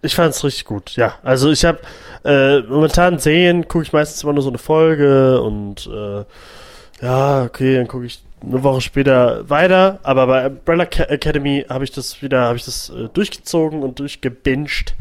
Ich 0.03 0.15
fand 0.15 0.35
es 0.35 0.43
richtig 0.43 0.65
gut, 0.65 0.97
ja. 0.97 1.15
Also 1.23 1.49
ich 1.49 1.63
habe 1.63 1.79
äh, 2.25 2.59
momentan 2.59 3.19
Serien 3.19 3.67
gucke 3.69 3.85
ich 3.85 3.93
meistens 3.93 4.21
immer 4.21 4.33
nur 4.33 4.43
so 4.43 4.49
eine 4.49 4.57
Folge 4.57 5.41
und 5.41 5.87
äh, 5.87 6.25
ja, 7.01 7.43
okay, 7.43 7.77
dann 7.77 7.87
gucke 7.87 8.05
ich 8.05 8.21
eine 8.41 8.63
Woche 8.63 8.81
später 8.81 9.49
weiter. 9.49 9.99
Aber 10.03 10.27
bei 10.27 10.47
Umbrella 10.47 10.83
Academy 10.83 11.65
habe 11.69 11.85
ich 11.85 11.91
das 11.91 12.21
wieder, 12.21 12.41
habe 12.41 12.57
ich 12.57 12.65
das 12.65 12.89
äh, 12.89 13.07
durchgezogen 13.13 13.81
und 13.81 13.99
durchgebinged. 13.99 14.93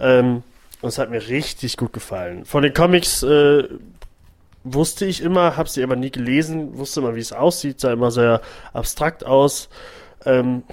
Ähm, 0.00 0.42
und 0.80 0.88
es 0.88 0.98
hat 0.98 1.10
mir 1.10 1.28
richtig 1.28 1.76
gut 1.76 1.92
gefallen. 1.92 2.44
Von 2.44 2.64
den 2.64 2.74
Comics 2.74 3.22
äh, 3.22 3.68
wusste 4.64 5.04
ich 5.04 5.22
immer, 5.22 5.56
habe 5.56 5.68
sie 5.68 5.84
aber 5.84 5.94
nie 5.94 6.10
gelesen, 6.10 6.76
wusste 6.76 6.98
immer, 6.98 7.14
wie 7.14 7.20
es 7.20 7.32
aussieht, 7.32 7.78
sah 7.78 7.92
immer 7.92 8.10
sehr 8.10 8.40
abstrakt 8.72 9.24
aus. 9.24 9.68
Ähm, 10.24 10.64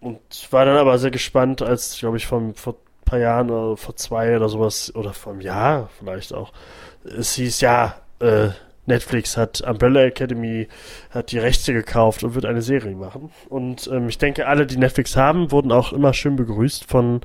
und 0.00 0.18
war 0.50 0.64
dann 0.64 0.76
aber 0.76 0.98
sehr 0.98 1.12
gespannt, 1.12 1.62
als, 1.62 1.96
glaube 1.98 2.16
ich, 2.16 2.26
vom, 2.26 2.54
vor 2.56 2.74
paar 3.14 3.20
Jahren 3.20 3.50
oder 3.50 3.76
vor 3.76 3.96
zwei 3.96 4.36
oder 4.36 4.48
sowas 4.48 4.92
oder 4.94 5.12
vor 5.12 5.32
einem 5.32 5.40
Jahr 5.40 5.88
vielleicht 5.98 6.34
auch. 6.34 6.52
Es 7.04 7.34
hieß 7.34 7.60
ja, 7.60 7.94
äh, 8.20 8.48
Netflix 8.86 9.36
hat 9.36 9.62
Umbrella 9.62 10.02
Academy, 10.02 10.68
hat 11.10 11.30
die 11.30 11.38
Rechte 11.38 11.72
gekauft 11.72 12.22
und 12.22 12.34
wird 12.34 12.44
eine 12.44 12.60
Serie 12.60 12.94
machen. 12.94 13.30
Und 13.48 13.88
ähm, 13.92 14.08
ich 14.08 14.18
denke, 14.18 14.46
alle, 14.46 14.66
die 14.66 14.76
Netflix 14.76 15.16
haben, 15.16 15.52
wurden 15.52 15.72
auch 15.72 15.92
immer 15.92 16.12
schön 16.12 16.36
begrüßt 16.36 16.84
von, 16.84 17.20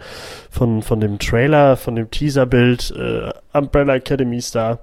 von, 0.49 0.83
von 0.83 1.01
dem 1.01 1.19
Trailer, 1.19 1.75
von 1.75 1.95
dem 1.95 2.09
Teaserbild. 2.09 2.93
Äh, 2.95 3.31
Umbrella 3.51 3.95
Academy 3.95 4.37
ist 4.37 4.55
da. 4.55 4.79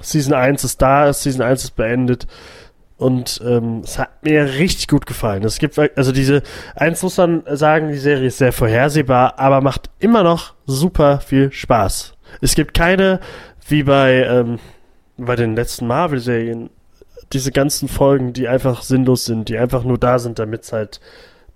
Season 0.00 0.32
1 0.32 0.64
ist 0.64 0.80
da, 0.80 1.12
Season 1.12 1.42
1 1.42 1.64
ist 1.64 1.76
beendet. 1.76 2.26
Und 3.00 3.40
ähm, 3.42 3.80
es 3.82 3.98
hat 3.98 4.22
mir 4.22 4.44
richtig 4.44 4.86
gut 4.86 5.06
gefallen. 5.06 5.42
Es 5.42 5.58
gibt, 5.58 5.78
also 5.78 6.12
diese, 6.12 6.42
eins 6.76 7.02
muss 7.02 7.16
man 7.16 7.42
sagen, 7.46 7.88
die 7.88 7.96
Serie 7.96 8.26
ist 8.26 8.36
sehr 8.36 8.52
vorhersehbar, 8.52 9.38
aber 9.38 9.62
macht 9.62 9.88
immer 10.00 10.22
noch 10.22 10.52
super 10.66 11.20
viel 11.20 11.50
Spaß. 11.50 12.12
Es 12.42 12.54
gibt 12.54 12.74
keine, 12.74 13.20
wie 13.66 13.84
bei, 13.84 14.24
ähm, 14.24 14.58
bei 15.16 15.34
den 15.34 15.56
letzten 15.56 15.86
Marvel-Serien, 15.86 16.68
diese 17.32 17.52
ganzen 17.52 17.88
Folgen, 17.88 18.34
die 18.34 18.48
einfach 18.48 18.82
sinnlos 18.82 19.24
sind, 19.24 19.48
die 19.48 19.56
einfach 19.56 19.82
nur 19.82 19.96
da 19.96 20.18
sind, 20.18 20.38
damit 20.38 20.64
es 20.64 20.74
halt 20.74 21.00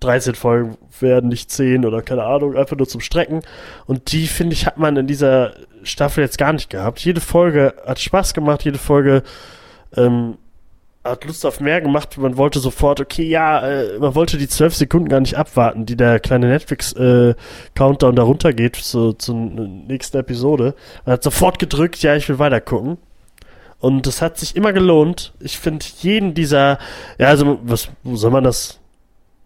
13 0.00 0.34
Folgen 0.36 0.78
werden, 0.98 1.28
nicht 1.28 1.50
10 1.50 1.84
oder 1.84 2.00
keine 2.00 2.24
Ahnung, 2.24 2.56
einfach 2.56 2.78
nur 2.78 2.88
zum 2.88 3.02
Strecken. 3.02 3.42
Und 3.84 4.12
die, 4.12 4.28
finde 4.28 4.54
ich, 4.54 4.64
hat 4.64 4.78
man 4.78 4.96
in 4.96 5.06
dieser 5.06 5.52
Staffel 5.82 6.24
jetzt 6.24 6.38
gar 6.38 6.54
nicht 6.54 6.70
gehabt. 6.70 7.00
Jede 7.00 7.20
Folge 7.20 7.74
hat 7.86 8.00
Spaß 8.00 8.32
gemacht, 8.32 8.64
jede 8.64 8.78
Folge 8.78 9.22
ähm, 9.94 10.38
hat 11.04 11.24
Lust 11.24 11.44
auf 11.44 11.60
mehr 11.60 11.80
gemacht. 11.80 12.16
Man 12.18 12.36
wollte 12.36 12.58
sofort, 12.58 13.00
okay, 13.00 13.24
ja, 13.24 13.60
äh, 13.60 13.98
man 13.98 14.14
wollte 14.14 14.38
die 14.38 14.48
zwölf 14.48 14.74
Sekunden 14.74 15.08
gar 15.08 15.20
nicht 15.20 15.36
abwarten, 15.36 15.84
die 15.86 15.96
der 15.96 16.18
kleine 16.18 16.48
Netflix-Countdown 16.48 18.12
äh, 18.12 18.16
da 18.16 18.22
runtergeht 18.22 18.76
so, 18.76 19.12
zur 19.12 19.36
nächsten 19.36 20.16
Episode. 20.16 20.74
Man 21.04 21.14
hat 21.14 21.22
sofort 21.22 21.58
gedrückt, 21.58 22.02
ja, 22.02 22.16
ich 22.16 22.28
will 22.28 22.38
weiter 22.38 22.60
gucken. 22.60 22.96
Und 23.78 24.06
das 24.06 24.22
hat 24.22 24.38
sich 24.38 24.56
immer 24.56 24.72
gelohnt. 24.72 25.34
Ich 25.40 25.58
finde 25.58 25.84
jeden 25.98 26.32
dieser, 26.32 26.78
ja, 27.18 27.28
also, 27.28 27.58
was, 27.64 27.90
wo 28.02 28.16
soll 28.16 28.30
man 28.30 28.44
das, 28.44 28.80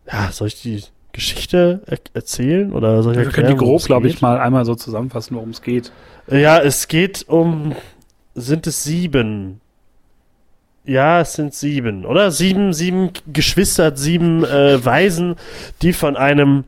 ja, 0.07 0.31
soll 0.31 0.47
ich 0.47 0.63
die 0.63 0.85
Geschichte 1.11 1.83
er 1.87 1.99
erzählen 2.15 2.73
oder 2.73 3.03
soll 3.03 3.15
ich 3.15 3.19
Wir 3.19 3.31
können 3.31 3.49
die 3.49 3.57
grob, 3.57 3.83
glaube 3.83 4.07
ich, 4.07 4.23
mal 4.23 4.39
einmal 4.39 4.65
so 4.65 4.77
zusammenfassen, 4.77 5.35
worum 5.35 5.51
es 5.51 5.63
geht. 5.63 5.91
Ja, 6.31 6.61
es 6.61 6.87
geht 6.87 7.29
um, 7.29 7.75
sind 8.37 8.69
es 8.69 8.85
sieben 8.85 9.61
ja, 10.89 11.21
es 11.21 11.35
sind 11.35 11.55
sieben, 11.55 12.07
oder? 12.07 12.31
Sieben, 12.31 12.73
sieben 12.73 13.11
Geschwister, 13.31 13.95
sieben 13.95 14.43
äh, 14.45 14.85
Waisen, 14.85 15.37
die 15.83 15.93
von 15.93 16.17
einem, 16.17 16.65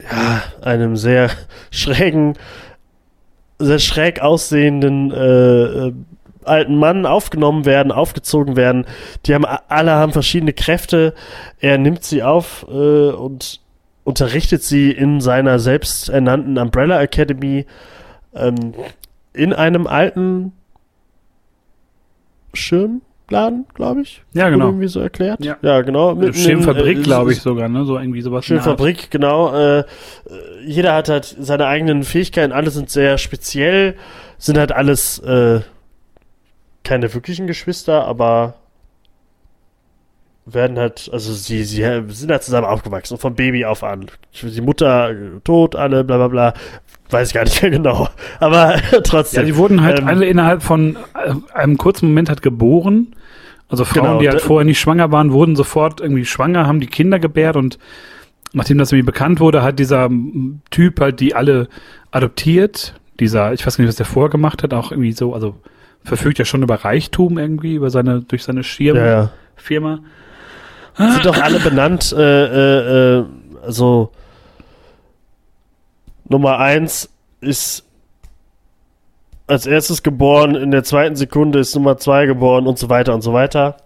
ja, 0.00 0.42
einem 0.62 0.96
sehr 0.96 1.30
schrägen, 1.70 2.34
sehr 3.58 3.80
schräg 3.80 4.20
aussehenden 4.20 5.10
äh, 5.10 5.92
alten 6.44 6.76
Mann 6.76 7.06
aufgenommen 7.06 7.66
werden, 7.66 7.90
aufgezogen 7.90 8.56
werden. 8.56 8.86
Die 9.26 9.34
haben 9.34 9.44
alle 9.44 9.92
haben 9.92 10.12
verschiedene 10.12 10.52
Kräfte. 10.52 11.12
Er 11.58 11.76
nimmt 11.76 12.04
sie 12.04 12.22
auf 12.22 12.66
äh, 12.70 13.10
und 13.10 13.60
unterrichtet 14.04 14.62
sie 14.62 14.92
in 14.92 15.20
seiner 15.20 15.58
selbsternannten 15.58 16.56
Umbrella 16.56 17.02
Academy 17.02 17.66
ähm, 18.32 18.74
in 19.34 19.52
einem 19.52 19.88
alten 19.88 20.52
Schirm 22.54 23.02
Laden, 23.30 23.66
glaube 23.74 24.02
ich. 24.02 24.22
Ja, 24.32 24.48
genau. 24.48 24.66
irgendwie 24.66 24.88
so 24.88 25.00
erklärt. 25.00 25.44
Ja, 25.44 25.56
ja 25.62 25.82
genau. 25.82 26.14
Mit 26.14 26.36
Schirmfabrik, 26.36 26.98
äh, 26.98 27.02
glaube 27.02 27.32
ich 27.32 27.40
sogar, 27.40 27.68
ne? 27.68 27.84
So 27.84 27.98
irgendwie 27.98 28.22
sowas. 28.22 28.44
Schirmfabrik, 28.44 29.10
genau. 29.10 29.54
Äh, 29.54 29.84
jeder 30.64 30.94
hat 30.94 31.08
halt 31.08 31.36
seine 31.38 31.66
eigenen 31.66 32.04
Fähigkeiten, 32.04 32.52
alle 32.52 32.70
sind 32.70 32.90
sehr 32.90 33.18
speziell, 33.18 33.96
sind 34.38 34.56
halt 34.56 34.72
alles 34.72 35.18
äh, 35.20 35.60
keine 36.84 37.12
wirklichen 37.12 37.46
Geschwister, 37.46 38.06
aber 38.06 38.54
werden 40.46 40.78
halt, 40.78 41.10
also 41.12 41.32
sie, 41.32 41.64
sie 41.64 41.82
sind 42.08 42.30
halt 42.30 42.42
zusammen 42.42 42.66
aufgewachsen, 42.66 43.18
von 43.18 43.34
Baby 43.34 43.66
auf 43.66 43.84
an. 43.84 44.06
Die 44.40 44.60
Mutter 44.60 45.14
tot, 45.44 45.76
alle, 45.76 46.04
bla 46.04 46.16
bla 46.16 46.28
bla. 46.28 46.54
Weiß 47.10 47.28
ich 47.28 47.34
gar 47.34 47.44
nicht 47.44 47.60
mehr 47.62 47.70
genau. 47.70 48.08
Aber 48.40 48.76
trotzdem. 49.04 49.42
Ja, 49.42 49.46
die 49.46 49.56
wurden 49.56 49.82
halt 49.82 50.00
ähm, 50.00 50.08
alle 50.08 50.26
innerhalb 50.26 50.62
von 50.62 50.96
äh, 51.14 51.34
einem 51.52 51.76
kurzen 51.76 52.08
Moment 52.08 52.30
halt 52.30 52.42
geboren 52.42 53.14
also 53.68 53.84
Frauen, 53.84 54.04
genau, 54.04 54.18
die 54.20 54.28
halt 54.28 54.40
vorher 54.40 54.64
nicht 54.64 54.80
schwanger 54.80 55.12
waren, 55.12 55.32
wurden 55.32 55.54
sofort 55.54 56.00
irgendwie 56.00 56.24
schwanger, 56.24 56.66
haben 56.66 56.80
die 56.80 56.86
Kinder 56.86 57.18
gebärt 57.18 57.56
und 57.56 57.78
nachdem 58.52 58.78
das 58.78 58.92
irgendwie 58.92 59.06
bekannt 59.06 59.40
wurde, 59.40 59.62
hat 59.62 59.78
dieser 59.78 60.08
Typ 60.70 61.00
halt 61.00 61.20
die 61.20 61.34
alle 61.34 61.68
adoptiert. 62.10 62.94
Dieser, 63.20 63.52
ich 63.52 63.66
weiß 63.66 63.78
nicht, 63.78 63.88
was 63.88 63.96
der 63.96 64.06
vorher 64.06 64.30
gemacht 64.30 64.62
hat, 64.62 64.72
auch 64.72 64.90
irgendwie 64.90 65.12
so, 65.12 65.34
also 65.34 65.56
verfügt 66.04 66.38
ja 66.38 66.44
schon 66.44 66.62
über 66.62 66.76
Reichtum 66.76 67.36
irgendwie, 67.36 67.74
über 67.74 67.90
seine, 67.90 68.22
durch 68.22 68.44
seine 68.44 68.64
Schirm 68.64 68.96
Ja, 68.96 69.06
ja. 69.06 69.30
Firma. 69.56 70.00
Sind 70.96 71.26
doch 71.26 71.40
alle 71.40 71.60
benannt, 71.60 72.12
äh, 72.16 72.18
äh, 72.18 73.18
äh, 73.18 73.24
also 73.64 74.10
Nummer 76.28 76.58
eins 76.58 77.10
ist 77.40 77.87
als 79.48 79.66
erstes 79.66 80.02
geboren, 80.02 80.54
in 80.54 80.70
der 80.70 80.84
zweiten 80.84 81.16
Sekunde 81.16 81.58
ist 81.58 81.74
Nummer 81.74 81.96
zwei 81.96 82.26
geboren 82.26 82.66
und 82.66 82.78
so 82.78 82.88
weiter 82.88 83.14
und 83.14 83.22
so 83.22 83.32
weiter. 83.32 83.76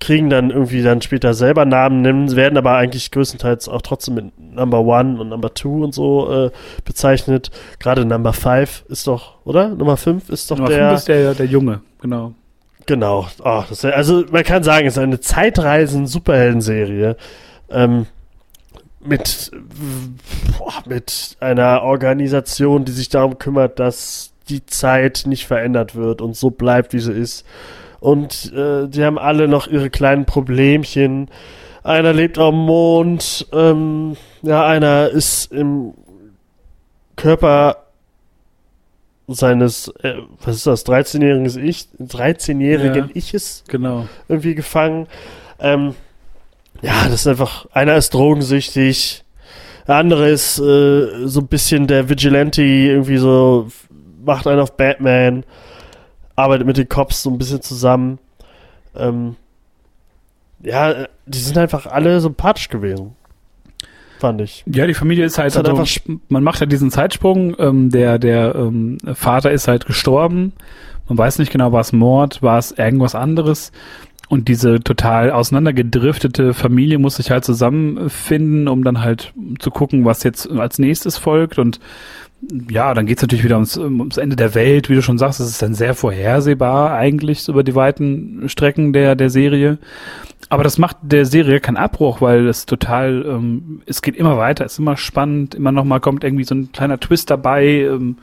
Kriegen 0.00 0.30
dann 0.30 0.50
irgendwie 0.50 0.82
dann 0.82 1.00
später 1.00 1.34
selber 1.34 1.64
Namen, 1.64 2.02
nennen, 2.02 2.34
werden 2.34 2.58
aber 2.58 2.74
eigentlich 2.74 3.10
größtenteils 3.10 3.68
auch 3.68 3.82
trotzdem 3.82 4.14
mit 4.14 4.32
Number 4.38 4.80
One 4.80 5.20
und 5.20 5.28
Number 5.28 5.54
Two 5.54 5.84
und 5.84 5.94
so 5.94 6.46
äh, 6.46 6.50
bezeichnet. 6.84 7.50
Gerade 7.78 8.04
Number 8.04 8.32
Five 8.32 8.84
ist 8.88 9.06
doch, 9.06 9.36
oder? 9.44 9.68
Nummer 9.68 9.96
fünf 9.96 10.28
ist 10.28 10.50
doch 10.50 10.56
Nummer 10.56 10.70
der. 10.70 10.88
fünf 10.88 10.98
ist 10.98 11.08
der, 11.08 11.34
der 11.34 11.46
Junge, 11.46 11.82
genau. 12.00 12.32
Genau. 12.86 13.26
Oh, 13.44 13.62
das, 13.68 13.84
also 13.84 14.24
man 14.32 14.42
kann 14.42 14.64
sagen, 14.64 14.86
es 14.86 14.94
ist 14.94 15.02
eine 15.02 15.20
Zeitreisen-Superhelden-Serie. 15.20 17.16
Ähm, 17.70 18.06
mit, 19.04 19.50
boah, 20.58 20.82
mit 20.86 21.36
einer 21.40 21.82
Organisation, 21.82 22.84
die 22.84 22.92
sich 22.92 23.08
darum 23.08 23.38
kümmert, 23.38 23.78
dass 23.78 24.32
die 24.48 24.64
Zeit 24.66 25.24
nicht 25.26 25.46
verändert 25.46 25.94
wird 25.94 26.20
und 26.20 26.36
so 26.36 26.50
bleibt, 26.50 26.92
wie 26.92 27.00
sie 27.00 27.12
ist. 27.12 27.44
Und 28.00 28.52
äh, 28.52 28.88
die 28.88 29.04
haben 29.04 29.18
alle 29.18 29.46
noch 29.48 29.68
ihre 29.68 29.88
kleinen 29.90 30.24
Problemchen. 30.24 31.28
Einer 31.84 32.12
lebt 32.12 32.38
am 32.38 32.56
Mond, 32.56 33.46
ähm, 33.52 34.16
ja, 34.42 34.66
einer 34.66 35.08
ist 35.08 35.52
im 35.52 35.94
Körper 37.16 37.76
seines, 39.28 39.88
äh, 40.02 40.14
was 40.44 40.56
ist 40.56 40.66
das, 40.66 40.86
13-jährigen 40.86 41.64
Ich, 41.64 41.88
13-jährigen 42.00 43.08
Ja. 43.08 43.14
Iches 43.16 43.64
Genau. 43.68 44.06
irgendwie 44.28 44.54
gefangen. 44.54 45.06
Ähm, 45.60 45.94
ja, 46.82 47.04
das 47.04 47.20
ist 47.20 47.26
einfach, 47.26 47.66
einer 47.72 47.96
ist 47.96 48.12
drogensüchtig, 48.12 49.24
der 49.86 49.96
andere 49.96 50.28
ist 50.28 50.58
äh, 50.58 51.26
so 51.26 51.40
ein 51.40 51.46
bisschen 51.46 51.86
der 51.86 52.08
Vigilante, 52.08 52.62
irgendwie 52.62 53.16
so, 53.16 53.68
macht 54.24 54.46
einen 54.46 54.60
auf 54.60 54.76
Batman, 54.76 55.44
arbeitet 56.36 56.66
mit 56.66 56.76
den 56.76 56.88
Cops 56.88 57.22
so 57.22 57.30
ein 57.30 57.38
bisschen 57.38 57.62
zusammen. 57.62 58.18
Ähm, 58.96 59.36
ja, 60.60 61.06
die 61.26 61.38
sind 61.38 61.58
einfach 61.58 61.86
alle 61.86 62.20
sympathisch 62.20 62.68
gewesen. 62.68 63.16
Fand 64.20 64.40
ich. 64.40 64.62
Ja, 64.66 64.86
die 64.86 64.94
Familie 64.94 65.24
ist 65.24 65.38
halt, 65.38 65.48
Ist 65.48 65.56
halt 65.56 65.68
also, 65.68 65.80
einfach 65.80 66.20
man 66.28 66.44
macht 66.44 66.60
ja 66.60 66.66
diesen 66.66 66.92
Zeitsprung, 66.92 67.56
ähm, 67.58 67.90
der, 67.90 68.20
der 68.20 68.54
ähm, 68.54 68.98
Vater 69.14 69.50
ist 69.50 69.66
halt 69.66 69.86
gestorben. 69.86 70.52
Man 71.08 71.18
weiß 71.18 71.40
nicht 71.40 71.50
genau, 71.50 71.72
war 71.72 71.80
es 71.80 71.92
Mord, 71.92 72.40
war 72.40 72.58
es 72.58 72.70
irgendwas 72.70 73.16
anderes. 73.16 73.72
Und 74.32 74.48
diese 74.48 74.80
total 74.80 75.30
auseinandergedriftete 75.30 76.54
Familie 76.54 76.96
muss 76.96 77.16
sich 77.16 77.30
halt 77.30 77.44
zusammenfinden, 77.44 78.66
um 78.66 78.82
dann 78.82 79.02
halt 79.02 79.34
zu 79.58 79.70
gucken, 79.70 80.06
was 80.06 80.22
jetzt 80.22 80.50
als 80.50 80.78
nächstes 80.78 81.18
folgt. 81.18 81.58
Und 81.58 81.80
ja, 82.70 82.94
dann 82.94 83.04
geht's 83.04 83.20
natürlich 83.20 83.44
wieder 83.44 83.56
ums, 83.56 83.76
ums 83.76 84.16
Ende 84.16 84.34
der 84.34 84.54
Welt, 84.54 84.88
wie 84.88 84.94
du 84.94 85.02
schon 85.02 85.18
sagst, 85.18 85.38
es 85.38 85.50
ist 85.50 85.60
dann 85.60 85.74
sehr 85.74 85.94
vorhersehbar 85.94 86.94
eigentlich 86.94 87.46
über 87.46 87.62
die 87.62 87.74
weiten 87.74 88.44
Strecken 88.48 88.94
der, 88.94 89.16
der 89.16 89.28
Serie. 89.28 89.76
Aber 90.48 90.64
das 90.64 90.78
macht 90.78 90.96
der 91.02 91.26
Serie 91.26 91.60
keinen 91.60 91.76
Abbruch, 91.76 92.22
weil 92.22 92.48
es 92.48 92.64
total, 92.64 93.26
ähm, 93.28 93.82
es 93.84 94.00
geht 94.00 94.16
immer 94.16 94.38
weiter, 94.38 94.64
ist 94.64 94.78
immer 94.78 94.96
spannend, 94.96 95.54
immer 95.54 95.72
noch 95.72 95.84
mal 95.84 96.00
kommt 96.00 96.24
irgendwie 96.24 96.44
so 96.44 96.54
ein 96.54 96.72
kleiner 96.72 96.98
Twist 96.98 97.28
dabei, 97.28 97.82
ähm, 97.82 98.16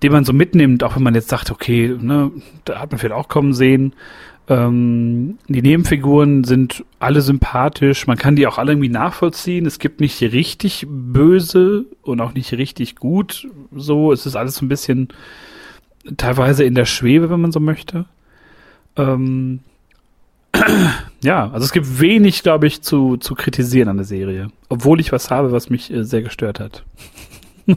den 0.00 0.12
man 0.12 0.24
so 0.24 0.32
mitnimmt, 0.32 0.84
auch 0.84 0.94
wenn 0.94 1.02
man 1.02 1.16
jetzt 1.16 1.28
sagt, 1.28 1.50
okay, 1.50 1.92
ne, 2.00 2.30
da 2.64 2.78
hat 2.78 2.92
man 2.92 3.00
vielleicht 3.00 3.18
auch 3.18 3.26
kommen 3.26 3.52
sehen. 3.52 3.94
Ähm, 4.46 5.38
die 5.48 5.62
Nebenfiguren 5.62 6.44
sind 6.44 6.84
alle 6.98 7.22
sympathisch, 7.22 8.06
man 8.06 8.18
kann 8.18 8.36
die 8.36 8.46
auch 8.46 8.58
alle 8.58 8.72
irgendwie 8.72 8.90
nachvollziehen. 8.90 9.64
Es 9.64 9.78
gibt 9.78 10.00
nicht 10.00 10.20
richtig 10.20 10.86
böse 10.88 11.86
und 12.02 12.20
auch 12.20 12.34
nicht 12.34 12.52
richtig 12.52 12.96
gut. 12.96 13.48
So, 13.74 14.12
es 14.12 14.26
ist 14.26 14.36
alles 14.36 14.56
so 14.56 14.64
ein 14.66 14.68
bisschen 14.68 15.08
teilweise 16.16 16.64
in 16.64 16.74
der 16.74 16.84
Schwebe, 16.84 17.30
wenn 17.30 17.40
man 17.40 17.52
so 17.52 17.60
möchte. 17.60 18.04
Ähm, 18.96 19.60
ja, 21.22 21.50
also 21.50 21.64
es 21.64 21.72
gibt 21.72 22.00
wenig, 22.00 22.42
glaube 22.42 22.66
ich, 22.66 22.82
zu, 22.82 23.16
zu 23.16 23.34
kritisieren 23.34 23.88
an 23.88 23.96
der 23.96 24.04
Serie. 24.04 24.48
Obwohl 24.68 25.00
ich 25.00 25.10
was 25.10 25.30
habe, 25.30 25.52
was 25.52 25.70
mich 25.70 25.90
äh, 25.90 26.04
sehr 26.04 26.22
gestört 26.22 26.60
hat. 26.60 26.84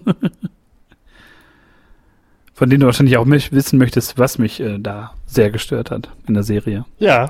Von 2.57 2.71
dem 2.71 2.79
du 2.79 2.87
wahrscheinlich 2.87 3.17
auch 3.17 3.25
mich 3.25 3.51
wissen 3.51 3.77
möchtest, 3.77 4.17
was 4.17 4.39
mich 4.39 4.59
äh, 4.59 4.79
da 4.79 5.13
sehr 5.27 5.51
gestört 5.51 5.91
hat 5.91 6.09
in 6.27 6.33
der 6.33 6.41
Serie. 6.41 6.85
Ja, 6.97 7.29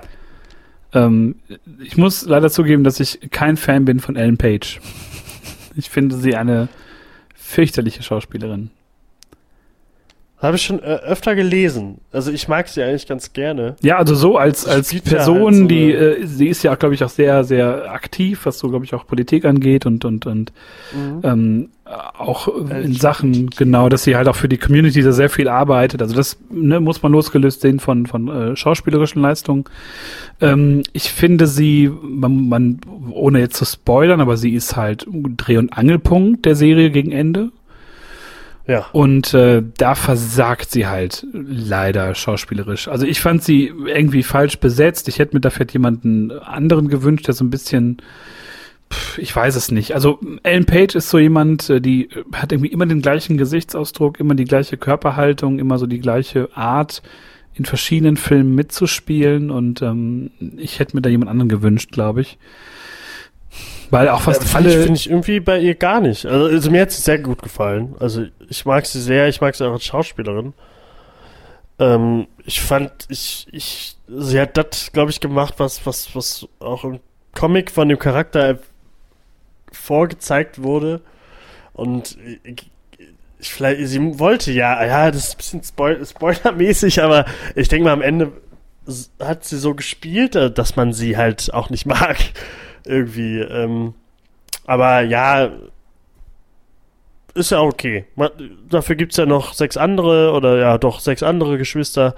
Ähm, 0.93 1.35
ich 1.83 1.97
muss 1.97 2.25
leider 2.25 2.49
zugeben, 2.49 2.85
dass 2.85 3.01
ich 3.01 3.19
kein 3.29 3.57
Fan 3.57 3.83
bin 3.83 3.99
von 3.99 4.15
Ellen 4.15 4.37
Page. 4.37 4.79
Ich 5.75 5.89
finde 5.89 6.15
sie 6.15 6.37
eine 6.37 6.69
fürchterliche 7.35 8.03
Schauspielerin. 8.03 8.69
Habe 10.39 10.55
ich 10.55 10.64
schon 10.64 10.80
äh, 10.80 10.99
öfter 11.05 11.35
gelesen. 11.35 11.99
Also 12.11 12.31
ich 12.31 12.47
mag 12.47 12.68
sie 12.68 12.84
eigentlich 12.84 13.07
ganz 13.07 13.34
gerne. 13.34 13.76
Ja, 13.81 13.97
also 13.97 14.14
so 14.14 14.38
als, 14.38 14.68
als 14.68 14.93
Person, 15.01 15.45
halt 15.45 15.55
so 15.55 15.68
die, 15.68 15.91
äh, 15.91 16.26
sie 16.26 16.47
ist 16.47 16.61
ja, 16.61 16.76
glaube 16.76 16.93
ich, 16.93 17.03
auch 17.03 17.09
sehr, 17.09 17.43
sehr 17.43 17.91
aktiv, 17.91 18.41
was 18.45 18.59
so, 18.59 18.69
glaube 18.69 18.85
ich, 18.85 18.93
auch 18.93 19.07
Politik 19.07 19.45
angeht 19.45 19.88
und, 19.88 20.05
und, 20.05 20.27
und 20.27 20.53
ähm, 21.23 21.69
auch 21.85 22.49
äh, 22.69 22.84
in. 22.84 22.93
Sachen, 22.93 23.49
genau, 23.49 23.89
dass 23.89 24.03
sie 24.03 24.15
halt 24.15 24.27
auch 24.27 24.35
für 24.35 24.47
die 24.47 24.59
Community 24.59 25.01
da 25.01 25.11
sehr 25.11 25.30
viel 25.30 25.47
arbeitet. 25.47 26.03
Also 26.03 26.15
das 26.15 26.38
ne, 26.51 26.80
muss 26.80 27.01
man 27.01 27.14
losgelöst 27.14 27.61
sehen 27.61 27.80
von, 27.80 28.05
von 28.05 28.27
äh, 28.27 28.55
schauspielerischen 28.55 29.23
Leistungen. 29.23 29.65
Ähm, 30.39 30.84
ich 30.93 31.11
finde 31.11 31.47
sie, 31.47 31.91
man, 32.03 32.47
man, 32.47 32.81
ohne 33.09 33.39
jetzt 33.39 33.55
zu 33.55 33.65
spoilern, 33.65 34.22
aber 34.22 34.38
sie 34.38 34.53
ist 34.53 34.76
halt 34.76 35.07
Dreh- 35.09 35.57
und 35.57 35.73
Angelpunkt 35.73 36.45
der 36.45 36.55
Serie 36.55 36.91
gegen 36.91 37.11
Ende. 37.11 37.49
Ja. 38.68 38.85
Und 38.91 39.34
äh, 39.34 39.64
da 39.77 39.95
versagt 39.95 40.72
sie 40.72 40.88
halt 40.88 41.26
leider 41.31 42.14
schauspielerisch. 42.15 42.89
Also 42.89 43.06
ich 43.06 43.22
fand 43.22 43.41
sie 43.44 43.72
irgendwie 43.85 44.23
falsch 44.23 44.60
besetzt. 44.60 45.07
Ich 45.07 45.19
hätte 45.19 45.35
mir 45.35 45.39
da 45.39 45.49
vielleicht 45.49 45.73
jemanden 45.73 46.31
anderen 46.31 46.89
gewünscht, 46.89 47.27
der 47.27 47.34
so 47.34 47.45
ein 47.45 47.49
bisschen, 47.49 48.02
pff, 48.91 49.18
ich 49.19 49.34
weiß 49.34 49.56
es 49.56 49.72
nicht. 49.72 49.95
Also 49.95 50.19
Ellen 50.44 50.65
Page 50.65 50.95
ist 50.95 51.10
so 51.10 51.18
jemand, 51.18 51.69
äh, 51.69 51.80
die 51.80 52.10
äh, 52.11 52.23
hat 52.34 52.52
irgendwie 52.52 52.72
immer 52.72 52.85
den 52.85 53.02
gleichen 53.02 53.38
Gesichtsausdruck, 53.38 54.19
immer 54.19 54.35
die 54.35 54.45
gleiche 54.45 54.76
Körperhaltung, 54.76 55.60
immer 55.60 55.77
so 55.77 55.88
die 55.88 55.99
gleiche 55.99 56.49
Art, 56.56 57.02
in 57.53 57.64
verschiedenen 57.64 58.18
Filmen 58.18 58.53
mitzuspielen. 58.53 59.49
Und 59.49 59.81
ähm, 59.81 60.31
ich 60.57 60.80
hätte 60.80 60.94
mir 60.95 61.02
da 61.02 61.10
jemand 61.10 61.31
anderen 61.31 61.49
gewünscht, 61.49 61.94
glaube 61.94 62.19
ich. 62.19 62.38
Weil 63.89 64.09
auch 64.09 64.22
fast 64.22 64.41
Ja, 64.41 64.47
finde 64.47 64.69
ich, 64.69 64.76
alle. 64.76 64.84
finde 64.84 64.99
ich 64.99 65.09
irgendwie 65.09 65.39
bei 65.39 65.59
ihr 65.59 65.76
gar 65.76 66.01
nicht. 66.01 66.26
Also, 66.26 66.45
also 66.47 66.72
mir 66.72 66.81
hat 66.81 66.91
sie 66.91 67.01
sehr 67.01 67.19
gut 67.19 67.41
gefallen. 67.41 67.95
Also 67.99 68.26
ich 68.49 68.65
mag 68.65 68.85
sie 68.85 69.01
sehr, 69.01 69.27
ich 69.27 69.39
mag 69.41 69.55
sie 69.55 69.65
auch 69.65 69.73
als 69.73 69.85
Schauspielerin. 69.85 70.53
Ähm, 71.80 72.27
ich 72.45 72.59
fand, 72.61 72.91
ich, 73.09 73.47
ich, 73.51 73.95
sie 74.07 74.39
hat 74.41 74.57
das, 74.57 74.91
glaube 74.91 75.11
ich, 75.11 75.19
gemacht, 75.19 75.55
was, 75.57 75.85
was, 75.85 76.15
was 76.15 76.47
auch 76.59 76.84
im 76.84 76.99
Comic 77.34 77.72
von 77.72 77.88
dem 77.88 77.99
Charakter 77.99 78.59
vorgezeigt 79.72 80.61
wurde. 80.64 81.01
Und 81.73 82.18
ich, 82.43 82.72
ich, 83.39 83.51
vielleicht, 83.51 83.88
sie 83.88 84.19
wollte 84.19 84.51
ja, 84.51 84.84
ja, 84.85 85.11
das 85.11 85.27
ist 85.27 85.34
ein 85.34 85.38
bisschen 85.38 85.64
Spoil 85.64 86.05
spoilermäßig, 86.05 87.01
aber 87.01 87.26
ich 87.55 87.68
denke 87.68 87.85
mal, 87.85 87.93
am 87.93 88.01
Ende 88.01 88.31
hat 89.19 89.43
sie 89.45 89.57
so 89.57 89.76
gespielt, 89.76 90.35
äh, 90.35 90.51
dass 90.51 90.76
man 90.76 90.93
sie 90.93 91.18
halt 91.18 91.53
auch 91.53 91.69
nicht 91.69 91.85
mag. 91.85 92.18
Irgendwie. 92.88 93.39
Ähm, 93.39 93.93
aber 94.65 95.01
ja, 95.01 95.51
ist 97.34 97.51
ja 97.51 97.61
okay. 97.61 98.05
Man, 98.15 98.30
dafür 98.69 98.95
gibt's 98.95 99.18
ja 99.18 99.26
noch 99.26 99.53
sechs 99.53 99.77
andere 99.77 100.34
oder 100.34 100.57
ja, 100.57 100.77
doch 100.77 100.99
sechs 100.99 101.23
andere 101.23 101.57
Geschwister. 101.57 102.15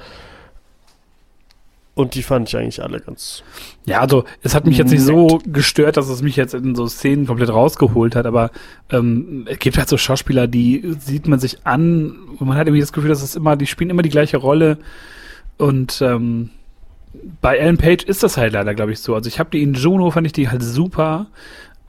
Und 1.94 2.16
die 2.16 2.24
fand 2.24 2.48
ich 2.48 2.56
eigentlich 2.56 2.82
alle 2.82 3.02
ganz. 3.02 3.44
Ja, 3.86 4.00
also 4.00 4.24
es 4.42 4.56
hat 4.56 4.66
mich 4.66 4.78
jetzt 4.78 4.92
nicht 4.92 5.04
so 5.04 5.42
gestört, 5.46 5.98
dass 5.98 6.08
es 6.08 6.22
mich 6.22 6.38
jetzt 6.38 6.54
in 6.54 6.74
so 6.74 6.88
Szenen 6.88 7.28
komplett 7.28 7.50
rausgeholt 7.50 8.16
hat, 8.16 8.26
aber 8.26 8.52
ähm, 8.90 9.46
es 9.50 9.60
gibt 9.60 9.78
halt 9.78 9.90
so 9.90 9.98
Schauspieler, 9.98 10.48
die 10.48 10.96
sieht 10.98 11.28
man 11.28 11.40
sich 11.40 11.66
an 11.66 12.18
und 12.40 12.48
man 12.48 12.58
hat 12.58 12.68
irgendwie 12.68 12.80
das 12.80 12.94
Gefühl, 12.94 13.10
dass 13.10 13.22
es 13.22 13.36
immer, 13.36 13.58
die 13.58 13.68
spielen 13.68 13.90
immer 13.90 14.02
die 14.02 14.10
gleiche 14.10 14.38
Rolle 14.38 14.78
und 15.58 16.02
ähm, 16.02 16.52
bei 17.42 17.58
Ellen 17.58 17.78
Page 17.78 18.04
ist 18.04 18.24
das 18.24 18.38
halt 18.38 18.54
leider, 18.54 18.76
glaube 18.76 18.92
ich, 18.92 19.00
so. 19.00 19.16
Also 19.16 19.28
ich 19.28 19.40
habe 19.40 19.50
die 19.52 19.64
in 19.64 19.74
Juno, 19.74 20.12
fand 20.12 20.28
ich 20.28 20.34
die 20.34 20.50
halt 20.50 20.64
super, 20.64 21.28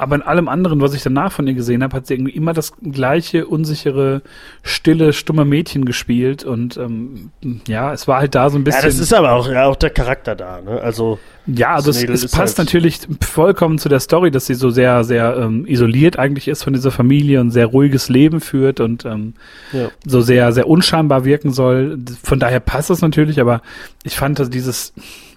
aber 0.01 0.17
in 0.17 0.23
allem 0.23 0.49
anderen, 0.49 0.81
was 0.81 0.95
ich 0.95 1.03
danach 1.03 1.31
von 1.31 1.47
ihr 1.47 1.53
gesehen 1.53 1.83
habe, 1.83 1.95
hat 1.95 2.07
sie 2.07 2.15
irgendwie 2.15 2.33
immer 2.33 2.55
das 2.55 2.73
gleiche 2.81 3.47
unsichere, 3.47 4.23
stille, 4.63 5.13
stumme 5.13 5.45
Mädchen 5.45 5.85
gespielt 5.85 6.43
und 6.43 6.79
ähm, 6.79 7.33
ja, 7.67 7.93
es 7.93 8.09
war 8.09 8.21
halt 8.21 8.35
da 8.35 8.49
so 8.49 8.57
ein 8.57 8.65
bisschen. 8.65 8.81
Ja, 8.81 8.87
das 8.87 8.99
ist 8.99 9.13
aber 9.13 9.33
auch, 9.33 9.47
ja, 9.47 9.67
auch 9.67 9.77
der 9.77 9.91
Charakter 9.91 10.35
da, 10.35 10.63
ne? 10.63 10.81
Also 10.81 11.19
ja, 11.47 11.75
also 11.75 11.91
es, 11.91 12.03
es 12.03 12.31
passt 12.31 12.59
halt 12.59 12.67
natürlich 12.69 13.01
vollkommen 13.21 13.79
zu 13.79 13.89
der 13.89 14.01
Story, 14.01 14.31
dass 14.31 14.47
sie 14.47 14.55
so 14.55 14.71
sehr, 14.71 15.05
sehr 15.05 15.37
ähm, 15.37 15.65
isoliert 15.67 16.19
eigentlich 16.19 16.49
ist 16.49 16.63
von 16.63 16.75
dieser 16.75 16.91
Familie 16.91 17.41
und 17.41 17.51
sehr 17.51 17.67
ruhiges 17.67 18.09
Leben 18.09 18.41
führt 18.41 18.79
und 18.79 19.05
ähm, 19.05 19.35
ja. 19.73 19.89
so 20.07 20.21
sehr, 20.21 20.53
sehr 20.53 20.69
unscheinbar 20.69 21.25
wirken 21.25 21.53
soll. 21.53 21.99
Von 22.23 22.39
daher 22.39 22.61
passt 22.61 22.91
das 22.91 23.01
natürlich, 23.01 23.41
aber 23.41 23.63
ich 24.05 24.17
fand 24.17 24.39
dass 24.39 24.51
dieses 24.51 24.93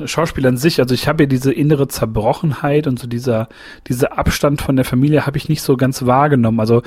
Schauspiel 0.05 0.45
an 0.45 0.57
sich, 0.57 0.80
also 0.80 0.93
ich 0.93 1.07
habe 1.07 1.23
ja 1.23 1.27
diese 1.27 1.53
innere 1.53 1.88
Zerbrochenheit 1.88 2.85
und 2.85 2.99
so 2.99 3.07
dieser, 3.07 3.47
dieser 3.88 4.17
Abstand 4.17 4.61
von 4.61 4.75
der 4.75 4.85
Familie 4.85 5.25
habe 5.25 5.38
ich 5.38 5.49
nicht 5.49 5.61
so 5.61 5.77
ganz 5.77 6.05
wahrgenommen. 6.05 6.59
Also 6.59 6.84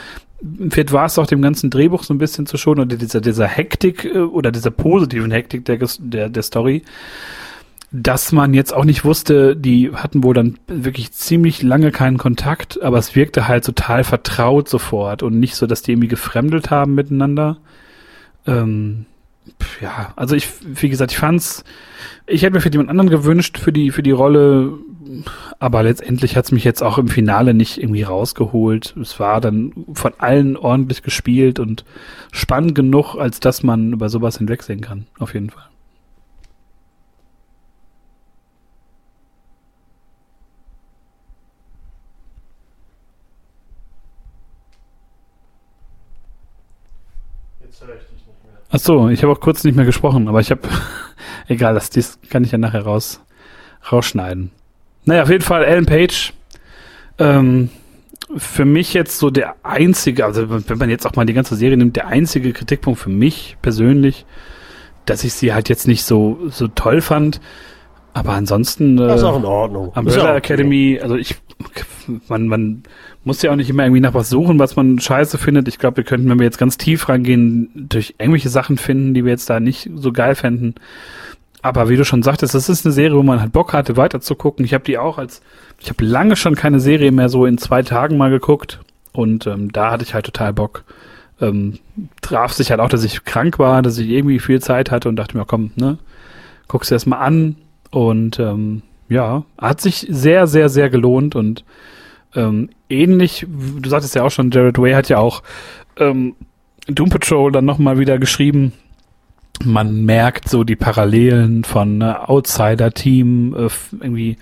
vielleicht 0.69 0.93
war 0.93 1.07
es 1.07 1.19
auch 1.19 1.27
dem 1.27 1.43
ganzen 1.43 1.71
Drehbuch 1.71 2.03
so 2.03 2.13
ein 2.13 2.19
bisschen 2.19 2.47
zu 2.47 2.59
schon 2.59 2.79
oder 2.79 2.97
dieser, 2.97 3.21
dieser 3.21 3.47
Hektik 3.47 4.05
äh, 4.05 4.19
oder 4.19 4.53
dieser 4.53 4.71
positiven 4.71 5.31
Hektik 5.31 5.65
der, 5.65 5.79
der, 5.99 6.29
der 6.29 6.43
Story 6.43 6.83
dass 7.93 8.33
man 8.33 8.53
jetzt 8.53 8.75
auch 8.75 8.85
nicht 8.85 9.05
wusste, 9.05 9.57
die 9.57 9.93
hatten 9.93 10.23
wohl 10.23 10.35
dann 10.35 10.59
wirklich 10.67 11.13
ziemlich 11.13 11.63
lange 11.63 11.93
keinen 11.93 12.19
Kontakt, 12.19 12.83
aber 12.83 12.99
es 12.99 13.15
wirkte 13.15 13.49
halt 13.49 13.65
total 13.65 14.05
vertraut 14.05 14.69
sofort 14.69 15.23
und 15.23 15.39
nicht 15.39 15.55
so, 15.55 15.67
dass 15.67 15.83
die 15.83 15.93
irgendwie 15.93 16.09
gefremdelt 16.09 16.71
haben 16.71 16.95
miteinander. 16.95 17.59
Ähm, 18.47 19.07
ja, 19.81 20.13
also 20.17 20.35
ich, 20.35 20.49
wie 20.65 20.89
gesagt, 20.89 21.13
ich 21.13 21.19
fand's, 21.19 21.65
ich 22.27 22.43
hätte 22.43 22.55
mir 22.55 22.61
für 22.61 22.71
jemand 22.71 22.91
anderen 22.91 23.11
gewünscht 23.11 23.59
für 23.59 23.73
die, 23.73 23.93
für 23.93 24.03
die 24.03 24.11
Rolle, 24.11 24.73
aber 25.61 25.85
letztendlich 25.85 26.37
hat's 26.37 26.51
mich 26.51 26.65
jetzt 26.65 26.83
auch 26.83 26.99
im 26.99 27.09
Finale 27.09 27.55
nicht 27.55 27.79
irgendwie 27.79 28.03
rausgeholt. 28.03 28.97
Es 29.01 29.21
war 29.21 29.41
dann 29.41 29.73
von 29.95 30.13
allen 30.19 30.57
ordentlich 30.57 31.03
gespielt 31.03 31.61
und 31.61 31.85
spannend 32.33 32.75
genug, 32.75 33.15
als 33.15 33.39
dass 33.39 33.63
man 33.63 33.93
über 33.93 34.09
sowas 34.09 34.39
hinwegsehen 34.39 34.81
kann, 34.81 35.07
auf 35.19 35.35
jeden 35.35 35.51
Fall. 35.51 35.67
Ach 48.71 48.79
so, 48.79 49.09
ich 49.09 49.23
habe 49.23 49.33
auch 49.33 49.41
kurz 49.41 49.65
nicht 49.65 49.77
mehr 49.77 49.85
gesprochen, 49.85 50.29
aber 50.29 50.41
ich 50.41 50.51
habe, 50.51 50.63
egal, 51.49 51.75
das 51.75 51.91
dies 51.91 52.19
kann 52.31 52.45
ich 52.45 52.53
ja 52.53 52.59
nachher 52.59 52.83
raus, 52.83 53.21
rausschneiden. 53.91 54.51
Naja, 55.05 55.23
auf 55.23 55.31
jeden 55.31 55.45
Fall 55.45 55.65
Ellen 55.65 55.87
Page, 55.87 56.33
ähm, 57.19 57.71
für 58.37 58.65
mich 58.65 58.93
jetzt 58.93 59.19
so 59.19 59.31
der 59.31 59.55
einzige, 59.63 60.25
also 60.25 60.69
wenn 60.69 60.79
man 60.79 60.91
jetzt 60.91 61.07
auch 61.07 61.15
mal 61.15 61.27
die 61.27 61.33
ganze 61.33 61.55
Serie 61.55 61.77
nimmt, 61.77 61.97
der 61.97 62.09
einzige 62.09 62.53
Kritikpunkt 62.53 62.99
für 62.99 63.11
mich 63.11 63.57
persönlich, 63.63 64.27
dass 65.05 65.23
ich 65.23 65.33
sie 65.35 65.55
halt 65.55 65.69
jetzt 65.69 65.87
nicht 65.87 66.03
so, 66.03 66.39
so 66.49 66.67
toll 66.69 67.01
fand. 67.01 67.41
Aber 68.13 68.33
ansonsten. 68.33 68.99
Äh, 68.99 69.07
das 69.07 69.21
ist 69.21 69.25
auch 69.25 69.37
in 69.37 69.45
Ordnung. 69.45 69.89
Umbrella 69.95 70.37
Academy, 70.37 70.99
also 71.01 71.17
ich, 71.17 71.37
man, 72.29 72.49
man 72.49 72.83
muss 73.25 73.43
ja 73.43 73.51
auch 73.51 73.57
nicht 73.57 73.71
immer 73.71 73.85
irgendwie 73.85 74.01
nach 74.01 74.15
was 74.15 74.29
suchen, 74.29 74.59
was 74.59 74.77
man 74.77 74.99
scheiße 74.99 75.39
findet. 75.39 75.69
Ich 75.69 75.79
glaube, 75.79 75.99
wir 75.99 76.05
könnten, 76.05 76.29
wenn 76.29 76.39
wir 76.39 76.45
jetzt 76.45 76.59
ganz 76.59 76.79
tief 76.79 77.09
rangehen, 77.09 77.71
durch 77.75 78.15
irgendwelche 78.19 78.49
Sachen 78.49 78.77
finden, 78.79 79.15
die 79.15 79.25
wir 79.25 79.33
jetzt 79.33 79.51
da 79.51 79.61
nicht 79.61 79.91
so 79.95 80.13
geil 80.13 80.35
fänden. 80.35 80.75
Aber 81.63 81.89
wie 81.89 81.97
du 81.97 82.05
schon 82.05 82.23
sagtest, 82.23 82.55
das 82.55 82.69
ist 82.69 82.87
eine 82.87 82.93
Serie, 82.93 83.17
wo 83.17 83.23
man 83.23 83.41
halt 83.41 83.53
Bock 83.53 83.73
hatte, 83.73 83.97
weiter 83.97 84.21
zu 84.21 84.35
gucken. 84.35 84.65
Ich 84.65 84.75
habe 84.75 84.85
die 84.85 84.99
auch 84.99 85.19
als, 85.19 85.43
ich 85.81 85.89
habe 85.89 86.05
lange 86.05 86.37
schon 86.37 86.55
keine 86.55 86.79
Serie 86.79 87.11
mehr 87.11 87.29
so 87.29 87.47
in 87.47 87.59
zwei 87.59 87.83
Tagen 87.83 88.17
mal 88.17 88.31
geguckt. 88.31 88.81
Und 89.13 89.47
ähm, 89.47 89.73
da 89.73 89.91
hatte 89.91 90.05
ich 90.05 90.15
halt 90.15 90.27
total 90.27 90.53
Bock. 90.53 90.85
Ähm, 91.41 91.79
traf 92.21 92.53
sich 92.53 92.71
halt 92.71 92.81
auch, 92.81 92.89
dass 92.89 93.05
ich 93.05 93.25
krank 93.25 93.59
war, 93.59 93.83
dass 93.83 93.99
ich 93.99 94.09
irgendwie 94.09 94.39
viel 94.39 94.61
Zeit 94.61 94.91
hatte 94.91 95.09
und 95.09 95.17
dachte 95.17 95.37
mir, 95.37 95.45
komm, 95.45 95.73
ne, 95.75 95.99
guck's 96.69 96.89
das 96.89 97.07
mal 97.07 97.19
an. 97.19 97.57
Und 97.91 98.39
ähm, 98.39 98.83
ja, 99.09 99.45
hat 99.59 99.81
sich 99.81 100.07
sehr, 100.09 100.47
sehr, 100.47 100.69
sehr 100.69 100.91
gelohnt 100.91 101.35
und 101.35 101.65
ähm, 102.35 102.69
ähnlich, 102.89 103.47
du 103.49 103.89
sagtest 103.89 104.15
ja 104.15 104.23
auch 104.23 104.31
schon, 104.31 104.51
Jared 104.51 104.79
Way 104.79 104.93
hat 104.93 105.09
ja 105.09 105.19
auch 105.19 105.43
ähm, 105.97 106.35
Doom 106.87 107.09
Patrol 107.09 107.53
dann 107.53 107.65
nochmal 107.65 107.99
wieder 107.99 108.19
geschrieben. 108.19 108.73
Man 109.65 110.05
merkt 110.05 110.49
so 110.49 110.65
die 110.65 110.77
Parallelen 110.77 111.65
von 111.65 112.03
äh, 112.03 112.05
Outsider-Team, 112.05 113.55
äh, 113.55 113.69
irgendwie 114.01 114.37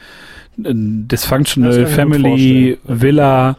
äh, 0.63 0.73
Dysfunctional 0.75 1.87
Family, 1.87 2.79
Villa, 2.85 3.57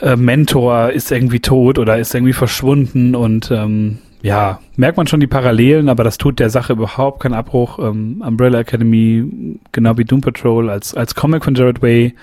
äh, 0.00 0.16
Mentor 0.16 0.90
ist 0.90 1.12
irgendwie 1.12 1.40
tot 1.40 1.78
oder 1.78 1.98
ist 1.98 2.14
irgendwie 2.14 2.32
verschwunden 2.32 3.14
und 3.14 3.50
ähm, 3.50 3.98
ja, 4.22 4.60
merkt 4.76 4.96
man 4.96 5.06
schon 5.06 5.20
die 5.20 5.26
Parallelen, 5.26 5.88
aber 5.88 6.04
das 6.04 6.18
tut 6.18 6.38
der 6.40 6.50
Sache 6.50 6.72
überhaupt 6.72 7.20
keinen 7.20 7.34
Abbruch. 7.34 7.78
Ähm, 7.78 8.22
Umbrella 8.26 8.60
Academy, 8.60 9.58
genau 9.72 9.96
wie 9.96 10.04
Doom 10.04 10.20
Patrol, 10.20 10.70
als, 10.70 10.94
als 10.94 11.14
Comic 11.14 11.44
von 11.44 11.54
Jared 11.54 11.82
Way, 11.82 12.14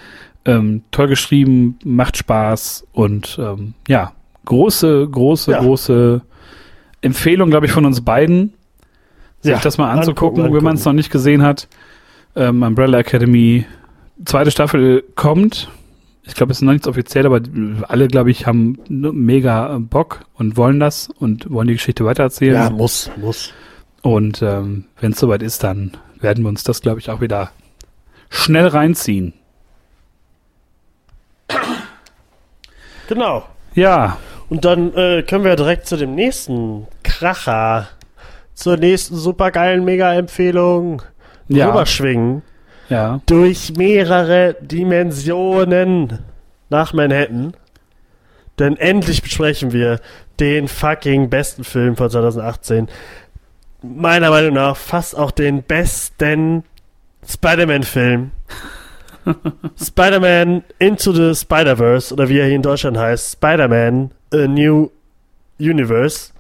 ähm, 0.45 0.83
toll 0.91 1.07
geschrieben, 1.07 1.79
macht 1.83 2.17
Spaß 2.17 2.85
und 2.91 3.37
ähm, 3.39 3.73
ja, 3.87 4.11
große, 4.45 5.07
große, 5.09 5.51
ja. 5.51 5.59
große 5.59 6.21
Empfehlung, 7.01 7.49
glaube 7.49 7.65
ich, 7.65 7.71
von 7.71 7.85
uns 7.85 8.01
beiden, 8.01 8.53
sich 9.41 9.53
ja, 9.53 9.59
das 9.59 9.77
mal 9.77 9.91
anzugucken, 9.91 10.41
angucken, 10.41 10.57
wenn 10.57 10.63
man 10.63 10.75
es 10.75 10.85
noch 10.85 10.93
nicht 10.93 11.11
gesehen 11.11 11.43
hat. 11.43 11.67
Ähm, 12.35 12.61
Umbrella 12.61 12.99
Academy, 12.99 13.65
zweite 14.25 14.51
Staffel 14.51 15.03
kommt. 15.15 15.69
Ich 16.27 16.33
glaube, 16.33 16.51
es 16.51 16.57
ist 16.57 16.61
noch 16.63 16.73
nichts 16.73 16.87
offiziell, 16.87 17.25
aber 17.25 17.41
alle, 17.87 18.07
glaube 18.07 18.31
ich, 18.31 18.47
haben 18.47 18.79
mega 18.89 19.77
Bock 19.79 20.25
und 20.33 20.57
wollen 20.57 20.79
das 20.79 21.09
und 21.19 21.51
wollen 21.51 21.67
die 21.67 21.75
Geschichte 21.75 22.03
weitererzählen. 22.03 22.55
Ja, 22.55 22.69
muss, 22.69 23.11
muss. 23.17 23.53
Und 24.01 24.41
ähm, 24.41 24.85
wenn 24.99 25.11
es 25.11 25.19
soweit 25.19 25.43
ist, 25.43 25.63
dann 25.63 25.91
werden 26.19 26.43
wir 26.43 26.49
uns 26.49 26.63
das, 26.63 26.81
glaube 26.81 26.99
ich, 26.99 27.09
auch 27.09 27.21
wieder 27.21 27.51
schnell 28.29 28.67
reinziehen. 28.67 29.33
Genau. 33.07 33.45
Ja. 33.75 34.17
Und 34.49 34.65
dann 34.65 34.93
äh, 34.93 35.23
können 35.23 35.43
wir 35.43 35.55
direkt 35.55 35.87
zu 35.87 35.97
dem 35.97 36.15
nächsten 36.15 36.87
Kracher, 37.03 37.87
zur 38.53 38.77
nächsten 38.77 39.15
supergeilen 39.15 39.83
Mega-Empfehlung 39.85 41.01
ja. 41.47 41.67
rüberschwingen. 41.67 42.41
Ja. 42.89 43.21
Durch 43.25 43.73
mehrere 43.77 44.55
Dimensionen 44.61 46.19
nach 46.69 46.93
Manhattan. 46.93 47.53
Denn 48.59 48.77
endlich 48.77 49.21
besprechen 49.21 49.71
wir 49.73 49.99
den 50.39 50.67
fucking 50.67 51.29
besten 51.29 51.63
Film 51.63 51.95
von 51.95 52.09
2018. 52.09 52.87
Meiner 53.81 54.29
Meinung 54.29 54.53
nach 54.53 54.77
fast 54.77 55.17
auch 55.17 55.31
den 55.31 55.63
besten 55.63 56.63
Spider-Man-Film 57.27 58.31
Spider-Man 59.81 60.63
Into 60.79 61.11
the 61.11 61.33
Spider-Verse, 61.35 62.13
oder 62.13 62.29
wie 62.29 62.39
er 62.39 62.45
hier 62.45 62.55
in 62.55 62.61
Deutschland 62.61 62.97
heißt, 62.97 63.33
Spider-Man 63.33 64.11
A 64.33 64.47
New 64.47 64.91
Universe. 65.59 66.31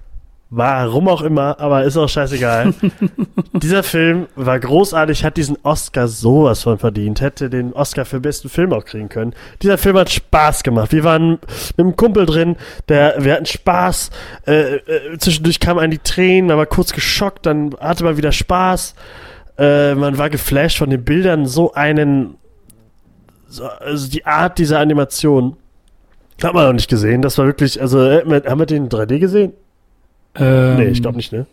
Warum 0.57 1.09
auch 1.09 1.21
immer, 1.21 1.59
aber 1.59 1.83
ist 1.83 1.97
auch 1.97 2.07
scheißegal. 2.07 2.73
Dieser 3.53 3.83
Film 3.83 4.27
war 4.37 4.57
großartig, 4.57 5.25
hat 5.25 5.35
diesen 5.35 5.57
Oscar 5.63 6.07
sowas 6.07 6.63
von 6.63 6.77
verdient, 6.77 7.19
hätte 7.19 7.49
den 7.49 7.73
Oscar 7.73 8.05
für 8.05 8.21
besten 8.21 8.47
Film 8.47 8.71
auch 8.71 8.85
kriegen 8.85 9.09
können. 9.09 9.33
Dieser 9.61 9.77
Film 9.77 9.97
hat 9.97 10.09
Spaß 10.09 10.63
gemacht. 10.63 10.93
Wir 10.93 11.03
waren 11.03 11.31
mit 11.31 11.79
einem 11.79 11.97
Kumpel 11.97 12.25
drin, 12.25 12.55
der, 12.87 13.15
wir 13.19 13.33
hatten 13.33 13.45
Spaß. 13.45 14.11
Äh, 14.47 14.75
äh, 14.75 15.17
zwischendurch 15.17 15.59
kamen 15.59 15.81
einem 15.81 15.91
die 15.91 15.97
Tränen, 15.97 16.47
man 16.47 16.57
war 16.57 16.67
kurz 16.67 16.93
geschockt, 16.93 17.45
dann 17.45 17.75
hatte 17.77 18.05
man 18.05 18.15
wieder 18.15 18.31
Spaß. 18.31 18.95
Äh, 19.57 19.93
man 19.95 20.17
war 20.17 20.29
geflasht 20.29 20.77
von 20.77 20.89
den 20.89 21.03
Bildern, 21.03 21.47
so 21.47 21.73
einen 21.73 22.37
also 23.59 24.09
die 24.09 24.25
Art 24.25 24.57
dieser 24.57 24.79
Animation 24.79 25.57
hat 26.41 26.53
man 26.53 26.65
noch 26.65 26.73
nicht 26.73 26.89
gesehen. 26.89 27.21
Das 27.21 27.37
war 27.37 27.45
wirklich, 27.45 27.81
also 27.81 28.01
äh, 28.01 28.23
haben 28.45 28.59
wir 28.59 28.65
den 28.65 28.85
in 28.85 28.89
3D 28.89 29.19
gesehen? 29.19 29.51
Ähm, 30.35 30.77
nee, 30.77 30.85
ich 30.85 31.01
glaube 31.01 31.17
nicht, 31.17 31.31
ne? 31.31 31.45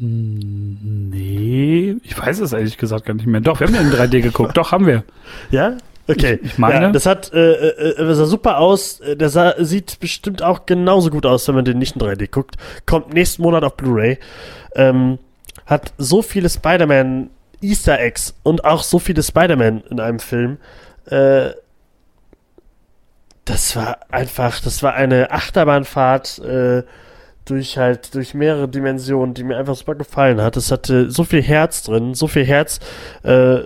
Nee, 0.00 1.96
ich 2.02 2.18
weiß 2.18 2.38
es 2.40 2.52
ehrlich 2.52 2.78
gesagt 2.78 3.06
gar 3.06 3.14
nicht 3.14 3.26
mehr. 3.26 3.40
Doch, 3.40 3.58
wir 3.58 3.66
haben 3.66 3.74
ja 3.74 3.80
in 3.80 3.90
3D 3.90 4.20
geguckt. 4.20 4.56
Doch, 4.56 4.72
haben 4.72 4.86
wir. 4.86 5.04
Ja? 5.50 5.76
Okay. 6.06 6.38
Ich, 6.42 6.52
ich 6.52 6.58
meine. 6.58 6.86
Ja, 6.86 6.90
das 6.92 7.04
hat, 7.04 7.32
äh, 7.32 7.52
äh, 7.52 8.00
äh, 8.00 8.14
sah 8.14 8.24
super 8.24 8.58
aus. 8.58 9.00
Der 9.04 9.28
sah, 9.28 9.54
sieht 9.58 10.00
bestimmt 10.00 10.42
auch 10.42 10.64
genauso 10.66 11.10
gut 11.10 11.26
aus, 11.26 11.46
wenn 11.48 11.54
man 11.54 11.64
den 11.64 11.78
nicht 11.78 11.96
in 11.96 12.02
3D 12.02 12.30
guckt. 12.30 12.56
Kommt 12.86 13.12
nächsten 13.12 13.42
Monat 13.42 13.64
auf 13.64 13.76
Blu-ray. 13.76 14.18
Ähm, 14.74 15.18
hat 15.66 15.92
so 15.98 16.22
viele 16.22 16.48
Spider-Man 16.48 17.28
Easter 17.60 18.00
Eggs 18.00 18.34
und 18.42 18.64
auch 18.64 18.82
so 18.82 18.98
viele 18.98 19.22
Spider-Man 19.22 19.82
in 19.90 20.00
einem 20.00 20.18
Film. 20.18 20.58
Äh, 21.06 21.50
das 23.44 23.76
war 23.76 23.98
einfach, 24.10 24.60
das 24.60 24.82
war 24.82 24.94
eine 24.94 25.30
Achterbahnfahrt 25.30 26.38
äh, 26.38 26.82
durch 27.50 27.78
halt, 27.78 28.14
durch 28.14 28.34
mehrere 28.34 28.68
Dimensionen, 28.68 29.34
die 29.34 29.44
mir 29.44 29.56
einfach 29.56 29.76
super 29.76 29.94
gefallen 29.94 30.40
hat. 30.40 30.56
Es 30.56 30.70
hatte 30.70 31.10
so 31.10 31.24
viel 31.24 31.42
Herz 31.42 31.82
drin, 31.82 32.14
so 32.14 32.26
viel 32.26 32.44
Herz, 32.44 32.80
äh, 33.22 33.60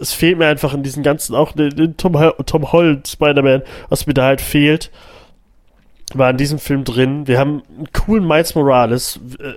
es 0.00 0.14
fehlt 0.14 0.38
mir 0.38 0.46
einfach 0.46 0.72
in 0.72 0.82
diesen 0.82 1.02
ganzen, 1.02 1.34
auch 1.34 1.52
den, 1.52 1.70
den 1.70 1.96
Tom, 1.96 2.16
Tom 2.46 2.72
Holland 2.72 3.06
Spider-Man, 3.06 3.62
was 3.90 4.06
mir 4.06 4.14
da 4.14 4.24
halt 4.24 4.40
fehlt, 4.40 4.90
war 6.14 6.30
in 6.30 6.38
diesem 6.38 6.58
Film 6.58 6.84
drin. 6.84 7.26
Wir 7.26 7.38
haben 7.38 7.62
einen 7.76 7.92
coolen 7.92 8.26
Miles 8.26 8.54
Morales. 8.54 9.20
Äh, 9.38 9.52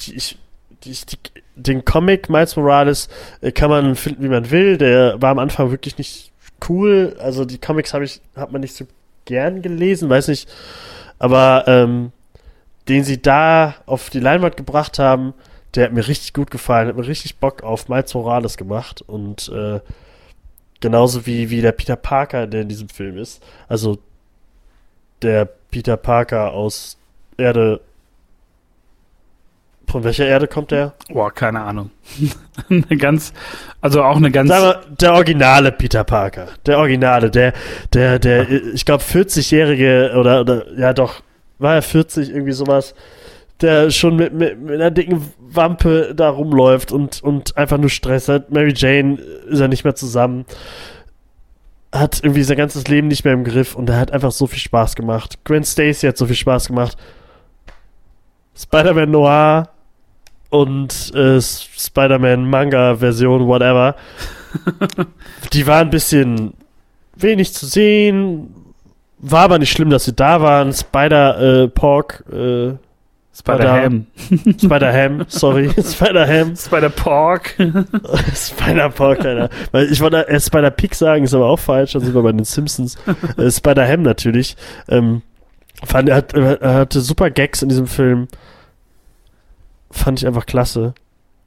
die, 0.00 0.14
ich, 0.14 0.38
die, 0.84 0.92
die, 0.92 1.18
den 1.56 1.84
Comic 1.84 2.30
Miles 2.30 2.56
Morales 2.56 3.08
äh, 3.40 3.52
kann 3.52 3.70
man 3.70 3.96
finden, 3.96 4.22
wie 4.22 4.28
man 4.28 4.50
will. 4.50 4.78
Der 4.78 5.20
war 5.20 5.30
am 5.30 5.38
Anfang 5.38 5.70
wirklich 5.70 5.98
nicht 5.98 6.30
cool. 6.68 7.16
Also 7.18 7.44
die 7.44 7.58
Comics 7.58 7.92
habe 7.92 8.04
ich, 8.04 8.20
hat 8.36 8.52
man 8.52 8.60
nicht 8.60 8.74
so 8.74 8.86
gern 9.24 9.62
gelesen, 9.62 10.08
weiß 10.08 10.28
nicht. 10.28 10.48
Aber 11.18 11.64
ähm, 11.66 12.12
den 12.88 13.04
sie 13.04 13.20
da 13.20 13.74
auf 13.86 14.10
die 14.10 14.20
Leinwand 14.20 14.56
gebracht 14.56 14.98
haben, 14.98 15.34
der 15.74 15.84
hat 15.84 15.92
mir 15.92 16.06
richtig 16.06 16.32
gut 16.34 16.50
gefallen, 16.50 16.88
hat 16.88 16.96
mir 16.96 17.06
richtig 17.06 17.36
Bock 17.38 17.62
auf 17.62 17.88
Miles 17.88 18.12
Morales 18.14 18.56
gemacht 18.56 19.02
und 19.02 19.48
äh, 19.48 19.80
genauso 20.80 21.24
wie, 21.26 21.48
wie 21.48 21.62
der 21.62 21.72
Peter 21.72 21.96
Parker, 21.96 22.46
der 22.46 22.62
in 22.62 22.68
diesem 22.68 22.88
Film 22.88 23.16
ist. 23.16 23.42
Also 23.68 23.98
der 25.22 25.46
Peter 25.70 25.96
Parker 25.96 26.52
aus 26.52 26.98
Erde. 27.38 27.80
Von 29.88 30.04
welcher 30.04 30.26
Erde 30.26 30.46
kommt 30.46 30.70
der? 30.70 30.94
Boah, 31.08 31.32
keine 31.32 31.60
Ahnung. 31.60 31.90
eine 32.70 32.96
ganz, 32.96 33.32
also 33.80 34.02
auch 34.02 34.16
eine 34.16 34.30
ganz. 34.30 34.50
Wir, 34.50 34.82
der 35.00 35.12
originale 35.14 35.72
Peter 35.72 36.04
Parker. 36.04 36.48
Der 36.66 36.78
originale, 36.78 37.30
der, 37.30 37.52
der, 37.92 38.18
der, 38.18 38.50
ich 38.50 38.84
glaube, 38.84 39.02
40-jährige 39.02 40.14
oder, 40.16 40.40
oder, 40.40 40.78
ja 40.78 40.92
doch, 40.92 41.22
war 41.62 41.74
er 41.76 41.82
40, 41.82 42.30
irgendwie 42.30 42.52
sowas 42.52 42.94
der 43.62 43.90
schon 43.90 44.16
mit, 44.16 44.32
mit, 44.34 44.60
mit 44.60 44.74
einer 44.74 44.90
dicken 44.90 45.32
Wampe 45.38 46.14
da 46.14 46.28
rumläuft 46.28 46.92
und, 46.92 47.22
und 47.22 47.56
einfach 47.56 47.78
nur 47.78 47.90
Stress 47.90 48.28
hat. 48.28 48.50
Mary 48.50 48.72
Jane 48.74 49.14
ist 49.48 49.60
ja 49.60 49.68
nicht 49.68 49.84
mehr 49.84 49.94
zusammen. 49.94 50.44
Hat 51.92 52.20
irgendwie 52.22 52.42
sein 52.42 52.56
ganzes 52.56 52.88
Leben 52.88 53.08
nicht 53.08 53.24
mehr 53.24 53.34
im 53.34 53.44
Griff 53.44 53.74
und 53.74 53.88
er 53.88 53.98
hat 53.98 54.12
einfach 54.12 54.32
so 54.32 54.46
viel 54.46 54.58
Spaß 54.58 54.96
gemacht. 54.96 55.38
Gwen 55.44 55.64
Stacy 55.64 56.06
hat 56.06 56.16
so 56.16 56.26
viel 56.26 56.36
Spaß 56.36 56.68
gemacht. 56.68 56.96
Spider-Man 58.56 59.10
Noir 59.10 59.68
und 60.50 61.14
äh, 61.14 61.40
Spider-Man 61.40 62.48
Manga-Version, 62.48 63.46
whatever. 63.46 63.94
die 65.52 65.66
waren 65.66 65.88
ein 65.88 65.90
bisschen 65.90 66.54
wenig 67.14 67.54
zu 67.54 67.66
sehen. 67.66 68.54
War 69.22 69.42
aber 69.44 69.58
nicht 69.60 69.70
schlimm, 69.70 69.88
dass 69.88 70.04
sie 70.04 70.12
da 70.12 70.42
waren. 70.42 70.72
Spider-Pork, 70.72 72.24
äh, 72.32 72.66
äh, 72.66 72.74
Spider-Ham. 73.32 74.06
Spider-Ham, 74.58 75.24
sorry. 75.28 75.70
Spider-Ham. 75.82 76.56
Spider-Pork. 76.56 77.54
Spider-Pork, 78.34 79.24
Alter. 79.24 79.48
Weil 79.70 79.92
ich 79.92 80.00
wollte 80.00 80.26
erst 80.28 80.48
Spider-Pig 80.48 80.94
sagen, 80.94 81.24
ist 81.24 81.34
aber 81.34 81.46
auch 81.46 81.58
falsch, 81.58 81.92
dann 81.92 82.02
sind 82.02 82.14
wir 82.14 82.22
bei 82.22 82.32
den 82.32 82.44
Simpsons. 82.44 82.98
Äh, 83.36 83.50
Spider-Ham 83.50 84.02
natürlich. 84.02 84.56
Ähm, 84.88 85.22
fand, 85.84 86.08
er, 86.08 86.16
hat, 86.16 86.34
er 86.34 86.74
hatte 86.74 87.00
super 87.00 87.30
Gags 87.30 87.62
in 87.62 87.68
diesem 87.68 87.86
Film. 87.86 88.26
Fand 89.92 90.20
ich 90.20 90.26
einfach 90.26 90.46
klasse. 90.46 90.94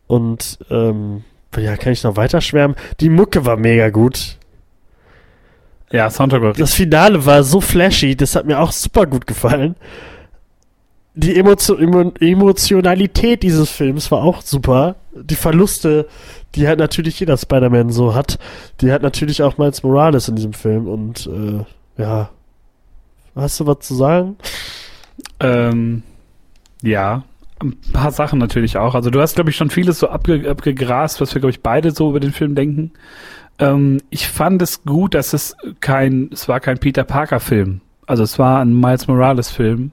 Und, 0.07 0.60
ähm, 0.69 1.26
ja, 1.57 1.76
kann 1.76 1.91
ich 1.91 2.03
noch 2.03 2.15
weiter 2.15 2.39
schwärmen? 2.39 2.77
Die 3.02 3.10
Mucke 3.10 3.45
war 3.45 3.57
mega 3.57 3.89
gut. 3.89 4.38
Ja, 5.91 6.10
Soundtrack 6.10 6.41
war 6.41 6.53
Das 6.53 6.74
Finale 6.74 7.26
war 7.26 7.44
so 7.44 7.62
flashy, 7.62 8.16
das 8.16 8.36
hat 8.36 8.45
mir 8.45 8.60
auch 8.60 8.72
super 8.72 9.06
gut 9.06 9.28
gefallen 9.28 9.76
die 11.16 11.38
Emotio 11.38 11.76
Emotionalität 12.20 13.41
dieses 13.41 13.72
Films 13.72 14.12
war 14.12 14.22
auch 14.22 14.41
super. 14.41 14.95
Die 15.14 15.36
Verluste, 15.36 16.07
die 16.56 16.68
halt 16.68 16.80
natürlich 16.80 17.20
jeder 17.20 17.38
Spider-Man 17.38 17.90
so 17.90 18.14
hat, 18.14 18.38
die 18.82 18.91
hat 18.91 19.02
natürlich 19.02 19.41
auch 19.41 19.57
Miles 19.57 19.82
Morales 19.82 20.28
in 20.28 20.36
diesem 20.36 20.53
Film. 20.53 20.88
Und 20.88 21.28
äh, 21.28 22.02
ja, 22.02 22.30
hast 23.34 23.60
du 23.60 23.66
was 23.66 23.80
zu 23.80 23.95
sagen? 23.95 24.36
Ähm, 25.40 26.03
ja, 26.82 27.24
ein 27.62 27.78
paar 27.94 28.12
Sachen 28.12 28.38
natürlich 28.38 28.78
auch. 28.78 28.94
Also 28.94 29.10
du 29.10 29.22
hast, 29.22 29.36
glaube 29.36 29.49
ich, 29.49 29.56
schon 29.56 29.70
vieles 29.70 29.99
so 29.99 30.10
abge 30.10 30.49
abgegrast, 30.49 31.22
was 31.22 31.34
wir, 31.34 31.40
glaube 31.40 31.52
ich, 31.52 31.64
beide 31.64 31.91
so 31.91 32.10
über 32.10 32.20
den 32.20 32.34
Film 32.34 32.56
denken. 32.56 32.91
Ähm, 33.60 34.02
ich 34.10 34.27
fand 34.27 34.61
es 34.61 34.84
gut, 34.84 35.14
dass 35.14 35.34
es 35.34 35.56
kein, 35.80 36.30
es 36.34 36.48
war 36.48 36.60
kein 36.60 36.77
Peter 36.77 37.03
Parker-Film. 37.03 37.82
Also 38.06 38.23
es 38.23 38.38
war 38.38 38.60
ein 38.60 38.80
Miles 38.80 39.07
Morales-Film. 39.07 39.91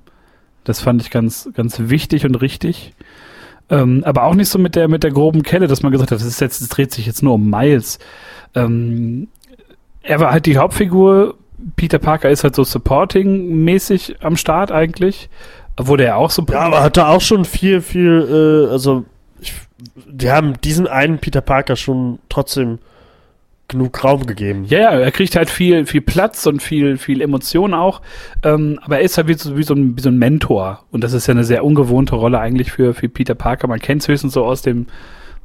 Das 0.64 0.80
fand 0.80 1.02
ich 1.02 1.10
ganz, 1.10 1.48
ganz 1.55 1.78
wichtig 1.78 2.24
und 2.24 2.36
richtig. 2.36 2.93
Ähm, 3.70 4.02
aber 4.05 4.24
auch 4.24 4.34
nicht 4.34 4.48
so 4.48 4.59
mit 4.59 4.74
der, 4.74 4.89
mit 4.89 5.02
der 5.02 5.12
groben 5.12 5.43
Kelle, 5.43 5.66
dass 5.66 5.82
man 5.82 5.93
gesagt 5.93 6.10
hat, 6.10 6.18
das 6.18 6.26
ist 6.26 6.40
jetzt, 6.40 6.60
es 6.60 6.68
dreht 6.68 6.93
sich 6.93 7.06
jetzt 7.06 7.22
nur 7.22 7.34
um 7.34 7.48
Miles. 7.48 7.98
Ähm, 8.55 9.28
er 10.02 10.20
war 10.20 10.32
halt 10.32 10.47
die 10.47 10.59
Hauptfigur. 10.59 11.36
Peter 11.76 11.98
Parker 11.98 12.28
ist 12.28 12.44
halt 12.44 12.55
so 12.56 12.64
supporting-mäßig 12.64 14.16
am 14.20 14.36
Start 14.36 14.72
eigentlich. 14.72 15.30
Wurde 15.76 16.05
er 16.05 16.16
auch 16.16 16.30
so. 16.30 16.44
Ja, 16.51 16.60
aber 16.60 16.82
hat 16.82 16.97
er 16.97 17.09
auch 17.09 17.20
schon 17.20 17.44
viel, 17.44 17.80
viel, 17.80 18.66
äh, 18.68 18.70
also, 18.70 19.05
ich, 19.40 19.55
die 20.06 20.30
haben 20.30 20.60
diesen 20.60 20.86
einen 20.86 21.18
Peter 21.18 21.40
Parker 21.40 21.76
schon 21.76 22.18
trotzdem 22.28 22.78
genug 23.73 24.05
Raum 24.05 24.24
gegeben. 24.24 24.65
Ja, 24.66 24.78
ja, 24.78 24.90
er 24.90 25.11
kriegt 25.11 25.35
halt 25.36 25.51
viel, 25.51 25.85
viel 25.86 26.01
Platz 26.01 26.47
und 26.47 26.62
viel, 26.62 26.97
viel 26.97 27.20
Emotion 27.20 27.74
auch. 27.74 28.01
Ähm, 28.44 28.78
aber 28.82 28.99
er 28.99 29.03
ist 29.03 29.16
halt 29.16 29.28
wie 29.28 29.35
so, 29.35 29.57
wie, 29.57 29.62
so 29.65 29.74
ein, 29.74 29.97
wie 29.97 30.01
so 30.01 30.09
ein 30.09 30.19
Mentor. 30.19 30.85
Und 30.90 31.03
das 31.03 31.12
ist 31.12 31.27
ja 31.27 31.32
eine 31.32 31.44
sehr 31.44 31.65
ungewohnte 31.65 32.15
Rolle 32.15 32.39
eigentlich 32.39 32.70
für, 32.70 32.94
für 32.94 33.09
Peter 33.09 33.35
Parker. 33.35 33.66
Man 33.66 33.81
kennt 33.81 34.03
es 34.03 34.09
höchstens 34.09 34.35
so 34.35 34.44
aus 34.44 34.62
dem, 34.62 34.86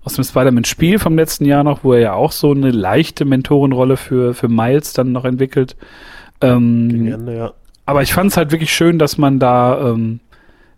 aus 0.04 0.14
dem 0.14 0.24
Spider-Man-Spiel 0.24 0.99
vom 0.99 1.18
letzten 1.18 1.45
Jahr 1.45 1.64
noch, 1.64 1.84
wo 1.84 1.94
er 1.94 1.99
ja 1.99 2.14
auch 2.14 2.32
so 2.32 2.52
eine 2.52 2.72
leichte 2.72 3.26
Mentorenrolle 3.26 3.98
für, 3.98 4.34
für 4.34 4.48
Miles 4.48 4.94
dann 4.94 5.12
noch 5.12 5.26
entwickelt. 5.26 5.76
Ähm, 6.41 7.12
Ende, 7.12 7.36
ja. 7.36 7.54
Aber 7.86 8.04
ich 8.04 8.14
fand 8.14 8.32
es 8.32 8.38
halt 8.38 8.52
wirklich 8.52 8.74
schön, 8.74 8.99
dass 8.99 9.18
man 9.18 9.40
da 9.40 9.90
ähm, 9.90 10.20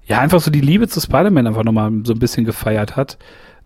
ja 0.05 0.19
einfach 0.19 0.39
so 0.39 0.51
die 0.51 0.61
Liebe 0.61 0.87
zu 0.87 1.01
Spider-Man 1.01 1.47
einfach 1.47 1.63
nochmal 1.63 1.91
so 2.03 2.13
ein 2.13 2.19
bisschen 2.19 2.45
gefeiert 2.45 2.95
hat 2.95 3.17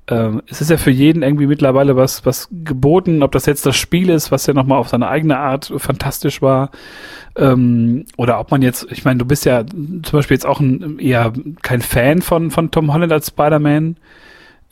ähm, 0.07 0.41
es 0.47 0.59
ist 0.59 0.69
ja 0.69 0.77
für 0.77 0.91
jeden 0.91 1.23
irgendwie 1.23 1.47
mittlerweile 1.47 1.95
was, 1.95 2.25
was 2.25 2.49
geboten, 2.51 3.23
ob 3.23 3.31
das 3.31 3.45
jetzt 3.45 3.65
das 3.65 3.77
Spiel 3.77 4.09
ist, 4.09 4.31
was 4.31 4.45
ja 4.45 4.53
nochmal 4.53 4.77
auf 4.77 4.89
seine 4.89 5.07
eigene 5.07 5.37
Art 5.37 5.71
fantastisch 5.77 6.41
war, 6.41 6.71
ähm, 7.37 8.05
oder 8.17 8.39
ob 8.39 8.51
man 8.51 8.61
jetzt, 8.61 8.87
ich 8.91 9.05
meine, 9.05 9.19
du 9.19 9.25
bist 9.25 9.45
ja 9.45 9.65
zum 9.65 10.01
Beispiel 10.11 10.35
jetzt 10.35 10.45
auch 10.45 10.59
ein, 10.59 10.99
eher 10.99 11.31
kein 11.61 11.81
Fan 11.81 12.21
von, 12.21 12.51
von 12.51 12.69
Tom 12.69 12.93
Holland 12.93 13.13
als 13.13 13.27
Spider-Man. 13.27 13.95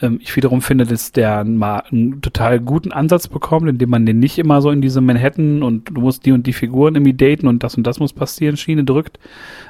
Ähm, 0.01 0.19
ich 0.21 0.35
wiederum 0.35 0.61
finde, 0.61 0.85
dass 0.85 1.13
der 1.13 1.45
mal 1.45 1.83
einen 1.91 2.21
total 2.21 2.59
guten 2.59 2.91
Ansatz 2.91 3.29
bekommt, 3.29 3.69
indem 3.69 3.89
man 3.89 4.05
den 4.05 4.19
nicht 4.19 4.37
immer 4.37 4.61
so 4.61 4.69
in 4.69 4.81
diese 4.81 4.99
Manhattan 4.99 5.63
und 5.63 5.89
du 5.89 6.01
musst 6.01 6.25
die 6.25 6.33
und 6.33 6.45
die 6.45 6.53
Figuren 6.53 6.95
irgendwie 6.95 7.13
daten 7.13 7.47
und 7.47 7.63
das 7.63 7.75
und 7.75 7.83
das 7.87 7.99
muss 7.99 8.11
passieren, 8.11 8.57
Schiene 8.57 8.83
drückt. 8.83 9.17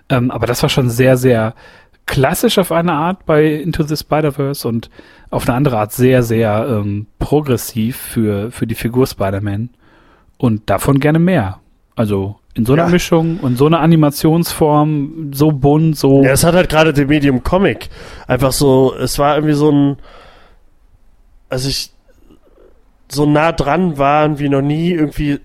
Ähm, 0.10 0.32
aber 0.32 0.48
das 0.48 0.64
war 0.64 0.70
schon 0.70 0.90
sehr, 0.90 1.18
sehr 1.18 1.54
klassisch 2.06 2.58
auf 2.58 2.72
eine 2.72 2.94
Art 2.94 3.26
bei 3.26 3.46
Into 3.46 3.84
the 3.84 3.96
Spider-Verse 3.96 4.68
und 4.68 4.90
auf 5.30 5.48
eine 5.48 5.56
andere 5.56 5.78
Art 5.78 5.94
sehr, 5.94 6.24
sehr 6.24 6.68
ähm, 6.70 7.08
progressiv 7.20 7.98
für, 7.98 8.52
für 8.52 8.68
die 8.68 8.76
Figur 8.76 9.08
Spider-Man. 9.08 9.70
Und 10.38 10.70
davon 10.70 11.00
gerne 11.00 11.20
mehr. 11.20 11.60
Also 11.96 12.38
in 12.54 12.66
so 12.66 12.74
einer 12.74 12.86
ja. 12.86 12.90
Mischung 12.90 13.40
und 13.40 13.58
so 13.58 13.68
einer 13.68 13.80
Animationsform, 13.80 15.32
so 15.34 15.52
bunt, 15.52 15.98
so. 15.98 16.24
Ja, 16.24 16.32
es 16.32 16.44
hat 16.44 16.56
halt 16.56 16.70
gerade 16.70 16.92
den 16.94 17.08
Medium 17.08 17.44
Comic. 17.44 17.90
Einfach 18.28 18.52
so, 18.52 18.94
es 18.96 19.18
war 19.20 19.36
irgendwie 19.36 19.54
so 19.54 19.72
ein, 19.72 19.98
also 21.50 21.70
ich 21.70 21.92
so 23.10 23.26
nah 23.26 23.52
dran 23.52 23.98
waren 23.98 24.40
wie 24.40 24.50
noch 24.50 24.62
nie 24.62 24.92
irgendwie 24.92 25.40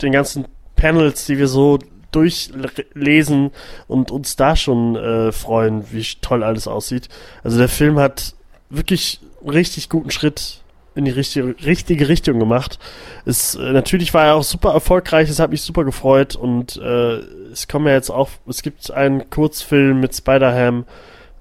den 0.00 0.12
ganzen 0.12 0.46
Panels, 0.76 1.26
die 1.26 1.38
wir 1.38 1.48
so 1.48 1.78
durchlesen 2.10 3.50
und 3.88 4.10
uns 4.10 4.36
da 4.36 4.56
schon 4.56 4.96
äh, 4.96 5.32
freuen, 5.32 5.84
wie 5.92 6.04
toll 6.20 6.42
alles 6.42 6.66
aussieht. 6.68 7.08
Also 7.44 7.58
der 7.58 7.68
Film 7.68 7.98
hat 7.98 8.34
wirklich 8.68 9.20
richtig 9.44 9.88
guten 9.88 10.10
Schritt 10.10 10.60
in 10.94 11.04
die 11.04 11.10
richtige, 11.10 11.54
richtige 11.64 12.08
Richtung 12.08 12.38
gemacht. 12.38 12.78
Es, 13.24 13.54
äh, 13.54 13.72
natürlich 13.72 14.12
war 14.12 14.26
er 14.26 14.34
auch 14.34 14.42
super 14.42 14.72
erfolgreich, 14.72 15.28
es 15.28 15.38
hat 15.38 15.50
mich 15.50 15.62
super 15.62 15.84
gefreut 15.84 16.36
und 16.36 16.76
äh, 16.76 17.18
es 17.52 17.68
kommen 17.68 17.86
ja 17.86 17.94
jetzt 17.94 18.10
auch, 18.10 18.30
es 18.46 18.62
gibt 18.62 18.90
einen 18.90 19.30
Kurzfilm 19.30 20.00
mit 20.00 20.14
Spider-Ham, 20.14 20.84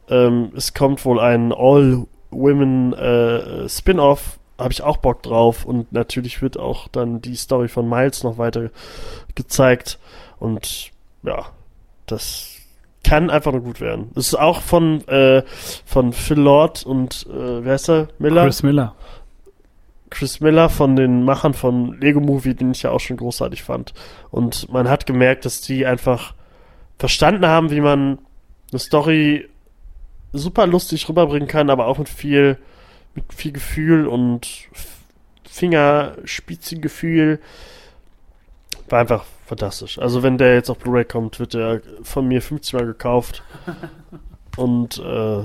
ähm, 0.10 0.52
es 0.56 0.74
kommt 0.74 1.04
wohl 1.06 1.20
ein 1.20 1.52
All-Women 1.52 2.94
äh, 2.94 3.70
Spin-Off, 3.70 4.40
habe 4.58 4.72
ich 4.72 4.82
auch 4.82 4.98
Bock 4.98 5.24
drauf 5.24 5.66
und 5.66 5.91
natürlich 5.94 6.41
wird 6.41 6.60
auch 6.60 6.88
dann 6.90 7.22
die 7.22 7.36
Story 7.36 7.70
von 7.70 7.88
Miles 7.88 8.24
noch 8.24 8.38
weiter 8.38 8.70
gezeigt. 9.36 10.00
Und 10.40 10.91
ja, 11.24 11.48
das 12.06 12.56
kann 13.03 13.30
einfach 13.30 13.52
nur 13.52 13.61
gut 13.61 13.82
werden. 13.82 14.11
Es 14.16 14.28
ist 14.28 14.36
auch 14.36 14.61
von, 14.61 15.07
äh, 15.07 15.44
von 15.86 16.14
Phil 16.14 16.40
Lord 16.40 16.86
und 16.86 17.26
äh, 17.30 17.64
wer 17.64 17.74
heißt 17.74 17.90
er? 17.90 18.07
Miller? 18.20 18.44
Chris 18.45 18.64
Miller. 18.64 18.95
Chris 20.10 20.40
Miller 20.40 20.70
von 20.70 20.95
den 20.95 21.24
Machern 21.24 21.53
von 21.53 21.99
Lego 21.99 22.20
Movie, 22.20 22.56
den 22.56 22.72
ich 22.72 22.84
ja 22.84 22.91
auch 22.91 22.99
schon 22.99 23.18
großartig 23.18 23.64
fand. 23.64 23.94
Und 24.32 24.72
man 24.72 24.90
hat 24.90 25.06
gemerkt, 25.06 25.45
dass 25.45 25.61
die 25.61 25.86
einfach 25.86 26.34
verstanden 26.98 27.45
haben, 27.45 27.70
wie 27.72 27.82
man 27.82 28.20
eine 28.72 28.80
Story 28.80 29.48
super 30.34 30.68
lustig 30.68 31.07
rüberbringen 31.10 31.48
kann, 31.48 31.70
aber 31.70 31.88
auch 31.88 31.98
mit 31.98 32.10
viel, 32.10 32.57
mit 33.16 33.34
viel 33.34 33.52
Gefühl 33.52 34.07
und 34.07 34.48
Fingerspitzengefühl. 35.49 37.40
War 38.90 38.99
einfach 38.99 39.26
fantastisch. 39.45 39.99
Also 39.99 40.24
wenn 40.24 40.38
der 40.38 40.56
jetzt 40.56 40.70
auf 40.70 40.78
Blu-ray 40.78 41.06
kommt, 41.06 41.40
wird 41.40 41.53
der 41.53 41.82
von 42.03 42.28
mir 42.28 42.41
50 42.41 42.74
Mal 42.74 42.86
gekauft. 42.86 43.44
Und 44.57 44.98
äh, 44.99 45.44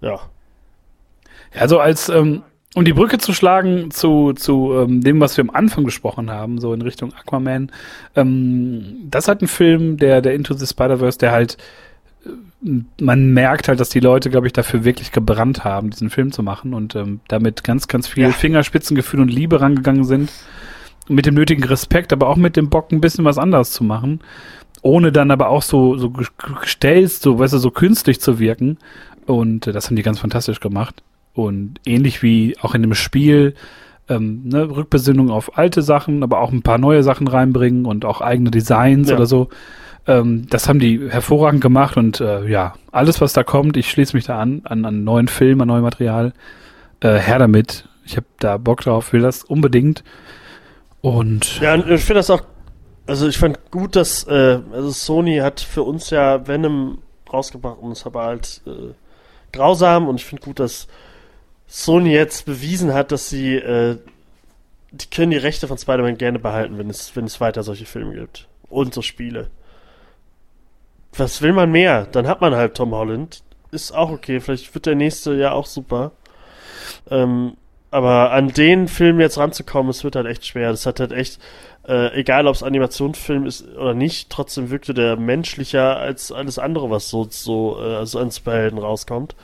ja. 0.00 0.20
Also 1.54 1.80
als 1.80 2.08
ähm, 2.08 2.42
um 2.74 2.84
die 2.84 2.92
Brücke 2.92 3.18
zu 3.18 3.32
schlagen 3.32 3.90
zu, 3.90 4.32
zu 4.32 4.72
ähm, 4.74 5.02
dem, 5.02 5.20
was 5.20 5.36
wir 5.36 5.42
am 5.42 5.50
Anfang 5.50 5.84
gesprochen 5.84 6.30
haben, 6.30 6.58
so 6.58 6.72
in 6.72 6.80
Richtung 6.80 7.12
Aquaman, 7.12 7.70
ähm, 8.16 8.96
das 9.10 9.28
hat 9.28 9.42
ein 9.42 9.48
Film, 9.48 9.98
der, 9.98 10.22
der 10.22 10.34
Into 10.34 10.54
the 10.54 10.66
Spider-Verse, 10.66 11.18
der 11.18 11.32
halt, 11.32 11.58
äh, 12.24 12.30
man 12.98 13.32
merkt 13.32 13.68
halt, 13.68 13.78
dass 13.78 13.90
die 13.90 14.00
Leute, 14.00 14.30
glaube 14.30 14.46
ich, 14.46 14.54
dafür 14.54 14.84
wirklich 14.84 15.12
gebrannt 15.12 15.64
haben, 15.64 15.90
diesen 15.90 16.08
Film 16.08 16.32
zu 16.32 16.42
machen 16.42 16.72
und 16.72 16.96
ähm, 16.96 17.20
damit 17.28 17.62
ganz, 17.62 17.88
ganz 17.88 18.08
viel 18.08 18.24
ja. 18.24 18.30
Fingerspitzengefühl 18.30 19.20
und 19.20 19.28
Liebe 19.28 19.60
rangegangen 19.60 20.04
sind. 20.04 20.32
Mit 21.08 21.26
dem 21.26 21.34
nötigen 21.34 21.64
Respekt, 21.64 22.12
aber 22.12 22.28
auch 22.28 22.36
mit 22.36 22.56
dem 22.56 22.68
Bock, 22.68 22.92
ein 22.92 23.00
bisschen 23.00 23.24
was 23.24 23.38
anderes 23.38 23.72
zu 23.72 23.84
machen. 23.84 24.20
Ohne 24.82 25.12
dann 25.12 25.30
aber 25.30 25.48
auch 25.48 25.62
so, 25.62 25.96
so 25.96 26.10
gestellt, 26.10 27.10
so, 27.10 27.38
weißt 27.38 27.54
du, 27.54 27.58
so 27.58 27.70
künstlich 27.70 28.20
zu 28.20 28.38
wirken. 28.38 28.78
Und 29.26 29.66
äh, 29.66 29.72
das 29.72 29.86
haben 29.86 29.96
die 29.96 30.02
ganz 30.02 30.18
fantastisch 30.18 30.60
gemacht. 30.60 31.02
Und 31.34 31.74
ähnlich 31.86 32.22
wie 32.22 32.56
auch 32.60 32.74
in 32.74 32.82
dem 32.82 32.94
Spiel, 32.94 33.54
ähm, 34.08 34.42
ne, 34.44 34.68
Rückbesinnung 34.68 35.30
auf 35.30 35.56
alte 35.56 35.82
Sachen, 35.82 36.22
aber 36.22 36.40
auch 36.40 36.52
ein 36.52 36.62
paar 36.62 36.78
neue 36.78 37.02
Sachen 37.02 37.28
reinbringen 37.28 37.86
und 37.86 38.04
auch 38.04 38.20
eigene 38.20 38.50
Designs 38.50 39.08
ja. 39.08 39.16
oder 39.16 39.26
so. 39.26 39.48
Ähm, 40.06 40.46
das 40.50 40.68
haben 40.68 40.80
die 40.80 41.10
hervorragend 41.10 41.60
gemacht 41.60 41.96
und 41.96 42.20
äh, 42.20 42.46
ja, 42.48 42.74
alles, 42.90 43.20
was 43.20 43.32
da 43.32 43.44
kommt, 43.44 43.76
ich 43.76 43.90
schließe 43.90 44.16
mich 44.16 44.26
da 44.26 44.40
an, 44.40 44.62
an, 44.64 44.84
an 44.84 45.04
neuen 45.04 45.28
Film, 45.28 45.60
an 45.60 45.68
neuem 45.68 45.82
Material. 45.82 46.32
Äh, 47.00 47.18
her 47.18 47.38
damit. 47.38 47.88
Ich 48.04 48.16
habe 48.16 48.26
da 48.38 48.58
Bock 48.58 48.82
drauf, 48.82 49.12
will 49.12 49.22
das 49.22 49.44
unbedingt. 49.44 50.04
Und. 51.02 51.60
Ja, 51.60 51.74
ich 51.76 52.02
finde 52.02 52.20
das 52.20 52.30
auch. 52.30 52.42
Also 53.06 53.28
ich 53.28 53.36
fand 53.36 53.70
gut, 53.70 53.96
dass 53.96 54.24
äh, 54.28 54.60
also 54.72 54.90
Sony 54.90 55.38
hat 55.38 55.60
für 55.60 55.82
uns 55.82 56.10
ja 56.10 56.46
Venom 56.46 57.02
rausgebracht 57.30 57.78
und 57.80 57.92
es 57.92 58.06
aber 58.06 58.22
halt 58.22 58.62
äh, 58.64 58.94
grausam 59.52 60.08
und 60.08 60.16
ich 60.16 60.24
finde 60.24 60.44
gut, 60.44 60.60
dass 60.60 60.86
Sony 61.66 62.12
jetzt 62.12 62.46
bewiesen 62.46 62.94
hat, 62.94 63.10
dass 63.10 63.28
sie, 63.28 63.56
äh, 63.56 63.98
die 64.92 65.06
können 65.06 65.32
die 65.32 65.38
Rechte 65.38 65.66
von 65.66 65.78
Spider-Man 65.78 66.18
gerne 66.18 66.38
behalten, 66.38 66.78
wenn 66.78 66.90
es, 66.90 67.16
wenn 67.16 67.24
es 67.24 67.40
weiter 67.40 67.62
solche 67.62 67.86
Filme 67.86 68.14
gibt. 68.14 68.46
Und 68.68 68.94
so 68.94 69.02
Spiele. 69.02 69.50
Was 71.16 71.42
will 71.42 71.52
man 71.52 71.72
mehr? 71.72 72.06
Dann 72.06 72.26
hat 72.26 72.40
man 72.40 72.54
halt 72.54 72.76
Tom 72.76 72.92
Holland. 72.92 73.42
Ist 73.70 73.92
auch 73.92 74.10
okay. 74.10 74.38
Vielleicht 74.40 74.72
wird 74.74 74.86
der 74.86 74.94
nächste 74.94 75.34
ja 75.34 75.52
auch 75.52 75.66
super. 75.66 76.12
Ähm, 77.10 77.56
aber 77.92 78.32
an 78.32 78.48
den 78.48 78.88
Film 78.88 79.20
jetzt 79.20 79.38
ranzukommen, 79.38 79.90
es 79.90 80.02
wird 80.02 80.16
halt 80.16 80.26
echt 80.26 80.46
schwer. 80.46 80.70
Das 80.70 80.86
hat 80.86 80.98
halt 80.98 81.12
echt, 81.12 81.38
äh, 81.86 82.18
egal 82.18 82.46
ob 82.46 82.54
es 82.54 82.62
Animationsfilm 82.62 83.46
ist 83.46 83.68
oder 83.76 83.94
nicht, 83.94 84.30
trotzdem 84.30 84.70
wirkte 84.70 84.94
der 84.94 85.16
menschlicher 85.16 85.98
als 85.98 86.32
alles 86.32 86.58
andere, 86.58 86.90
was 86.90 87.08
so, 87.10 87.26
so 87.30 87.78
äh, 87.78 87.96
also 87.96 88.18
an 88.18 88.30
Superhelden 88.30 88.78
rauskommt 88.78 89.36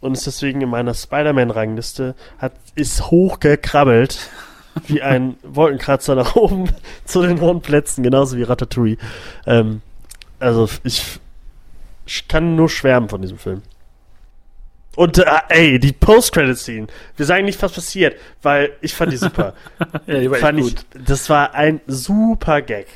und 0.00 0.12
ist 0.12 0.26
deswegen 0.26 0.60
in 0.60 0.68
meiner 0.68 0.94
Spider-Man-Rangliste, 0.94 2.14
hat, 2.38 2.52
ist 2.74 3.10
hochgekrabbelt 3.10 4.30
wie 4.86 5.02
ein 5.02 5.36
Wolkenkratzer 5.42 6.14
nach 6.14 6.36
oben 6.36 6.68
zu 7.04 7.22
den 7.22 7.40
hohen 7.40 7.62
Plätzen, 7.62 8.04
genauso 8.04 8.36
wie 8.36 8.44
Ratatouille. 8.44 8.98
Ähm, 9.46 9.82
also 10.38 10.68
ich, 10.84 11.18
ich 12.06 12.28
kann 12.28 12.54
nur 12.54 12.68
schwärmen 12.68 13.08
von 13.08 13.22
diesem 13.22 13.38
Film. 13.38 13.62
Und 14.96 15.18
äh, 15.18 15.24
ey, 15.48 15.78
die 15.78 15.92
Post-Credit-Scene. 15.92 16.86
Wir 17.16 17.26
sagen 17.26 17.46
nicht, 17.46 17.62
was 17.62 17.72
passiert, 17.72 18.16
weil 18.42 18.72
ich 18.82 18.94
fand 18.94 19.12
die 19.12 19.16
super. 19.16 19.54
ja, 20.06 20.20
die 20.20 20.30
war 20.30 20.38
fand 20.38 20.58
echt 20.58 20.68
gut. 20.68 20.86
Ich, 20.94 21.04
das 21.04 21.30
war 21.30 21.54
ein 21.54 21.80
super 21.86 22.60
Gag. 22.60 22.86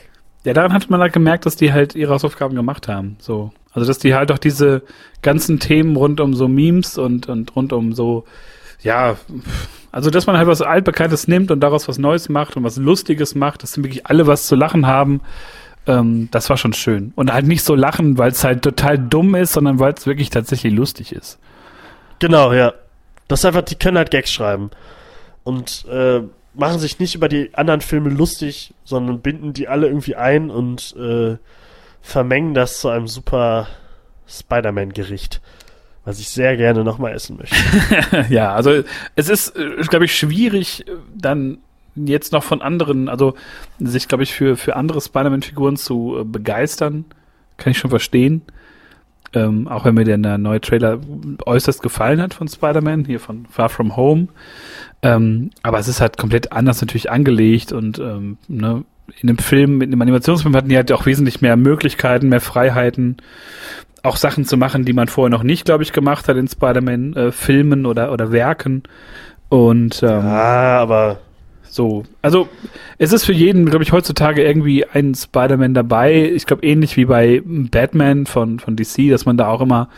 Ja, 0.45 0.53
daran 0.53 0.73
hat 0.73 0.91
man 0.91 1.01
halt 1.01 1.13
gemerkt, 1.13 1.47
dass 1.47 1.57
die 1.57 1.73
halt 1.73 1.95
ihre 1.95 2.13
Hausaufgaben 2.13 2.55
gemacht 2.55 2.87
haben. 2.87 3.17
So. 3.19 3.53
Also, 3.73 3.89
dass 3.89 3.99
die 3.99 4.15
halt 4.15 4.31
auch 4.31 4.39
diese 4.39 4.83
ganzen 5.23 5.59
Themen 5.59 5.97
rund 5.97 6.21
um 6.21 6.35
so 6.35 6.49
Memes 6.49 6.99
und, 6.99 7.29
und 7.29 7.57
rund 7.57 7.73
um 7.73 7.93
so, 7.95 8.25
ja, 8.81 9.17
also, 9.91 10.11
dass 10.11 10.27
man 10.27 10.37
halt 10.37 10.47
was 10.47 10.63
Altbekanntes 10.63 11.27
nimmt 11.27 11.51
und 11.51 11.61
daraus 11.61 11.89
was 11.89 11.99
Neues 11.99 12.29
macht 12.29 12.57
und 12.57 12.65
was 12.65 12.77
Lustiges 12.77 13.35
macht, 13.35 13.63
dass 13.63 13.79
wirklich 13.79 14.07
alle 14.07 14.27
was 14.27 14.47
zu 14.47 14.55
lachen 14.55 14.87
haben. 14.87 15.23
Ähm, 15.87 16.29
das 16.31 16.51
war 16.51 16.59
schon 16.59 16.75
schön. 16.75 17.13
Und 17.17 17.33
halt 17.33 17.47
nicht 17.47 17.63
so 17.63 17.75
lachen, 17.75 18.19
weil 18.19 18.31
es 18.31 18.45
halt 18.45 18.63
total 18.63 18.99
dumm 18.99 19.35
ist, 19.35 19.55
sondern 19.55 19.79
weil 19.79 19.95
es 19.95 20.07
wirklich 20.07 20.31
tatsächlich 20.31 20.73
lustig 20.75 21.13
ist. 21.13 21.39
Genau, 22.19 22.53
ja. 22.53 22.75
Das 23.29 23.41
ist 23.41 23.45
einfach, 23.45 23.63
die 23.63 23.75
können 23.75 23.99
halt 23.99 24.11
Gags 24.11 24.31
schreiben. 24.31 24.71
Und 25.45 25.85
äh, 25.89 26.23
machen 26.55 26.79
sich 26.79 26.99
nicht 26.99 27.15
über 27.15 27.29
die 27.29 27.55
anderen 27.55 27.81
Filme 27.81 28.09
lustig, 28.09 28.75
sondern 28.85 29.21
binden 29.21 29.53
die 29.53 29.69
alle 29.69 29.87
irgendwie 29.87 30.17
ein 30.17 30.51
und 30.51 30.95
äh, 30.97 31.37
vermengen 32.01 32.55
das 32.55 32.81
zu 32.81 32.89
einem 32.89 33.09
super 33.09 33.69
Spider-Man-Gericht, 34.29 35.41
was 36.05 36.19
ich 36.19 36.31
sehr 36.31 36.57
gerne 36.57 36.85
nochmal 36.85 37.13
essen 37.13 37.37
möchte. 37.37 38.27
ja, 38.31 38.55
also 38.55 38.83
es 39.17 39.29
ist, 39.29 39.57
äh, 39.57 39.83
glaube 39.83 40.07
ich, 40.07 40.17
schwierig, 40.17 40.87
äh, 40.89 40.93
dann 41.15 41.59
jetzt 41.95 42.33
noch 42.33 42.45
von 42.45 42.63
anderen, 42.63 43.09
also 43.09 43.35
sich, 43.79 44.09
glaube 44.09 44.23
ich, 44.23 44.33
für, 44.33 44.57
für 44.57 44.77
andere 44.77 45.01
Spider-Man-Figuren 45.01 45.77
zu 45.77 46.19
äh, 46.21 46.25
begeistern, 46.25 47.05
kann 47.57 47.71
ich 47.73 47.79
schon 47.79 47.91
verstehen. 47.91 48.43
Ähm, 49.37 49.69
auch 49.69 49.85
wenn 49.85 49.95
mir 49.95 50.05
der 50.05 50.39
neue 50.39 50.63
Trailer 50.63 50.99
äußerst 51.45 51.83
gefallen 51.83 52.23
hat 52.23 52.33
von 52.33 52.49
Spider-Man, 52.49 53.05
hier 53.05 53.21
von 53.21 53.45
Far 53.51 53.69
From 53.69 53.95
Home. 53.95 54.29
Ähm, 55.03 55.51
aber 55.63 55.79
es 55.79 55.89
ist 55.89 56.01
halt 56.01 56.17
komplett 56.17 56.53
anders 56.53 56.81
natürlich 56.81 57.11
angelegt 57.11 57.71
und 57.71 57.99
ähm, 57.99 58.39
ne, 58.49 58.85
in 59.21 59.27
dem 59.27 59.37
Film, 59.37 59.83
in 59.83 59.91
dem 59.91 60.01
Animationsfilm 60.01 60.57
hatten 60.57 60.71
die 60.71 60.77
halt 60.77 60.91
auch 60.91 61.05
wesentlich 61.05 61.43
mehr 61.43 61.57
Möglichkeiten, 61.59 62.31
mehr 62.31 62.41
Freiheiten, 62.41 63.19
auch 64.03 64.17
Sachen 64.17 64.47
zu 64.47 64.57
machen, 64.57 64.87
die 64.87 64.95
man 64.95 65.09
vorher 65.09 65.31
noch 65.31 65.43
nicht, 65.43 65.67
glaube 65.67 65.83
ich, 65.83 65.93
gemacht 65.93 66.29
hat 66.29 66.39
in 66.39 66.49
Spider-Man-Filmen 66.49 67.85
äh, 67.85 67.89
oder, 67.89 68.13
oder 68.13 68.33
Werken. 68.33 68.85
Und 69.51 70.03
ähm, 70.03 70.25
ja, 70.25 70.79
aber 70.81 71.19
so, 71.77 72.05
also 72.23 72.49
es 72.99 73.13
ist 73.13 73.25
für 73.25 73.35
jeden, 73.35 73.67
glaube 73.67 73.85
ich, 73.85 73.93
heutzutage 73.93 74.43
irgendwie 74.43 74.87
ein 74.87 75.15
Spider-Man 75.15 75.75
dabei. 75.75 76.33
Ich 76.33 76.47
glaube, 76.47 76.67
ähnlich 76.67 76.97
wie 76.97 77.05
bei 77.05 77.43
Batman 77.45 78.27
von, 78.27 78.59
von 78.59 78.77
DC, 78.77 79.11
dass 79.11 79.27
man 79.27 79.37
da 79.37 79.49
auch 79.49 79.61
immer 79.61 79.91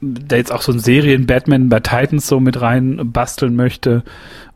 da 0.00 0.36
jetzt 0.36 0.52
auch 0.52 0.60
so 0.60 0.72
ein 0.72 0.80
Serien-Batman 0.80 1.68
bei 1.68 1.80
Titans 1.80 2.26
so 2.26 2.40
mit 2.40 2.60
rein 2.60 3.00
basteln 3.12 3.56
möchte. 3.56 4.02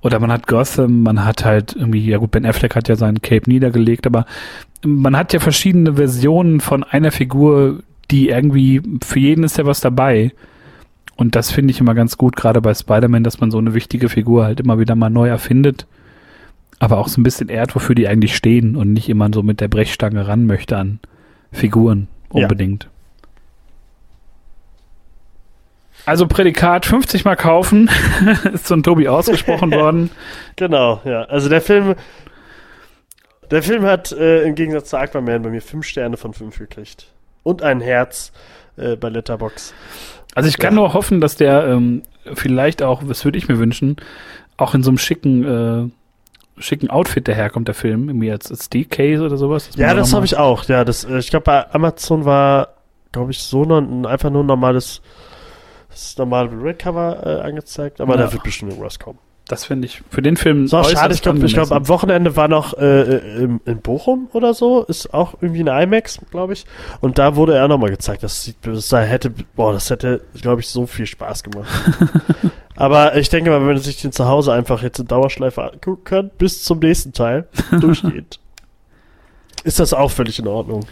Oder 0.03 0.21
man 0.21 0.33
hat 0.33 0.47
Gotham, 0.47 1.03
man 1.03 1.25
hat 1.25 1.45
halt 1.45 1.75
irgendwie, 1.75 2.05
ja 2.05 2.19
gut, 2.19 2.33
Ben 2.33 2.45
Affleck 2.45 2.77
hat 2.77 2.89
ja 2.89 2.97
seinen 2.97 3.23
Cape 3.23 3.49
niedergelegt, 3.49 4.07
aber 4.07 4.27
man 4.85 5.17
hat 5.17 5.33
ja 5.33 5.41
verschiedene 5.41 5.95
Versionen 5.95 6.61
von 6.61 6.83
einer 6.83 7.13
Figur, 7.13 7.83
die 8.11 8.29
irgendwie, 8.29 8.83
für 9.03 9.21
jeden 9.21 9.45
ist 9.45 9.59
ja 9.59 9.65
was 9.65 9.81
dabei. 9.81 10.33
Und 11.17 11.37
das 11.37 11.51
finde 11.51 11.71
ich 11.71 11.81
immer 11.81 11.95
ganz 11.95 12.19
gut, 12.19 12.37
gerade 12.37 12.61
bei 12.61 12.75
Spider-Man, 12.75 13.23
dass 13.23 13.41
man 13.41 13.51
so 13.51 13.59
eine 13.59 13.75
wichtige 13.75 14.09
Figur 14.09 14.45
halt 14.45 14.61
immer 14.61 14.81
wieder 14.81 14.97
mal 14.97 15.09
neu 15.09 15.29
erfindet. 15.29 15.87
Aber 16.83 16.99
auch 16.99 17.07
so 17.07 17.21
ein 17.21 17.23
bisschen 17.23 17.49
ehrt, 17.49 17.77
wofür 17.77 17.95
die 17.95 18.09
eigentlich 18.09 18.35
stehen 18.35 18.75
und 18.75 18.93
nicht 18.93 19.09
immer 19.09 19.31
so 19.33 19.45
mit 19.45 19.61
der 19.61 19.69
Brechstange 19.69 20.27
ran 20.27 20.47
möchte 20.47 20.77
an 20.77 20.99
Figuren 21.53 22.09
unbedingt. 22.29 22.83
Ja. 22.83 22.91
Also 26.07 26.27
Prädikat 26.27 26.85
50 26.85 27.25
mal 27.25 27.37
kaufen, 27.37 27.89
ist 28.53 28.67
von 28.67 28.83
Tobi 28.83 29.07
ausgesprochen 29.07 29.71
worden. 29.75 30.11
Genau, 30.57 31.01
ja. 31.05 31.23
Also 31.23 31.49
der 31.49 31.61
Film, 31.61 31.95
der 33.53 33.63
Film 33.63 33.85
hat 33.85 34.11
äh, 34.11 34.43
im 34.43 34.57
Gegensatz 34.57 34.89
zu 34.91 34.97
Aquaman 34.99 35.41
bei 35.41 35.51
mir 35.51 35.63
5 35.63 35.87
Sterne 35.87 36.17
von 36.17 36.35
5 36.35 36.59
gekriegt. 36.59 37.07
Und 37.45 37.63
ein 37.63 37.81
Herz 37.81 38.33
äh, 38.77 38.97
bei 38.97 39.09
Letterbox. 39.09 39.73
Also 40.35 40.49
ich 40.49 40.59
kann 40.59 40.75
ja. 40.75 40.81
nur 40.81 40.95
hoffen, 40.95 41.21
dass 41.21 41.37
der 41.37 41.65
ähm, 41.65 42.03
vielleicht 42.35 42.83
auch, 42.83 43.03
was 43.05 43.25
würde 43.25 43.39
ich 43.39 43.47
mir 43.47 43.61
wünschen, 43.61 43.99
auch 44.57 44.75
in 44.75 44.83
so 44.83 44.91
einem 44.91 44.99
schicken, 44.99 45.45
äh, 45.45 46.02
schicken 46.59 46.91
Outfit 46.91 47.27
daherkommt, 47.29 47.69
der 47.69 47.75
Film, 47.75 48.09
irgendwie 48.09 48.31
als, 48.31 48.51
als 48.51 48.69
Case 48.91 49.25
oder 49.25 49.37
sowas. 49.37 49.71
Ja, 49.77 49.95
das 49.95 50.13
habe 50.13 50.27
ich 50.27 50.37
auch. 50.37 50.65
Ja, 50.65 50.85
das, 50.85 51.05
äh, 51.05 51.19
ich 51.19 51.31
glaube 51.31 51.45
bei 51.45 51.75
Amazon 51.75 52.25
war, 52.25 52.75
glaube 53.11 53.31
ich, 53.31 53.39
so 53.39 53.65
noch, 53.65 54.09
einfach 54.09 54.31
nur 54.31 54.45
ein 54.45 54.47
normales 54.47 55.03
das 55.93 56.17
normale 56.17 56.49
Blu-ray-Cover 56.49 57.27
äh, 57.27 57.41
angezeigt, 57.43 58.01
aber 58.01 58.15
ja. 58.15 58.23
da 58.23 58.33
wird 58.33 58.43
bestimmt 58.43 58.73
irgendwas 58.73 58.99
kommen. 58.99 59.19
Das 59.49 59.65
finde 59.65 59.87
ich 59.87 60.03
für 60.09 60.23
den 60.23 60.37
Film. 60.37 60.69
So, 60.69 60.83
schade, 60.85 61.13
ich 61.15 61.21
glaube, 61.21 61.41
glaub, 61.41 61.73
am 61.73 61.89
Wochenende 61.89 62.37
war 62.37 62.49
noch 62.49 62.79
äh, 62.79 63.03
äh, 63.03 63.43
in, 63.43 63.61
in, 63.67 63.81
Bochum 63.81 64.29
oder 64.33 64.55
so, 64.55 64.85
ist 64.85 65.13
auch 65.13 65.35
irgendwie 65.43 65.61
eine 65.61 65.83
IMAX, 65.83 66.21
glaube 66.31 66.53
ich. 66.53 66.65
Und 67.01 67.19
da 67.19 67.35
wurde 67.37 67.55
er 67.55 67.67
nochmal 67.69 67.91
gezeigt. 67.91 68.23
Das, 68.23 68.45
sieht, 68.45 68.57
das 68.63 68.93
hätte, 68.93 69.31
boah, 69.57 69.73
das 69.73 69.91
hätte, 69.91 70.23
glaube 70.41 70.61
ich, 70.61 70.69
so 70.69 70.87
viel 70.87 71.07
Spaß 71.07 71.43
gemacht. 71.43 71.69
Aber 72.83 73.17
ich 73.17 73.29
denke 73.29 73.51
mal, 73.51 73.61
wenn 73.61 73.69
man 73.69 73.79
sich 73.79 74.03
den 74.03 74.11
zu 74.11 74.27
Hause 74.27 74.53
einfach 74.53 74.83
jetzt 74.83 74.99
in 74.99 75.07
Dauerschleife 75.07 75.63
angucken 75.63 76.03
kann, 76.03 76.31
bis 76.37 76.65
zum 76.65 76.81
nächsten 76.81 77.13
Teil 77.13 77.47
durchgeht, 77.81 78.41
ist 79.63 79.79
das 79.79 79.95
auch 79.95 80.11
völlig 80.11 80.41
in 80.41 80.49
Ordnung. 80.49 80.85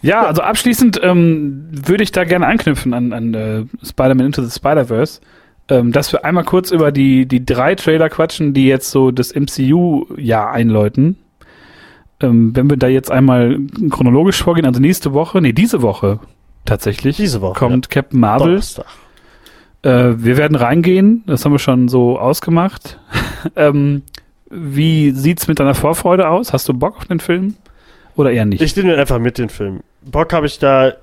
Ja, 0.00 0.26
also 0.26 0.42
abschließend 0.42 1.00
ähm, 1.02 1.70
würde 1.72 2.04
ich 2.04 2.12
da 2.12 2.22
gerne 2.22 2.46
anknüpfen 2.46 2.94
an, 2.94 3.12
an 3.12 3.34
äh, 3.34 3.64
Spider-Man 3.84 4.26
Into 4.26 4.44
the 4.44 4.50
Spider-Verse. 4.56 5.20
ähm, 5.68 5.90
dass 5.90 6.12
wir 6.12 6.24
einmal 6.24 6.44
kurz 6.44 6.70
über 6.70 6.92
die, 6.92 7.26
die 7.26 7.44
drei 7.44 7.74
Trailer 7.74 8.10
quatschen, 8.10 8.54
die 8.54 8.68
jetzt 8.68 8.92
so 8.92 9.10
das 9.10 9.34
MCU-Jahr 9.34 10.52
einläuten. 10.52 11.18
Ähm, 12.20 12.54
wenn 12.54 12.70
wir 12.70 12.76
da 12.76 12.86
jetzt 12.86 13.10
einmal 13.10 13.58
chronologisch 13.90 14.40
vorgehen, 14.40 14.66
also 14.66 14.78
nächste 14.78 15.14
Woche, 15.14 15.40
nee, 15.40 15.52
diese 15.52 15.82
Woche 15.82 16.20
tatsächlich, 16.64 17.16
diese 17.16 17.40
Woche 17.40 17.58
kommt 17.58 17.86
ja. 17.86 18.02
Captain 18.02 18.20
Marvel. 18.20 18.60
Äh, 19.82 20.14
wir 20.16 20.36
werden 20.36 20.56
reingehen, 20.56 21.22
das 21.26 21.44
haben 21.44 21.52
wir 21.52 21.58
schon 21.58 21.88
so 21.88 22.18
ausgemacht. 22.18 22.98
ähm, 23.56 24.02
wie 24.50 25.10
sieht's 25.12 25.46
mit 25.46 25.60
deiner 25.60 25.74
Vorfreude 25.74 26.28
aus? 26.28 26.52
Hast 26.52 26.68
du 26.68 26.74
Bock 26.74 26.96
auf 26.96 27.06
den 27.06 27.20
Film? 27.20 27.54
Oder 28.16 28.32
eher 28.32 28.44
nicht? 28.44 28.60
Ich 28.60 28.74
nehme 28.76 28.96
einfach 28.96 29.18
mit 29.18 29.38
den 29.38 29.48
Film. 29.48 29.80
Bock 30.02 30.32
habe 30.32 30.46
ich 30.46 30.58
da 30.58 30.94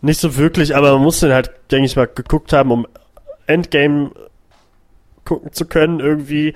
nicht 0.00 0.20
so 0.20 0.36
wirklich, 0.36 0.76
aber 0.76 0.92
man 0.92 1.02
muss 1.02 1.20
den 1.20 1.32
halt, 1.32 1.50
denke 1.70 1.86
ich 1.86 1.96
mal, 1.96 2.06
geguckt 2.06 2.52
haben, 2.52 2.70
um 2.70 2.86
Endgame 3.46 4.12
gucken 5.24 5.52
zu 5.52 5.66
können 5.66 6.00
irgendwie. 6.00 6.54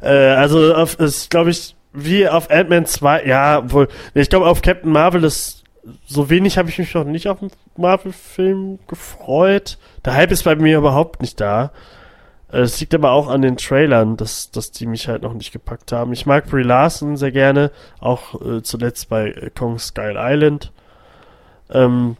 Äh, 0.00 0.08
also 0.08 0.74
auf, 0.74 0.98
ist, 0.98 1.30
glaube 1.30 1.50
ich, 1.50 1.76
wie 1.92 2.28
auf 2.28 2.50
Ant-Man 2.50 2.86
2, 2.86 3.24
ja, 3.26 3.70
wohl, 3.70 3.88
ich 4.14 4.28
glaube 4.28 4.46
auf 4.46 4.62
Captain 4.62 4.92
Marvel 4.92 5.24
ist 5.24 5.64
so 6.06 6.30
wenig 6.30 6.58
habe 6.58 6.68
ich 6.68 6.78
mich 6.78 6.94
noch 6.94 7.04
nicht 7.04 7.28
auf 7.28 7.40
einen 7.40 7.50
Marvel-Film 7.76 8.78
gefreut. 8.88 9.78
Der 10.04 10.14
Hype 10.14 10.32
ist 10.32 10.44
bei 10.44 10.56
mir 10.56 10.78
überhaupt 10.78 11.20
nicht 11.20 11.40
da. 11.40 11.72
Äh, 12.50 12.60
es 12.60 12.80
liegt 12.80 12.94
aber 12.94 13.12
auch 13.12 13.28
an 13.28 13.42
den 13.42 13.56
Trailern, 13.56 14.16
dass, 14.16 14.50
dass 14.50 14.70
die 14.70 14.86
mich 14.86 15.08
halt 15.08 15.22
noch 15.22 15.34
nicht 15.34 15.52
gepackt 15.52 15.92
haben. 15.92 16.12
Ich 16.12 16.26
mag 16.26 16.46
Brie 16.46 16.62
Larson 16.62 17.16
sehr 17.16 17.32
gerne, 17.32 17.70
auch 18.00 18.40
äh, 18.40 18.62
zuletzt 18.62 19.08
bei 19.08 19.30
äh, 19.30 19.50
Kong 19.50 19.78
Skull 19.78 20.16
Island. 20.16 20.72
Ähm, 21.70 22.16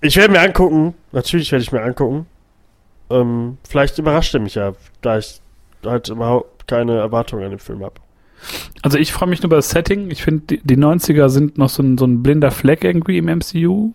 ich 0.00 0.16
werde 0.16 0.32
mir 0.32 0.40
angucken, 0.40 0.94
natürlich 1.12 1.50
werde 1.50 1.62
ich 1.62 1.72
mir 1.72 1.82
angucken. 1.82 2.26
Ähm, 3.10 3.58
vielleicht 3.68 3.98
überrascht 3.98 4.34
er 4.34 4.40
mich 4.40 4.54
ja, 4.54 4.74
da 5.00 5.18
ich 5.18 5.40
halt 5.84 6.08
überhaupt 6.08 6.68
keine 6.68 6.98
Erwartungen 6.98 7.44
an 7.44 7.50
den 7.50 7.58
Film 7.58 7.82
habe. 7.82 7.94
Also 8.82 8.98
ich 8.98 9.12
freue 9.12 9.28
mich 9.28 9.40
nur 9.40 9.48
über 9.48 9.56
das 9.56 9.70
Setting. 9.70 10.10
Ich 10.10 10.22
finde, 10.22 10.42
die, 10.46 10.60
die 10.62 10.76
90er 10.76 11.28
sind 11.28 11.58
noch 11.58 11.68
so 11.68 11.82
ein, 11.82 11.98
so 11.98 12.04
ein 12.04 12.22
blinder 12.22 12.50
Fleck 12.50 12.84
irgendwie 12.84 13.18
im 13.18 13.26
MCU. 13.26 13.92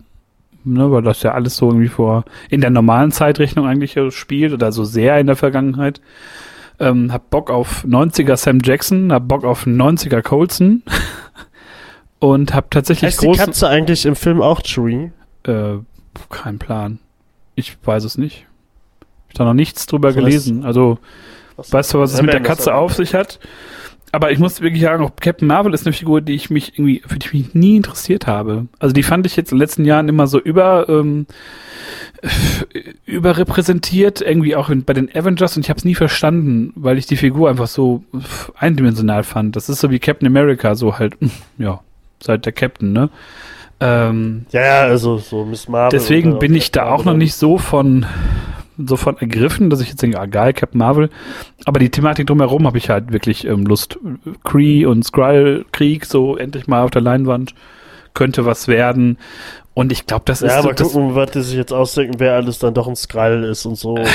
Ne, 0.66 0.90
weil 0.90 1.02
das 1.02 1.22
ja 1.22 1.32
alles 1.32 1.56
so 1.56 1.68
irgendwie 1.68 1.88
vor, 1.88 2.24
in 2.48 2.62
der 2.62 2.70
normalen 2.70 3.12
Zeitrechnung 3.12 3.66
eigentlich 3.66 3.98
spielt 4.14 4.54
oder 4.54 4.72
so 4.72 4.84
sehr 4.84 5.20
in 5.20 5.26
der 5.26 5.36
Vergangenheit. 5.36 6.00
Ähm, 6.80 7.12
hab 7.12 7.28
Bock 7.28 7.50
auf 7.50 7.84
90er 7.84 8.36
Sam 8.36 8.60
Jackson, 8.64 9.12
hab 9.12 9.28
Bock 9.28 9.44
auf 9.44 9.66
90er 9.66 10.22
Colson. 10.22 10.82
und 12.18 12.54
hab 12.54 12.70
tatsächlich 12.70 13.08
heißt 13.08 13.20
großen... 13.20 13.32
die 13.32 13.38
Katze 13.38 13.68
eigentlich 13.68 14.06
im 14.06 14.16
Film 14.16 14.40
auch 14.40 14.62
Chewie? 14.62 15.12
Äh, 15.42 15.76
kein 16.30 16.58
Plan. 16.58 16.98
Ich 17.54 17.76
weiß 17.84 18.04
es 18.04 18.16
nicht. 18.16 18.46
Ich 19.28 19.34
habe 19.34 19.38
da 19.38 19.44
noch 19.44 19.54
nichts 19.54 19.86
drüber 19.86 20.12
so 20.12 20.20
gelesen. 20.20 20.64
Also, 20.64 20.98
weißt 21.56 21.92
du, 21.94 21.98
was 21.98 22.14
es 22.14 22.22
mit 22.22 22.32
der 22.32 22.40
Katze 22.40 22.74
auf 22.74 22.94
sich 22.94 23.14
hat? 23.14 23.38
Aber 24.14 24.30
ich 24.30 24.38
muss 24.38 24.60
wirklich 24.60 24.82
sagen, 24.82 25.02
auch 25.02 25.10
Captain 25.20 25.48
Marvel 25.48 25.74
ist 25.74 25.86
eine 25.86 25.92
Figur, 25.92 26.20
die 26.20 26.34
ich 26.34 26.48
mich 26.48 26.78
irgendwie, 26.78 27.02
für 27.04 27.18
die 27.18 27.26
ich 27.26 27.32
mich 27.32 27.54
nie 27.54 27.76
interessiert 27.76 28.26
habe. 28.26 28.66
Also 28.78 28.92
die 28.92 29.02
fand 29.02 29.26
ich 29.26 29.34
jetzt 29.34 29.50
in 29.50 29.56
den 29.56 29.62
letzten 29.62 29.84
Jahren 29.84 30.08
immer 30.08 30.28
so 30.28 30.40
über, 30.40 30.88
ähm, 30.88 31.26
überrepräsentiert, 33.06 34.20
irgendwie 34.20 34.54
auch 34.54 34.70
in, 34.70 34.84
bei 34.84 34.92
den 34.92 35.14
Avengers 35.14 35.56
und 35.56 35.64
ich 35.64 35.70
habe 35.70 35.78
es 35.78 35.84
nie 35.84 35.96
verstanden, 35.96 36.72
weil 36.76 36.96
ich 36.96 37.06
die 37.06 37.16
Figur 37.16 37.50
einfach 37.50 37.66
so 37.66 38.04
eindimensional 38.56 39.24
fand. 39.24 39.56
Das 39.56 39.68
ist 39.68 39.80
so 39.80 39.90
wie 39.90 39.98
Captain 39.98 40.28
America, 40.28 40.76
so 40.76 40.98
halt, 40.98 41.16
ja, 41.58 41.80
seit 42.22 42.46
der 42.46 42.52
Captain, 42.52 42.92
ne? 42.92 43.10
Ähm, 43.80 44.46
ja, 44.52 44.60
ja, 44.60 44.80
also 44.82 45.18
so 45.18 45.44
Miss 45.44 45.68
Marvel. 45.68 45.98
Deswegen 45.98 46.38
bin 46.38 46.54
ich 46.54 46.70
da 46.70 46.88
auch 46.90 47.04
noch 47.04 47.16
nicht 47.16 47.34
so 47.34 47.58
von 47.58 48.06
sofort 48.78 49.20
ergriffen, 49.20 49.70
dass 49.70 49.80
ich 49.80 49.88
jetzt 49.88 50.02
denke, 50.02 50.20
ah 50.20 50.26
geil, 50.26 50.52
Captain 50.52 50.78
Marvel. 50.78 51.10
Aber 51.64 51.78
die 51.78 51.90
Thematik 51.90 52.26
drumherum 52.26 52.66
habe 52.66 52.78
ich 52.78 52.90
halt 52.90 53.12
wirklich 53.12 53.46
ähm, 53.46 53.64
Lust. 53.66 53.98
Kree 54.42 54.84
und 54.86 55.04
Skrull-Krieg, 55.04 56.04
so 56.06 56.36
endlich 56.36 56.66
mal 56.66 56.82
auf 56.82 56.90
der 56.90 57.02
Leinwand, 57.02 57.54
könnte 58.14 58.44
was 58.44 58.68
werden. 58.68 59.18
Und 59.74 59.92
ich 59.92 60.06
glaube, 60.06 60.24
das 60.26 60.40
ja, 60.40 60.46
ist. 60.46 60.52
Ja, 60.52 60.58
aber 60.60 60.74
gucken, 60.74 61.14
was 61.14 61.30
die 61.32 61.42
sich 61.42 61.56
jetzt 61.56 61.72
ausdenken, 61.72 62.14
wer 62.18 62.34
alles 62.34 62.58
dann 62.58 62.74
doch 62.74 62.88
ein 62.88 62.96
Skrull 62.96 63.44
ist 63.44 63.66
und 63.66 63.76
so. 63.76 63.94
Und 63.94 64.08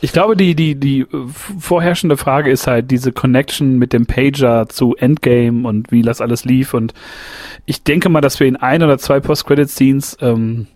ich 0.00 0.12
glaube, 0.12 0.36
die, 0.36 0.56
die, 0.56 0.74
die 0.74 1.06
vorherrschende 1.60 2.16
Frage 2.16 2.50
ist 2.50 2.66
halt 2.66 2.90
diese 2.90 3.12
Connection 3.12 3.78
mit 3.78 3.92
dem 3.92 4.06
Pager 4.06 4.68
zu 4.68 4.96
Endgame 4.96 5.66
und 5.66 5.92
wie 5.92 6.02
das 6.02 6.20
alles 6.20 6.44
lief. 6.44 6.74
Und 6.74 6.92
ich 7.66 7.84
denke 7.84 8.08
mal, 8.08 8.20
dass 8.20 8.40
wir 8.40 8.48
in 8.48 8.56
ein 8.56 8.82
oder 8.82 8.98
zwei 8.98 9.20
Post-Credit-Scenes 9.20 10.18
ähm, 10.20 10.66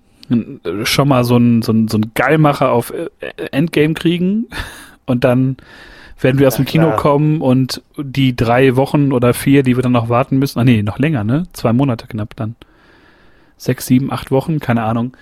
schon 0.84 1.08
mal 1.08 1.24
so 1.24 1.36
ein, 1.36 1.62
so 1.62 1.72
so 1.88 1.98
ein 1.98 2.12
Geilmacher 2.14 2.70
auf 2.70 2.92
äh, 2.92 3.08
Endgame 3.52 3.94
kriegen 3.94 4.46
und 5.06 5.24
dann 5.24 5.56
werden 6.20 6.38
wir 6.38 6.48
aus 6.48 6.56
dem 6.56 6.64
Kino 6.64 6.86
klar. 6.86 6.96
kommen 6.96 7.40
und 7.40 7.82
die 7.98 8.34
drei 8.34 8.76
Wochen 8.76 9.12
oder 9.12 9.34
vier, 9.34 9.62
die 9.62 9.76
wir 9.76 9.82
dann 9.82 9.92
noch 9.92 10.08
warten 10.08 10.38
müssen, 10.38 10.58
ah 10.58 10.64
nee, 10.64 10.82
noch 10.82 10.98
länger, 10.98 11.24
ne? 11.24 11.44
Zwei 11.52 11.72
Monate 11.72 12.06
knapp 12.06 12.34
dann. 12.36 12.56
Sechs, 13.58 13.86
sieben, 13.86 14.12
acht 14.12 14.30
Wochen, 14.30 14.58
keine 14.58 14.82
Ahnung. 14.82 15.16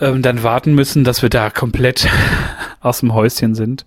Ähm, 0.00 0.22
dann 0.22 0.42
warten 0.42 0.74
müssen, 0.74 1.04
dass 1.04 1.22
wir 1.22 1.28
da 1.28 1.50
komplett 1.50 2.08
aus 2.80 3.00
dem 3.00 3.14
Häuschen 3.14 3.54
sind. 3.54 3.84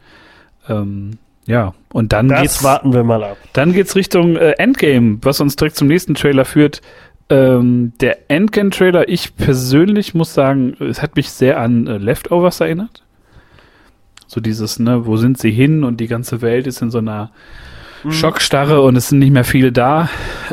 Ähm, 0.68 1.18
ja, 1.46 1.74
und 1.92 2.14
dann 2.14 2.30
das 2.30 2.42
geht's. 2.42 2.64
warten 2.64 2.94
wir 2.94 3.04
mal 3.04 3.24
ab. 3.24 3.38
Dann 3.54 3.74
geht's 3.74 3.96
Richtung 3.96 4.36
äh, 4.36 4.52
Endgame, 4.52 5.18
was 5.22 5.40
uns 5.42 5.56
direkt 5.56 5.76
zum 5.76 5.88
nächsten 5.88 6.16
Trailer 6.16 6.46
führt. 6.46 6.82
Ähm, 7.32 7.94
der 8.02 8.30
Endgame-Trailer, 8.30 9.08
ich 9.08 9.38
persönlich 9.38 10.14
muss 10.14 10.34
sagen, 10.34 10.76
es 10.82 11.02
hat 11.02 11.16
mich 11.16 11.30
sehr 11.30 11.60
an 11.60 11.88
äh, 11.88 11.98
Leftovers 11.98 12.60
erinnert. 12.60 13.04
So 14.28 14.42
dieses, 14.42 14.80
ne, 14.80 15.06
wo 15.06 15.16
sind 15.16 15.38
sie 15.38 15.52
hin 15.52 15.86
und 15.86 16.02
die 16.02 16.08
ganze 16.08 16.42
Welt 16.42 16.68
ist 16.68 16.82
in 16.82 16.92
so 16.92 16.98
einer 16.98 17.32
mhm. 18.04 18.12
Schockstarre 18.12 18.82
und 18.82 18.98
es 18.98 19.10
sind 19.10 19.20
nicht 19.20 19.32
mehr 19.32 19.46
viele 19.46 19.72
da. 19.72 20.10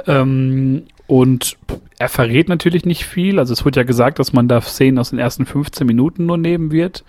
Ähm, 0.06 0.84
und 1.08 1.56
er 1.98 2.08
verrät 2.08 2.48
natürlich 2.48 2.84
nicht 2.84 3.04
viel. 3.04 3.40
Also 3.40 3.52
es 3.54 3.64
wird 3.64 3.74
ja 3.74 3.82
gesagt, 3.82 4.20
dass 4.20 4.32
man 4.32 4.46
da 4.46 4.60
Szenen 4.60 4.98
aus 4.98 5.10
den 5.10 5.18
ersten 5.18 5.46
15 5.46 5.84
Minuten 5.84 6.26
nur 6.26 6.38
nehmen 6.38 6.70
wird 6.70 7.02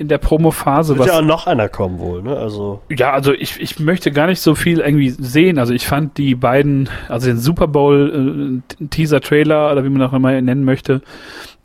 in 0.00 0.08
der 0.08 0.16
Promophase. 0.16 0.96
Wird 0.96 1.08
ja 1.08 1.18
auch 1.18 1.22
noch 1.22 1.46
einer 1.46 1.68
kommen 1.68 1.98
wohl, 1.98 2.22
ne? 2.22 2.34
Also. 2.34 2.80
Ja, 2.88 3.12
also 3.12 3.34
ich, 3.34 3.60
ich 3.60 3.78
möchte 3.78 4.10
gar 4.10 4.26
nicht 4.26 4.40
so 4.40 4.54
viel 4.54 4.80
irgendwie 4.80 5.10
sehen. 5.10 5.58
Also 5.58 5.74
ich 5.74 5.86
fand 5.86 6.16
die 6.16 6.34
beiden, 6.34 6.88
also 7.08 7.26
den 7.26 7.38
Super 7.38 7.68
Bowl 7.68 8.62
äh, 8.80 8.86
Teaser 8.86 9.20
Trailer 9.20 9.70
oder 9.70 9.84
wie 9.84 9.90
man 9.90 10.00
auch 10.02 10.14
immer 10.14 10.40
nennen 10.40 10.64
möchte 10.64 11.02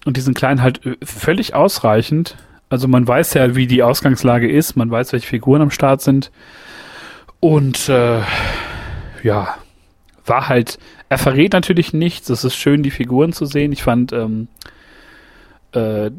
und 0.03 0.17
diesen 0.17 0.33
kleinen 0.33 0.61
halt 0.61 0.85
äh, 0.85 0.97
völlig 1.01 1.55
ausreichend. 1.55 2.35
Also 2.67 2.89
man 2.89 3.07
weiß 3.07 3.35
ja, 3.35 3.55
wie 3.55 3.67
die 3.67 3.83
Ausgangslage 3.83 4.51
ist, 4.51 4.75
man 4.75 4.91
weiß, 4.91 5.13
welche 5.13 5.27
Figuren 5.27 5.61
am 5.61 5.71
Start 5.71 6.01
sind. 6.01 6.29
Und 7.39 7.87
äh, 7.87 8.19
ja, 9.23 9.55
war 10.25 10.49
halt, 10.49 10.77
er 11.07 11.17
verrät 11.17 11.53
natürlich 11.53 11.93
nichts. 11.93 12.29
Es 12.29 12.43
ist 12.43 12.55
schön, 12.55 12.83
die 12.83 12.91
Figuren 12.91 13.31
zu 13.31 13.45
sehen. 13.45 13.71
Ich 13.71 13.83
fand 13.83 14.11
ähm, 14.11 14.49
äh, 15.75 16.11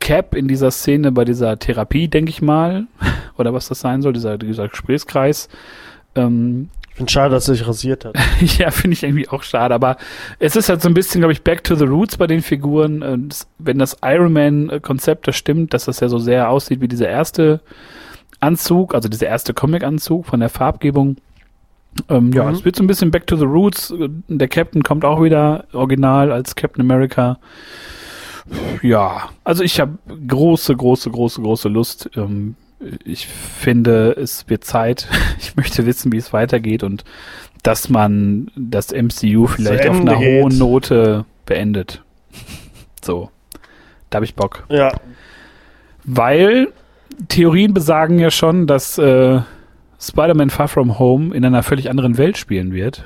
Cap 0.00 0.34
in 0.34 0.48
dieser 0.48 0.70
Szene 0.70 1.12
bei 1.12 1.24
dieser 1.24 1.58
Therapie, 1.58 2.08
denke 2.08 2.30
ich 2.30 2.42
mal, 2.42 2.86
oder 3.36 3.54
was 3.54 3.68
das 3.68 3.80
sein 3.80 4.02
soll, 4.02 4.12
dieser, 4.12 4.38
dieser 4.38 4.68
Gesprächskreis. 4.68 5.48
Ähm, 6.14 6.70
ich 6.90 6.96
finde 6.96 7.12
schade, 7.12 7.34
dass 7.34 7.48
er 7.48 7.54
sich 7.54 7.66
rasiert 7.66 8.04
hat. 8.04 8.16
ja, 8.58 8.72
finde 8.72 8.94
ich 8.94 9.04
irgendwie 9.04 9.28
auch 9.28 9.44
schade, 9.44 9.72
aber 9.74 9.98
es 10.40 10.56
ist 10.56 10.68
halt 10.68 10.82
so 10.82 10.88
ein 10.88 10.94
bisschen, 10.94 11.20
glaube 11.20 11.32
ich, 11.32 11.42
back 11.42 11.62
to 11.62 11.76
the 11.76 11.84
roots 11.84 12.16
bei 12.16 12.26
den 12.26 12.42
Figuren. 12.42 13.02
Äh, 13.02 13.18
wenn 13.58 13.78
das 13.78 13.96
Iron 14.02 14.32
Man-Konzept 14.32 15.28
das 15.28 15.36
stimmt, 15.36 15.74
dass 15.74 15.84
das 15.84 16.00
ja 16.00 16.08
so 16.08 16.18
sehr 16.18 16.50
aussieht 16.50 16.80
wie 16.80 16.88
dieser 16.88 17.08
erste 17.08 17.60
Anzug, 18.40 18.94
also 18.94 19.08
dieser 19.08 19.26
erste 19.26 19.54
Comic-Anzug 19.54 20.26
von 20.26 20.40
der 20.40 20.48
Farbgebung. 20.48 21.16
Ähm, 22.08 22.26
mhm. 22.26 22.32
Ja, 22.32 22.50
es 22.50 22.64
wird 22.64 22.76
so 22.76 22.82
ein 22.82 22.88
bisschen 22.88 23.10
back 23.10 23.26
to 23.26 23.36
the 23.36 23.44
roots. 23.44 23.94
Der 24.28 24.48
Captain 24.48 24.82
kommt 24.82 25.04
auch 25.04 25.22
wieder 25.22 25.64
original 25.72 26.32
als 26.32 26.54
Captain 26.54 26.80
America 26.80 27.38
ja, 28.82 29.30
also 29.44 29.62
ich 29.62 29.80
habe 29.80 29.98
große, 30.26 30.76
große, 30.76 31.10
große, 31.10 31.42
große 31.42 31.68
Lust. 31.68 32.10
Ähm, 32.16 32.54
ich 33.04 33.26
finde, 33.26 34.12
es 34.12 34.48
wird 34.48 34.64
Zeit. 34.64 35.08
Ich 35.40 35.56
möchte 35.56 35.86
wissen, 35.86 36.12
wie 36.12 36.16
es 36.16 36.32
weitergeht 36.32 36.82
und 36.82 37.04
dass 37.62 37.88
man 37.88 38.50
das 38.56 38.92
MCU 38.92 39.46
vielleicht 39.46 39.88
auf 39.88 40.00
einer 40.00 40.16
geht. 40.16 40.42
hohen 40.42 40.58
Note 40.58 41.24
beendet. 41.46 42.02
So, 43.02 43.30
da 44.10 44.16
habe 44.16 44.24
ich 44.24 44.34
Bock. 44.34 44.64
Ja. 44.68 44.92
Weil 46.04 46.68
Theorien 47.28 47.74
besagen 47.74 48.18
ja 48.18 48.30
schon, 48.30 48.66
dass 48.66 48.98
äh, 48.98 49.40
Spider-Man 50.00 50.50
Far 50.50 50.68
From 50.68 50.98
Home 50.98 51.34
in 51.34 51.44
einer 51.44 51.62
völlig 51.62 51.90
anderen 51.90 52.18
Welt 52.18 52.36
spielen 52.36 52.72
wird. 52.72 53.04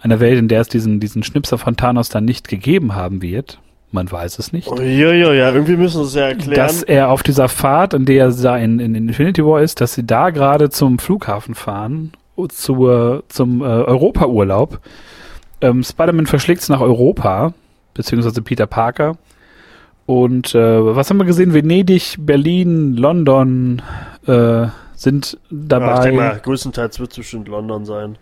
Einer 0.00 0.20
Welt, 0.20 0.38
in 0.38 0.48
der 0.48 0.60
es 0.60 0.68
diesen, 0.68 1.00
diesen 1.00 1.22
Schnipser 1.22 1.58
von 1.58 1.76
Thanos 1.76 2.08
dann 2.08 2.24
nicht 2.24 2.48
gegeben 2.48 2.94
haben 2.94 3.20
wird. 3.20 3.60
Man 3.90 4.10
weiß 4.10 4.38
es 4.38 4.52
nicht. 4.52 4.68
Oh, 4.68 4.80
ja, 4.80 5.12
ja, 5.12 5.32
ja, 5.32 5.50
irgendwie 5.50 5.76
müssen 5.76 6.02
sie 6.02 6.08
es 6.08 6.14
ja 6.14 6.26
erklären. 6.28 6.56
Dass 6.56 6.82
er 6.82 7.08
auf 7.08 7.22
dieser 7.22 7.48
Fahrt, 7.48 7.94
an 7.94 8.04
der 8.04 8.26
er 8.26 8.32
da 8.32 8.58
in, 8.58 8.80
in 8.80 8.94
Infinity 8.94 9.44
War 9.44 9.62
ist, 9.62 9.80
dass 9.80 9.94
sie 9.94 10.06
da 10.06 10.28
gerade 10.30 10.68
zum 10.68 10.98
Flughafen 10.98 11.54
fahren, 11.54 12.12
zur, 12.48 13.24
zum 13.28 13.62
äh, 13.62 13.64
Europa-Urlaub. 13.64 14.80
Ähm, 15.60 15.82
Spider-Man 15.82 16.26
verschlägt 16.26 16.60
es 16.62 16.68
nach 16.68 16.80
Europa, 16.80 17.54
beziehungsweise 17.94 18.42
Peter 18.42 18.66
Parker. 18.66 19.16
Und 20.04 20.54
äh, 20.54 20.96
was 20.96 21.10
haben 21.10 21.18
wir 21.18 21.24
gesehen? 21.24 21.52
Venedig, 21.52 22.16
Berlin, 22.18 22.94
London 22.94 23.82
äh, 24.26 24.66
sind 24.94 25.38
dabei. 25.50 25.86
Ja, 25.86 25.94
ich 25.96 26.04
denke 26.04 26.20
mal, 26.20 26.40
größtenteils 26.40 27.00
wird 27.00 27.10
es 27.12 27.16
bestimmt 27.18 27.48
London 27.48 27.84
sein. 27.84 28.18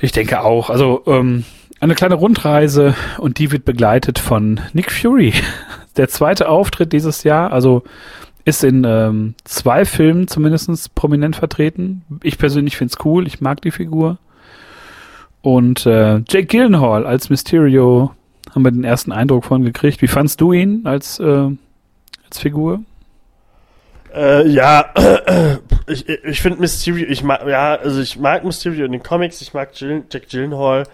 Ich 0.00 0.12
denke 0.12 0.42
auch. 0.42 0.70
Also 0.70 1.02
ähm, 1.06 1.44
eine 1.80 1.94
kleine 1.94 2.14
Rundreise 2.14 2.94
und 3.18 3.38
die 3.38 3.52
wird 3.52 3.64
begleitet 3.64 4.18
von 4.18 4.60
Nick 4.72 4.90
Fury. 4.90 5.32
Der 5.96 6.08
zweite 6.08 6.48
Auftritt 6.48 6.92
dieses 6.92 7.22
Jahr, 7.22 7.52
also 7.52 7.84
ist 8.44 8.64
in 8.64 8.84
ähm, 8.84 9.34
zwei 9.44 9.84
Filmen 9.84 10.28
zumindest 10.28 10.94
prominent 10.94 11.36
vertreten. 11.36 12.02
Ich 12.22 12.36
persönlich 12.36 12.76
finde 12.76 12.92
es 12.92 13.04
cool, 13.04 13.26
ich 13.26 13.40
mag 13.40 13.62
die 13.62 13.70
Figur. 13.70 14.18
Und 15.40 15.86
äh, 15.86 16.18
Jake 16.28 16.46
Gyllenhaal 16.46 17.06
als 17.06 17.30
Mysterio 17.30 18.14
haben 18.54 18.64
wir 18.64 18.70
den 18.70 18.84
ersten 18.84 19.12
Eindruck 19.12 19.44
von 19.44 19.62
gekriegt. 19.62 20.02
Wie 20.02 20.08
fandst 20.08 20.40
du 20.40 20.52
ihn 20.52 20.82
als, 20.84 21.18
äh, 21.20 21.50
als 22.26 22.38
Figur? 22.38 22.82
Äh, 24.14 24.48
ja, 24.48 24.92
ich, 25.86 26.08
ich 26.08 26.40
finde 26.40 26.60
Mysterio, 26.60 27.06
ich 27.08 27.22
mag, 27.22 27.46
ja, 27.46 27.74
also 27.74 28.00
ich 28.00 28.18
mag 28.18 28.44
Mysterio 28.44 28.84
in 28.84 28.92
den 28.92 29.02
Comics, 29.02 29.40
ich 29.40 29.54
mag 29.54 29.70
Jill, 29.74 30.04
Jack 30.10 30.28
Gyllenhaal. 30.28 30.84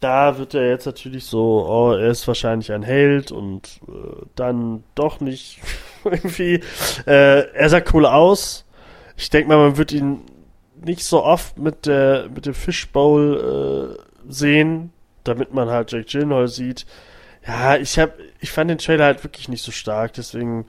Da 0.00 0.36
wird 0.38 0.54
er 0.54 0.68
jetzt 0.68 0.86
natürlich 0.86 1.24
so, 1.24 1.66
oh, 1.66 1.92
er 1.92 2.10
ist 2.10 2.28
wahrscheinlich 2.28 2.70
ein 2.72 2.82
Held 2.82 3.32
und 3.32 3.80
äh, 3.88 4.26
dann 4.34 4.84
doch 4.94 5.20
nicht 5.20 5.60
irgendwie. 6.04 6.60
Äh, 7.06 7.50
er 7.52 7.68
sah 7.68 7.80
cool 7.92 8.04
aus. 8.04 8.64
Ich 9.16 9.30
denke 9.30 9.48
mal, 9.48 9.56
man 9.58 9.76
wird 9.78 9.92
ihn 9.92 10.20
nicht 10.84 11.04
so 11.04 11.24
oft 11.24 11.58
mit 11.58 11.86
der 11.86 12.28
mit 12.34 12.44
dem 12.44 12.54
Fishbowl 12.54 13.96
äh, 13.96 14.32
sehen, 14.32 14.92
damit 15.24 15.54
man 15.54 15.70
halt 15.70 15.92
Jack 15.92 16.08
Gyllenhaal 16.08 16.48
sieht. 16.48 16.86
Ja, 17.46 17.76
ich 17.76 17.98
hab, 17.98 18.14
ich 18.40 18.50
fand 18.50 18.70
den 18.70 18.78
Trailer 18.78 19.04
halt 19.04 19.24
wirklich 19.24 19.48
nicht 19.48 19.62
so 19.62 19.72
stark, 19.72 20.12
deswegen 20.14 20.66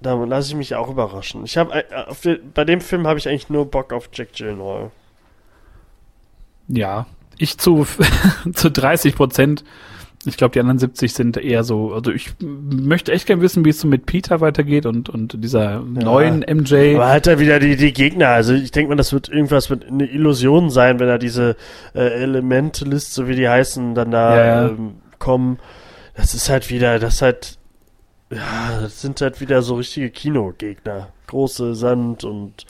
da 0.00 0.14
lasse 0.14 0.48
ich 0.48 0.54
mich 0.54 0.74
auch 0.74 0.88
überraschen. 0.88 1.44
Ich 1.44 1.56
habe 1.56 1.74
äh, 1.74 2.38
bei 2.54 2.64
dem 2.64 2.80
Film 2.80 3.06
habe 3.06 3.18
ich 3.18 3.28
eigentlich 3.28 3.50
nur 3.50 3.70
Bock 3.70 3.92
auf 3.92 4.08
Jack 4.12 4.32
Gyllenhaal. 4.32 4.90
Ja, 6.68 7.06
ich 7.38 7.58
zu 7.58 7.86
zu 8.54 8.70
30 8.70 9.14
Prozent. 9.14 9.64
Ich 10.24 10.36
glaube, 10.36 10.52
die 10.52 10.60
anderen 10.60 10.80
70 10.80 11.14
sind 11.14 11.36
eher 11.36 11.62
so. 11.62 11.92
Also 11.92 12.10
ich 12.10 12.30
möchte 12.40 13.12
echt 13.12 13.26
gerne 13.26 13.42
wissen, 13.42 13.64
wie 13.64 13.68
es 13.68 13.80
so 13.80 13.86
mit 13.86 14.06
Peter 14.06 14.40
weitergeht 14.40 14.84
und 14.84 15.08
und 15.08 15.42
dieser 15.44 15.74
ja. 15.74 15.80
neuen 15.82 16.40
MJ. 16.40 16.96
Aber 16.96 17.10
hat 17.10 17.28
er 17.28 17.38
wieder 17.38 17.60
die 17.60 17.76
die 17.76 17.92
Gegner. 17.92 18.28
Also 18.30 18.52
ich 18.52 18.72
denke 18.72 18.88
mal, 18.88 18.96
das 18.96 19.12
wird 19.12 19.28
irgendwas 19.28 19.70
mit 19.70 19.86
eine 19.86 20.06
Illusion 20.06 20.70
sein, 20.70 20.98
wenn 20.98 21.08
er 21.08 21.18
diese 21.18 21.56
äh, 21.94 22.22
Elementalist, 22.22 23.14
so 23.14 23.28
wie 23.28 23.36
die 23.36 23.48
heißen, 23.48 23.94
dann 23.94 24.10
da 24.10 24.36
ja, 24.36 24.68
ähm, 24.68 24.94
kommen. 25.20 25.58
Das 26.16 26.34
ist 26.34 26.48
halt 26.48 26.70
wieder, 26.70 26.98
das 26.98 27.16
ist 27.16 27.22
halt 27.22 27.58
ja, 28.30 28.80
das 28.80 29.00
sind 29.00 29.20
halt 29.20 29.40
wieder 29.40 29.62
so 29.62 29.76
richtige 29.76 30.10
Kinogegner. 30.10 31.08
Große 31.28 31.74
Sand 31.74 32.24
und 32.24 32.66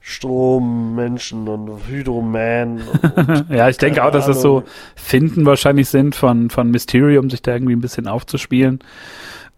Strommenschen 0.00 1.46
und 1.46 1.86
Hydroman. 1.86 2.80
Und, 2.80 3.50
ja, 3.50 3.68
ich 3.68 3.76
denke 3.76 4.02
auch, 4.02 4.10
dass 4.10 4.26
das 4.26 4.40
so 4.40 4.64
Finden 4.96 5.44
wahrscheinlich 5.44 5.88
sind 5.88 6.14
von, 6.14 6.50
von 6.50 6.70
Mysterium, 6.70 7.28
sich 7.30 7.42
da 7.42 7.52
irgendwie 7.52 7.74
ein 7.74 7.80
bisschen 7.80 8.08
aufzuspielen. 8.08 8.80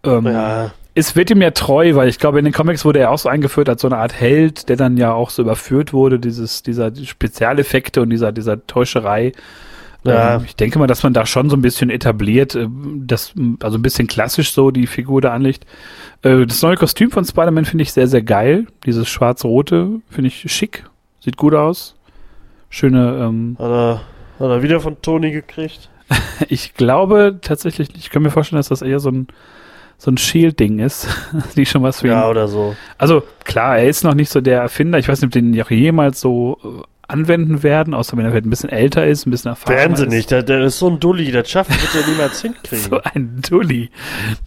Ähm, 0.03 0.25
ja. 0.25 0.71
Es 0.95 1.15
wird 1.15 1.31
ihm 1.31 1.41
ja 1.41 1.51
treu, 1.51 1.95
weil 1.95 2.07
ich 2.07 2.19
glaube, 2.19 2.37
in 2.37 2.45
den 2.45 2.53
Comics 2.53 2.85
wurde 2.85 2.99
er 2.99 3.09
auch 3.09 3.17
so 3.17 3.29
eingeführt 3.29 3.67
als 3.67 3.81
so 3.81 3.87
eine 3.87 3.97
Art 3.97 4.13
Held, 4.13 4.69
der 4.69 4.75
dann 4.75 4.97
ja 4.97 5.13
auch 5.13 5.31
so 5.31 5.41
überführt 5.41 5.91
wurde, 5.91 6.19
dieses, 6.19 6.61
dieser 6.61 6.93
Spezialeffekte 6.95 8.01
und 8.01 8.09
dieser, 8.11 8.31
dieser 8.31 8.67
Täuscherei. 8.67 9.31
Ja. 10.03 10.41
Ich 10.45 10.55
denke 10.55 10.79
mal, 10.79 10.87
dass 10.87 11.03
man 11.03 11.13
da 11.13 11.25
schon 11.25 11.49
so 11.49 11.55
ein 11.55 11.61
bisschen 11.61 11.89
etabliert, 11.89 12.55
äh, 12.55 12.67
das, 12.97 13.33
also 13.61 13.77
ein 13.77 13.81
bisschen 13.81 14.07
klassisch 14.07 14.51
so 14.51 14.71
die 14.71 14.87
Figur 14.87 15.21
da 15.21 15.33
anlegt. 15.33 15.65
Äh, 16.23 16.45
das 16.45 16.61
neue 16.61 16.75
Kostüm 16.75 17.11
von 17.11 17.25
Spider-Man 17.25 17.65
finde 17.65 17.83
ich 17.83 17.93
sehr, 17.93 18.07
sehr 18.07 18.21
geil. 18.21 18.67
Dieses 18.85 19.07
schwarz-rote 19.07 20.01
finde 20.09 20.27
ich 20.27 20.51
schick. 20.51 20.85
Sieht 21.21 21.37
gut 21.37 21.53
aus. 21.53 21.95
Schöne, 22.69 23.17
ähm, 23.21 23.55
Hat 23.59 23.71
er, 23.71 24.01
hat 24.39 24.49
er 24.49 24.63
wieder 24.63 24.79
von 24.79 25.01
Tony 25.01 25.31
gekriegt? 25.31 25.89
ich 26.49 26.73
glaube 26.73 27.39
tatsächlich. 27.41 27.89
Ich 27.95 28.09
kann 28.09 28.23
mir 28.23 28.31
vorstellen, 28.31 28.59
dass 28.59 28.69
das 28.69 28.81
eher 28.81 28.99
so 28.99 29.09
ein, 29.09 29.27
so 29.97 30.11
ein 30.11 30.17
Shield-Ding 30.17 30.79
ist, 30.79 31.07
die 31.55 31.65
schon 31.65 31.83
was 31.83 32.01
für 32.01 32.07
ihn. 32.07 32.13
Ja, 32.13 32.27
oder 32.27 32.47
so. 32.47 32.75
Also 32.97 33.23
klar, 33.45 33.77
er 33.77 33.87
ist 33.87 34.03
noch 34.03 34.15
nicht 34.15 34.29
so 34.29 34.41
der 34.41 34.61
Erfinder. 34.61 34.99
Ich 34.99 35.07
weiß 35.07 35.21
nicht, 35.21 35.27
ob 35.27 35.31
den 35.31 35.61
auch 35.61 35.71
jemals 35.71 36.19
so 36.19 36.57
äh, 36.63 36.92
anwenden 37.13 37.61
werden, 37.61 37.93
außer 37.93 38.17
wenn 38.17 38.25
er 38.25 38.33
halt 38.33 38.45
ein 38.45 38.49
bisschen 38.49 38.71
älter 38.71 39.05
ist, 39.05 39.27
ein 39.27 39.31
bisschen 39.31 39.49
erfahrener 39.49 39.79
Werden 39.79 39.95
sie 39.95 40.07
nicht, 40.07 40.31
der, 40.31 40.41
der, 40.41 40.63
ist 40.63 40.79
so 40.79 40.89
ein 40.89 40.99
Dulli, 40.99 41.31
das 41.31 41.49
schafft 41.49 41.69
wird 41.69 42.03
er 42.03 42.09
niemals 42.09 42.41
hinkriegen. 42.41 42.85
so 42.89 42.99
ein 43.01 43.41
Dulli. 43.47 43.91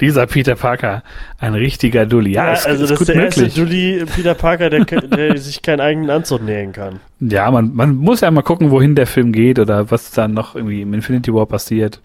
Dieser 0.01 0.27
Peter 0.27 0.57
Parker, 0.57 1.05
ein 1.39 1.55
richtiger 1.55 2.07
Dulli. 2.07 2.33
Ja, 2.33 2.47
ja 2.47 2.53
ist, 2.55 2.67
also 2.67 2.85
ist 2.85 2.91
das 2.91 3.01
ist 3.01 3.09
der 3.09 3.17
möglich. 3.17 3.45
erste 3.45 3.61
Dulli 3.61 4.05
Peter 4.15 4.35
Parker, 4.35 4.69
der, 4.69 4.85
der 4.85 5.39
sich 5.39 5.63
keinen 5.63 5.81
eigenen 5.81 6.11
Anzug 6.11 6.43
nähen 6.43 6.73
kann. 6.73 6.99
Ja, 7.21 7.51
man, 7.51 7.73
man 7.73 7.95
muss 7.95 8.21
ja 8.21 8.31
mal 8.31 8.43
gucken, 8.43 8.73
wohin 8.73 8.97
der 8.97 9.07
Film 9.07 9.33
geht 9.33 9.61
oder 9.61 9.91
was 9.91 10.11
dann 10.11 10.35
noch 10.35 10.57
irgendwie 10.57 10.83
im 10.83 10.93
Infinity 10.93 11.33
War 11.33 11.47
passiert. 11.47 12.01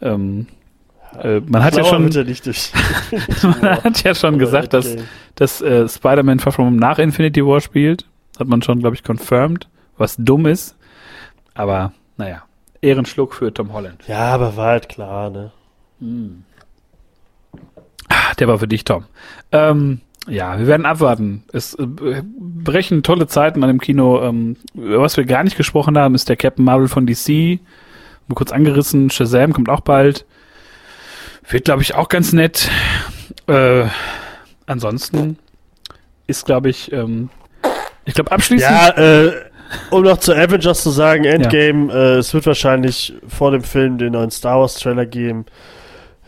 Ähm, 0.00 0.46
äh, 1.22 1.40
man 1.40 1.62
hat 1.62 1.76
ja 1.76 1.84
schon, 1.84 2.04
man 3.60 3.84
hat 3.84 4.02
ja 4.02 4.14
schon 4.14 4.38
gesagt, 4.38 4.72
dass, 4.72 4.96
dass 5.34 5.60
äh, 5.60 5.86
Spider-Man 5.86 6.38
Far 6.38 6.52
From 6.52 6.76
nach 6.76 6.98
Infinity 6.98 7.44
War 7.44 7.60
spielt. 7.60 8.06
Hat 8.38 8.48
man 8.48 8.62
schon, 8.62 8.80
glaube 8.80 8.96
ich, 8.96 9.04
confirmed 9.04 9.68
was 10.00 10.16
dumm 10.18 10.46
ist. 10.46 10.76
Aber 11.54 11.92
naja, 12.16 12.42
Ehrenschluck 12.80 13.34
für 13.34 13.52
Tom 13.52 13.72
Holland. 13.72 14.02
Ja, 14.08 14.34
aber 14.34 14.56
war 14.56 14.68
halt 14.68 14.88
klar, 14.88 15.30
ne? 15.30 15.52
Hm. 16.00 16.44
Der 18.38 18.48
war 18.48 18.58
für 18.58 18.68
dich, 18.68 18.84
Tom. 18.84 19.04
Ähm, 19.52 20.00
ja, 20.26 20.58
wir 20.58 20.66
werden 20.66 20.86
abwarten. 20.86 21.44
Es 21.52 21.74
äh, 21.74 21.86
brechen 21.86 23.02
tolle 23.02 23.26
Zeiten 23.26 23.62
an 23.62 23.68
dem 23.68 23.80
Kino. 23.80 24.22
Ähm, 24.22 24.56
über 24.74 25.00
was 25.00 25.16
wir 25.16 25.24
gar 25.24 25.44
nicht 25.44 25.56
gesprochen 25.56 25.98
haben, 25.98 26.14
ist 26.14 26.28
der 26.28 26.36
Captain 26.36 26.64
Marvel 26.64 26.88
von 26.88 27.06
DC. 27.06 27.60
Mal 28.28 28.34
kurz 28.34 28.52
angerissen. 28.52 29.10
Shazam 29.10 29.52
kommt 29.52 29.68
auch 29.68 29.80
bald. 29.80 30.24
Wird, 31.48 31.64
glaube 31.64 31.82
ich, 31.82 31.94
auch 31.94 32.08
ganz 32.08 32.32
nett. 32.32 32.70
Äh, 33.46 33.86
ansonsten 34.66 35.38
ist, 36.26 36.46
glaube 36.46 36.70
ich, 36.70 36.92
ähm, 36.92 37.28
ich 38.04 38.14
glaube 38.14 38.32
abschließend. 38.32 38.70
Ja, 38.70 38.90
äh, 38.90 39.49
um 39.90 40.02
noch 40.02 40.18
zu 40.18 40.34
Avengers 40.34 40.82
zu 40.82 40.90
sagen, 40.90 41.24
Endgame, 41.24 41.92
ja. 41.92 41.98
äh, 41.98 42.18
es 42.18 42.34
wird 42.34 42.46
wahrscheinlich 42.46 43.14
vor 43.28 43.50
dem 43.50 43.62
Film 43.62 43.98
den 43.98 44.12
neuen 44.12 44.30
Star 44.30 44.60
Wars 44.60 44.74
Trailer 44.74 45.06
geben. 45.06 45.46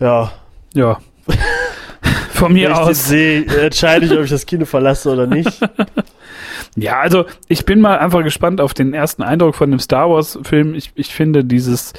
Ja. 0.01 0.33
Ja. 0.75 0.99
Von 2.31 2.55
mir 2.55 2.71
Wenn 2.71 2.77
aus. 2.77 3.09
Sehe, 3.09 3.45
entscheide 3.47 4.07
ich, 4.07 4.13
ob 4.13 4.25
ich 4.25 4.31
das 4.31 4.47
Kino 4.47 4.65
verlasse 4.65 5.11
oder 5.11 5.27
nicht. 5.27 5.61
Ja, 6.75 7.01
also 7.01 7.27
ich 7.49 7.67
bin 7.67 7.81
mal 7.81 7.99
einfach 7.99 8.23
gespannt 8.23 8.61
auf 8.61 8.73
den 8.73 8.95
ersten 8.95 9.23
Eindruck 9.23 9.55
von 9.55 9.71
dem 9.71 9.79
Star 9.79 10.09
Wars 10.09 10.39
Film. 10.43 10.75
Ich, 10.75 10.93
ich 10.95 11.13
finde 11.13 11.45
dieses 11.45 11.93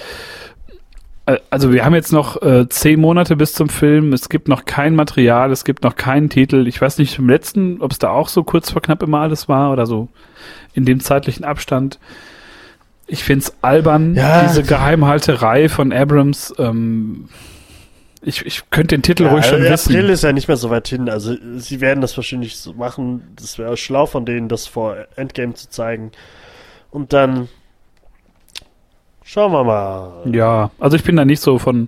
also 1.25 1.71
wir 1.71 1.85
haben 1.85 1.95
jetzt 1.95 2.11
noch 2.11 2.41
äh, 2.41 2.67
zehn 2.67 2.99
Monate 2.99 3.35
bis 3.35 3.53
zum 3.53 3.69
Film. 3.69 4.11
Es 4.11 4.27
gibt 4.27 4.47
noch 4.47 4.65
kein 4.65 4.95
Material, 4.95 5.51
es 5.51 5.63
gibt 5.63 5.83
noch 5.83 5.95
keinen 5.95 6.29
Titel. 6.29 6.67
Ich 6.67 6.81
weiß 6.81 6.97
nicht 6.97 7.17
im 7.17 7.29
letzten, 7.29 7.81
ob 7.81 7.91
es 7.91 7.99
da 7.99 8.09
auch 8.09 8.27
so 8.27 8.43
kurz 8.43 8.71
vor 8.71 8.81
knapp 8.81 9.01
immer 9.03 9.19
alles 9.19 9.47
war 9.47 9.71
oder 9.71 9.85
so 9.85 10.09
in 10.73 10.85
dem 10.85 10.99
zeitlichen 10.99 11.45
Abstand. 11.45 11.99
Ich 13.07 13.23
find's 13.23 13.55
albern, 13.61 14.15
ja. 14.15 14.43
diese 14.43 14.63
Geheimhalterei 14.63 15.69
von 15.69 15.93
Abrams. 15.93 16.53
Ähm, 16.57 17.29
ich, 18.21 18.45
ich 18.45 18.69
könnte 18.69 18.95
den 18.95 19.01
Titel 19.01 19.23
ja, 19.23 19.31
ruhig 19.31 19.45
schon 19.45 19.55
April 19.55 19.71
wissen. 19.71 19.93
April 19.93 20.09
ist 20.09 20.23
ja 20.23 20.33
nicht 20.33 20.47
mehr 20.47 20.57
so 20.57 20.69
weit 20.69 20.87
hin. 20.87 21.09
Also 21.09 21.35
sie 21.57 21.81
werden 21.81 22.01
das 22.01 22.15
wahrscheinlich 22.17 22.57
so 22.57 22.73
machen. 22.73 23.21
Das 23.35 23.57
wäre 23.57 23.77
schlau 23.77 24.05
von 24.05 24.25
denen, 24.25 24.47
das 24.47 24.67
vor 24.67 24.95
Endgame 25.15 25.53
zu 25.53 25.69
zeigen. 25.69 26.11
Und 26.89 27.11
dann 27.11 27.49
Schauen 29.25 29.53
wir 29.53 29.63
mal. 29.63 30.11
Ja, 30.25 30.69
also 30.79 30.97
ich 30.97 31.03
bin 31.03 31.15
da 31.15 31.23
nicht 31.23 31.39
so 31.39 31.57
von, 31.57 31.87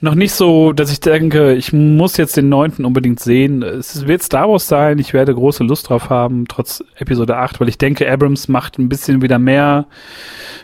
noch 0.00 0.14
nicht 0.14 0.32
so, 0.32 0.72
dass 0.72 0.92
ich 0.92 1.00
denke, 1.00 1.54
ich 1.54 1.72
muss 1.72 2.16
jetzt 2.16 2.36
den 2.36 2.48
neunten 2.48 2.84
unbedingt 2.84 3.18
sehen. 3.18 3.62
Es 3.62 4.06
wird 4.06 4.22
Star 4.22 4.48
Wars 4.48 4.68
sein, 4.68 4.98
ich 4.98 5.12
werde 5.12 5.34
große 5.34 5.64
Lust 5.64 5.88
drauf 5.88 6.10
haben, 6.10 6.46
trotz 6.46 6.82
Episode 6.96 7.36
8, 7.36 7.60
weil 7.60 7.68
ich 7.68 7.78
denke, 7.78 8.10
Abrams 8.10 8.46
macht 8.48 8.78
ein 8.78 8.88
bisschen 8.88 9.20
wieder 9.20 9.38
mehr, 9.38 9.86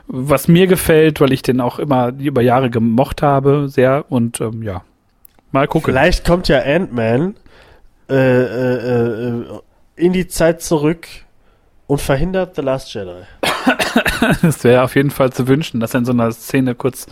was 0.07 0.47
mir 0.47 0.69
gefällt, 0.69 1.21
weil 1.21 1.33
ich 1.33 1.43
den 1.43 1.61
auch 1.61 1.79
immer 1.81 2.12
über 2.19 2.43
Jahre 2.43 2.71
gemocht 2.71 3.21
habe, 3.23 3.69
sehr 3.69 4.05
und 4.09 4.41
ähm, 4.41 4.62
ja, 4.62 4.83
mal 5.51 5.67
gucken. 5.67 5.93
Vielleicht 5.93 6.25
kommt 6.25 6.47
ja 6.47 6.62
Ant-Man 6.62 7.35
äh, 8.09 8.15
äh, 8.15 9.29
äh, 9.29 9.45
in 9.97 10.12
die 10.12 10.29
Zeit 10.29 10.62
zurück 10.62 11.09
und 11.87 12.01
verhindert 12.01 12.55
The 12.55 12.62
Last 12.62 12.95
Jedi. 12.95 13.23
das 14.43 14.65
wäre 14.65 14.82
auf 14.82 14.95
jeden 14.95 15.11
Fall 15.11 15.32
zu 15.32 15.49
wünschen, 15.49 15.81
dass 15.81 15.95
er 15.95 15.99
in 15.99 16.05
so 16.05 16.12
einer 16.12 16.31
Szene 16.32 16.74
kurz 16.74 17.07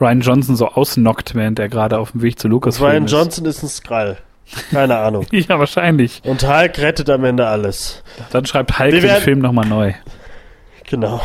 Ryan 0.00 0.20
Johnson 0.20 0.56
so 0.56 0.68
ausnockt, 0.68 1.34
während 1.34 1.58
er 1.58 1.68
gerade 1.68 1.98
auf 1.98 2.12
dem 2.12 2.22
Weg 2.22 2.38
zu 2.38 2.48
Lucas 2.48 2.80
Ryan 2.80 3.04
ist. 3.04 3.12
Johnson 3.12 3.46
ist 3.46 3.62
ein 3.62 3.68
Skrull. 3.68 4.16
Keine 4.70 4.98
Ahnung. 4.98 5.26
ja, 5.30 5.58
wahrscheinlich. 5.58 6.22
Und 6.24 6.46
Hulk 6.46 6.78
rettet 6.78 7.08
am 7.10 7.24
Ende 7.24 7.46
alles. 7.46 8.02
Dann 8.30 8.44
schreibt 8.46 8.78
Hulk 8.78 8.90
den 8.90 9.10
Film 9.20 9.38
nochmal 9.38 9.66
neu. 9.66 9.94
Genau. 10.88 11.20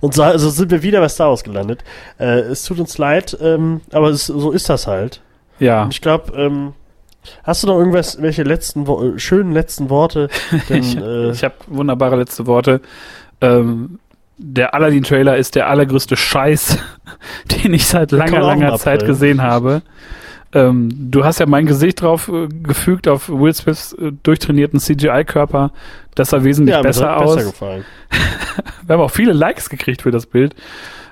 Und 0.00 0.14
so 0.14 0.22
also 0.22 0.50
sind 0.50 0.70
wir 0.70 0.82
wieder 0.82 1.00
bei 1.00 1.08
Star 1.08 1.28
Wars 1.28 1.44
gelandet. 1.44 1.84
Äh, 2.18 2.40
es 2.40 2.64
tut 2.64 2.78
uns 2.80 2.98
leid, 2.98 3.36
ähm, 3.40 3.80
aber 3.92 4.08
es, 4.08 4.26
so 4.26 4.50
ist 4.50 4.68
das 4.68 4.86
halt. 4.86 5.20
Ja. 5.58 5.84
Und 5.84 5.94
ich 5.94 6.00
glaube, 6.00 6.32
ähm, 6.36 6.74
hast 7.44 7.62
du 7.62 7.68
noch 7.68 7.78
irgendwas, 7.78 8.20
welche 8.20 8.42
letzten, 8.42 8.86
schönen 9.18 9.52
letzten 9.52 9.88
Worte? 9.90 10.28
Denn, 10.68 10.82
ich 10.82 10.96
äh, 10.96 11.30
ich 11.30 11.44
habe 11.44 11.54
wunderbare 11.68 12.16
letzte 12.16 12.46
Worte. 12.46 12.80
Ähm, 13.40 13.98
der 14.38 14.74
Aladdin-Trailer 14.74 15.36
ist 15.36 15.54
der 15.54 15.68
allergrößte 15.68 16.16
Scheiß, 16.16 16.78
den 17.64 17.74
ich 17.74 17.86
seit 17.86 18.12
langer, 18.12 18.40
langer 18.40 18.78
Zeit 18.78 19.04
gesehen 19.04 19.42
habe. 19.42 19.82
Ähm, 20.54 21.10
du 21.10 21.24
hast 21.24 21.40
ja 21.40 21.46
mein 21.46 21.66
Gesicht 21.66 22.00
drauf 22.00 22.28
äh, 22.28 22.48
gefügt 22.48 23.06
auf 23.06 23.28
Will 23.28 23.52
Smiths 23.52 23.92
äh, 23.92 24.12
durchtrainierten 24.22 24.80
CGI-Körper. 24.80 25.72
Das 26.14 26.30
sah 26.30 26.42
wesentlich 26.42 26.74
ja, 26.74 26.80
besser 26.80 27.18
aus. 27.18 27.36
Besser 27.36 27.50
gefallen. 27.50 27.84
Wir 28.86 28.94
haben 28.94 29.02
auch 29.02 29.10
viele 29.10 29.34
Likes 29.34 29.68
gekriegt 29.68 30.02
für 30.02 30.10
das 30.10 30.24
Bild, 30.24 30.54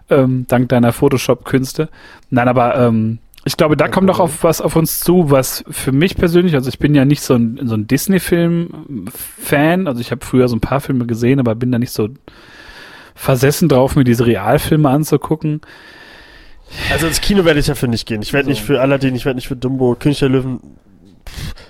ähm, 0.08 0.46
dank 0.48 0.70
deiner 0.70 0.92
Photoshop-Künste. 0.92 1.90
Nein, 2.30 2.48
aber 2.48 2.76
ähm, 2.76 3.18
ich 3.44 3.58
glaube, 3.58 3.76
da 3.76 3.84
okay. 3.84 3.94
kommt 3.94 4.08
doch 4.08 4.20
auf 4.20 4.42
was 4.42 4.62
auf 4.62 4.74
uns 4.74 5.00
zu, 5.00 5.30
was 5.30 5.64
für 5.68 5.92
mich 5.92 6.16
persönlich, 6.16 6.54
also 6.54 6.68
ich 6.68 6.78
bin 6.78 6.94
ja 6.94 7.04
nicht 7.04 7.20
so 7.20 7.34
ein, 7.34 7.60
so 7.62 7.74
ein 7.74 7.86
Disney-Film-Fan, 7.86 9.86
also 9.86 10.00
ich 10.00 10.10
habe 10.10 10.24
früher 10.24 10.48
so 10.48 10.56
ein 10.56 10.60
paar 10.60 10.80
Filme 10.80 11.06
gesehen, 11.06 11.40
aber 11.40 11.54
bin 11.54 11.70
da 11.70 11.78
nicht 11.78 11.92
so 11.92 12.08
versessen 13.16 13.68
drauf, 13.68 13.96
mir 13.96 14.04
diese 14.04 14.26
Realfilme 14.26 14.88
anzugucken. 14.88 15.62
Also 16.92 17.06
ins 17.06 17.20
Kino 17.20 17.44
werde 17.44 17.58
ich 17.58 17.66
dafür 17.66 17.88
nicht 17.88 18.06
gehen. 18.06 18.22
Ich 18.22 18.32
werde 18.32 18.48
also. 18.48 18.60
nicht 18.60 18.66
für 18.66 18.80
Aladdin, 18.80 19.14
ich 19.14 19.24
werde 19.24 19.36
nicht 19.36 19.48
für 19.48 19.56
Dumbo, 19.56 19.96
König 19.98 20.18
der 20.20 20.28
Löwen. 20.28 20.60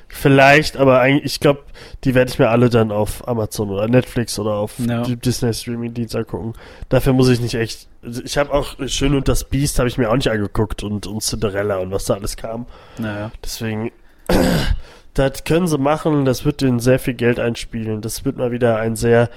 Vielleicht, 0.09 0.77
aber 0.77 1.01
eigentlich, 1.01 1.35
ich 1.35 1.41
glaube, 1.41 1.61
die 2.05 2.15
werde 2.15 2.31
ich 2.31 2.39
mir 2.39 2.49
alle 2.49 2.71
dann 2.71 2.91
auf 2.91 3.27
Amazon 3.29 3.71
oder 3.71 3.87
Netflix 3.87 4.39
oder 4.39 4.55
auf 4.55 4.75
ja. 4.79 5.03
Disney 5.03 5.53
Streaming 5.53 5.95
Dienst 5.95 6.17
angucken. 6.17 6.55
Dafür 6.89 7.13
muss 7.13 7.29
ich 7.29 7.41
nicht 7.41 7.55
echt. 7.55 7.89
Also 8.03 8.23
ich 8.25 8.39
habe 8.39 8.53
auch 8.53 8.77
Schön 8.87 9.15
und 9.15 9.29
das 9.29 9.45
Biest 9.45 9.79
habe 9.79 9.89
ich 9.89 9.99
mir 9.99 10.11
auch 10.11 10.17
nicht 10.17 10.31
angeguckt 10.31 10.83
und, 10.83 11.07
und 11.07 11.23
Cinderella 11.23 11.79
und 11.79 11.91
was 11.91 12.07
da 12.07 12.15
alles 12.15 12.37
kam. 12.37 12.67
Naja. 12.99 13.31
Deswegen, 13.45 13.93
das 15.15 15.45
können 15.45 15.67
sie 15.67 15.79
machen. 15.79 16.25
Das 16.25 16.45
wird 16.45 16.63
denen 16.63 16.81
sehr 16.81 16.99
viel 16.99 17.15
Geld 17.15 17.39
einspielen. 17.39 18.01
Das 18.01 18.25
wird 18.25 18.39
mal 18.39 18.51
wieder 18.51 18.79
ein 18.79 18.97
sehr 18.97 19.29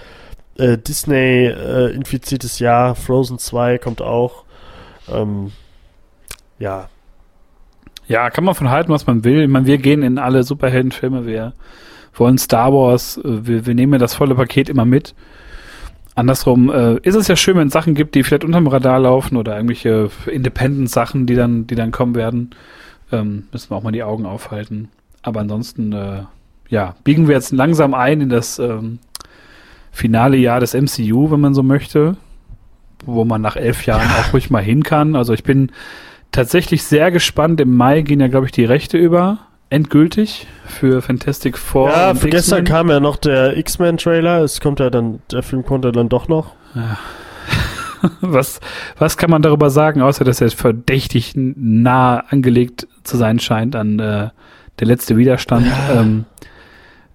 äh, 0.60 0.78
Disney 0.78 1.48
äh, 1.48 1.94
infiziertes 1.94 2.60
Jahr. 2.60 2.96
Frozen 2.96 3.40
2 3.40 3.78
kommt 3.78 4.02
auch. 4.02 4.44
Ähm, 5.12 5.52
ja. 6.60 6.90
Ja, 8.08 8.30
kann 8.30 8.44
man 8.44 8.56
von 8.56 8.70
halten, 8.70 8.92
was 8.92 9.08
man 9.08 9.24
will. 9.24 9.42
Ich 9.42 9.50
meine, 9.50 9.66
wir 9.66 9.78
gehen 9.78 10.04
in 10.04 10.18
alle 10.18 10.44
Superheldenfilme, 10.44 11.26
wir 11.26 11.54
wollen 12.14 12.38
Star 12.38 12.74
Wars, 12.74 13.18
äh, 13.18 13.48
wir, 13.48 13.66
wir 13.66 13.76
nehmen 13.76 14.00
das 14.00 14.16
volle 14.16 14.36
Paket 14.36 14.70
immer 14.70 14.86
mit. 14.86 15.16
Andersrum 16.16 16.70
äh, 16.70 16.98
ist 17.04 17.16
es 17.16 17.28
ja 17.30 17.36
schön, 17.36 17.56
wenn 17.56 17.68
es 17.68 17.74
Sachen 17.74 17.94
gibt, 17.94 18.14
die 18.16 18.24
vielleicht 18.24 18.44
unterm 18.44 18.68
Radar 18.68 19.00
laufen 19.00 19.38
oder 19.38 19.56
irgendwelche 19.56 20.10
Independent-Sachen, 20.26 21.26
die 21.26 21.36
dann, 21.36 21.66
die 21.66 21.76
dann 21.76 21.92
kommen 21.92 22.16
werden. 22.16 22.50
Ähm, 23.12 23.48
müssen 23.52 23.72
wir 23.72 23.78
auch 23.78 23.84
mal 23.84 23.92
die 23.92 24.04
Augen 24.04 24.26
aufhalten. 24.26 24.90
Aber 25.22 25.40
ansonsten, 25.40 25.94
äh, 25.94 26.24
ja, 26.68 26.96
biegen 27.04 27.28
wir 27.28 27.36
jetzt 27.36 27.52
langsam 27.52 27.94
ein 27.94 28.22
in 28.22 28.30
das 28.30 28.60
ähm, 28.60 29.00
finale 29.92 30.38
Jahr 30.38 30.60
des 30.60 30.74
MCU, 30.74 31.32
wenn 31.32 31.40
man 31.40 31.54
so 31.54 31.64
möchte 31.64 32.18
wo 33.06 33.26
man 33.26 33.42
nach 33.42 33.56
elf 33.56 33.86
Jahren 33.86 34.10
ja. 34.10 34.22
auch 34.22 34.34
ruhig 34.34 34.50
mal 34.50 34.64
hin 34.64 34.84
kann. 34.84 35.16
Also 35.16 35.34
ich 35.34 35.44
bin 35.44 35.72
tatsächlich 36.32 36.84
sehr 36.84 37.12
gespannt. 37.12 37.62
Im 37.62 37.76
Mai 37.76 38.02
gehen 38.02 38.20
ja, 38.20 38.28
glaube 38.28 38.46
ich, 38.46 38.52
die 38.52 38.66
Rechte 38.66 38.98
über. 38.98 39.40
Endgültig 39.70 40.48
für 40.66 41.02
Fantastic 41.02 41.58
Four. 41.58 41.90
Ja, 41.90 42.16
für 42.16 42.30
gestern 42.30 42.64
kam 42.64 42.90
ja 42.90 43.00
noch 43.00 43.18
der 43.18 43.56
X-Men-Trailer. 43.56 44.42
Es 44.42 44.62
kommt 44.62 44.80
ja 44.80 44.90
dann, 44.90 45.22
der 45.32 45.44
Film 45.44 45.64
kommt 45.64 45.86
ja 45.86 45.92
dann 45.92 46.10
doch 46.10 46.28
noch. 46.28 46.54
Ja. 46.74 46.98
was, 48.22 48.60
was 48.98 49.18
kann 49.18 49.30
man 49.30 49.42
darüber 49.42 49.70
sagen, 49.70 50.02
außer 50.02 50.24
dass 50.24 50.42
er 50.42 50.50
verdächtig 50.50 51.34
nah 51.36 52.18
angelegt 52.30 52.88
zu 53.04 53.18
sein 53.18 53.40
scheint 53.40 53.76
an 53.76 54.00
äh, 54.00 54.30
der 54.80 54.88
letzte 54.88 55.18
Widerstand? 55.18 55.68
Ja. 55.68 56.02
Ähm, 56.02 56.26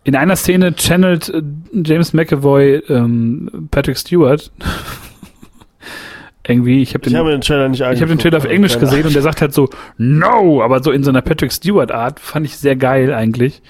in 0.05 0.15
einer 0.15 0.37
Szene 0.37 0.75
channelt 0.77 1.29
äh, 1.31 1.43
James 1.73 2.13
McAvoy 2.13 2.83
ähm, 2.89 3.69
Patrick 3.71 3.99
Stewart 3.99 4.51
irgendwie, 6.47 6.83
ich 6.83 6.95
habe 6.95 7.09
den, 7.09 7.17
hab 7.17 7.27
den 7.27 7.41
Trailer 7.41 7.69
nicht 7.69 7.81
Ich 7.81 7.87
habe 7.87 8.07
den 8.07 8.19
Trailer 8.19 8.37
auf 8.37 8.45
Englisch 8.45 8.79
gesehen 8.79 9.07
und 9.07 9.15
der 9.15 9.23
sagt 9.23 9.41
halt 9.41 9.55
so, 9.55 9.71
no, 9.97 10.63
aber 10.63 10.83
so 10.83 10.91
in 10.93 11.03
so 11.03 11.11
einer 11.11 11.23
Patrick 11.23 11.53
Stewart 11.53 11.91
Art 11.91 12.21
fand 12.21 12.47
ich 12.47 12.59
sehr 12.59 12.77
geil 12.77 13.15
eigentlich. 13.15 13.63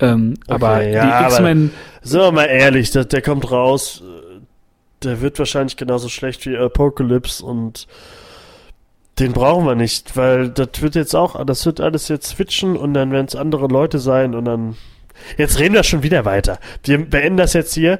Ähm, 0.00 0.34
okay, 0.46 0.54
aber 0.54 0.82
ja, 0.82 1.20
die 1.20 1.26
X-Men. 1.26 1.70
Sind 2.02 2.20
wir 2.20 2.32
mal 2.32 2.46
ehrlich, 2.46 2.90
der, 2.90 3.04
der 3.04 3.22
kommt 3.22 3.50
raus, 3.50 4.02
der 5.02 5.20
wird 5.20 5.38
wahrscheinlich 5.38 5.76
genauso 5.76 6.08
schlecht 6.08 6.46
wie 6.46 6.56
Apocalypse 6.56 7.44
und 7.44 7.86
den 9.18 9.32
brauchen 9.32 9.66
wir 9.66 9.74
nicht, 9.74 10.16
weil 10.16 10.48
das 10.48 10.80
wird 10.80 10.94
jetzt 10.96 11.14
auch, 11.14 11.42
das 11.44 11.64
wird 11.66 11.80
alles 11.80 12.08
jetzt 12.08 12.28
switchen 12.28 12.76
und 12.76 12.94
dann 12.94 13.12
werden 13.12 13.26
es 13.26 13.36
andere 13.36 13.66
Leute 13.68 13.98
sein 13.98 14.34
und 14.34 14.46
dann. 14.46 14.76
Jetzt 15.36 15.58
reden 15.58 15.74
wir 15.74 15.82
schon 15.82 16.02
wieder 16.02 16.24
weiter. 16.24 16.58
Wir 16.84 16.98
beenden 16.98 17.36
das 17.36 17.52
jetzt 17.52 17.74
hier. 17.74 17.98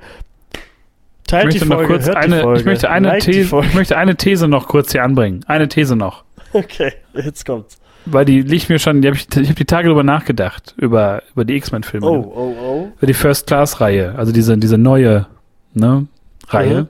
Teilt 1.26 1.54
ich 1.54 1.64
möchte 1.64 1.66
Folge, 1.66 1.82
noch 1.82 1.88
kurz 1.88 2.08
eine, 2.08 2.58
ich 2.58 2.64
möchte 2.64 2.90
eine 2.90 3.18
These, 3.18 3.60
ich 3.60 3.74
möchte 3.74 3.96
eine 3.96 4.16
These 4.16 4.46
noch 4.46 4.68
kurz 4.68 4.92
hier 4.92 5.02
anbringen. 5.04 5.40
Eine 5.46 5.68
These 5.68 5.96
noch. 5.96 6.24
Okay, 6.52 6.92
jetzt 7.14 7.46
kommt's. 7.46 7.78
Weil 8.06 8.26
die 8.26 8.42
liegt 8.42 8.68
mir 8.68 8.78
schon, 8.78 9.00
die 9.00 9.08
hab 9.08 9.14
ich, 9.14 9.26
ich 9.34 9.48
habe 9.48 9.54
die 9.54 9.64
Tage 9.64 9.88
darüber 9.88 10.02
nachgedacht, 10.02 10.74
über, 10.76 11.22
über 11.32 11.44
die 11.46 11.56
X-Men-Filme. 11.56 12.06
Oh, 12.06 12.32
oh, 12.34 12.56
oh. 12.60 12.92
Über 12.98 13.06
die 13.06 13.14
First 13.14 13.46
Class-Reihe, 13.46 14.14
also 14.16 14.30
diese, 14.30 14.58
diese 14.58 14.76
neue, 14.76 15.26
ne, 15.72 16.06
Reihe. 16.48 16.82
Mhm. 16.82 16.88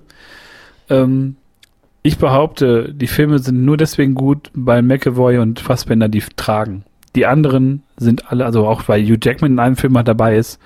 Ähm, 0.90 1.36
ich 2.02 2.18
behaupte, 2.18 2.92
die 2.92 3.06
Filme 3.06 3.38
sind 3.38 3.64
nur 3.64 3.76
deswegen 3.76 4.14
gut, 4.14 4.50
weil 4.52 4.82
McAvoy 4.82 5.38
und 5.38 5.60
Fassbender 5.60 6.08
die 6.08 6.22
tragen. 6.36 6.84
Die 7.14 7.26
anderen 7.26 7.82
sind 7.96 8.30
alle, 8.30 8.44
also 8.44 8.66
auch 8.66 8.88
weil 8.88 9.02
Hugh 9.04 9.18
Jackman 9.22 9.52
in 9.52 9.58
einem 9.58 9.76
Film 9.76 9.92
mal 9.92 10.02
dabei 10.02 10.36
ist. 10.36 10.58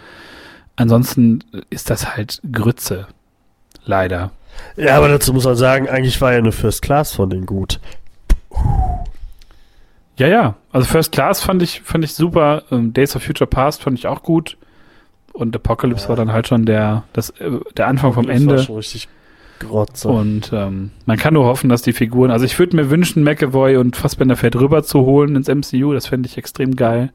Ansonsten 0.76 1.40
ist 1.70 1.90
das 1.90 2.16
halt 2.16 2.40
Grütze. 2.50 3.06
Leider. 3.84 4.30
Ja, 4.76 4.96
aber 4.96 5.08
dazu 5.08 5.32
muss 5.32 5.44
man 5.44 5.56
sagen, 5.56 5.88
eigentlich 5.88 6.20
war 6.20 6.32
ja 6.32 6.38
eine 6.38 6.52
First 6.52 6.82
Class 6.82 7.12
von 7.14 7.30
denen 7.30 7.46
gut. 7.46 7.80
Ja, 10.16 10.26
ja. 10.26 10.54
Also 10.72 10.86
First 10.86 11.12
Class 11.12 11.42
fand 11.42 11.62
ich, 11.62 11.80
fand 11.82 12.04
ich 12.04 12.14
super. 12.14 12.64
Ähm, 12.70 12.92
Days 12.92 13.14
of 13.14 13.22
Future 13.22 13.48
Past 13.48 13.82
fand 13.82 13.98
ich 13.98 14.06
auch 14.06 14.22
gut. 14.22 14.56
Und 15.32 15.54
Apocalypse 15.54 16.04
ja. 16.04 16.08
war 16.10 16.16
dann 16.16 16.32
halt 16.32 16.48
schon 16.48 16.64
der, 16.64 17.04
das, 17.12 17.30
äh, 17.30 17.50
der 17.76 17.86
Anfang 17.86 18.12
vom 18.12 18.28
Ende. 18.28 18.56
War 18.56 18.62
schon 18.62 18.76
richtig 18.76 19.08
Grotze. 19.58 20.08
Und 20.08 20.50
ähm, 20.52 20.90
man 21.06 21.16
kann 21.16 21.34
nur 21.34 21.44
hoffen, 21.44 21.68
dass 21.68 21.82
die 21.82 21.92
Figuren. 21.92 22.30
Also 22.30 22.44
ich 22.44 22.58
würde 22.58 22.76
mir 22.76 22.90
wünschen, 22.90 23.22
McAvoy 23.22 23.76
und 23.76 23.96
Fassbender 23.96 24.36
fährt 24.36 24.56
rüber 24.56 24.82
zu 24.82 25.00
holen 25.00 25.36
ins 25.36 25.48
MCU. 25.48 25.92
Das 25.92 26.06
fände 26.06 26.28
ich 26.28 26.38
extrem 26.38 26.76
geil. 26.76 27.12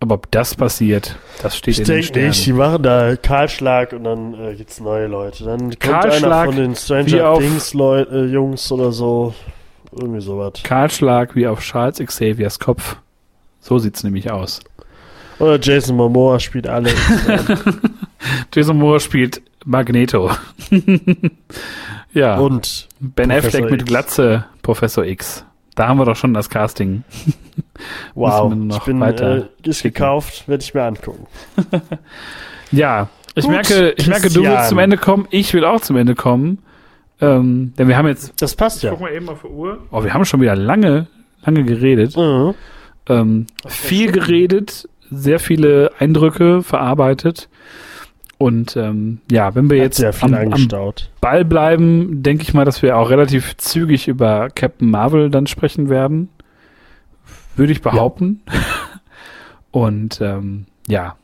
Aber 0.00 0.16
ob 0.16 0.30
das 0.32 0.56
passiert, 0.56 1.14
das 1.42 1.56
steht 1.56 1.74
ich 1.74 1.80
in 1.80 1.84
den 1.84 2.02
Sternen. 2.02 2.28
nicht, 2.30 2.44
die 2.44 2.52
machen 2.52 2.82
da 2.82 3.14
Kahlschlag 3.14 3.92
und 3.92 4.02
dann 4.02 4.34
äh, 4.34 4.54
gibt's 4.56 4.80
neue 4.80 5.06
Leute. 5.06 5.44
Dann 5.44 5.60
kommt 5.60 5.78
Kahlschlag 5.78 6.32
einer 6.32 6.44
von 6.44 6.56
den 6.56 6.74
Stranger 6.74 7.38
Things 7.38 7.72
Leu 7.72 8.00
äh, 8.00 8.24
Jungs 8.26 8.72
oder 8.72 8.90
so. 8.90 9.32
Irgendwie 9.92 10.20
sowas. 10.20 10.54
Kahlschlag 10.64 11.36
wie 11.36 11.46
auf 11.46 11.60
Charles 11.60 11.98
Xaviers 11.98 12.58
Kopf. 12.58 12.96
So 13.60 13.78
sieht's 13.78 14.02
nämlich 14.02 14.28
aus. 14.28 14.58
Oder 15.38 15.60
Jason 15.60 15.96
Momoa 15.96 16.40
spielt 16.40 16.66
alle. 16.66 16.90
Jason 18.54 18.78
Momoa 18.78 18.98
spielt 18.98 19.40
Magneto. 19.64 20.30
ja. 22.12 22.36
Und 22.38 22.88
Ben 23.00 23.28
Professor 23.28 23.48
Affleck 23.48 23.70
mit 23.70 23.86
Glatze, 23.86 24.44
Professor 24.62 25.04
X. 25.04 25.44
Da 25.74 25.88
haben 25.88 25.98
wir 25.98 26.04
doch 26.04 26.16
schon 26.16 26.34
das 26.34 26.50
Casting. 26.50 27.04
wow, 28.14 28.52
ich 28.52 28.78
bin 28.80 29.00
weiter 29.00 29.48
äh, 29.64 29.68
ist 29.68 29.82
gekauft, 29.82 30.46
werde 30.46 30.62
ich 30.62 30.74
mir 30.74 30.82
angucken. 30.82 31.26
ja, 32.72 33.08
ich 33.34 33.44
Gut, 33.44 33.52
merke, 33.52 33.94
ich 33.96 34.06
merke, 34.06 34.28
du 34.28 34.42
willst 34.42 34.68
zum 34.68 34.78
Ende 34.78 34.98
kommen, 34.98 35.26
ich 35.30 35.54
will 35.54 35.64
auch 35.64 35.80
zum 35.80 35.96
Ende 35.96 36.14
kommen. 36.14 36.58
Ähm, 37.20 37.72
denn 37.78 37.88
wir 37.88 37.96
haben 37.96 38.08
jetzt. 38.08 38.34
Das 38.42 38.54
passt 38.54 38.82
ja. 38.82 38.90
Guck 38.90 39.00
mal 39.00 39.12
eben 39.12 39.28
auf 39.28 39.42
die 39.42 39.48
Uhr. 39.48 39.78
Oh, 39.90 40.02
wir 40.02 40.12
haben 40.12 40.24
schon 40.24 40.40
wieder 40.40 40.56
lange, 40.56 41.06
lange 41.44 41.64
geredet. 41.64 42.16
Mhm. 42.16 42.54
Ähm, 43.08 43.46
viel 43.66 44.12
geredet, 44.12 44.88
sehr 45.10 45.38
viele 45.38 45.92
Eindrücke 45.98 46.62
verarbeitet. 46.62 47.48
Und 48.42 48.76
ähm, 48.76 49.20
ja, 49.30 49.54
wenn 49.54 49.70
wir 49.70 49.76
Hat 49.84 50.00
jetzt 50.00 50.24
am, 50.24 50.34
am, 50.34 50.68
Ball 51.20 51.44
bleiben, 51.44 52.24
denke 52.24 52.42
ich 52.42 52.52
mal, 52.54 52.64
dass 52.64 52.82
wir 52.82 52.96
auch 52.96 53.08
relativ 53.08 53.56
zügig 53.56 54.08
über 54.08 54.48
Captain 54.50 54.90
Marvel 54.90 55.30
dann 55.30 55.46
sprechen 55.46 55.88
werden. 55.88 56.28
Würde 57.54 57.70
ich 57.70 57.82
behaupten. 57.82 58.40
Ja. 58.48 58.52
Und 59.70 60.20
ähm, 60.20 60.66
ja, 60.88 61.14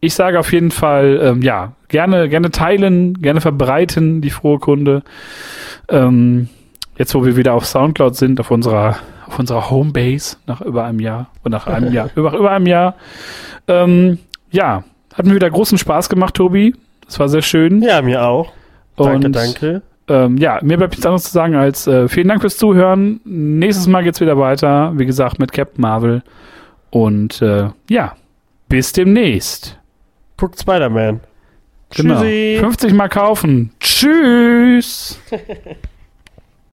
ich 0.00 0.14
sage 0.14 0.40
auf 0.40 0.52
jeden 0.52 0.72
Fall, 0.72 1.20
ähm, 1.22 1.40
ja, 1.40 1.74
gerne, 1.86 2.28
gerne 2.28 2.50
teilen, 2.50 3.22
gerne 3.22 3.40
verbreiten 3.40 4.20
die 4.20 4.30
frohe 4.30 4.58
Kunde. 4.58 5.04
Ähm, 5.88 6.48
jetzt, 6.98 7.14
wo 7.14 7.24
wir 7.24 7.36
wieder 7.36 7.54
auf 7.54 7.64
Soundcloud 7.64 8.16
sind, 8.16 8.40
auf 8.40 8.50
unserer, 8.50 8.96
auf 9.28 9.38
unserer 9.38 9.70
Homebase 9.70 10.38
nach 10.48 10.62
über 10.62 10.82
einem 10.82 10.98
Jahr 10.98 11.28
und 11.44 11.52
nach 11.52 11.68
einem 11.68 11.92
Jahr, 11.92 12.10
über, 12.16 12.36
über 12.36 12.50
einem 12.50 12.66
Jahr. 12.66 12.96
Ähm, 13.68 14.18
ja, 14.50 14.82
hat 15.16 15.26
mir 15.26 15.34
wieder 15.34 15.50
großen 15.50 15.78
Spaß 15.78 16.08
gemacht, 16.08 16.34
Tobi. 16.34 16.74
Das 17.04 17.18
war 17.18 17.28
sehr 17.28 17.42
schön. 17.42 17.82
Ja, 17.82 18.02
mir 18.02 18.24
auch. 18.24 18.52
Danke, 18.96 19.26
Und, 19.26 19.32
danke. 19.32 19.82
Ähm, 20.08 20.36
ja, 20.38 20.60
mir 20.62 20.76
bleibt 20.76 20.92
nichts 20.92 21.06
anderes 21.06 21.24
zu 21.24 21.32
sagen 21.32 21.56
als 21.56 21.86
äh, 21.86 22.08
vielen 22.08 22.28
Dank 22.28 22.40
fürs 22.40 22.56
Zuhören. 22.56 23.20
Nächstes 23.24 23.86
Mal 23.86 24.04
geht's 24.04 24.20
wieder 24.20 24.38
weiter. 24.38 24.92
Wie 24.96 25.06
gesagt, 25.06 25.38
mit 25.38 25.52
Captain 25.52 25.82
Marvel. 25.82 26.22
Und 26.90 27.42
äh, 27.42 27.68
ja, 27.90 28.14
bis 28.68 28.92
demnächst. 28.92 29.78
Guckt 30.36 30.60
Spider-Man. 30.60 31.20
Genau. 31.90 32.20
50 32.20 32.92
Mal 32.92 33.08
kaufen. 33.08 33.70
Tschüss. 33.80 35.20